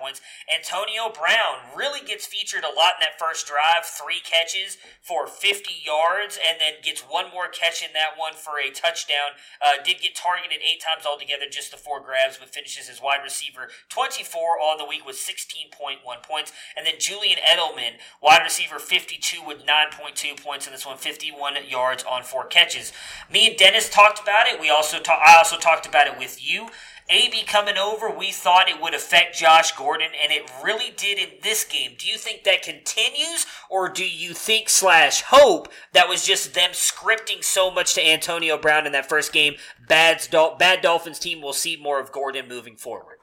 points. 0.00 0.20
Antonio 0.48 1.12
Brown 1.12 1.76
really 1.76 2.00
gets 2.00 2.24
featured 2.24 2.64
a 2.64 2.72
lot 2.72 2.96
in 2.96 3.04
that 3.04 3.20
first 3.20 3.46
drive, 3.46 3.84
three 3.84 4.20
catches 4.24 4.78
for 5.02 5.26
50 5.26 5.70
yards, 5.84 6.38
and 6.40 6.56
then 6.58 6.80
gets 6.82 7.04
one 7.04 7.28
more 7.30 7.48
catch 7.48 7.84
in 7.84 7.92
that 7.92 8.16
one 8.16 8.32
for 8.32 8.56
a 8.56 8.72
touchdown. 8.72 9.36
Uh, 9.60 9.76
did 9.84 10.00
get 10.00 10.16
targeted 10.16 10.64
eight 10.64 10.80
times 10.80 11.04
altogether, 11.04 11.44
just 11.50 11.70
the 11.70 11.76
four 11.76 12.00
grabs, 12.00 12.40
but 12.40 12.48
finishes 12.48 12.88
as 12.88 13.02
wide 13.04 13.20
receiver 13.22 13.68
24 13.92 14.56
on 14.56 14.78
the 14.78 14.88
week 14.88 15.04
with 15.04 15.20
16.1 15.20 16.00
points. 16.24 16.52
And 16.76 16.86
then 16.86 16.96
Julian 16.98 17.38
Edelman, 17.44 18.00
wide 18.22 18.42
receiver 18.42 18.78
52 18.78 19.44
with 19.44 19.68
9.2 19.68 20.42
points 20.42 20.66
in 20.66 20.72
this 20.72 20.86
one, 20.86 20.96
51 20.96 21.56
yards 21.68 22.04
on 22.08 22.22
four 22.24 22.47
catches. 22.50 22.92
Me 23.32 23.48
and 23.48 23.56
Dennis 23.56 23.88
talked 23.88 24.20
about 24.20 24.46
it. 24.46 24.60
We 24.60 24.70
also 24.70 24.98
ta- 24.98 25.22
I 25.24 25.36
also 25.36 25.56
talked 25.56 25.86
about 25.86 26.06
it 26.06 26.18
with 26.18 26.38
you. 26.44 26.68
AB 27.10 27.44
coming 27.44 27.78
over, 27.78 28.10
we 28.10 28.30
thought 28.30 28.68
it 28.68 28.82
would 28.82 28.92
affect 28.92 29.38
Josh 29.38 29.72
Gordon, 29.72 30.10
and 30.22 30.30
it 30.30 30.50
really 30.62 30.92
did 30.94 31.18
in 31.18 31.38
this 31.42 31.64
game. 31.64 31.92
Do 31.96 32.06
you 32.06 32.18
think 32.18 32.44
that 32.44 32.60
continues, 32.60 33.46
or 33.70 33.88
do 33.88 34.06
you 34.06 34.34
think 34.34 34.68
slash 34.68 35.22
hope 35.22 35.68
that 35.94 36.06
was 36.06 36.26
just 36.26 36.52
them 36.52 36.72
scripting 36.72 37.42
so 37.42 37.70
much 37.70 37.94
to 37.94 38.06
Antonio 38.06 38.58
Brown 38.58 38.84
in 38.84 38.92
that 38.92 39.08
first 39.08 39.32
game? 39.32 39.54
Bad, 39.88 40.28
bad 40.58 40.82
Dolphins 40.82 41.18
team 41.18 41.40
will 41.40 41.54
see 41.54 41.76
more 41.76 41.98
of 41.98 42.12
Gordon 42.12 42.46
moving 42.46 42.76
forward. 42.76 43.16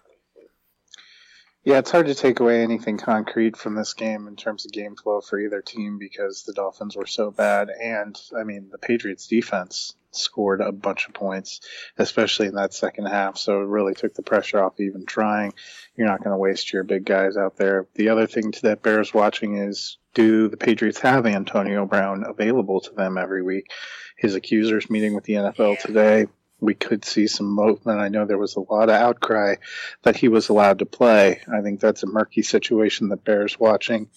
Yeah, 1.66 1.80
it's 1.80 1.89
hard 1.89 2.05
to 2.05 2.13
take 2.13 2.41
away 2.41 2.61
anything 2.61 2.99
concrete 2.99 3.57
from 3.57 3.74
this 3.74 3.95
game 3.95 4.28
in 4.28 4.36
terms 4.36 4.66
of 4.66 4.72
game 4.72 4.95
flow 4.95 5.20
for 5.20 5.39
either 5.39 5.63
team 5.63 5.97
because 5.97 6.43
the 6.43 6.53
Dolphins 6.53 6.95
were 6.95 7.07
so 7.07 7.32
bad. 7.32 7.72
And, 7.72 8.16
I 8.39 8.43
mean, 8.43 8.70
the 8.72 8.78
Patriots 8.78 9.26
defense 9.28 9.95
scored 10.11 10.61
a 10.61 10.72
bunch 10.72 11.07
of 11.07 11.16
points, 11.16 11.61
especially 11.97 12.45
in 12.45 12.53
that 12.53 12.76
second 12.76 13.07
half. 13.07 13.38
So 13.38 13.61
it 13.61 13.66
really 13.66 13.95
took 13.95 14.13
the 14.13 14.22
pressure 14.22 14.63
off 14.63 14.80
even 14.80 15.07
trying. 15.07 15.55
You're 15.95 16.07
not 16.07 16.24
going 16.24 16.36
to 16.36 16.38
waste 16.38 16.72
your 16.72 16.84
big 16.84 17.03
guys 17.03 17.36
out 17.36 17.57
there. 17.57 17.88
The 17.95 18.09
other 18.09 18.28
thing 18.28 18.53
that 18.61 18.84
bears 18.84 19.11
watching 19.11 19.57
is 19.57 19.97
do 20.13 20.47
the 20.47 20.57
Patriots 20.57 20.99
have 20.99 21.26
Antonio 21.26 21.88
Brown 21.88 22.26
available 22.28 22.82
to 22.82 22.93
them 22.93 23.18
every 23.18 23.41
week? 23.41 23.72
His 24.18 24.36
accusers 24.36 24.91
meeting 24.91 25.16
with 25.16 25.24
the 25.24 25.34
NFL 25.34 25.80
today 25.80 26.28
we 26.59 26.73
could 26.73 27.05
see 27.05 27.27
some 27.27 27.47
movement. 27.47 27.99
I 27.99 28.09
know 28.09 28.25
there 28.25 28.37
was 28.37 28.55
a 28.55 28.61
lot 28.61 28.89
of 28.89 28.95
outcry 28.95 29.55
that 30.03 30.15
he 30.15 30.27
was 30.27 30.49
allowed 30.49 30.79
to 30.79 30.85
play. 30.85 31.41
I 31.51 31.61
think 31.61 31.79
that's 31.79 32.03
a 32.03 32.07
murky 32.07 32.41
situation 32.41 33.09
that 33.09 33.23
bears 33.23 33.59
watching. 33.59 34.09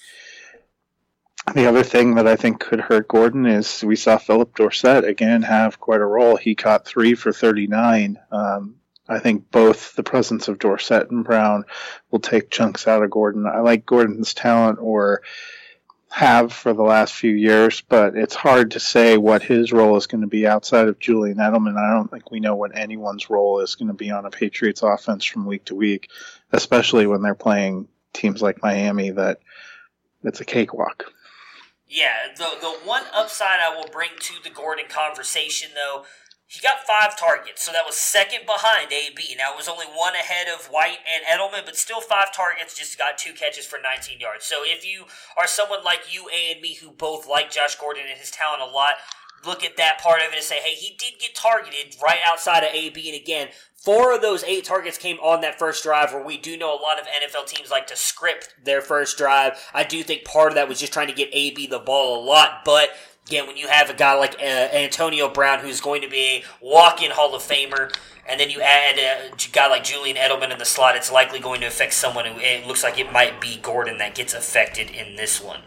The 1.55 1.67
other 1.67 1.83
thing 1.83 2.17
that 2.17 2.27
I 2.27 2.37
think 2.37 2.61
could 2.61 2.81
hurt 2.81 3.09
Gordon 3.09 3.47
is 3.47 3.83
we 3.83 3.97
saw 3.97 4.19
Phillip 4.19 4.55
Dorsett 4.55 5.05
again 5.05 5.43
have 5.43 5.81
quite 5.81 6.01
a 6.01 6.07
role. 6.07 6.37
He 6.37 6.55
caught 6.55 6.85
three 6.85 7.15
for 7.15 7.33
39. 7.33 8.19
Um, 8.31 8.77
I 9.09 9.19
think 9.19 9.51
both 9.51 9.97
the 9.97 10.03
presence 10.03 10.49
of 10.49 10.59
Dorsett 10.59 11.11
and 11.11 11.25
Brown 11.25 11.65
will 12.11 12.19
take 12.19 12.51
chunks 12.51 12.87
out 12.87 13.03
of 13.03 13.11
Gordon. 13.11 13.47
I 13.47 13.61
like 13.61 13.87
Gordon's 13.87 14.35
talent 14.35 14.79
or 14.81 15.23
have 16.11 16.53
for 16.53 16.73
the 16.73 16.83
last 16.83 17.15
few 17.15 17.31
years, 17.31 17.83
but 17.83 18.17
it's 18.17 18.35
hard 18.35 18.73
to 18.73 18.81
say 18.81 19.17
what 19.19 19.43
his 19.43 19.73
role 19.73 19.97
is 19.97 20.07
going 20.07 20.23
to 20.23 20.27
be 20.27 20.47
outside 20.47 20.89
of 20.89 20.99
Julian 20.99 21.39
Edelman. 21.39 21.77
I 21.77 21.95
don't 21.95 22.11
think 22.11 22.31
we 22.31 22.41
know 22.41 22.57
what 22.57 22.77
anyone's 22.77 23.29
role 23.29 23.61
is 23.61 23.75
going 23.75 23.89
to 23.89 23.95
be 23.95 24.11
on 24.11 24.25
a 24.25 24.31
Patriots 24.31 24.83
offense 24.83 25.25
from 25.25 25.47
week 25.47 25.67
to 25.67 25.75
week, 25.75 26.11
especially 26.53 27.07
when 27.07 27.23
they're 27.23 27.35
playing 27.35 27.89
teams 28.13 28.41
like 28.41 28.63
Miami 28.63 29.11
that 29.11 29.41
it's 30.25 30.41
a 30.41 30.45
cakewalk. 30.45 31.13
Yeah, 31.87 32.13
the 32.37 32.49
the 32.61 32.71
one 32.85 33.05
upside 33.15 33.61
I 33.61 33.75
will 33.75 33.89
bring 33.91 34.11
to 34.19 34.35
the 34.43 34.51
Gordon 34.51 34.87
conversation 34.89 35.71
though 35.75 36.05
he 36.49 36.61
got 36.61 36.81
five 36.87 37.15
targets, 37.19 37.63
so 37.63 37.73
that 37.73 37.85
was 37.85 37.95
second 37.95 38.47
behind 38.47 38.91
AB. 38.91 39.37
Now 39.37 39.53
it 39.53 39.57
was 39.59 39.69
only 39.69 39.85
one 39.85 40.15
ahead 40.15 40.49
of 40.49 40.67
White 40.69 40.97
and 41.05 41.23
Edelman, 41.29 41.67
but 41.67 41.77
still 41.77 42.01
five 42.01 42.35
targets, 42.35 42.75
just 42.75 42.97
got 42.97 43.19
two 43.19 43.35
catches 43.35 43.67
for 43.67 43.79
19 43.79 44.19
yards. 44.19 44.47
So 44.47 44.61
if 44.65 44.83
you 44.83 45.05
are 45.37 45.47
someone 45.47 45.85
like 45.85 46.13
you 46.13 46.27
and 46.29 46.63
me 46.63 46.75
who 46.75 46.91
both 46.91 47.29
like 47.29 47.51
Josh 47.51 47.77
Gordon 47.77 48.05
and 48.09 48.19
his 48.19 48.31
talent 48.31 48.63
a 48.63 48.65
lot, 48.65 48.95
look 49.45 49.63
at 49.63 49.77
that 49.77 50.01
part 50.01 50.21
of 50.21 50.29
it 50.29 50.37
and 50.37 50.43
say, 50.43 50.57
hey, 50.57 50.75
he 50.75 50.97
did 50.97 51.21
get 51.21 51.35
targeted 51.35 51.97
right 52.03 52.21
outside 52.25 52.65
of 52.65 52.73
AB. 52.73 53.11
And 53.11 53.21
again, 53.21 53.49
four 53.75 54.15
of 54.15 54.23
those 54.23 54.43
eight 54.45 54.65
targets 54.65 54.97
came 54.97 55.19
on 55.19 55.43
that 55.43 55.59
first 55.59 55.83
drive 55.83 56.15
where 56.15 56.25
we 56.25 56.39
do 56.39 56.57
know 56.57 56.73
a 56.73 56.81
lot 56.81 56.99
of 56.99 57.07
NFL 57.07 57.47
teams 57.47 57.71
like 57.71 57.87
to 57.89 57.97
script 57.97 58.55
their 58.65 58.81
first 58.81 59.19
drive. 59.19 59.53
I 59.75 59.85
do 59.85 60.03
think 60.03 60.25
part 60.25 60.49
of 60.49 60.55
that 60.55 60.69
was 60.69 60.81
just 60.81 60.95
trying 60.95 61.09
to 61.09 61.15
get 61.15 61.29
AB 61.33 61.67
the 61.67 61.79
ball 61.79 62.23
a 62.23 62.25
lot, 62.25 62.65
but 62.65 62.91
Again, 63.29 63.47
when 63.47 63.59
you 63.59 63.69
have 63.69 63.91
a 63.91 63.95
guy 63.95 64.15
like 64.15 64.37
uh, 64.41 64.43
Antonio 64.43 65.29
Brown, 65.29 65.59
who's 65.59 65.83
going 65.83 66.01
to 66.01 66.09
be 66.09 66.19
a 66.19 66.45
walk-in 66.63 67.11
Hall 67.11 67.35
of 67.35 67.43
Famer, 67.43 67.95
and 68.27 68.41
then 68.41 68.49
you 68.49 68.63
add 68.63 68.99
a 68.99 69.31
guy 69.53 69.69
like 69.69 69.85
Julian 69.85 70.17
Edelman 70.17 70.51
in 70.51 70.59
the 70.59 70.65
slot, 70.65 70.97
it's 70.97 71.13
likely 71.13 71.39
going 71.39 71.61
to 71.61 71.67
affect 71.67 71.93
someone 71.93 72.25
who 72.25 72.41
it 72.41 72.67
looks 72.67 72.83
like 72.83 72.99
it 72.99 73.13
might 73.13 73.39
be 73.39 73.59
Gordon 73.59 73.99
that 73.99 74.15
gets 74.15 74.33
affected 74.33 74.89
in 74.89 75.17
this 75.17 75.43
one. 75.43 75.61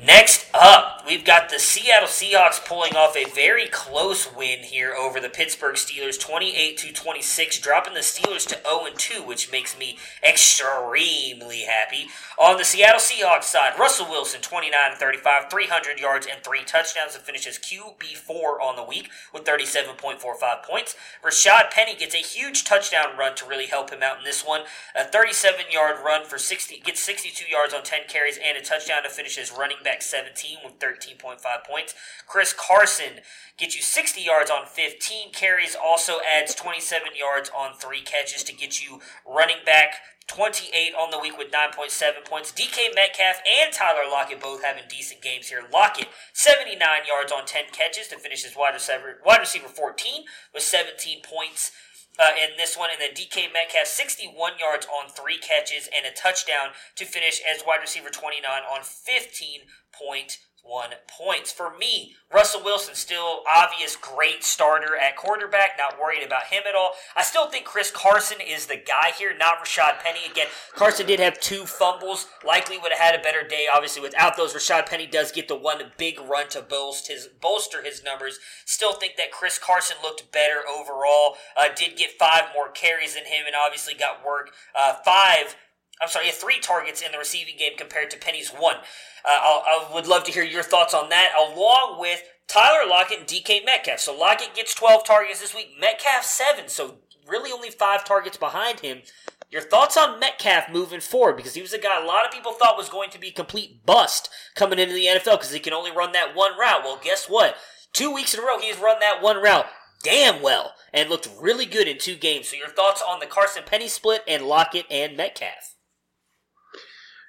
Next 0.00 0.46
up, 0.54 1.02
we've 1.08 1.24
got 1.24 1.50
the 1.50 1.58
Seattle 1.58 2.08
Seahawks 2.08 2.64
pulling 2.64 2.94
off 2.94 3.16
a 3.16 3.28
very 3.30 3.66
close 3.66 4.32
win 4.32 4.60
here 4.60 4.94
over 4.94 5.18
the 5.18 5.28
Pittsburgh 5.28 5.74
Steelers, 5.74 6.20
28 6.20 6.78
to 6.78 6.92
26, 6.92 7.58
dropping 7.58 7.94
the 7.94 8.00
Steelers 8.00 8.46
to 8.46 8.60
0 8.62 8.86
2, 8.96 9.26
which 9.26 9.50
makes 9.50 9.76
me 9.76 9.98
extremely 10.22 11.62
happy. 11.62 12.06
On 12.38 12.56
the 12.56 12.64
Seattle 12.64 13.00
Seahawks 13.00 13.44
side, 13.44 13.72
Russell 13.76 14.08
Wilson, 14.08 14.40
29 14.40 14.72
35, 14.96 15.50
300 15.50 15.98
yards 15.98 16.28
and 16.30 16.44
three 16.44 16.62
touchdowns 16.62 17.16
and 17.16 17.24
finishes 17.24 17.58
QB4 17.58 18.60
on 18.62 18.76
the 18.76 18.84
week 18.84 19.10
with 19.34 19.44
37.45 19.44 20.62
points. 20.62 20.94
Rashaad 21.24 21.72
Penny 21.72 21.96
gets 21.96 22.14
a 22.14 22.18
huge 22.18 22.62
touchdown 22.62 23.16
run 23.18 23.34
to 23.34 23.48
really 23.48 23.66
help 23.66 23.90
him 23.90 24.04
out 24.04 24.18
in 24.18 24.24
this 24.24 24.44
one. 24.44 24.60
A 24.94 25.04
37 25.04 25.66
yard 25.72 25.96
run 26.04 26.24
for 26.24 26.38
60, 26.38 26.78
gets 26.84 27.02
62 27.02 27.44
yards 27.50 27.74
on 27.74 27.82
10 27.82 28.02
carries 28.06 28.38
and 28.38 28.56
a 28.56 28.62
touchdown 28.62 29.02
to 29.02 29.08
finish 29.08 29.36
his 29.36 29.50
running 29.50 29.78
back 29.82 29.87
17 30.02 30.58
with 30.64 30.78
13.5 30.78 31.38
points. 31.66 31.94
Chris 32.26 32.54
Carson 32.56 33.20
gets 33.56 33.74
you 33.74 33.82
60 33.82 34.20
yards 34.20 34.50
on 34.50 34.66
15 34.66 35.32
carries, 35.32 35.76
also 35.76 36.18
adds 36.20 36.54
27 36.54 37.08
yards 37.18 37.50
on 37.56 37.74
three 37.74 38.02
catches 38.02 38.44
to 38.44 38.54
get 38.54 38.84
you 38.84 39.00
running 39.26 39.58
back 39.64 39.94
28 40.28 40.92
on 40.94 41.10
the 41.10 41.18
week 41.18 41.36
with 41.38 41.50
9.7 41.50 42.24
points. 42.24 42.52
DK 42.52 42.94
Metcalf 42.94 43.40
and 43.60 43.72
Tyler 43.72 44.08
Lockett 44.08 44.40
both 44.40 44.62
having 44.62 44.84
decent 44.88 45.22
games 45.22 45.48
here. 45.48 45.64
Lockett, 45.72 46.08
79 46.34 46.78
yards 47.08 47.32
on 47.32 47.46
10 47.46 47.64
catches 47.72 48.08
to 48.08 48.18
finish 48.18 48.44
his 48.44 48.54
wide 48.54 48.74
receiver, 48.74 49.18
wide 49.24 49.40
receiver 49.40 49.68
14 49.68 50.24
with 50.52 50.62
17 50.62 51.22
points. 51.22 51.72
Uh, 52.18 52.34
in 52.34 52.56
this 52.56 52.76
one, 52.76 52.90
and 52.90 53.00
then 53.00 53.14
DK 53.14 53.52
Metcalf, 53.52 53.86
61 53.86 54.58
yards 54.58 54.86
on 54.86 55.08
three 55.08 55.38
catches 55.38 55.88
and 55.94 56.04
a 56.04 56.10
touchdown 56.10 56.74
to 56.96 57.04
finish 57.04 57.40
as 57.48 57.62
wide 57.64 57.80
receiver 57.80 58.10
29 58.10 58.42
on 58.44 58.82
15 58.82 59.60
point 59.92 60.38
one 60.62 60.90
points. 61.06 61.50
For 61.50 61.76
me, 61.76 62.14
Russell 62.32 62.62
Wilson 62.62 62.94
still 62.94 63.42
obvious 63.56 63.96
great 63.96 64.44
starter 64.44 64.96
at 64.96 65.16
quarterback, 65.16 65.72
not 65.78 65.98
worried 65.98 66.22
about 66.22 66.44
him 66.44 66.62
at 66.68 66.74
all. 66.74 66.92
I 67.16 67.22
still 67.22 67.48
think 67.48 67.64
Chris 67.64 67.90
Carson 67.90 68.38
is 68.46 68.66
the 68.66 68.76
guy 68.76 69.12
here, 69.18 69.34
not 69.36 69.58
Rashaad 69.64 70.00
Penny. 70.00 70.20
Again, 70.30 70.46
Carson 70.74 71.06
did 71.06 71.20
have 71.20 71.40
two 71.40 71.64
fumbles, 71.64 72.26
likely 72.44 72.76
would 72.78 72.92
have 72.92 73.00
had 73.00 73.18
a 73.18 73.22
better 73.22 73.46
day. 73.46 73.66
Obviously, 73.72 74.02
without 74.02 74.36
those, 74.36 74.54
Rashaad 74.54 74.86
Penny 74.86 75.06
does 75.06 75.32
get 75.32 75.48
the 75.48 75.56
one 75.56 75.80
big 75.96 76.20
run 76.20 76.48
to 76.50 76.60
bolster 76.60 77.12
his, 77.12 77.28
bolster 77.40 77.82
his 77.82 78.04
numbers. 78.04 78.38
Still 78.66 78.92
think 78.92 79.16
that 79.16 79.32
Chris 79.32 79.58
Carson 79.58 79.96
looked 80.02 80.30
better 80.32 80.62
overall. 80.68 81.36
Uh, 81.56 81.68
did 81.74 81.96
get 81.96 82.12
five 82.18 82.44
more 82.54 82.70
carries 82.70 83.14
than 83.14 83.24
him, 83.24 83.46
and 83.46 83.56
obviously 83.56 83.94
got 83.94 84.24
work. 84.24 84.50
Uh, 84.78 84.94
five 85.04 85.56
I'm 86.00 86.08
sorry, 86.08 86.30
three 86.30 86.60
targets 86.60 87.02
in 87.02 87.12
the 87.12 87.18
receiving 87.18 87.56
game 87.58 87.72
compared 87.76 88.10
to 88.10 88.18
Penny's 88.18 88.50
one. 88.50 88.76
Uh, 89.24 89.28
i 89.28 89.90
would 89.92 90.06
love 90.06 90.24
to 90.24 90.32
hear 90.32 90.44
your 90.44 90.62
thoughts 90.62 90.94
on 90.94 91.08
that, 91.08 91.32
along 91.36 91.98
with 91.98 92.22
Tyler 92.46 92.88
Lockett 92.88 93.20
and 93.20 93.26
DK 93.26 93.64
Metcalf. 93.64 94.00
So 94.00 94.16
Lockett 94.16 94.54
gets 94.54 94.74
12 94.74 95.04
targets 95.04 95.40
this 95.40 95.54
week, 95.54 95.74
Metcalf 95.80 96.24
7, 96.24 96.68
so 96.68 96.98
really 97.26 97.52
only 97.52 97.70
five 97.70 98.04
targets 98.04 98.36
behind 98.36 98.80
him. 98.80 99.02
Your 99.50 99.62
thoughts 99.62 99.96
on 99.96 100.20
Metcalf 100.20 100.70
moving 100.70 101.00
forward? 101.00 101.36
Because 101.36 101.54
he 101.54 101.62
was 101.62 101.72
a 101.72 101.78
guy 101.78 102.00
a 102.00 102.06
lot 102.06 102.26
of 102.26 102.32
people 102.32 102.52
thought 102.52 102.76
was 102.76 102.88
going 102.88 103.10
to 103.10 103.18
be 103.18 103.30
complete 103.30 103.84
bust 103.86 104.28
coming 104.54 104.78
into 104.78 104.94
the 104.94 105.06
NFL 105.06 105.38
because 105.38 105.52
he 105.52 105.58
can 105.58 105.72
only 105.72 105.90
run 105.90 106.12
that 106.12 106.34
one 106.34 106.58
route. 106.58 106.82
Well, 106.84 107.00
guess 107.02 107.26
what? 107.26 107.56
Two 107.92 108.12
weeks 108.12 108.34
in 108.34 108.40
a 108.40 108.42
row, 108.42 108.58
he's 108.58 108.78
run 108.78 109.00
that 109.00 109.22
one 109.22 109.42
route 109.42 109.66
damn 110.02 110.42
well 110.42 110.74
and 110.92 111.10
looked 111.10 111.28
really 111.40 111.66
good 111.66 111.88
in 111.88 111.98
two 111.98 112.16
games. 112.16 112.48
So 112.48 112.56
your 112.56 112.68
thoughts 112.68 113.02
on 113.06 113.20
the 113.20 113.26
Carson 113.26 113.62
Penny 113.66 113.88
split 113.88 114.22
and 114.26 114.44
Lockett 114.44 114.86
and 114.90 115.16
Metcalf? 115.16 115.74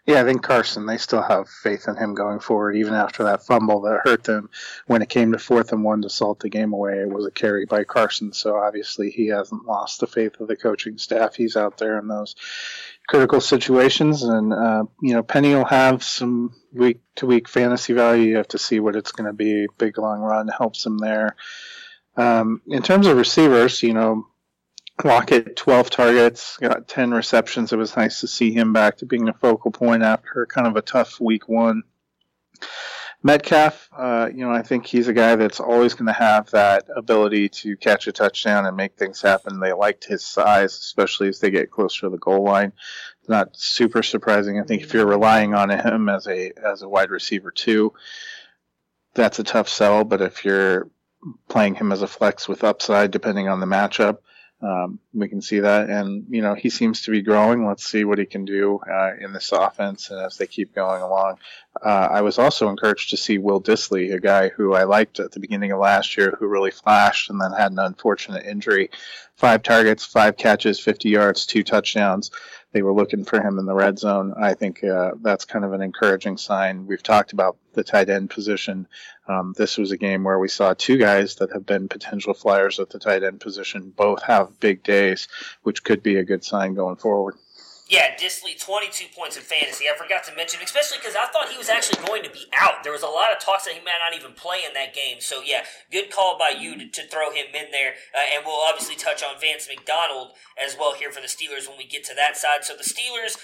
Yeah, 0.06 0.22
I 0.22 0.24
think 0.24 0.42
Carson, 0.42 0.86
they 0.86 0.98
still 0.98 1.22
have 1.22 1.48
faith 1.48 1.88
in 1.88 1.96
him 1.96 2.16
going 2.16 2.40
forward, 2.40 2.76
even 2.76 2.94
after 2.94 3.24
that 3.26 3.46
fumble 3.46 3.82
that 3.82 4.02
hurt 4.04 4.24
them 4.24 4.50
when 4.88 5.02
it 5.02 5.10
came 5.10 5.34
to 5.34 5.38
fourth 5.38 5.72
and 5.72 5.84
one 5.84 6.02
to 6.02 6.10
salt 6.10 6.40
the 6.40 6.50
game 6.50 6.74
away. 6.74 7.00
It 7.00 7.10
was 7.10 7.28
a 7.28 7.32
carry 7.32 7.66
by 7.66 7.84
Carson, 7.84 8.34
so 8.34 8.56
obviously 8.56 9.12
he 9.12 9.28
hasn't 9.28 9.66
lost 9.66 10.00
the 10.00 10.08
faith 10.08 10.40
of 10.40 10.48
the 10.48 10.56
coaching 10.56 10.98
staff. 10.98 11.36
He's 11.36 11.56
out 11.56 11.78
there 11.78 12.00
in 12.00 12.08
those 12.08 12.36
critical 13.08 13.42
situations, 13.42 14.24
and, 14.24 14.54
uh, 14.54 14.86
you 15.02 15.14
know, 15.14 15.24
Penny 15.24 15.54
will 15.54 15.66
have 15.66 16.04
some 16.04 16.56
week 16.74 17.02
to 17.16 17.28
week 17.28 17.48
fantasy 17.48 17.94
value. 17.94 18.30
You 18.30 18.38
have 18.38 18.48
to 18.50 18.60
see 18.60 18.80
what 18.80 18.96
it's 18.96 19.12
going 19.12 19.28
to 19.28 19.34
be. 19.34 19.68
Big 19.78 19.98
long 19.98 20.22
run 20.22 20.48
helps 20.48 20.86
him 20.86 20.98
there. 20.98 21.36
Um, 22.16 22.62
in 22.68 22.82
terms 22.82 23.08
of 23.08 23.18
receivers, 23.18 23.84
you 23.84 23.94
know, 23.94 24.28
Lockett, 25.04 25.56
12 25.56 25.90
targets, 25.90 26.58
got 26.58 26.88
10 26.88 27.12
receptions. 27.12 27.72
It 27.72 27.78
was 27.78 27.96
nice 27.96 28.20
to 28.22 28.28
see 28.28 28.52
him 28.52 28.74
back 28.74 28.98
to 28.98 29.06
being 29.06 29.30
a 29.30 29.34
focal 29.34 29.72
point 29.72 30.04
after 30.04 30.46
kind 30.46 30.68
of 30.68 30.76
a 30.76 30.82
tough 30.82 31.20
week 31.20 31.48
one. 31.48 31.84
Metcalf, 33.22 33.90
uh, 33.98 34.30
you 34.34 34.46
know, 34.46 34.52
I 34.52 34.62
think 34.62 34.86
he's 34.86 35.10
a 35.10 35.14
guy 35.14 35.36
that's 35.36 35.60
always 35.60 35.94
going 35.94 36.08
to 36.08 36.14
have 36.14 36.50
that 36.52 36.86
ability 36.96 37.50
to 37.50 37.76
catch 37.76 38.08
a 38.08 38.14
touchdown 38.14 38.66
and 38.66 38.78
make 38.78 38.96
things 38.96 39.22
happen. 39.22 39.60
They 39.60 39.74
liked 39.74 40.06
his 40.06 40.26
size, 40.26 40.72
especially 40.74 41.28
as 41.28 41.40
they 41.40 41.52
get 41.52 41.70
closer 41.70 42.02
to 42.02 42.10
the 42.10 42.18
goal 42.18 42.44
line. 42.44 42.72
Not 43.28 43.58
super 43.58 44.04
surprising. 44.04 44.58
I 44.58 44.64
think 44.64 44.84
if 44.84 44.94
you're 44.94 45.06
relying 45.06 45.54
on 45.54 45.70
him 45.70 46.08
as 46.08 46.28
a 46.28 46.54
as 46.66 46.82
a 46.82 46.90
wide 46.90 47.12
receiver 47.12 47.52
too, 47.52 47.94
that's 49.14 49.40
a 49.40 49.44
tough 49.44 49.68
sell. 49.68 50.06
But 50.06 50.22
if 50.22 50.46
you're 50.46 50.90
playing 51.50 51.76
him 51.76 51.92
as 51.92 52.02
a 52.02 52.08
flex 52.08 52.48
with 52.48 52.64
upside, 52.64 53.12
depending 53.12 53.50
on 53.50 53.60
the 53.60 53.66
matchup, 53.66 54.20
um, 54.62 55.00
we 55.14 55.30
can 55.30 55.42
see 55.42 55.62
that, 55.62 55.90
and 55.90 56.26
you 56.30 56.42
know 56.42 56.54
he 56.54 56.70
seems 56.70 57.04
to 57.04 57.12
be 57.12 57.22
growing. 57.22 57.66
Let's 57.66 57.86
see 57.86 58.04
what 58.04 58.18
he 58.18 58.26
can 58.26 58.44
do 58.44 58.80
uh, 58.80 59.12
in 59.20 59.32
this 59.32 59.52
offense, 59.54 60.10
and 60.10 60.20
as 60.20 60.38
they 60.38 60.48
keep 60.48 60.76
going 60.76 61.02
along. 61.02 61.38
Uh, 61.82 62.10
I 62.12 62.22
was 62.22 62.38
also 62.38 62.68
encouraged 62.68 63.12
to 63.12 63.18
see 63.18 63.38
Will 63.38 63.62
Dissly, 63.62 64.14
a 64.14 64.20
guy 64.20 64.50
who 64.50 64.74
I 64.74 64.84
liked 64.84 65.20
at 65.22 65.32
the 65.32 65.40
beginning 65.40 65.72
of 65.72 65.80
last 65.80 66.18
year, 66.18 66.36
who 66.38 66.48
really 66.48 66.72
flashed, 66.72 67.30
and 67.30 67.40
then 67.40 67.54
had 67.54 67.72
an 67.72 67.80
unfortunate 67.80 68.46
injury. 68.46 68.90
Five 69.40 69.64
targets, 69.64 70.04
five 70.04 70.36
catches, 70.36 70.82
50 70.82 71.10
yards, 71.10 71.46
two 71.46 71.64
touchdowns 71.64 72.30
they 72.72 72.82
were 72.82 72.94
looking 72.94 73.24
for 73.24 73.42
him 73.42 73.58
in 73.58 73.66
the 73.66 73.74
red 73.74 73.98
zone. 73.98 74.34
I 74.38 74.54
think 74.54 74.84
uh, 74.84 75.12
that's 75.22 75.46
kind 75.46 75.66
of 75.66 75.74
an 75.74 75.82
encouraging 75.82 76.38
sign. 76.38 76.86
We've 76.86 77.02
talked 77.02 77.34
about 77.34 77.58
the 77.74 77.84
tight 77.84 78.10
end 78.10 78.30
position. 78.30 78.88
Um, 79.28 79.56
this 79.58 79.78
was 79.78 79.92
a 79.92 79.98
game 79.98 80.24
where 80.24 80.38
we 80.38 80.50
saw 80.50 80.74
two 80.74 80.98
guys 80.98 81.36
that 81.36 81.52
have 81.54 81.66
been 81.66 81.88
potential 81.88 82.34
flyers 82.34 82.80
at 82.80 82.90
the 82.90 83.00
tight 83.00 83.24
end 83.24 83.40
position 83.40 83.92
both 83.96 84.22
have 84.24 84.60
big 84.60 84.84
days, 84.84 85.28
which 85.64 85.84
could 85.84 86.04
be 86.04 86.18
a 86.18 86.24
good 86.24 86.44
sign 86.44 86.76
going 86.76 86.98
forward. 86.98 87.36
Yeah, 87.90 88.16
Dissly, 88.16 88.54
22 88.54 89.06
points 89.18 89.36
in 89.36 89.42
fantasy. 89.42 89.86
I 89.90 89.98
forgot 89.98 90.24
to 90.26 90.36
mention, 90.36 90.62
especially 90.62 91.00
because 91.00 91.16
I 91.16 91.26
thought 91.26 91.50
he 91.50 91.58
was 91.58 91.70
actually 91.70 92.06
going 92.06 92.22
to 92.22 92.30
be 92.30 92.46
out. 92.56 92.84
There 92.84 92.92
was 92.92 93.02
a 93.02 93.08
lot 93.08 93.32
of 93.32 93.40
talks 93.40 93.66
that 93.66 93.74
he 93.74 93.80
might 93.80 93.98
not 93.98 94.16
even 94.16 94.34
play 94.34 94.60
in 94.64 94.76
that 94.76 94.94
game. 94.94 95.20
So, 95.20 95.42
yeah, 95.44 95.64
good 95.92 96.12
call 96.12 96.38
by 96.38 96.50
you 96.50 96.78
to, 96.78 96.88
to 96.88 97.08
throw 97.08 97.32
him 97.32 97.48
in 97.48 97.72
there. 97.72 97.94
Uh, 98.14 98.22
and 98.36 98.46
we'll 98.46 98.62
obviously 98.62 98.96
touch 98.96 99.24
on 99.24 99.42
Vance 99.42 99.68
McDonald 99.68 100.34
as 100.64 100.78
well 100.80 100.94
here 100.94 101.12
for 101.12 101.20
the 101.20 101.28
Steelers 101.28 101.68
when 101.68 101.80
we 101.80 101.88
get 101.88 102.04
to 102.06 102.14
that 102.14 102.38
side. 102.38 102.64
So, 102.64 102.76
the 102.76 102.84
Steelers 102.84 103.40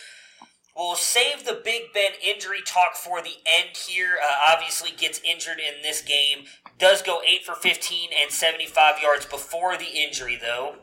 will 0.78 0.94
save 0.94 1.44
the 1.44 1.60
Big 1.66 1.92
Ben 1.92 2.12
injury 2.24 2.62
talk 2.64 2.94
for 2.94 3.24
the 3.24 3.42
end 3.48 3.76
here. 3.76 4.18
Uh, 4.24 4.54
obviously, 4.54 4.92
gets 4.96 5.20
injured 5.26 5.58
in 5.58 5.82
this 5.82 6.04
game. 6.04 6.46
Does 6.78 7.02
go 7.02 7.20
8 7.28 7.44
for 7.44 7.56
15 7.56 8.12
and 8.22 8.30
75 8.30 9.02
yards 9.02 9.26
before 9.26 9.76
the 9.76 9.90
injury, 9.90 10.38
though. 10.40 10.76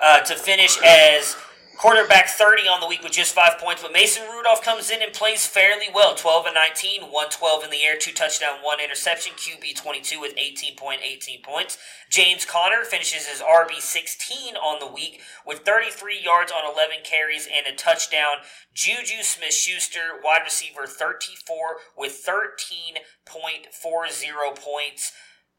Uh, 0.00 0.20
to 0.20 0.36
finish 0.36 0.78
as 0.86 1.36
Quarterback 1.78 2.28
30 2.28 2.62
on 2.62 2.80
the 2.80 2.88
week 2.88 3.04
with 3.04 3.12
just 3.12 3.32
five 3.32 3.56
points, 3.60 3.82
but 3.82 3.92
Mason 3.92 4.24
Rudolph 4.28 4.64
comes 4.64 4.90
in 4.90 5.00
and 5.00 5.12
plays 5.12 5.46
fairly 5.46 5.86
well. 5.94 6.16
12 6.16 6.46
and 6.46 6.54
19, 6.56 7.02
112 7.02 7.62
in 7.62 7.70
the 7.70 7.84
air, 7.84 7.96
two 7.96 8.10
touchdown, 8.10 8.56
one 8.62 8.80
interception. 8.80 9.34
QB 9.34 9.76
22 9.76 10.20
with 10.20 10.34
18.18 10.34 11.44
points. 11.44 11.78
James 12.10 12.44
Conner 12.44 12.82
finishes 12.82 13.28
his 13.28 13.40
RB 13.40 13.80
16 13.80 14.56
on 14.56 14.80
the 14.80 14.92
week 14.92 15.20
with 15.46 15.60
33 15.60 16.18
yards 16.20 16.50
on 16.50 16.68
11 16.68 16.96
carries 17.04 17.46
and 17.46 17.72
a 17.72 17.76
touchdown. 17.76 18.38
Juju 18.74 19.22
Smith 19.22 19.54
Schuster, 19.54 20.18
wide 20.24 20.42
receiver 20.42 20.84
34 20.84 21.76
with 21.96 22.26
13.40 22.26 24.56
points. 24.56 25.12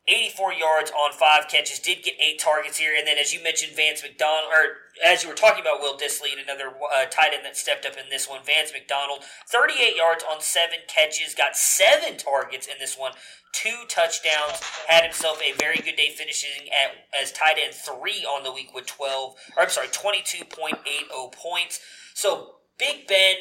84 0.09 0.53
yards 0.53 0.91
on 0.91 1.13
five 1.13 1.47
catches, 1.47 1.79
did 1.79 2.03
get 2.03 2.15
eight 2.19 2.39
targets 2.39 2.79
here. 2.79 2.95
And 2.97 3.07
then, 3.07 3.17
as 3.17 3.33
you 3.33 3.43
mentioned, 3.43 3.75
Vance 3.75 4.01
McDonald, 4.01 4.51
or 4.51 4.89
as 5.05 5.23
you 5.23 5.29
were 5.29 5.35
talking 5.35 5.61
about 5.61 5.79
Will 5.79 5.95
Dissly 5.95 6.31
and 6.31 6.41
another 6.41 6.69
uh, 6.69 7.05
tight 7.05 7.31
end 7.33 7.45
that 7.45 7.55
stepped 7.55 7.85
up 7.85 7.93
in 7.93 8.09
this 8.09 8.27
one, 8.27 8.43
Vance 8.43 8.73
McDonald, 8.73 9.23
38 9.47 9.95
yards 9.95 10.23
on 10.29 10.41
seven 10.41 10.79
catches, 10.87 11.35
got 11.35 11.55
seven 11.55 12.17
targets 12.17 12.65
in 12.65 12.73
this 12.79 12.97
one, 12.97 13.11
two 13.53 13.85
touchdowns, 13.87 14.59
had 14.87 15.03
himself 15.03 15.39
a 15.41 15.55
very 15.57 15.77
good 15.77 15.95
day 15.95 16.09
finishing 16.09 16.67
at 16.69 17.21
as 17.21 17.31
tight 17.31 17.57
end 17.63 17.73
three 17.73 18.25
on 18.25 18.43
the 18.43 18.51
week 18.51 18.73
with 18.73 18.87
12, 18.87 19.35
or 19.55 19.63
I'm 19.63 19.69
sorry, 19.69 19.87
22.80 19.87 21.31
points. 21.33 21.79
So, 22.15 22.55
Big 22.79 23.07
Ben 23.07 23.35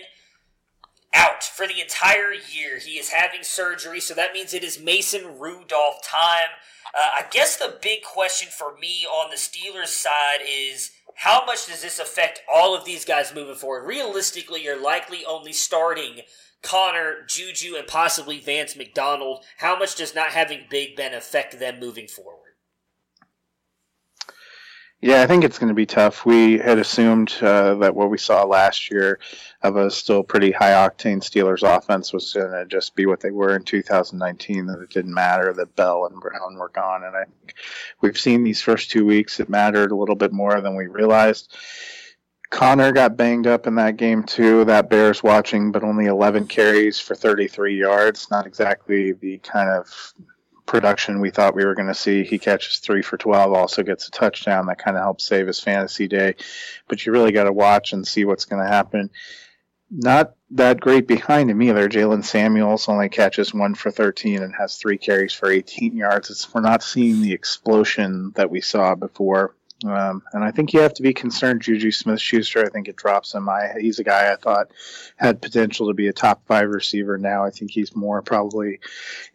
out 1.15 1.45
for 1.45 1.67
the 1.67 1.81
entire 1.81 2.33
year. 2.33 2.79
He 2.79 2.99
is 2.99 3.11
having 3.11 3.43
surgery, 3.43 4.01
so 4.01 4.15
that 4.15 4.33
means 4.33 4.55
it 4.55 4.65
is 4.65 4.81
Mason 4.81 5.39
Rudolph 5.39 6.03
time. 6.03 6.51
Uh, 6.95 7.11
I 7.19 7.25
guess 7.31 7.57
the 7.57 7.79
big 7.81 8.03
question 8.03 8.49
for 8.51 8.77
me 8.79 9.05
on 9.05 9.31
the 9.31 9.37
Steelers 9.37 9.89
side 9.89 10.41
is 10.47 10.91
how 11.17 11.45
much 11.45 11.67
does 11.67 11.83
this 11.83 11.99
affect 11.99 12.43
all 12.53 12.77
of 12.77 12.85
these 12.85 13.05
guys 13.05 13.35
moving 13.35 13.57
forward? 13.57 13.87
Realistically, 13.87 14.63
you're 14.63 14.81
likely 14.81 15.25
only 15.25 15.53
starting 15.53 16.21
Conner, 16.63 17.25
Juju, 17.27 17.77
and 17.77 17.87
possibly 17.87 18.41
Vance 18.41 18.77
McDonald. 18.77 19.45
How 19.59 19.79
much 19.79 19.95
does 19.95 20.15
not 20.15 20.31
having 20.31 20.67
Big 20.69 20.97
Ben 20.97 21.15
affect 21.15 21.59
them 21.59 21.81
moving 21.81 22.09
forward? 22.09 22.48
Yeah, 25.01 25.23
I 25.23 25.29
think 25.29 25.45
it's 25.45 25.61
going 25.61 25.69
to 25.69 25.75
be 25.75 25.87
tough. 25.87 26.27
We 26.27 26.59
had 26.59 26.79
assumed 26.79 27.33
uh, 27.41 27.77
that 27.77 27.95
what 27.95 28.11
we 28.11 28.19
saw 28.19 28.43
last 28.43 28.91
year 28.91 29.21
of 29.63 29.77
a 29.77 29.89
still 29.93 30.25
pretty 30.25 30.51
high 30.51 30.73
octane 30.73 31.21
Steelers 31.21 31.63
offense 31.63 32.13
was 32.13 32.33
going 32.33 32.51
to 32.51 32.67
just 32.67 32.97
be 32.97 33.07
what 33.07 33.21
they 33.21 33.31
were 33.31 33.55
in 33.55 33.63
2019, 33.63 34.67
that 34.67 34.81
it 34.81 34.91
didn't 34.91 35.15
matter 35.15 35.53
that 35.53 35.77
Bell 35.77 36.07
and 36.07 36.21
Brown 36.21 36.57
were 36.57 36.71
gone. 36.71 37.05
And 37.05 37.15
I 37.15 37.25
think 37.25 37.55
we've 38.01 38.19
seen 38.19 38.43
these 38.43 38.61
first 38.61 38.91
two 38.91 39.07
weeks, 39.07 39.39
it 39.39 39.49
mattered 39.49 39.93
a 39.93 39.97
little 39.97 40.17
bit 40.17 40.33
more 40.33 40.61
than 40.61 40.75
we 40.75 40.89
realized. 40.89 41.57
Conner 42.51 42.91
got 42.91 43.17
banged 43.17 43.47
up 43.47 43.69
in 43.69 43.77
that 43.77 43.99
game 43.99 44.25
too. 44.25 44.65
That 44.65 44.91
bears 44.91 45.23
watching, 45.23 45.71
but 45.71 45.85
only 45.85 46.07
11 46.07 46.49
carries 46.49 46.99
for 46.99 47.15
33 47.15 47.79
yards. 47.79 48.33
Not 48.33 48.47
exactly 48.47 49.13
the 49.13 49.39
kind 49.39 49.69
of 49.69 50.15
production 50.69 51.21
we 51.21 51.31
thought 51.31 51.57
we 51.57 51.65
were 51.65 51.75
going 51.75 51.89
to 51.89 51.95
see. 51.95 52.23
He 52.23 52.39
catches 52.39 52.79
three 52.79 53.03
for 53.03 53.17
12, 53.17 53.53
also 53.53 53.83
gets 53.83 54.07
a 54.07 54.13
touchdown 54.13 54.67
that 54.67 54.79
kind 54.79 54.97
of 54.97 55.03
helps 55.03 55.25
save 55.25 55.49
his 55.49 55.59
fantasy 55.59 56.07
day. 56.07 56.37
But 56.87 57.05
you 57.05 57.11
really 57.11 57.33
got 57.33 57.45
to 57.45 57.53
watch 57.53 57.93
and 57.93 58.07
see 58.07 58.25
what's 58.25 58.45
going 58.45 58.63
to 58.63 58.69
happen. 58.69 59.11
Not 59.91 60.35
that 60.51 60.81
great 60.81 61.09
behind 61.09 61.51
him 61.51 61.63
either. 61.63 61.89
Jaylen 61.89 62.23
Samuels 62.23 62.89
only 62.89 63.09
catches 63.09 63.55
one 63.55 63.75
for 63.75 63.91
13 63.91 64.43
and 64.43 64.55
has 64.55 64.77
three 64.77 64.99
carries 64.99 65.33
for 65.33 65.51
18 65.51 65.97
yards. 65.97 66.31
It's, 66.31 66.53
we're 66.53 66.61
not 66.61 66.83
seeing 66.83 67.23
the 67.23 67.33
explosion 67.33 68.33
that 68.37 68.51
we 68.51 68.61
saw 68.61 68.95
before. 68.95 69.55
Um, 69.87 70.25
and 70.33 70.43
I 70.43 70.51
think 70.51 70.73
you 70.73 70.81
have 70.81 70.95
to 70.95 71.03
be 71.03 71.15
concerned, 71.15 71.63
Juju 71.63 71.93
Smith 71.93 72.21
Schuster. 72.21 72.65
I 72.65 72.69
think 72.69 72.89
it 72.89 72.97
drops 72.97 73.35
him. 73.35 73.49
I, 73.49 73.75
he's 73.79 74.01
a 74.01 74.05
guy 74.05 74.33
I 74.33 74.37
thought 74.37 74.73
had 75.17 75.41
potential 75.41 75.87
to 75.87 75.95
be 75.95 76.09
a 76.09 76.13
top 76.13 76.45
five 76.47 76.69
receiver. 76.69 77.17
Now 77.17 77.45
I 77.45 77.51
think 77.51 77.71
he's 77.71 77.95
more 77.95 78.21
probably 78.21 78.81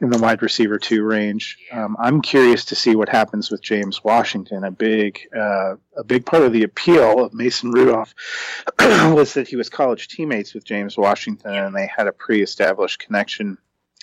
in 0.02 0.10
the 0.10 0.18
wide 0.18 0.42
receiver 0.42 0.78
two 0.80 1.04
range. 1.04 1.58
Um, 1.72 1.96
I'm 1.98 2.22
curious 2.22 2.66
to 2.66 2.76
see 2.76 2.96
what 2.96 3.08
happens 3.08 3.52
with 3.52 3.62
James 3.62 4.04
Washington. 4.04 4.66
A 4.66 4.72
big, 4.72 5.22
uh, 5.34 5.76
a 5.96 6.04
big 6.06 6.26
part 6.26 6.44
of 6.44 6.52
the 6.52 6.64
appeal 6.64 7.24
of 7.24 7.34
Mason 7.34 7.72
Rudolph 7.72 8.14
was 8.80 9.36
that 9.36 9.48
he 9.48 9.56
was 9.56 9.70
college 9.70 10.10
teammates 10.10 10.54
with 10.54 10.66
James 10.66 10.98
Washington, 10.98 11.54
and 11.54 11.74
they 11.74 11.88
had 11.88 12.08
a 12.08 12.12
pre-established 12.12 13.00
connection 13.00 13.58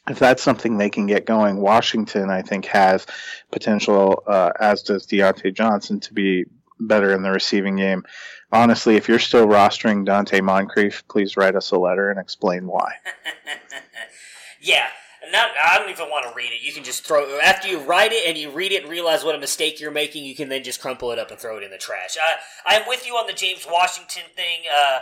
if 0.08 0.18
that's 0.18 0.42
something 0.42 0.78
they 0.78 0.90
can 0.90 1.06
get 1.06 1.26
going, 1.26 1.58
Washington, 1.58 2.30
I 2.30 2.42
think, 2.42 2.64
has 2.66 3.06
potential, 3.50 4.22
uh, 4.26 4.50
as 4.58 4.82
does 4.82 5.06
Diontae 5.06 5.54
Johnson, 5.54 6.00
to 6.00 6.14
be 6.14 6.44
better 6.80 7.12
in 7.12 7.22
the 7.22 7.30
receiving 7.30 7.76
game. 7.76 8.04
Honestly, 8.52 8.96
if 8.96 9.08
you're 9.08 9.18
still 9.18 9.46
rostering 9.46 10.06
Donte 10.06 10.42
Moncrief, 10.42 11.06
please 11.08 11.36
write 11.36 11.54
us 11.54 11.70
a 11.70 11.78
letter 11.78 12.10
and 12.10 12.18
explain 12.18 12.66
why. 12.66 12.94
yeah. 14.60 14.88
Not, 15.30 15.50
I 15.62 15.78
don't 15.78 15.90
even 15.90 16.08
want 16.08 16.26
to 16.28 16.34
read 16.34 16.50
it. 16.50 16.62
You 16.62 16.72
can 16.72 16.82
just 16.82 17.04
throw 17.04 17.38
after 17.38 17.68
you 17.68 17.78
write 17.80 18.10
it 18.10 18.26
and 18.26 18.36
you 18.36 18.50
read 18.50 18.72
it 18.72 18.82
and 18.82 18.90
realize 18.90 19.22
what 19.22 19.34
a 19.34 19.38
mistake 19.38 19.78
you're 19.78 19.92
making. 19.92 20.24
You 20.24 20.34
can 20.34 20.48
then 20.48 20.64
just 20.64 20.80
crumple 20.80 21.12
it 21.12 21.20
up 21.20 21.30
and 21.30 21.38
throw 21.38 21.58
it 21.58 21.62
in 21.62 21.70
the 21.70 21.78
trash. 21.78 22.16
I, 22.20 22.74
I'm 22.74 22.88
with 22.88 23.06
you 23.06 23.14
on 23.14 23.28
the 23.28 23.32
James 23.32 23.66
Washington 23.70 24.24
thing. 24.34 24.62
Uh, 24.66 25.00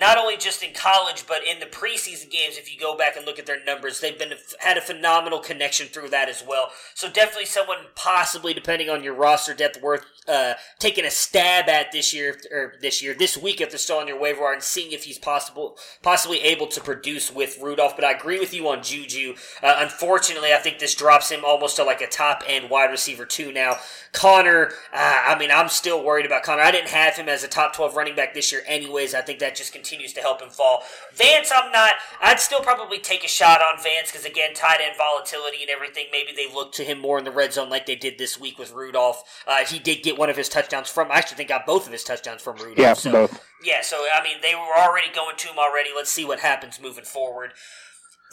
not 0.00 0.16
only 0.16 0.36
just 0.36 0.62
in 0.62 0.72
college 0.72 1.26
but 1.26 1.42
in 1.46 1.60
the 1.60 1.66
preseason 1.66 2.30
games 2.30 2.56
if 2.56 2.72
you 2.72 2.80
go 2.80 2.96
back 2.96 3.16
and 3.16 3.26
look 3.26 3.38
at 3.38 3.46
their 3.46 3.62
numbers 3.64 4.00
they've 4.00 4.18
been 4.18 4.32
had 4.58 4.78
a 4.78 4.80
phenomenal 4.80 5.38
connection 5.38 5.86
through 5.86 6.08
that 6.08 6.28
as 6.28 6.42
well. 6.46 6.70
So 6.94 7.10
definitely 7.10 7.44
someone 7.44 7.78
possibly 7.94 8.54
depending 8.54 8.88
on 8.88 9.04
your 9.04 9.14
roster 9.14 9.54
depth 9.54 9.80
worth 9.82 10.04
uh, 10.26 10.54
taking 10.78 11.04
a 11.04 11.10
stab 11.10 11.68
at 11.68 11.92
this 11.92 12.14
year 12.14 12.36
or 12.50 12.74
this 12.80 13.02
year 13.02 13.14
this 13.14 13.36
week 13.36 13.60
if 13.60 13.70
they're 13.70 13.78
still 13.78 13.98
on 13.98 14.08
your 14.08 14.18
waiver 14.18 14.42
wire 14.42 14.54
and 14.54 14.62
seeing 14.62 14.92
if 14.92 15.04
he's 15.04 15.18
possible 15.18 15.76
possibly 16.02 16.40
able 16.40 16.66
to 16.68 16.80
produce 16.80 17.30
with 17.32 17.58
Rudolph. 17.60 17.96
But 17.96 18.04
I 18.04 18.12
agree 18.12 18.38
with 18.38 18.54
you 18.54 18.68
on 18.68 18.82
Juju. 18.82 19.34
Uh, 19.62 19.76
unfortunately 19.78 20.52
I 20.52 20.58
think 20.58 20.78
this 20.78 20.94
drops 20.94 21.30
him 21.30 21.44
almost 21.44 21.76
to 21.76 21.84
like 21.84 22.00
a 22.00 22.06
top 22.06 22.42
end 22.46 22.70
wide 22.70 22.90
receiver 22.90 23.26
two 23.26 23.52
now. 23.52 23.76
Conner 24.12 24.72
uh, 24.92 25.22
I 25.26 25.38
mean 25.38 25.50
I'm 25.50 25.68
still 25.68 26.02
worried 26.02 26.26
about 26.26 26.42
Conner. 26.42 26.62
I 26.62 26.70
didn't 26.70 26.90
have 26.90 27.16
him 27.16 27.28
as 27.28 27.44
a 27.44 27.48
top 27.48 27.74
12 27.74 27.96
running 27.96 28.16
back 28.16 28.32
this 28.32 28.50
year 28.50 28.62
anyways. 28.66 29.14
I 29.14 29.20
think 29.20 29.40
that 29.40 29.56
just 29.56 29.72
continues 29.72 29.89
to 29.98 30.20
help 30.20 30.40
him 30.40 30.48
fall. 30.48 30.82
Vance, 31.14 31.50
I'm 31.54 31.72
not. 31.72 31.94
I'd 32.20 32.40
still 32.40 32.60
probably 32.60 32.98
take 32.98 33.24
a 33.24 33.28
shot 33.28 33.60
on 33.60 33.82
Vance 33.82 34.10
because 34.10 34.24
again, 34.24 34.54
tight 34.54 34.80
end 34.80 34.96
volatility 34.96 35.62
and 35.62 35.70
everything. 35.70 36.06
Maybe 36.12 36.32
they 36.34 36.52
look 36.52 36.72
to 36.74 36.84
him 36.84 36.98
more 36.98 37.18
in 37.18 37.24
the 37.24 37.30
red 37.30 37.52
zone 37.52 37.68
like 37.68 37.86
they 37.86 37.96
did 37.96 38.18
this 38.18 38.38
week 38.38 38.58
with 38.58 38.72
Rudolph. 38.72 39.22
Uh, 39.46 39.64
he 39.64 39.78
did 39.78 40.02
get 40.02 40.18
one 40.18 40.30
of 40.30 40.36
his 40.36 40.48
touchdowns 40.48 40.88
from. 40.88 41.10
I 41.10 41.16
actually 41.16 41.38
think 41.38 41.48
got 41.48 41.66
both 41.66 41.86
of 41.86 41.92
his 41.92 42.04
touchdowns 42.04 42.42
from 42.42 42.56
Rudolph. 42.56 42.78
Yeah, 42.78 42.92
so, 42.94 43.10
both. 43.10 43.44
Yeah, 43.62 43.82
so 43.82 43.96
I 43.96 44.22
mean, 44.22 44.38
they 44.42 44.54
were 44.54 44.78
already 44.78 45.12
going 45.14 45.36
to 45.36 45.48
him 45.48 45.58
already. 45.58 45.90
Let's 45.94 46.10
see 46.10 46.24
what 46.24 46.40
happens 46.40 46.80
moving 46.80 47.04
forward. 47.04 47.52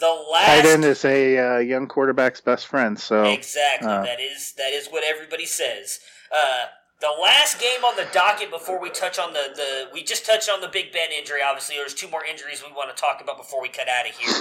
The 0.00 0.24
last 0.30 0.46
tight 0.46 0.66
end 0.66 0.84
is 0.84 1.04
a 1.04 1.38
uh, 1.38 1.58
young 1.58 1.88
quarterback's 1.88 2.40
best 2.40 2.68
friend. 2.68 2.98
So 2.98 3.24
exactly, 3.24 3.88
uh, 3.88 4.02
that 4.02 4.20
is 4.20 4.54
that 4.56 4.72
is 4.72 4.88
what 4.88 5.02
everybody 5.02 5.44
says. 5.44 5.98
Uh, 6.34 6.66
the 7.00 7.14
last 7.22 7.60
game 7.60 7.84
on 7.84 7.96
the 7.96 8.06
docket 8.12 8.50
before 8.50 8.80
we 8.80 8.90
touch 8.90 9.18
on 9.18 9.32
the, 9.32 9.52
the 9.54 9.88
we 9.92 10.02
just 10.02 10.26
touched 10.26 10.50
on 10.50 10.60
the 10.60 10.68
Big 10.68 10.92
Ben 10.92 11.10
injury. 11.16 11.40
Obviously, 11.44 11.76
there's 11.76 11.94
two 11.94 12.08
more 12.08 12.24
injuries 12.24 12.62
we 12.66 12.72
want 12.72 12.94
to 12.94 13.00
talk 13.00 13.20
about 13.20 13.36
before 13.36 13.62
we 13.62 13.68
cut 13.68 13.88
out 13.88 14.08
of 14.08 14.16
here. 14.16 14.34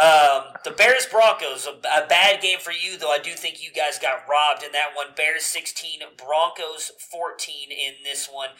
Um, 0.00 0.54
the 0.64 0.70
Bears 0.70 1.06
Broncos, 1.06 1.66
a, 1.66 1.72
a, 1.72 2.06
bad 2.06 2.40
game 2.40 2.60
for 2.60 2.70
you, 2.70 2.96
though 2.96 3.10
I 3.10 3.18
do 3.18 3.32
think 3.32 3.60
you 3.60 3.72
guys 3.72 3.98
got 3.98 4.28
robbed 4.30 4.62
in 4.62 4.70
that 4.70 4.94
one. 4.94 5.08
Bears 5.16 5.42
16, 5.42 6.00
Broncos 6.16 6.92
14 7.10 7.70
in 7.72 7.94
this 8.04 8.28
one. 8.30 8.50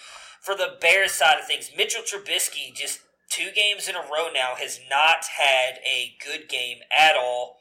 For 0.40 0.56
the 0.56 0.76
Bears 0.80 1.12
side 1.12 1.38
of 1.38 1.46
things, 1.46 1.70
Mitchell 1.76 2.02
Trubisky 2.02 2.74
just 2.74 3.00
two 3.30 3.50
games 3.54 3.88
in 3.88 3.94
a 3.94 4.00
row 4.00 4.28
now 4.34 4.54
has 4.56 4.80
not 4.90 5.26
had 5.38 5.78
a 5.86 6.14
good 6.24 6.48
game 6.48 6.78
at 6.96 7.14
all. 7.14 7.57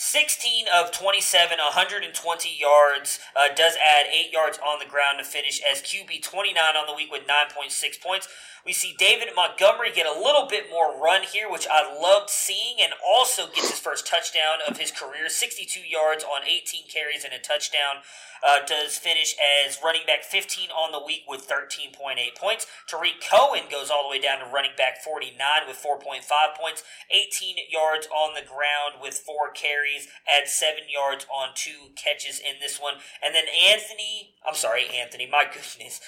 16 0.00 0.64
of 0.72 0.90
27, 0.92 1.58
120 1.58 2.56
yards, 2.58 3.20
uh, 3.36 3.54
does 3.54 3.76
add 3.76 4.06
8 4.10 4.32
yards 4.32 4.58
on 4.58 4.78
the 4.78 4.86
ground 4.86 5.18
to 5.18 5.24
finish 5.24 5.60
as 5.60 5.82
QB 5.82 6.22
29 6.22 6.56
on 6.56 6.86
the 6.86 6.94
week 6.94 7.12
with 7.12 7.26
9.6 7.26 8.00
points. 8.00 8.26
We 8.64 8.72
see 8.72 8.94
David 8.98 9.28
Montgomery 9.36 9.92
get 9.92 10.06
a 10.06 10.18
little 10.18 10.46
bit 10.48 10.70
more 10.70 10.98
run 10.98 11.22
here, 11.22 11.50
which 11.50 11.66
I 11.70 11.84
loved 11.84 12.30
seeing, 12.30 12.76
and 12.80 12.94
also 13.06 13.46
gets 13.46 13.70
his 13.70 13.78
first 13.78 14.06
touchdown 14.06 14.64
of 14.66 14.78
his 14.78 14.90
career 14.90 15.28
62 15.28 15.80
yards 15.80 16.24
on 16.24 16.48
18 16.48 16.88
carries 16.88 17.24
and 17.24 17.34
a 17.34 17.38
touchdown 17.38 18.00
uh, 18.46 18.64
does 18.66 18.96
finish 18.96 19.36
as 19.36 19.78
running 19.84 20.02
back 20.06 20.24
15 20.24 20.70
on 20.70 20.92
the 20.92 21.04
week 21.04 21.22
with 21.28 21.48
13.8 21.48 22.16
points. 22.36 22.66
Tarik 22.88 23.20
Cohen 23.20 23.64
goes 23.70 23.90
all 23.90 24.04
the 24.04 24.10
way 24.10 24.20
down 24.20 24.40
to 24.40 24.46
running 24.46 24.72
back 24.76 25.02
49 25.02 25.36
with 25.66 25.76
4.5 25.76 26.24
points, 26.58 26.82
18 27.10 27.56
yards 27.70 28.06
on 28.08 28.34
the 28.34 28.46
ground 28.46 29.00
with 29.00 29.14
four 29.14 29.50
carries, 29.52 29.89
adds 30.28 30.52
seven 30.52 30.84
yards 30.92 31.26
on 31.32 31.50
two 31.54 31.92
catches 31.96 32.38
in 32.38 32.60
this 32.60 32.78
one. 32.78 32.94
And 33.24 33.34
then 33.34 33.44
Anthony, 33.48 34.34
I'm 34.46 34.54
sorry, 34.54 34.86
Anthony, 34.88 35.28
my 35.30 35.44
goodness. 35.52 36.00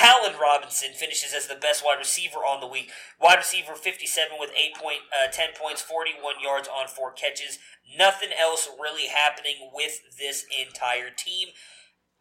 Allen 0.00 0.34
Robinson 0.40 0.92
finishes 0.92 1.32
as 1.34 1.46
the 1.46 1.54
best 1.54 1.84
wide 1.84 1.98
receiver 1.98 2.38
on 2.38 2.60
the 2.60 2.66
week. 2.66 2.90
Wide 3.20 3.38
receiver 3.38 3.74
57 3.74 4.36
with 4.38 4.50
8 4.50 4.74
point, 4.74 5.00
uh, 5.12 5.30
10 5.30 5.50
points, 5.60 5.82
41 5.82 6.34
yards 6.42 6.68
on 6.68 6.88
four 6.88 7.12
catches. 7.12 7.58
Nothing 7.96 8.30
else 8.38 8.68
really 8.80 9.08
happening 9.08 9.70
with 9.72 10.00
this 10.18 10.44
entire 10.58 11.10
team. 11.10 11.48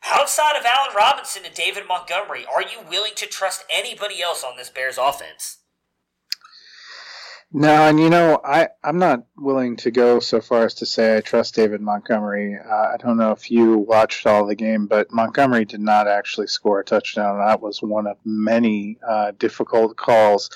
Outside 0.05 0.55
of 0.55 0.65
Allen 0.65 0.95
Robinson 0.95 1.43
and 1.45 1.53
David 1.53 1.83
Montgomery, 1.87 2.45
are 2.45 2.61
you 2.61 2.87
willing 2.87 3.13
to 3.15 3.25
trust 3.25 3.65
anybody 3.69 4.21
else 4.21 4.43
on 4.43 4.55
this 4.55 4.69
Bears 4.69 4.97
offense? 4.97 5.57
No, 7.53 7.87
and 7.87 7.99
you 7.99 8.09
know, 8.09 8.41
I, 8.43 8.69
I'm 8.83 8.99
not 8.99 9.23
willing 9.37 9.77
to 9.77 9.91
go 9.91 10.19
so 10.19 10.41
far 10.41 10.65
as 10.65 10.73
to 10.75 10.85
say 10.85 11.15
I 11.15 11.21
trust 11.21 11.55
David 11.55 11.79
Montgomery. 11.79 12.57
Uh, 12.57 12.69
I 12.93 12.97
don't 12.99 13.17
know 13.17 13.31
if 13.31 13.49
you 13.49 13.77
watched 13.77 14.27
all 14.27 14.45
the 14.45 14.55
game, 14.55 14.87
but 14.87 15.13
Montgomery 15.13 15.63
did 15.63 15.79
not 15.79 16.07
actually 16.07 16.47
score 16.47 16.81
a 16.81 16.83
touchdown. 16.83 17.37
That 17.39 17.61
was 17.61 17.81
one 17.81 18.05
of 18.05 18.17
many 18.25 18.97
uh, 19.07 19.31
difficult 19.39 19.95
calls 19.95 20.49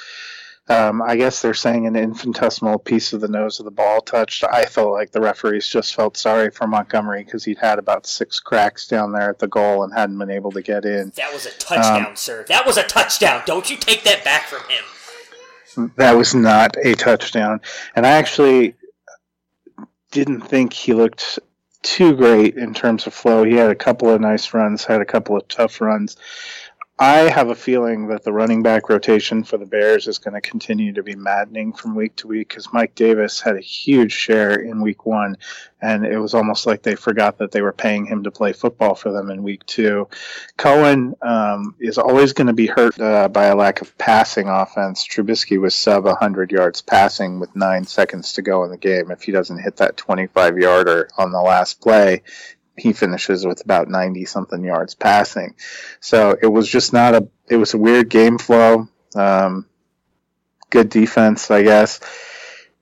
um, 0.71 1.01
I 1.01 1.17
guess 1.17 1.41
they're 1.41 1.53
saying 1.53 1.87
an 1.87 1.95
infinitesimal 1.95 2.79
piece 2.79 3.13
of 3.13 3.21
the 3.21 3.27
nose 3.27 3.59
of 3.59 3.65
the 3.65 3.71
ball 3.71 3.99
touched. 3.99 4.43
I 4.43 4.65
felt 4.65 4.91
like 4.91 5.11
the 5.11 5.19
referees 5.19 5.67
just 5.67 5.95
felt 5.95 6.15
sorry 6.15 6.49
for 6.51 6.67
Montgomery 6.67 7.23
because 7.23 7.43
he'd 7.43 7.57
had 7.57 7.79
about 7.79 8.05
six 8.05 8.39
cracks 8.39 8.87
down 8.87 9.11
there 9.11 9.29
at 9.29 9.39
the 9.39 9.47
goal 9.47 9.83
and 9.83 9.93
hadn't 9.93 10.17
been 10.17 10.29
able 10.29 10.51
to 10.51 10.61
get 10.61 10.85
in. 10.85 11.11
That 11.15 11.33
was 11.33 11.45
a 11.45 11.51
touchdown, 11.57 12.05
um, 12.05 12.15
sir. 12.15 12.45
That 12.47 12.65
was 12.65 12.77
a 12.77 12.83
touchdown. 12.83 13.41
Don't 13.45 13.69
you 13.69 13.75
take 13.75 14.03
that 14.03 14.23
back 14.23 14.43
from 14.47 14.61
him. 14.69 14.83
That 15.95 16.15
was 16.15 16.35
not 16.35 16.77
a 16.83 16.95
touchdown. 16.95 17.61
And 17.95 18.05
I 18.05 18.11
actually 18.11 18.75
didn't 20.11 20.41
think 20.41 20.73
he 20.73 20.93
looked 20.93 21.39
too 21.81 22.15
great 22.15 22.57
in 22.57 22.73
terms 22.73 23.07
of 23.07 23.13
flow. 23.13 23.43
He 23.43 23.55
had 23.55 23.71
a 23.71 23.75
couple 23.75 24.09
of 24.09 24.21
nice 24.21 24.53
runs, 24.53 24.85
had 24.85 25.01
a 25.01 25.05
couple 25.05 25.35
of 25.37 25.47
tough 25.47 25.81
runs. 25.81 26.17
I 26.99 27.29
have 27.31 27.49
a 27.49 27.55
feeling 27.55 28.09
that 28.09 28.23
the 28.23 28.31
running 28.31 28.61
back 28.61 28.87
rotation 28.87 29.43
for 29.43 29.57
the 29.57 29.65
Bears 29.65 30.07
is 30.07 30.19
going 30.19 30.35
to 30.35 30.41
continue 30.41 30.93
to 30.93 31.01
be 31.01 31.15
maddening 31.15 31.73
from 31.73 31.95
week 31.95 32.15
to 32.17 32.27
week 32.27 32.49
because 32.49 32.71
Mike 32.71 32.93
Davis 32.93 33.41
had 33.41 33.55
a 33.55 33.59
huge 33.59 34.11
share 34.11 34.53
in 34.53 34.81
week 34.81 35.03
one, 35.03 35.37
and 35.81 36.05
it 36.05 36.19
was 36.19 36.35
almost 36.35 36.67
like 36.67 36.83
they 36.83 36.93
forgot 36.93 37.39
that 37.39 37.51
they 37.51 37.63
were 37.63 37.73
paying 37.73 38.05
him 38.05 38.23
to 38.25 38.29
play 38.29 38.53
football 38.53 38.93
for 38.93 39.11
them 39.11 39.31
in 39.31 39.41
week 39.41 39.65
two. 39.65 40.09
Cohen 40.57 41.15
um, 41.23 41.73
is 41.79 41.97
always 41.97 42.33
going 42.33 42.47
to 42.47 42.53
be 42.53 42.67
hurt 42.67 42.99
uh, 42.99 43.27
by 43.29 43.45
a 43.45 43.55
lack 43.55 43.81
of 43.81 43.97
passing 43.97 44.47
offense. 44.47 45.07
Trubisky 45.07 45.59
was 45.59 45.73
sub 45.73 46.03
100 46.03 46.51
yards 46.51 46.83
passing 46.83 47.39
with 47.39 47.55
nine 47.55 47.85
seconds 47.85 48.33
to 48.33 48.43
go 48.43 48.63
in 48.63 48.69
the 48.69 48.77
game. 48.77 49.09
If 49.09 49.23
he 49.23 49.31
doesn't 49.31 49.63
hit 49.63 49.77
that 49.77 49.97
25 49.97 50.59
yarder 50.59 51.09
on 51.17 51.31
the 51.31 51.41
last 51.41 51.81
play, 51.81 52.21
he 52.77 52.93
finishes 52.93 53.45
with 53.45 53.63
about 53.63 53.89
90 53.89 54.25
something 54.25 54.63
yards 54.63 54.95
passing. 54.95 55.55
So 55.99 56.37
it 56.41 56.47
was 56.47 56.67
just 56.67 56.93
not 56.93 57.15
a, 57.15 57.27
it 57.49 57.57
was 57.57 57.73
a 57.73 57.77
weird 57.77 58.09
game 58.09 58.37
flow. 58.37 58.87
Um, 59.15 59.65
good 60.69 60.89
defense, 60.89 61.51
I 61.51 61.63
guess. 61.63 61.99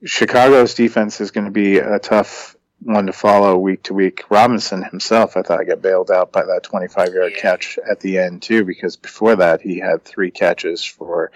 Chicago's 0.04 0.74
defense 0.74 1.20
is 1.20 1.30
going 1.30 1.44
to 1.44 1.50
be 1.50 1.78
a 1.78 1.98
tough 1.98 2.56
one 2.82 3.06
to 3.06 3.12
follow 3.12 3.58
week 3.58 3.82
to 3.84 3.94
week. 3.94 4.24
Robinson 4.30 4.82
himself, 4.82 5.36
I 5.36 5.42
thought, 5.42 5.66
got 5.66 5.82
bailed 5.82 6.10
out 6.10 6.32
by 6.32 6.44
that 6.44 6.62
25 6.62 7.12
yard 7.12 7.32
Yeah. 7.34 7.40
catch 7.40 7.78
at 7.88 8.00
the 8.00 8.18
end, 8.18 8.42
too, 8.42 8.64
because 8.64 8.96
before 8.96 9.36
that 9.36 9.60
he 9.60 9.78
had 9.78 10.02
three 10.02 10.30
catches 10.30 10.82
for 10.82 11.30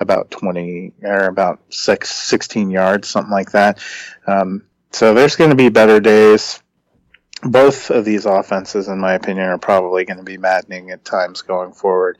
about 0.00 0.30
20 0.30 0.94
or 1.02 1.26
about 1.26 1.60
six, 1.70 2.10
16 2.10 2.70
yards, 2.70 3.06
something 3.08 3.30
like 3.30 3.52
that. 3.52 3.78
Um, 4.26 4.64
so 4.90 5.14
there's 5.14 5.36
going 5.36 5.50
to 5.50 5.56
be 5.56 5.68
better 5.68 6.00
days 6.00 6.60
both 7.42 7.90
of 7.90 8.04
these 8.04 8.26
offenses, 8.26 8.88
in 8.88 8.98
my 8.98 9.14
opinion, 9.14 9.48
are 9.48 9.58
probably 9.58 10.04
going 10.04 10.18
to 10.18 10.24
be 10.24 10.38
maddening 10.38 10.90
at 10.90 11.04
times 11.04 11.42
going 11.42 11.72
forward. 11.72 12.18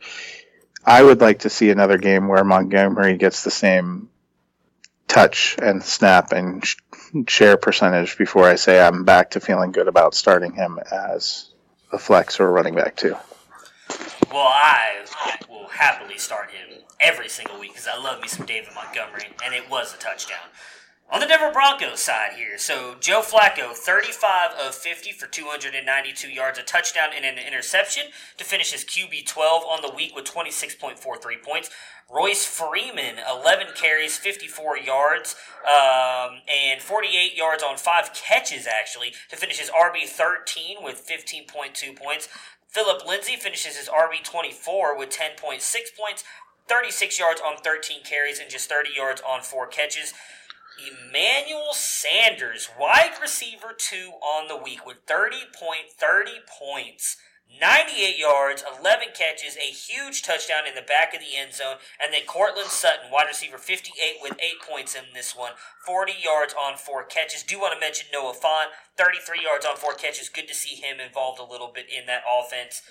I 0.85 1.03
would 1.03 1.21
like 1.21 1.39
to 1.39 1.49
see 1.49 1.69
another 1.69 1.97
game 1.97 2.27
where 2.27 2.43
Montgomery 2.43 3.17
gets 3.17 3.43
the 3.43 3.51
same 3.51 4.09
touch 5.07 5.57
and 5.61 5.83
snap 5.83 6.31
and 6.31 6.65
sh- 6.65 6.77
share 7.27 7.57
percentage 7.57 8.17
before 8.17 8.45
I 8.45 8.55
say 8.55 8.79
I'm 8.79 9.03
back 9.03 9.31
to 9.31 9.39
feeling 9.39 9.71
good 9.71 9.87
about 9.87 10.13
starting 10.13 10.53
him 10.53 10.79
as 10.91 11.49
a 11.91 11.97
flex 11.97 12.39
or 12.39 12.47
a 12.47 12.51
running 12.51 12.75
back 12.75 12.95
too. 12.95 13.15
Well, 14.31 14.47
I 14.47 15.05
will 15.49 15.67
happily 15.67 16.17
start 16.17 16.51
him 16.51 16.83
every 16.99 17.27
single 17.27 17.59
week 17.59 17.71
because 17.71 17.87
I 17.87 18.01
love 18.01 18.21
me 18.21 18.27
some 18.27 18.45
David 18.45 18.69
Montgomery, 18.75 19.27
and 19.43 19.53
it 19.53 19.69
was 19.69 19.93
a 19.93 19.97
touchdown. 19.97 20.37
On 21.11 21.19
the 21.19 21.25
Denver 21.25 21.51
Broncos 21.51 22.01
side 22.01 22.33
here, 22.33 22.59
so 22.59 22.95
Joe 22.99 23.21
Flacco, 23.21 23.73
35 23.73 24.51
of 24.63 24.75
50 24.75 25.11
for 25.13 25.25
292 25.25 26.29
yards, 26.29 26.59
a 26.59 26.61
touchdown 26.61 27.09
and 27.15 27.25
an 27.25 27.43
interception 27.43 28.03
to 28.37 28.43
finish 28.43 28.71
his 28.71 28.85
QB 28.85 29.25
12 29.25 29.63
on 29.63 29.81
the 29.81 29.89
week 29.89 30.15
with 30.15 30.25
26.43 30.25 31.41
points. 31.41 31.71
Royce 32.13 32.45
Freeman, 32.45 33.15
11 33.27 33.69
carries, 33.73 34.17
54 34.19 34.77
yards, 34.77 35.35
um, 35.65 36.41
and 36.47 36.79
48 36.79 37.35
yards 37.35 37.63
on 37.63 37.77
five 37.77 38.13
catches, 38.13 38.67
actually, 38.67 39.15
to 39.31 39.35
finish 39.35 39.57
his 39.57 39.71
RB 39.71 40.07
13 40.07 40.77
with 40.83 41.07
15.2 41.07 41.95
points. 41.95 42.29
Philip 42.67 43.07
Lindsay 43.07 43.35
finishes 43.35 43.75
his 43.75 43.89
RB 43.89 44.23
24 44.23 44.95
with 44.95 45.09
10.6 45.09 45.59
points, 45.99 46.23
36 46.67 47.17
yards 47.17 47.41
on 47.41 47.57
13 47.57 48.03
carries, 48.03 48.39
and 48.39 48.47
just 48.47 48.69
30 48.69 48.91
yards 48.95 49.23
on 49.27 49.41
four 49.41 49.65
catches. 49.65 50.13
Emmanuel 50.87 51.73
Sanders, 51.73 52.69
wide 52.79 53.13
receiver 53.21 53.73
two 53.77 54.11
on 54.21 54.47
the 54.47 54.55
week 54.55 54.85
with 54.85 55.05
30.30 55.05 56.45
points, 56.47 57.17
98 57.59 58.17
yards, 58.17 58.63
11 58.79 59.09
catches, 59.13 59.57
a 59.57 59.71
huge 59.71 60.21
touchdown 60.21 60.67
in 60.67 60.75
the 60.75 60.81
back 60.81 61.13
of 61.13 61.19
the 61.19 61.35
end 61.35 61.53
zone, 61.53 61.77
and 62.01 62.13
then 62.13 62.21
Courtland 62.27 62.69
Sutton, 62.69 63.11
wide 63.11 63.27
receiver 63.27 63.57
58 63.57 64.21
with 64.21 64.33
8 64.33 64.39
points 64.69 64.95
in 64.95 65.01
this 65.13 65.35
one, 65.35 65.53
40 65.85 66.13
yards 66.23 66.53
on 66.53 66.77
4 66.77 67.03
catches. 67.05 67.43
Do 67.43 67.59
want 67.59 67.73
to 67.73 67.79
mention 67.79 68.07
Noah 68.13 68.35
Fant, 68.35 68.69
33 68.97 69.43
yards 69.43 69.65
on 69.65 69.77
4 69.77 69.93
catches. 69.95 70.29
Good 70.29 70.47
to 70.47 70.55
see 70.55 70.75
him 70.75 70.99
involved 70.99 71.39
a 71.39 71.43
little 71.43 71.71
bit 71.73 71.87
in 71.89 72.05
that 72.05 72.21
offense. 72.29 72.83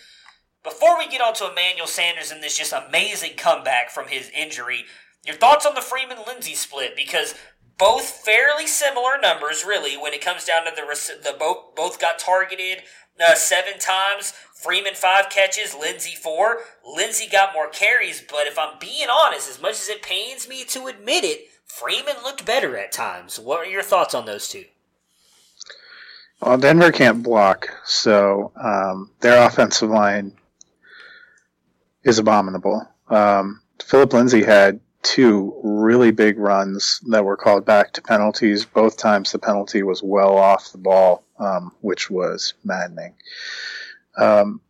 Before 0.65 0.99
we 0.99 1.09
get 1.09 1.21
on 1.21 1.35
to 1.35 1.51
Emmanuel 1.51 1.87
Sanders 1.87 2.33
and 2.33 2.43
this 2.43 2.59
just 2.59 2.73
amazing 2.73 3.37
comeback 3.37 3.91
from 3.91 4.09
his 4.09 4.29
injury, 4.31 4.85
your 5.25 5.37
thoughts 5.37 5.67
on 5.67 5.75
the 5.75 5.81
Freeman 5.81 6.19
Lindsay 6.27 6.55
split? 6.55 6.97
Because 6.97 7.35
both 7.79 8.05
fairly 8.05 8.67
similar 8.67 9.19
numbers, 9.21 9.65
really, 9.65 9.97
when 9.97 10.13
it 10.13 10.21
comes 10.21 10.45
down 10.45 10.65
to 10.65 10.73
the 10.75 10.83
the 11.23 11.37
both 11.39 11.75
both 11.75 12.01
got 12.01 12.19
targeted 12.19 12.83
uh, 13.25 13.35
seven 13.35 13.79
times. 13.79 14.35
Freeman 14.55 14.95
five 14.95 15.31
catches, 15.31 15.75
Lindsay 15.75 16.17
four. 16.17 16.59
Lindsay 16.85 17.29
got 17.31 17.55
more 17.55 17.69
carries, 17.69 18.21
but 18.21 18.47
if 18.47 18.59
I'm 18.59 18.79
being 18.81 19.09
honest, 19.09 19.49
as 19.49 19.63
much 19.63 19.75
as 19.75 19.89
it 19.89 20.03
pains 20.03 20.49
me 20.49 20.65
to 20.65 20.89
admit 20.89 21.23
it, 21.23 21.47
Freeman 21.65 22.17
looked 22.25 22.45
better 22.45 22.77
at 22.77 22.91
times. 22.91 23.39
What 23.39 23.61
are 23.61 23.71
your 23.71 23.85
thoughts 23.85 24.15
on 24.15 24.27
those 24.27 24.49
two? 24.49 24.65
Well, 26.41 26.59
Denver 26.59 26.93
can't 26.93 27.23
block, 27.23 27.69
so 27.85 28.53
um, 28.61 29.11
their 29.21 29.47
offensive 29.47 29.91
line 29.91 30.33
is 32.03 32.19
abominable. 32.19 32.89
Um, 33.09 33.61
Philip 33.81 34.13
Lindsay 34.13 34.43
had 34.43 34.81
two 35.09 35.59
really 35.65 36.11
big 36.11 36.39
runs 36.39 37.01
that 37.07 37.25
were 37.25 37.37
called 37.37 37.65
back 37.65 37.95
to 37.95 38.03
penalties. 38.03 38.67
Both 38.67 38.99
times 38.99 39.33
the 39.33 39.39
penalty 39.39 39.83
was 39.83 40.03
well 40.03 40.37
off 40.37 40.71
the 40.71 40.79
ball, 40.79 41.25
um, 41.39 41.73
which 41.81 42.11
was 42.11 42.53
maddening. 42.63 43.15
Um, 44.19 44.61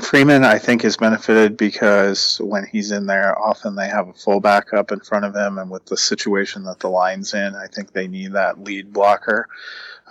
Freeman, 0.00 0.42
I 0.42 0.58
think, 0.58 0.82
has 0.82 0.96
benefited 0.96 1.58
because 1.58 2.40
when 2.40 2.64
he's 2.64 2.92
in 2.92 3.04
there, 3.04 3.38
often 3.38 3.76
they 3.76 3.88
have 3.88 4.08
a 4.08 4.14
fullback 4.14 4.72
up 4.72 4.90
in 4.90 5.00
front 5.00 5.26
of 5.26 5.36
him, 5.36 5.58
and 5.58 5.70
with 5.70 5.84
the 5.84 5.98
situation 5.98 6.64
that 6.64 6.80
the 6.80 6.88
line's 6.88 7.34
in, 7.34 7.54
I 7.54 7.66
think 7.66 7.92
they 7.92 8.08
need 8.08 8.32
that 8.32 8.64
lead 8.64 8.90
blocker. 8.90 9.48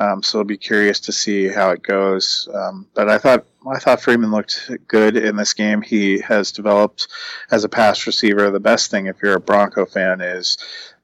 Um, 0.02 0.24
so 0.24 0.40
I'll 0.40 0.46
be 0.46 0.58
curious 0.58 1.00
to 1.02 1.12
see 1.12 1.48
how 1.48 1.70
it 1.70 1.84
goes. 1.84 2.50
Um, 2.52 2.88
but 2.96 3.08
I 3.08 3.20
thought 3.20 3.46
I 3.72 3.78
thought 3.78 4.02
Freeman 4.02 4.32
looked 4.32 4.72
good 4.88 5.16
in 5.16 5.36
this 5.36 5.54
game. 5.54 5.84
He 5.84 6.20
has 6.22 6.52
developed 6.52 7.08
as 7.52 7.64
a 7.64 7.70
pass 7.70 8.08
receiver. 8.08 8.50
The 8.50 8.60
best 8.60 8.90
thing, 8.90 9.06
if 9.06 9.18
you're 9.22 9.36
a 9.36 9.40
Bronco 9.40 9.86
fan, 9.86 10.20
is 10.22 10.58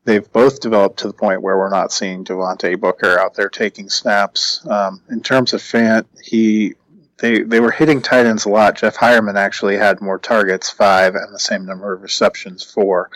they've 0.05 0.31
both 0.31 0.61
developed 0.61 0.99
to 0.99 1.07
the 1.07 1.13
point 1.13 1.43
where 1.43 1.57
we're 1.57 1.69
not 1.69 1.91
seeing 1.91 2.25
Devontae 2.25 2.79
Booker 2.79 3.19
out 3.19 3.35
there 3.35 3.49
taking 3.49 3.87
snaps. 3.89 4.65
Um, 4.65 5.03
in 5.11 5.21
terms 5.21 5.53
of 5.53 5.61
Fant, 5.61 6.05
he 6.23 6.73
they 7.17 7.43
they 7.43 7.59
were 7.59 7.71
hitting 7.71 8.01
tight 8.01 8.25
ends 8.25 8.45
a 8.45 8.49
lot. 8.49 8.77
Jeff 8.77 8.97
Heuerman 8.97 9.35
actually 9.35 9.77
had 9.77 10.01
more 10.01 10.17
targets, 10.17 10.71
five, 10.71 11.13
and 11.13 11.31
the 11.31 11.39
same 11.39 11.67
number 11.67 11.93
of 11.93 12.01
receptions, 12.01 12.63
four, 12.63 13.11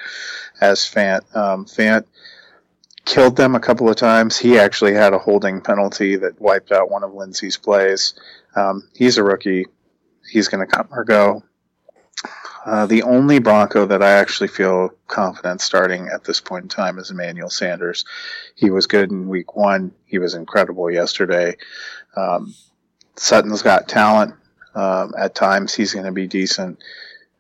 as 0.60 0.82
Fant. 0.82 1.36
Um, 1.36 1.66
Fant 1.66 2.06
killed 3.06 3.36
them 3.36 3.56
a 3.56 3.60
couple 3.60 3.90
of 3.90 3.96
times. 3.96 4.38
He 4.38 4.58
actually 4.58 4.94
had 4.94 5.14
a 5.14 5.20
holding 5.20 5.62
penalty 5.62 6.16
that 6.18 6.40
wiped 6.40 6.72
out 6.72 6.92
one 6.92 7.04
of 7.04 7.14
Lindsay's 7.14 7.58
plays. 7.58 8.14
Um, 8.56 8.88
he's 8.94 9.18
a 9.18 9.24
rookie. 9.24 9.66
He's 10.30 10.48
going 10.48 10.66
to 10.66 10.72
come 10.72 10.88
or 10.92 11.04
go. 11.04 11.44
Uh, 12.64 12.86
the 12.86 13.02
only 13.04 13.40
Bronco 13.40 13.88
that 13.88 14.04
I 14.04 14.12
actually 14.12 14.48
feel 14.48 14.92
confident 15.08 15.62
starting 15.62 16.10
at 16.10 16.24
this 16.24 16.40
point 16.40 16.64
in 16.64 16.70
time 16.70 17.00
is 17.00 17.10
Emmanuel 17.10 17.50
Sanders. 17.50 18.06
He 18.56 18.70
was 18.70 18.86
good 18.86 19.10
in 19.10 19.30
week 19.30 19.56
one. 19.56 19.94
He 20.06 20.20
was 20.20 20.36
incredible 20.36 20.92
yesterday. 20.92 21.58
Um, 22.16 22.54
Sutton's 23.16 23.64
got 23.64 23.88
talent. 23.88 24.36
Um, 24.76 25.14
at 25.18 25.36
times, 25.36 25.74
he's 25.74 25.94
going 25.94 26.06
to 26.06 26.12
be 26.12 26.28
decent. 26.28 26.84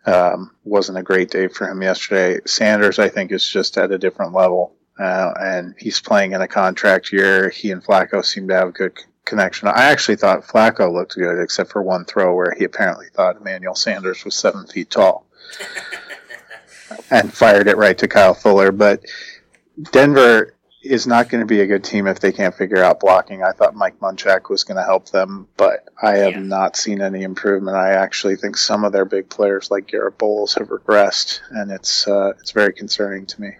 Um, 0.05 0.51
wasn't 0.63 0.97
a 0.97 1.03
great 1.03 1.29
day 1.29 1.47
for 1.47 1.69
him 1.69 1.81
yesterday. 1.81 2.39
Sanders, 2.45 2.97
I 2.97 3.09
think, 3.09 3.31
is 3.31 3.47
just 3.47 3.77
at 3.77 3.91
a 3.91 3.99
different 3.99 4.33
level. 4.33 4.75
Uh, 5.01 5.33
and 5.39 5.73
he's 5.79 5.99
playing 5.99 6.33
in 6.33 6.41
a 6.41 6.47
contract 6.47 7.11
year. 7.11 7.49
He 7.49 7.71
and 7.71 7.83
Flacco 7.83 8.23
seem 8.23 8.47
to 8.49 8.55
have 8.55 8.67
a 8.69 8.71
good 8.71 8.99
connection. 9.25 9.67
I 9.67 9.85
actually 9.85 10.17
thought 10.17 10.43
Flacco 10.43 10.91
looked 10.93 11.15
good, 11.15 11.41
except 11.41 11.71
for 11.71 11.81
one 11.81 12.05
throw 12.05 12.35
where 12.35 12.53
he 12.57 12.65
apparently 12.65 13.07
thought 13.13 13.37
Emmanuel 13.37 13.75
Sanders 13.75 14.23
was 14.23 14.35
seven 14.35 14.67
feet 14.67 14.91
tall 14.91 15.25
and 17.09 17.33
fired 17.33 17.67
it 17.67 17.77
right 17.77 17.97
to 17.97 18.07
Kyle 18.07 18.33
Fuller. 18.33 18.71
But 18.71 19.05
Denver 19.91 20.53
is 20.83 21.05
not 21.05 21.29
going 21.29 21.41
to 21.41 21.45
be 21.47 21.61
a 21.61 21.67
good 21.67 21.83
team 21.83 22.07
if 22.07 22.19
they 22.19 22.31
can't 22.31 22.55
figure 22.55 22.83
out 22.83 22.99
blocking. 22.99 23.43
I 23.43 23.51
thought 23.51 23.75
Mike 23.75 23.99
Munchak 23.99 24.49
was 24.49 24.63
going 24.63 24.77
to 24.77 24.83
help 24.83 25.09
them, 25.09 25.47
but 25.55 25.87
I 26.01 26.17
have 26.17 26.33
Yeah. 26.33 26.39
not 26.39 26.75
seen 26.75 27.01
any 27.01 27.21
improvement. 27.23 27.77
I 27.77 27.91
actually 27.91 28.35
think 28.35 28.57
some 28.57 28.83
of 28.83 28.91
their 28.91 29.05
big 29.05 29.29
players, 29.29 29.69
like 29.69 29.87
Garett 29.87 30.17
Bolles, 30.17 30.55
have 30.55 30.69
regressed, 30.69 31.41
and 31.51 31.71
it's 31.71 32.07
uh, 32.07 32.33
it's 32.39 32.51
very 32.51 32.73
concerning 32.73 33.27
to 33.27 33.41
me. 33.41 33.51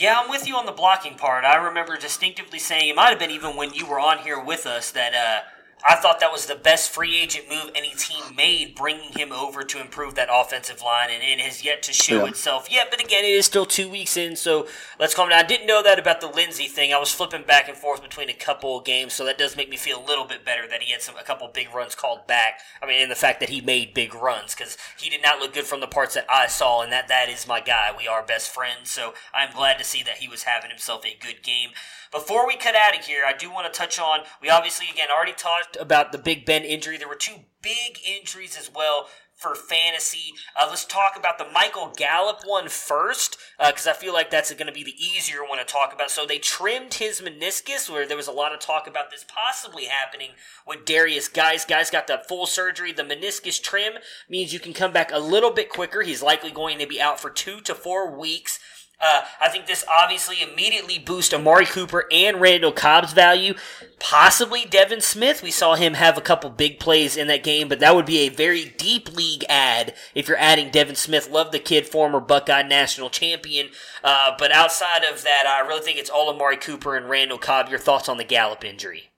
Yeah, 0.00 0.20
I'm 0.22 0.30
with 0.30 0.46
you 0.46 0.54
on 0.54 0.64
the 0.64 0.70
blocking 0.70 1.16
part. 1.16 1.44
I 1.44 1.56
remember 1.56 1.96
distinctively 1.96 2.60
saying 2.60 2.88
it 2.88 2.94
might 2.94 3.08
have 3.08 3.18
been 3.18 3.32
even 3.32 3.56
when 3.56 3.74
you 3.74 3.84
were 3.84 3.98
on 3.98 4.18
here 4.18 4.40
with 4.40 4.64
us 4.64 4.92
that 4.92 5.12
uh, 5.12 5.40
I 5.86 5.94
thought 5.96 6.20
that 6.20 6.32
was 6.32 6.46
the 6.46 6.54
best 6.54 6.90
free 6.90 7.18
agent 7.18 7.48
move 7.48 7.70
any 7.74 7.90
team 7.90 8.34
made, 8.36 8.74
bringing 8.74 9.12
him 9.12 9.32
over 9.32 9.62
to 9.62 9.80
improve 9.80 10.14
that 10.16 10.28
offensive 10.30 10.82
line, 10.82 11.08
and 11.10 11.22
it 11.22 11.40
has 11.40 11.64
yet 11.64 11.82
to 11.84 11.92
show 11.92 12.24
Yeah. 12.24 12.30
itself 12.30 12.70
yet. 12.70 12.90
But 12.90 13.00
again, 13.00 13.24
it 13.24 13.30
is 13.30 13.46
still 13.46 13.64
two 13.66 13.88
weeks 13.88 14.16
in, 14.16 14.36
so 14.36 14.66
let's 14.98 15.14
calm 15.14 15.28
down. 15.28 15.38
I 15.38 15.42
didn't 15.44 15.66
know 15.66 15.82
that 15.82 15.98
about 15.98 16.20
the 16.20 16.26
Lindsay 16.26 16.66
thing. 16.66 16.92
I 16.92 16.98
was 16.98 17.12
flipping 17.12 17.42
back 17.42 17.68
and 17.68 17.76
forth 17.76 18.02
between 18.02 18.28
a 18.28 18.34
couple 18.34 18.78
of 18.78 18.84
games, 18.84 19.14
so 19.14 19.24
that 19.24 19.38
does 19.38 19.56
make 19.56 19.68
me 19.68 19.76
feel 19.76 20.00
a 20.00 20.04
little 20.04 20.24
bit 20.24 20.44
better 20.44 20.66
that 20.68 20.82
he 20.82 20.92
had 20.92 21.02
some 21.02 21.16
a 21.16 21.22
couple 21.22 21.46
big 21.48 21.72
runs 21.74 21.94
called 21.94 22.26
back. 22.26 22.60
I 22.82 22.86
mean, 22.86 23.00
and 23.00 23.10
the 23.10 23.14
fact 23.16 23.40
that 23.40 23.48
he 23.48 23.60
made 23.60 23.94
big 23.94 24.14
runs 24.14 24.54
because 24.54 24.76
he 24.98 25.08
did 25.08 25.22
not 25.22 25.38
look 25.38 25.54
good 25.54 25.66
from 25.66 25.80
the 25.80 25.86
parts 25.86 26.14
that 26.14 26.26
I 26.28 26.48
saw, 26.48 26.82
and 26.82 26.92
that 26.92 27.08
that 27.08 27.28
is 27.28 27.46
my 27.46 27.60
guy. 27.60 27.94
We 27.96 28.08
are 28.08 28.22
best 28.22 28.50
friends, 28.50 28.90
so 28.90 29.14
I'm 29.32 29.52
glad 29.52 29.78
to 29.78 29.84
see 29.84 30.02
that 30.02 30.18
he 30.18 30.28
was 30.28 30.42
having 30.42 30.70
himself 30.70 31.04
a 31.06 31.14
good 31.14 31.42
game. 31.42 31.70
Before 32.10 32.46
we 32.46 32.56
cut 32.56 32.74
out 32.74 32.98
of 32.98 33.04
here, 33.04 33.24
I 33.26 33.36
do 33.36 33.50
want 33.50 33.72
to 33.72 33.78
touch 33.78 33.98
on. 33.98 34.20
We 34.40 34.48
obviously 34.48 34.86
again 34.90 35.08
already 35.14 35.32
talked 35.32 35.76
about 35.76 36.12
the 36.12 36.18
Big 36.18 36.46
Ben 36.46 36.62
injury. 36.62 36.96
There 36.96 37.08
were 37.08 37.14
two 37.14 37.44
big 37.62 37.98
injuries 38.06 38.56
as 38.58 38.70
well 38.74 39.08
for 39.34 39.54
fantasy. 39.54 40.32
Uh, 40.56 40.66
let's 40.68 40.84
talk 40.84 41.12
about 41.16 41.38
the 41.38 41.46
Michael 41.52 41.92
Gallup 41.96 42.40
one 42.44 42.68
first, 42.68 43.36
because 43.64 43.86
I 43.86 43.92
feel 43.92 44.12
like 44.12 44.30
that's 44.30 44.52
going 44.52 44.66
to 44.66 44.72
be 44.72 44.82
the 44.82 44.96
easier 45.00 45.44
one 45.46 45.58
to 45.58 45.64
talk 45.64 45.92
about. 45.94 46.10
So 46.10 46.26
they 46.26 46.38
trimmed 46.38 46.94
his 46.94 47.20
meniscus, 47.20 47.88
where 47.88 48.04
there 48.04 48.16
was 48.16 48.26
a 48.26 48.32
lot 48.32 48.52
of 48.52 48.58
talk 48.58 48.88
about 48.88 49.12
this 49.12 49.24
possibly 49.28 49.84
happening 49.84 50.30
with 50.66 50.84
Darius 50.84 51.28
Guice. 51.28 51.64
Guice 51.64 51.90
got 51.90 52.08
the 52.08 52.20
full 52.28 52.46
surgery. 52.46 52.90
The 52.90 53.04
meniscus 53.04 53.62
trim 53.62 53.94
means 54.28 54.52
you 54.52 54.58
can 54.58 54.72
come 54.72 54.92
back 54.92 55.12
a 55.12 55.20
little 55.20 55.52
bit 55.52 55.70
quicker. 55.70 56.02
He's 56.02 56.22
likely 56.22 56.50
going 56.50 56.80
to 56.80 56.86
be 56.86 57.00
out 57.00 57.20
for 57.20 57.30
two 57.30 57.60
to 57.60 57.76
four 57.76 58.18
weeks. 58.18 58.58
Uh, 59.00 59.20
I 59.40 59.48
think 59.48 59.66
this 59.66 59.84
obviously 59.88 60.42
immediately 60.42 60.98
boosts 60.98 61.32
Amari 61.32 61.66
Cooper 61.66 62.06
and 62.10 62.40
Randall 62.40 62.72
Cobb's 62.72 63.12
value. 63.12 63.54
Possibly 64.00 64.64
Devin 64.64 65.00
Smith. 65.00 65.40
We 65.40 65.52
saw 65.52 65.76
him 65.76 65.94
have 65.94 66.18
a 66.18 66.22
couple 66.22 66.50
big 66.50 66.80
plays 66.80 67.16
in 67.16 67.28
that 67.28 67.44
game, 67.44 67.68
but 67.68 67.78
that 67.78 67.94
would 67.94 68.06
be 68.06 68.20
a 68.20 68.28
very 68.28 68.74
deep 68.76 69.14
league 69.14 69.44
ad 69.48 69.94
if 70.16 70.26
you're 70.26 70.36
adding 70.38 70.70
Devin 70.70 70.96
Smith. 70.96 71.30
Love 71.30 71.52
the 71.52 71.60
kid, 71.60 71.86
former 71.86 72.18
Buckeye 72.18 72.62
national 72.62 73.08
champion. 73.08 73.68
Uh, 74.02 74.32
but 74.36 74.50
outside 74.50 75.04
of 75.04 75.22
that, 75.22 75.44
I 75.46 75.66
really 75.66 75.82
think 75.82 75.98
it's 75.98 76.10
all 76.10 76.28
Amari 76.28 76.56
Cooper 76.56 76.96
and 76.96 77.08
Randall 77.08 77.38
Cobb. 77.38 77.68
Your 77.68 77.78
thoughts 77.78 78.08
on 78.08 78.16
the 78.16 78.24
Gallup 78.24 78.64
injury? 78.64 79.10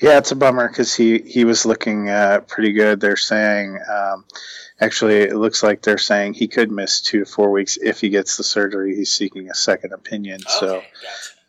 Yeah, 0.00 0.18
it's 0.18 0.30
a 0.30 0.36
bummer 0.36 0.68
because 0.68 0.94
he 0.94 1.20
he 1.20 1.46
was 1.46 1.64
looking 1.64 2.10
uh, 2.10 2.40
pretty 2.46 2.72
good. 2.72 3.00
They're 3.00 3.16
saying, 3.16 3.78
um, 3.90 4.26
actually, 4.80 5.18
it 5.18 5.36
looks 5.36 5.62
like 5.62 5.82
they're 5.82 5.98
saying 5.98 6.34
he 6.34 6.48
could 6.48 6.70
miss 6.70 7.00
two 7.00 7.20
to 7.20 7.24
four 7.24 7.50
weeks 7.50 7.78
if 7.80 8.00
he 8.00 8.08
gets 8.08 8.36
the 8.36 8.44
surgery. 8.44 8.94
He's 8.94 9.12
seeking 9.12 9.50
a 9.50 9.54
second 9.54 9.92
opinion, 9.92 10.40
so 10.46 10.76
gotcha. 10.76 10.86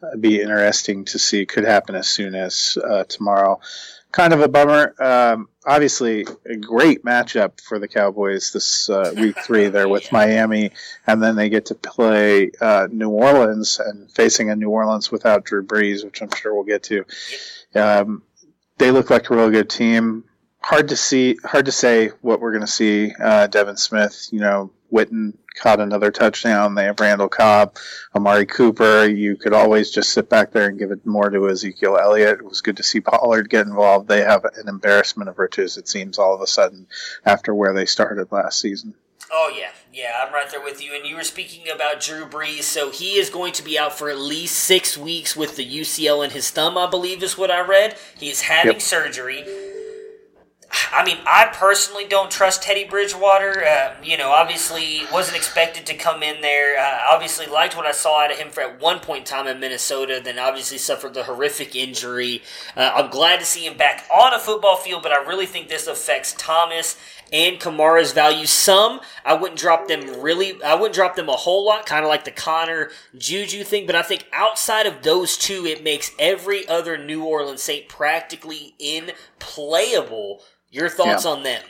it'd 0.09 0.21
be 0.21 0.41
interesting 0.41 1.05
to 1.05 1.19
see. 1.19 1.45
Could 1.45 1.65
happen 1.65 1.95
as 1.95 2.07
soon 2.07 2.35
as 2.35 2.77
uh, 2.83 3.03
tomorrow. 3.05 3.59
Kind 4.11 4.33
of 4.33 4.39
a 4.39 4.47
bummer. 4.47 4.95
Um, 4.99 5.49
obviously, 5.65 6.25
a 6.45 6.55
great 6.55 7.03
matchup 7.03 7.59
for 7.61 7.77
the 7.77 7.89
Cowboys 7.89 8.53
this 8.53 8.89
uh, 8.89 9.13
week 9.17 9.37
three. 9.39 9.67
They're 9.67 9.89
with 9.89 10.11
Miami, 10.11 10.71
and 11.05 11.21
then 11.21 11.35
they 11.35 11.49
get 11.49 11.67
to 11.67 11.75
play 11.75 12.51
uh, 12.61 12.87
New 12.89 13.09
Orleans 13.09 13.79
and 13.79 14.09
facing 14.09 14.49
a 14.49 14.55
New 14.55 14.69
Orleans 14.69 15.11
without 15.11 15.43
Drew 15.43 15.63
Brees, 15.63 16.05
which 16.05 16.21
I'm 16.21 16.31
sure 16.33 16.53
we'll 16.55 16.63
get 16.63 16.83
to. 16.83 17.05
Um, 17.75 18.23
they 18.77 18.91
look 18.91 19.09
like 19.09 19.29
a 19.29 19.35
real 19.35 19.49
good 19.49 19.69
team. 19.69 20.23
Hard 20.61 20.89
to 20.89 20.97
see, 20.97 21.37
hard 21.45 21.65
to 21.65 21.71
say 21.71 22.09
what 22.21 22.41
we're 22.41 22.51
going 22.51 22.61
to 22.65 22.67
see. 22.67 23.13
Uh, 23.19 23.47
Devin 23.47 23.77
Smith, 23.77 24.27
you 24.31 24.39
know, 24.39 24.71
Witten 24.91 25.33
caught 25.55 25.79
another 25.79 26.11
touchdown. 26.11 26.75
They 26.75 26.85
have 26.85 26.99
Randall 26.99 27.29
Cobb, 27.29 27.77
Amari 28.15 28.45
Cooper. 28.45 29.05
You 29.05 29.35
could 29.37 29.53
always 29.53 29.91
just 29.91 30.11
sit 30.11 30.29
back 30.29 30.51
there 30.51 30.67
and 30.67 30.77
give 30.77 30.91
it 30.91 31.05
more 31.05 31.29
to 31.29 31.49
Ezekiel 31.49 31.97
Elliott. 31.97 32.39
It 32.39 32.45
was 32.45 32.61
good 32.61 32.77
to 32.77 32.83
see 32.83 32.99
Pollard 32.99 33.49
get 33.49 33.65
involved. 33.65 34.07
They 34.07 34.21
have 34.21 34.45
an 34.45 34.67
embarrassment 34.67 35.29
of 35.29 35.39
riches, 35.39 35.77
it 35.77 35.87
seems, 35.87 36.17
all 36.19 36.33
of 36.35 36.41
a 36.41 36.47
sudden 36.47 36.87
after 37.25 37.53
where 37.53 37.73
they 37.73 37.85
started 37.85 38.31
last 38.31 38.59
season. 38.59 38.93
Oh 39.31 39.53
yeah, 39.57 39.71
yeah, 39.91 40.23
I'm 40.25 40.33
right 40.33 40.49
there 40.49 40.61
with 40.61 40.81
you. 40.81 40.95
And 40.95 41.05
you 41.05 41.15
were 41.17 41.23
speaking 41.23 41.69
about 41.73 41.99
Drew 41.99 42.25
Brees, 42.25 42.63
so 42.63 42.91
he 42.91 43.17
is 43.17 43.29
going 43.29 43.51
to 43.53 43.63
be 43.63 43.77
out 43.77 43.97
for 43.97 44.09
at 44.09 44.17
least 44.19 44.57
six 44.57 44.97
weeks 44.97 45.35
with 45.35 45.57
the 45.57 45.65
UCL 45.65 46.23
in 46.23 46.31
his 46.31 46.49
thumb, 46.49 46.77
I 46.77 46.89
believe 46.89 47.21
is 47.23 47.37
what 47.37 47.51
I 47.51 47.59
read. 47.61 47.97
He 48.17 48.29
is 48.29 48.41
having 48.41 48.73
Yep. 48.73 48.81
surgery. 48.81 49.43
I 50.91 51.03
mean, 51.03 51.17
I 51.25 51.49
personally 51.53 52.05
don't 52.07 52.31
trust 52.31 52.63
Teddy 52.63 52.85
Bridgewater. 52.85 53.65
Uh, 53.65 53.95
you 54.03 54.17
know, 54.17 54.31
obviously 54.31 55.01
wasn't 55.11 55.37
expected 55.37 55.85
to 55.87 55.93
come 55.93 56.23
in 56.23 56.41
there. 56.41 56.79
Uh, 56.79 56.99
obviously 57.11 57.45
liked 57.45 57.75
what 57.75 57.85
I 57.85 57.91
saw 57.91 58.23
out 58.23 58.31
of 58.31 58.37
him 58.37 58.49
for 58.49 58.61
at 58.61 58.81
one 58.81 58.99
point 58.99 59.19
in 59.19 59.25
time 59.25 59.47
in 59.47 59.59
Minnesota. 59.59 60.21
Then 60.23 60.39
obviously 60.39 60.77
suffered 60.77 61.13
the 61.13 61.23
horrific 61.23 61.75
injury. 61.75 62.41
Uh, 62.75 62.91
I'm 62.95 63.09
glad 63.09 63.39
to 63.39 63.45
see 63.45 63.65
him 63.65 63.77
back 63.77 64.05
on 64.13 64.33
a 64.33 64.39
football 64.39 64.77
field, 64.77 65.03
but 65.03 65.11
I 65.11 65.23
really 65.23 65.45
think 65.45 65.69
this 65.69 65.87
affects 65.87 66.33
Thomas 66.37 66.97
and 67.31 67.59
Kamara's 67.59 68.11
value. 68.11 68.45
Some 68.45 68.99
I 69.25 69.33
wouldn't 69.33 69.59
drop 69.59 69.87
them 69.87 70.21
really. 70.21 70.61
I 70.63 70.75
wouldn't 70.75 70.95
drop 70.95 71.15
them 71.15 71.29
a 71.29 71.33
whole 71.35 71.65
lot, 71.65 71.85
kind 71.85 72.03
of 72.03 72.09
like 72.09 72.25
the 72.25 72.31
Conner 72.31 72.89
Juju 73.17 73.63
thing. 73.63 73.85
But 73.85 73.95
I 73.95 74.01
think 74.01 74.25
outside 74.33 74.85
of 74.85 75.03
those 75.03 75.37
two, 75.37 75.65
it 75.65 75.83
makes 75.83 76.11
every 76.19 76.67
other 76.67 76.97
New 76.97 77.23
Orleans 77.23 77.63
Saint 77.63 77.87
practically 77.87 78.75
implayable. 78.79 80.41
Your 80.69 80.89
thoughts 80.89 81.25
Yeah. 81.25 81.31
on 81.31 81.43
them? 81.43 81.63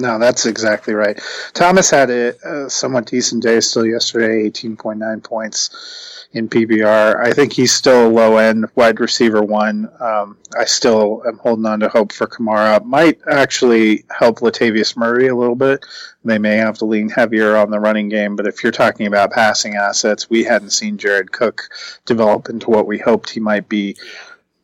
No, 0.00 0.18
that's 0.18 0.46
exactly 0.46 0.94
right. 0.94 1.20
Thomas 1.54 1.90
had 1.90 2.08
a, 2.10 2.34
a 2.48 2.70
somewhat 2.70 3.06
decent 3.06 3.42
day 3.42 3.58
still 3.60 3.84
yesterday, 3.84 4.48
18.9 4.48 5.22
points 5.24 6.17
in 6.32 6.48
PPR. 6.48 7.24
I 7.24 7.32
think 7.32 7.52
he's 7.52 7.72
still 7.72 8.06
a 8.06 8.10
low 8.10 8.36
end 8.36 8.66
wide 8.74 9.00
receiver 9.00 9.42
one. 9.42 9.88
Um, 9.98 10.36
I 10.58 10.64
still 10.66 11.22
am 11.26 11.38
holding 11.38 11.64
on 11.64 11.80
to 11.80 11.88
hope 11.88 12.12
for 12.12 12.26
Kamara. 12.26 12.84
Might 12.84 13.18
actually 13.30 14.04
help 14.10 14.40
Latavius 14.40 14.96
Murray 14.96 15.28
a 15.28 15.36
little 15.36 15.54
bit. 15.54 15.84
They 16.24 16.38
may 16.38 16.56
have 16.56 16.76
to 16.78 16.84
lean 16.84 17.08
heavier 17.08 17.56
on 17.56 17.70
the 17.70 17.80
running 17.80 18.08
game, 18.10 18.36
but 18.36 18.46
if 18.46 18.62
you're 18.62 18.72
talking 18.72 19.06
about 19.06 19.32
passing 19.32 19.76
assets, 19.76 20.28
we 20.28 20.44
hadn't 20.44 20.70
seen 20.70 20.98
Jared 20.98 21.32
Cook 21.32 21.62
develop 22.04 22.50
into 22.50 22.70
what 22.70 22.86
we 22.86 22.98
hoped 22.98 23.30
he 23.30 23.40
might 23.40 23.68
be 23.68 23.96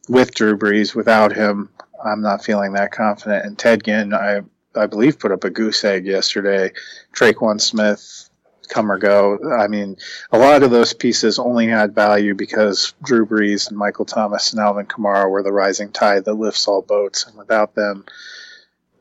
with 0.09 0.35
Drew 0.35 0.59
Brees. 0.59 0.95
Without 0.95 1.35
him, 1.35 1.71
I'm 2.05 2.21
not 2.21 2.45
feeling 2.45 2.75
that 2.75 2.93
confident. 2.93 3.47
And 3.47 3.59
Ted 3.59 3.85
Ginn, 3.85 4.13
I 4.13 4.43
I 4.77 4.87
believe 4.87 5.19
put 5.19 5.33
up 5.33 5.45
a 5.45 5.51
goose 5.51 5.85
egg 5.85 6.05
yesterday. 6.05 6.73
Tre'Quan 7.15 7.61
Smith, 7.61 8.24
come 8.69 8.91
or 8.91 8.99
go. 8.99 9.39
I 9.59 9.69
mean, 9.69 9.97
a 10.31 10.39
lot 10.39 10.63
of 10.63 10.71
those 10.71 10.93
pieces 10.93 11.39
only 11.39 11.67
had 11.69 11.95
value 11.95 12.35
because 12.35 12.95
Drew 13.03 13.27
Brees 13.27 13.69
and 13.69 13.77
Michael 13.77 14.05
Thomas 14.05 14.53
and 14.53 14.61
Alvin 14.61 14.87
Kamara 14.87 15.31
were 15.31 15.43
the 15.43 15.53
rising 15.53 15.91
tide 15.91 16.25
that 16.25 16.35
lifts 16.35 16.67
all 16.69 16.83
boats. 16.83 17.27
And 17.27 17.37
without 17.37 17.75
them, 17.75 18.05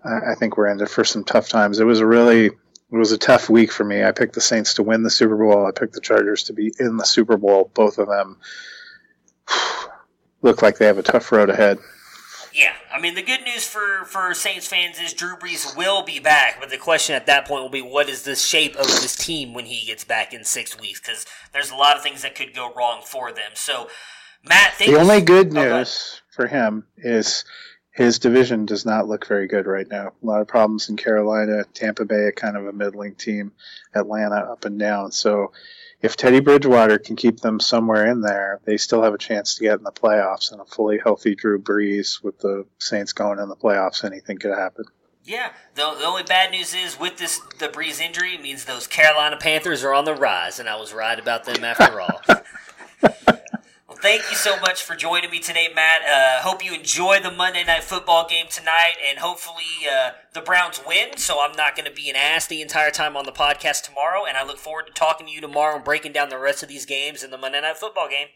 I, 0.04 0.36
think 0.36 0.58
we're 0.58 0.68
in 0.68 0.86
for 0.86 1.04
some 1.04 1.24
tough 1.24 1.50
times. 1.50 1.80
It 1.80 1.86
was 1.86 2.00
a 2.00 2.06
really 2.06 2.48
it 2.48 2.98
was 2.98 3.12
a 3.12 3.18
tough 3.18 3.50
week 3.50 3.72
for 3.72 3.84
me. 3.84 4.04
I 4.04 4.12
picked 4.12 4.36
the 4.36 4.42
Saints 4.42 4.76
to 4.76 4.84
win 4.84 5.04
the 5.04 5.10
Super 5.10 5.38
Bowl. 5.38 5.66
I 5.66 5.72
picked 5.72 5.94
the 5.94 6.02
Chargers 6.02 6.44
to 6.44 6.54
be 6.54 6.74
in 6.80 6.98
the 6.98 7.06
Super 7.06 7.38
Bowl. 7.38 7.72
Both 7.74 7.98
of 7.98 8.08
them 8.08 8.38
look 10.42 10.62
like 10.62 10.78
they 10.78 10.86
have 10.86 10.98
a 10.98 11.04
tough 11.04 11.32
road 11.32 11.50
ahead. 11.50 11.80
Yeah, 12.54 12.74
I 12.94 13.00
mean 13.00 13.16
the 13.16 13.24
good 13.24 13.42
news 13.44 13.68
for 13.68 14.06
for 14.06 14.34
Saints 14.34 14.68
fans 14.68 15.00
is 15.00 15.14
Drew 15.14 15.36
Brees 15.36 15.76
will 15.76 16.04
be 16.04 16.20
back, 16.20 16.60
but 16.60 16.70
the 16.70 16.78
question 16.78 17.16
at 17.16 17.26
that 17.26 17.48
point 17.48 17.64
will 17.64 17.70
be 17.70 17.82
what 17.82 18.10
is 18.10 18.24
the 18.24 18.36
shape 18.36 18.76
of 18.76 18.86
this 18.86 19.16
team 19.16 19.54
when 19.54 19.66
he 19.66 19.86
gets 19.86 20.04
back 20.04 20.34
in 20.34 20.44
six 20.44 20.80
weeks? 20.80 21.00
Because 21.00 21.26
there's 21.52 21.72
a 21.72 21.76
lot 21.76 21.96
of 21.98 22.04
things 22.04 22.22
that 22.22 22.36
could 22.36 22.54
go 22.54 22.72
wrong 22.74 23.02
for 23.04 23.32
them. 23.32 23.52
So, 23.56 23.88
Matt, 24.48 24.78
The 24.78 24.96
only 24.98 25.22
good 25.22 25.56
Oh, 25.58 25.78
news 25.78 26.22
for 26.30 26.46
him 26.48 26.86
is 26.98 27.44
his 27.92 28.20
division 28.20 28.66
does 28.66 28.86
not 28.86 29.08
look 29.08 29.28
very 29.28 29.48
good 29.48 29.66
right 29.68 29.88
now. 29.88 30.08
A 30.22 30.26
lot 30.26 30.42
of 30.42 30.48
problems 30.48 30.90
in 30.90 30.98
Carolina, 30.98 31.64
Tampa 31.74 32.06
Bay, 32.06 32.32
kind 32.36 32.58
of 32.58 32.68
a 32.68 32.74
middling 32.74 33.16
team, 33.16 33.52
Atlanta 33.96 34.36
up 34.36 34.66
and 34.66 34.80
down. 34.80 35.12
So 35.12 35.52
if 36.04 36.18
Teddy 36.18 36.42
Bridgewater 36.42 37.00
can 37.00 37.16
keep 37.16 37.40
them 37.40 37.62
somewhere 37.62 38.06
in 38.06 38.20
there, 38.20 38.60
they 38.66 38.76
still 38.76 39.02
have 39.02 39.14
a 39.14 39.18
chance 39.18 39.56
to 39.56 39.64
get 39.64 39.78
in 39.78 39.84
the 39.84 39.92
playoffs. 39.92 40.52
And 40.52 40.60
a 40.60 40.66
fully 40.66 41.00
healthy 41.02 41.34
Drew 41.34 41.60
Brees 41.60 42.22
with 42.22 42.38
the 42.40 42.66
Saints 42.78 43.14
going 43.14 43.40
in 43.40 43.48
the 43.48 43.56
playoffs, 43.56 44.04
anything 44.04 44.38
could 44.38 44.52
happen. 44.52 44.84
Yeah, 45.24 45.54
the, 45.76 45.96
the 45.98 46.06
only 46.06 46.24
bad 46.24 46.52
news 46.52 46.76
is 46.76 47.00
with 47.00 47.18
this 47.18 47.40
the 47.58 47.70
Brees 47.70 48.02
injury 48.02 48.38
means 48.38 48.66
those 48.66 48.86
Carolina 48.86 49.38
Panthers 49.38 49.82
are 49.82 49.94
on 49.94 50.04
the 50.04 50.14
rise, 50.14 50.60
and 50.60 50.68
I 50.68 50.76
was 50.76 50.94
right 50.94 51.18
about 51.18 51.46
them 51.46 51.64
after 51.64 52.02
all. 52.02 52.22
well, 54.04 54.12
thank 54.12 54.30
you 54.30 54.36
so 54.36 54.60
much 54.60 54.84
for 54.84 54.96
joining 54.96 55.30
me 55.30 55.40
today, 55.40 55.68
Matt. 55.74 56.02
Uh, 56.02 56.42
hope 56.42 56.64
you 56.64 56.74
enjoy 56.74 57.20
the 57.22 57.32
Monday 57.32 57.64
Night 57.64 57.84
Football 57.84 58.28
game 58.28 58.46
tonight, 58.50 58.96
and 59.08 59.20
hopefully 59.20 59.88
uh, 59.92 60.12
the 60.34 60.42
Browns 60.42 60.82
win. 60.86 61.18
So 61.18 61.40
I'm 61.42 61.56
not 61.56 61.76
going 61.76 61.88
to 61.90 61.94
be 61.94 62.10
an 62.10 62.16
ass 62.16 62.48
the 62.48 62.62
entire 62.62 62.92
time 62.92 63.16
on 63.18 63.26
the 63.26 63.32
podcast 63.32 63.84
tomorrow, 63.84 64.26
and 64.26 64.38
I 64.38 64.46
look 64.46 64.58
forward 64.58 64.88
to 64.88 64.94
talking 64.94 65.28
to 65.28 65.34
you 65.34 65.42
tomorrow 65.42 65.76
and 65.76 65.84
breaking 65.84 66.14
down 66.14 66.30
the 66.30 66.40
rest 66.40 66.64
of 66.64 66.70
these 66.70 66.86
games 66.86 67.24
in 67.24 67.32
the 67.32 67.38
Monday 67.38 67.62
Night 67.62 67.78
Football 67.78 68.10
game. 68.10 68.28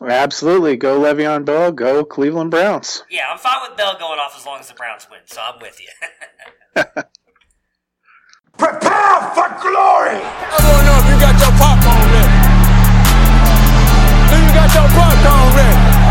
Absolutely. 0.00 0.76
Go 0.76 1.00
Le'Veon 1.00 1.44
Bell. 1.44 1.72
Go 1.72 2.04
Cleveland 2.04 2.50
Browns. 2.50 3.02
Yeah, 3.10 3.30
I'm 3.30 3.38
fine 3.38 3.62
with 3.66 3.78
Bell 3.78 3.96
going 3.98 4.18
off 4.18 4.36
as 4.36 4.44
long 4.44 4.60
as 4.60 4.68
the 4.68 4.74
Browns 4.74 5.06
win, 5.10 5.20
so 5.24 5.40
I'm 5.40 5.58
with 5.60 5.80
you. 5.80 5.88
Prepare 8.58 9.20
for 9.34 9.48
glory! 9.60 10.20
I 10.20 10.58
don't 10.60 10.84
know 10.86 10.98
if 10.98 11.06
you 11.12 11.20
got 11.20 11.38
your 11.40 12.05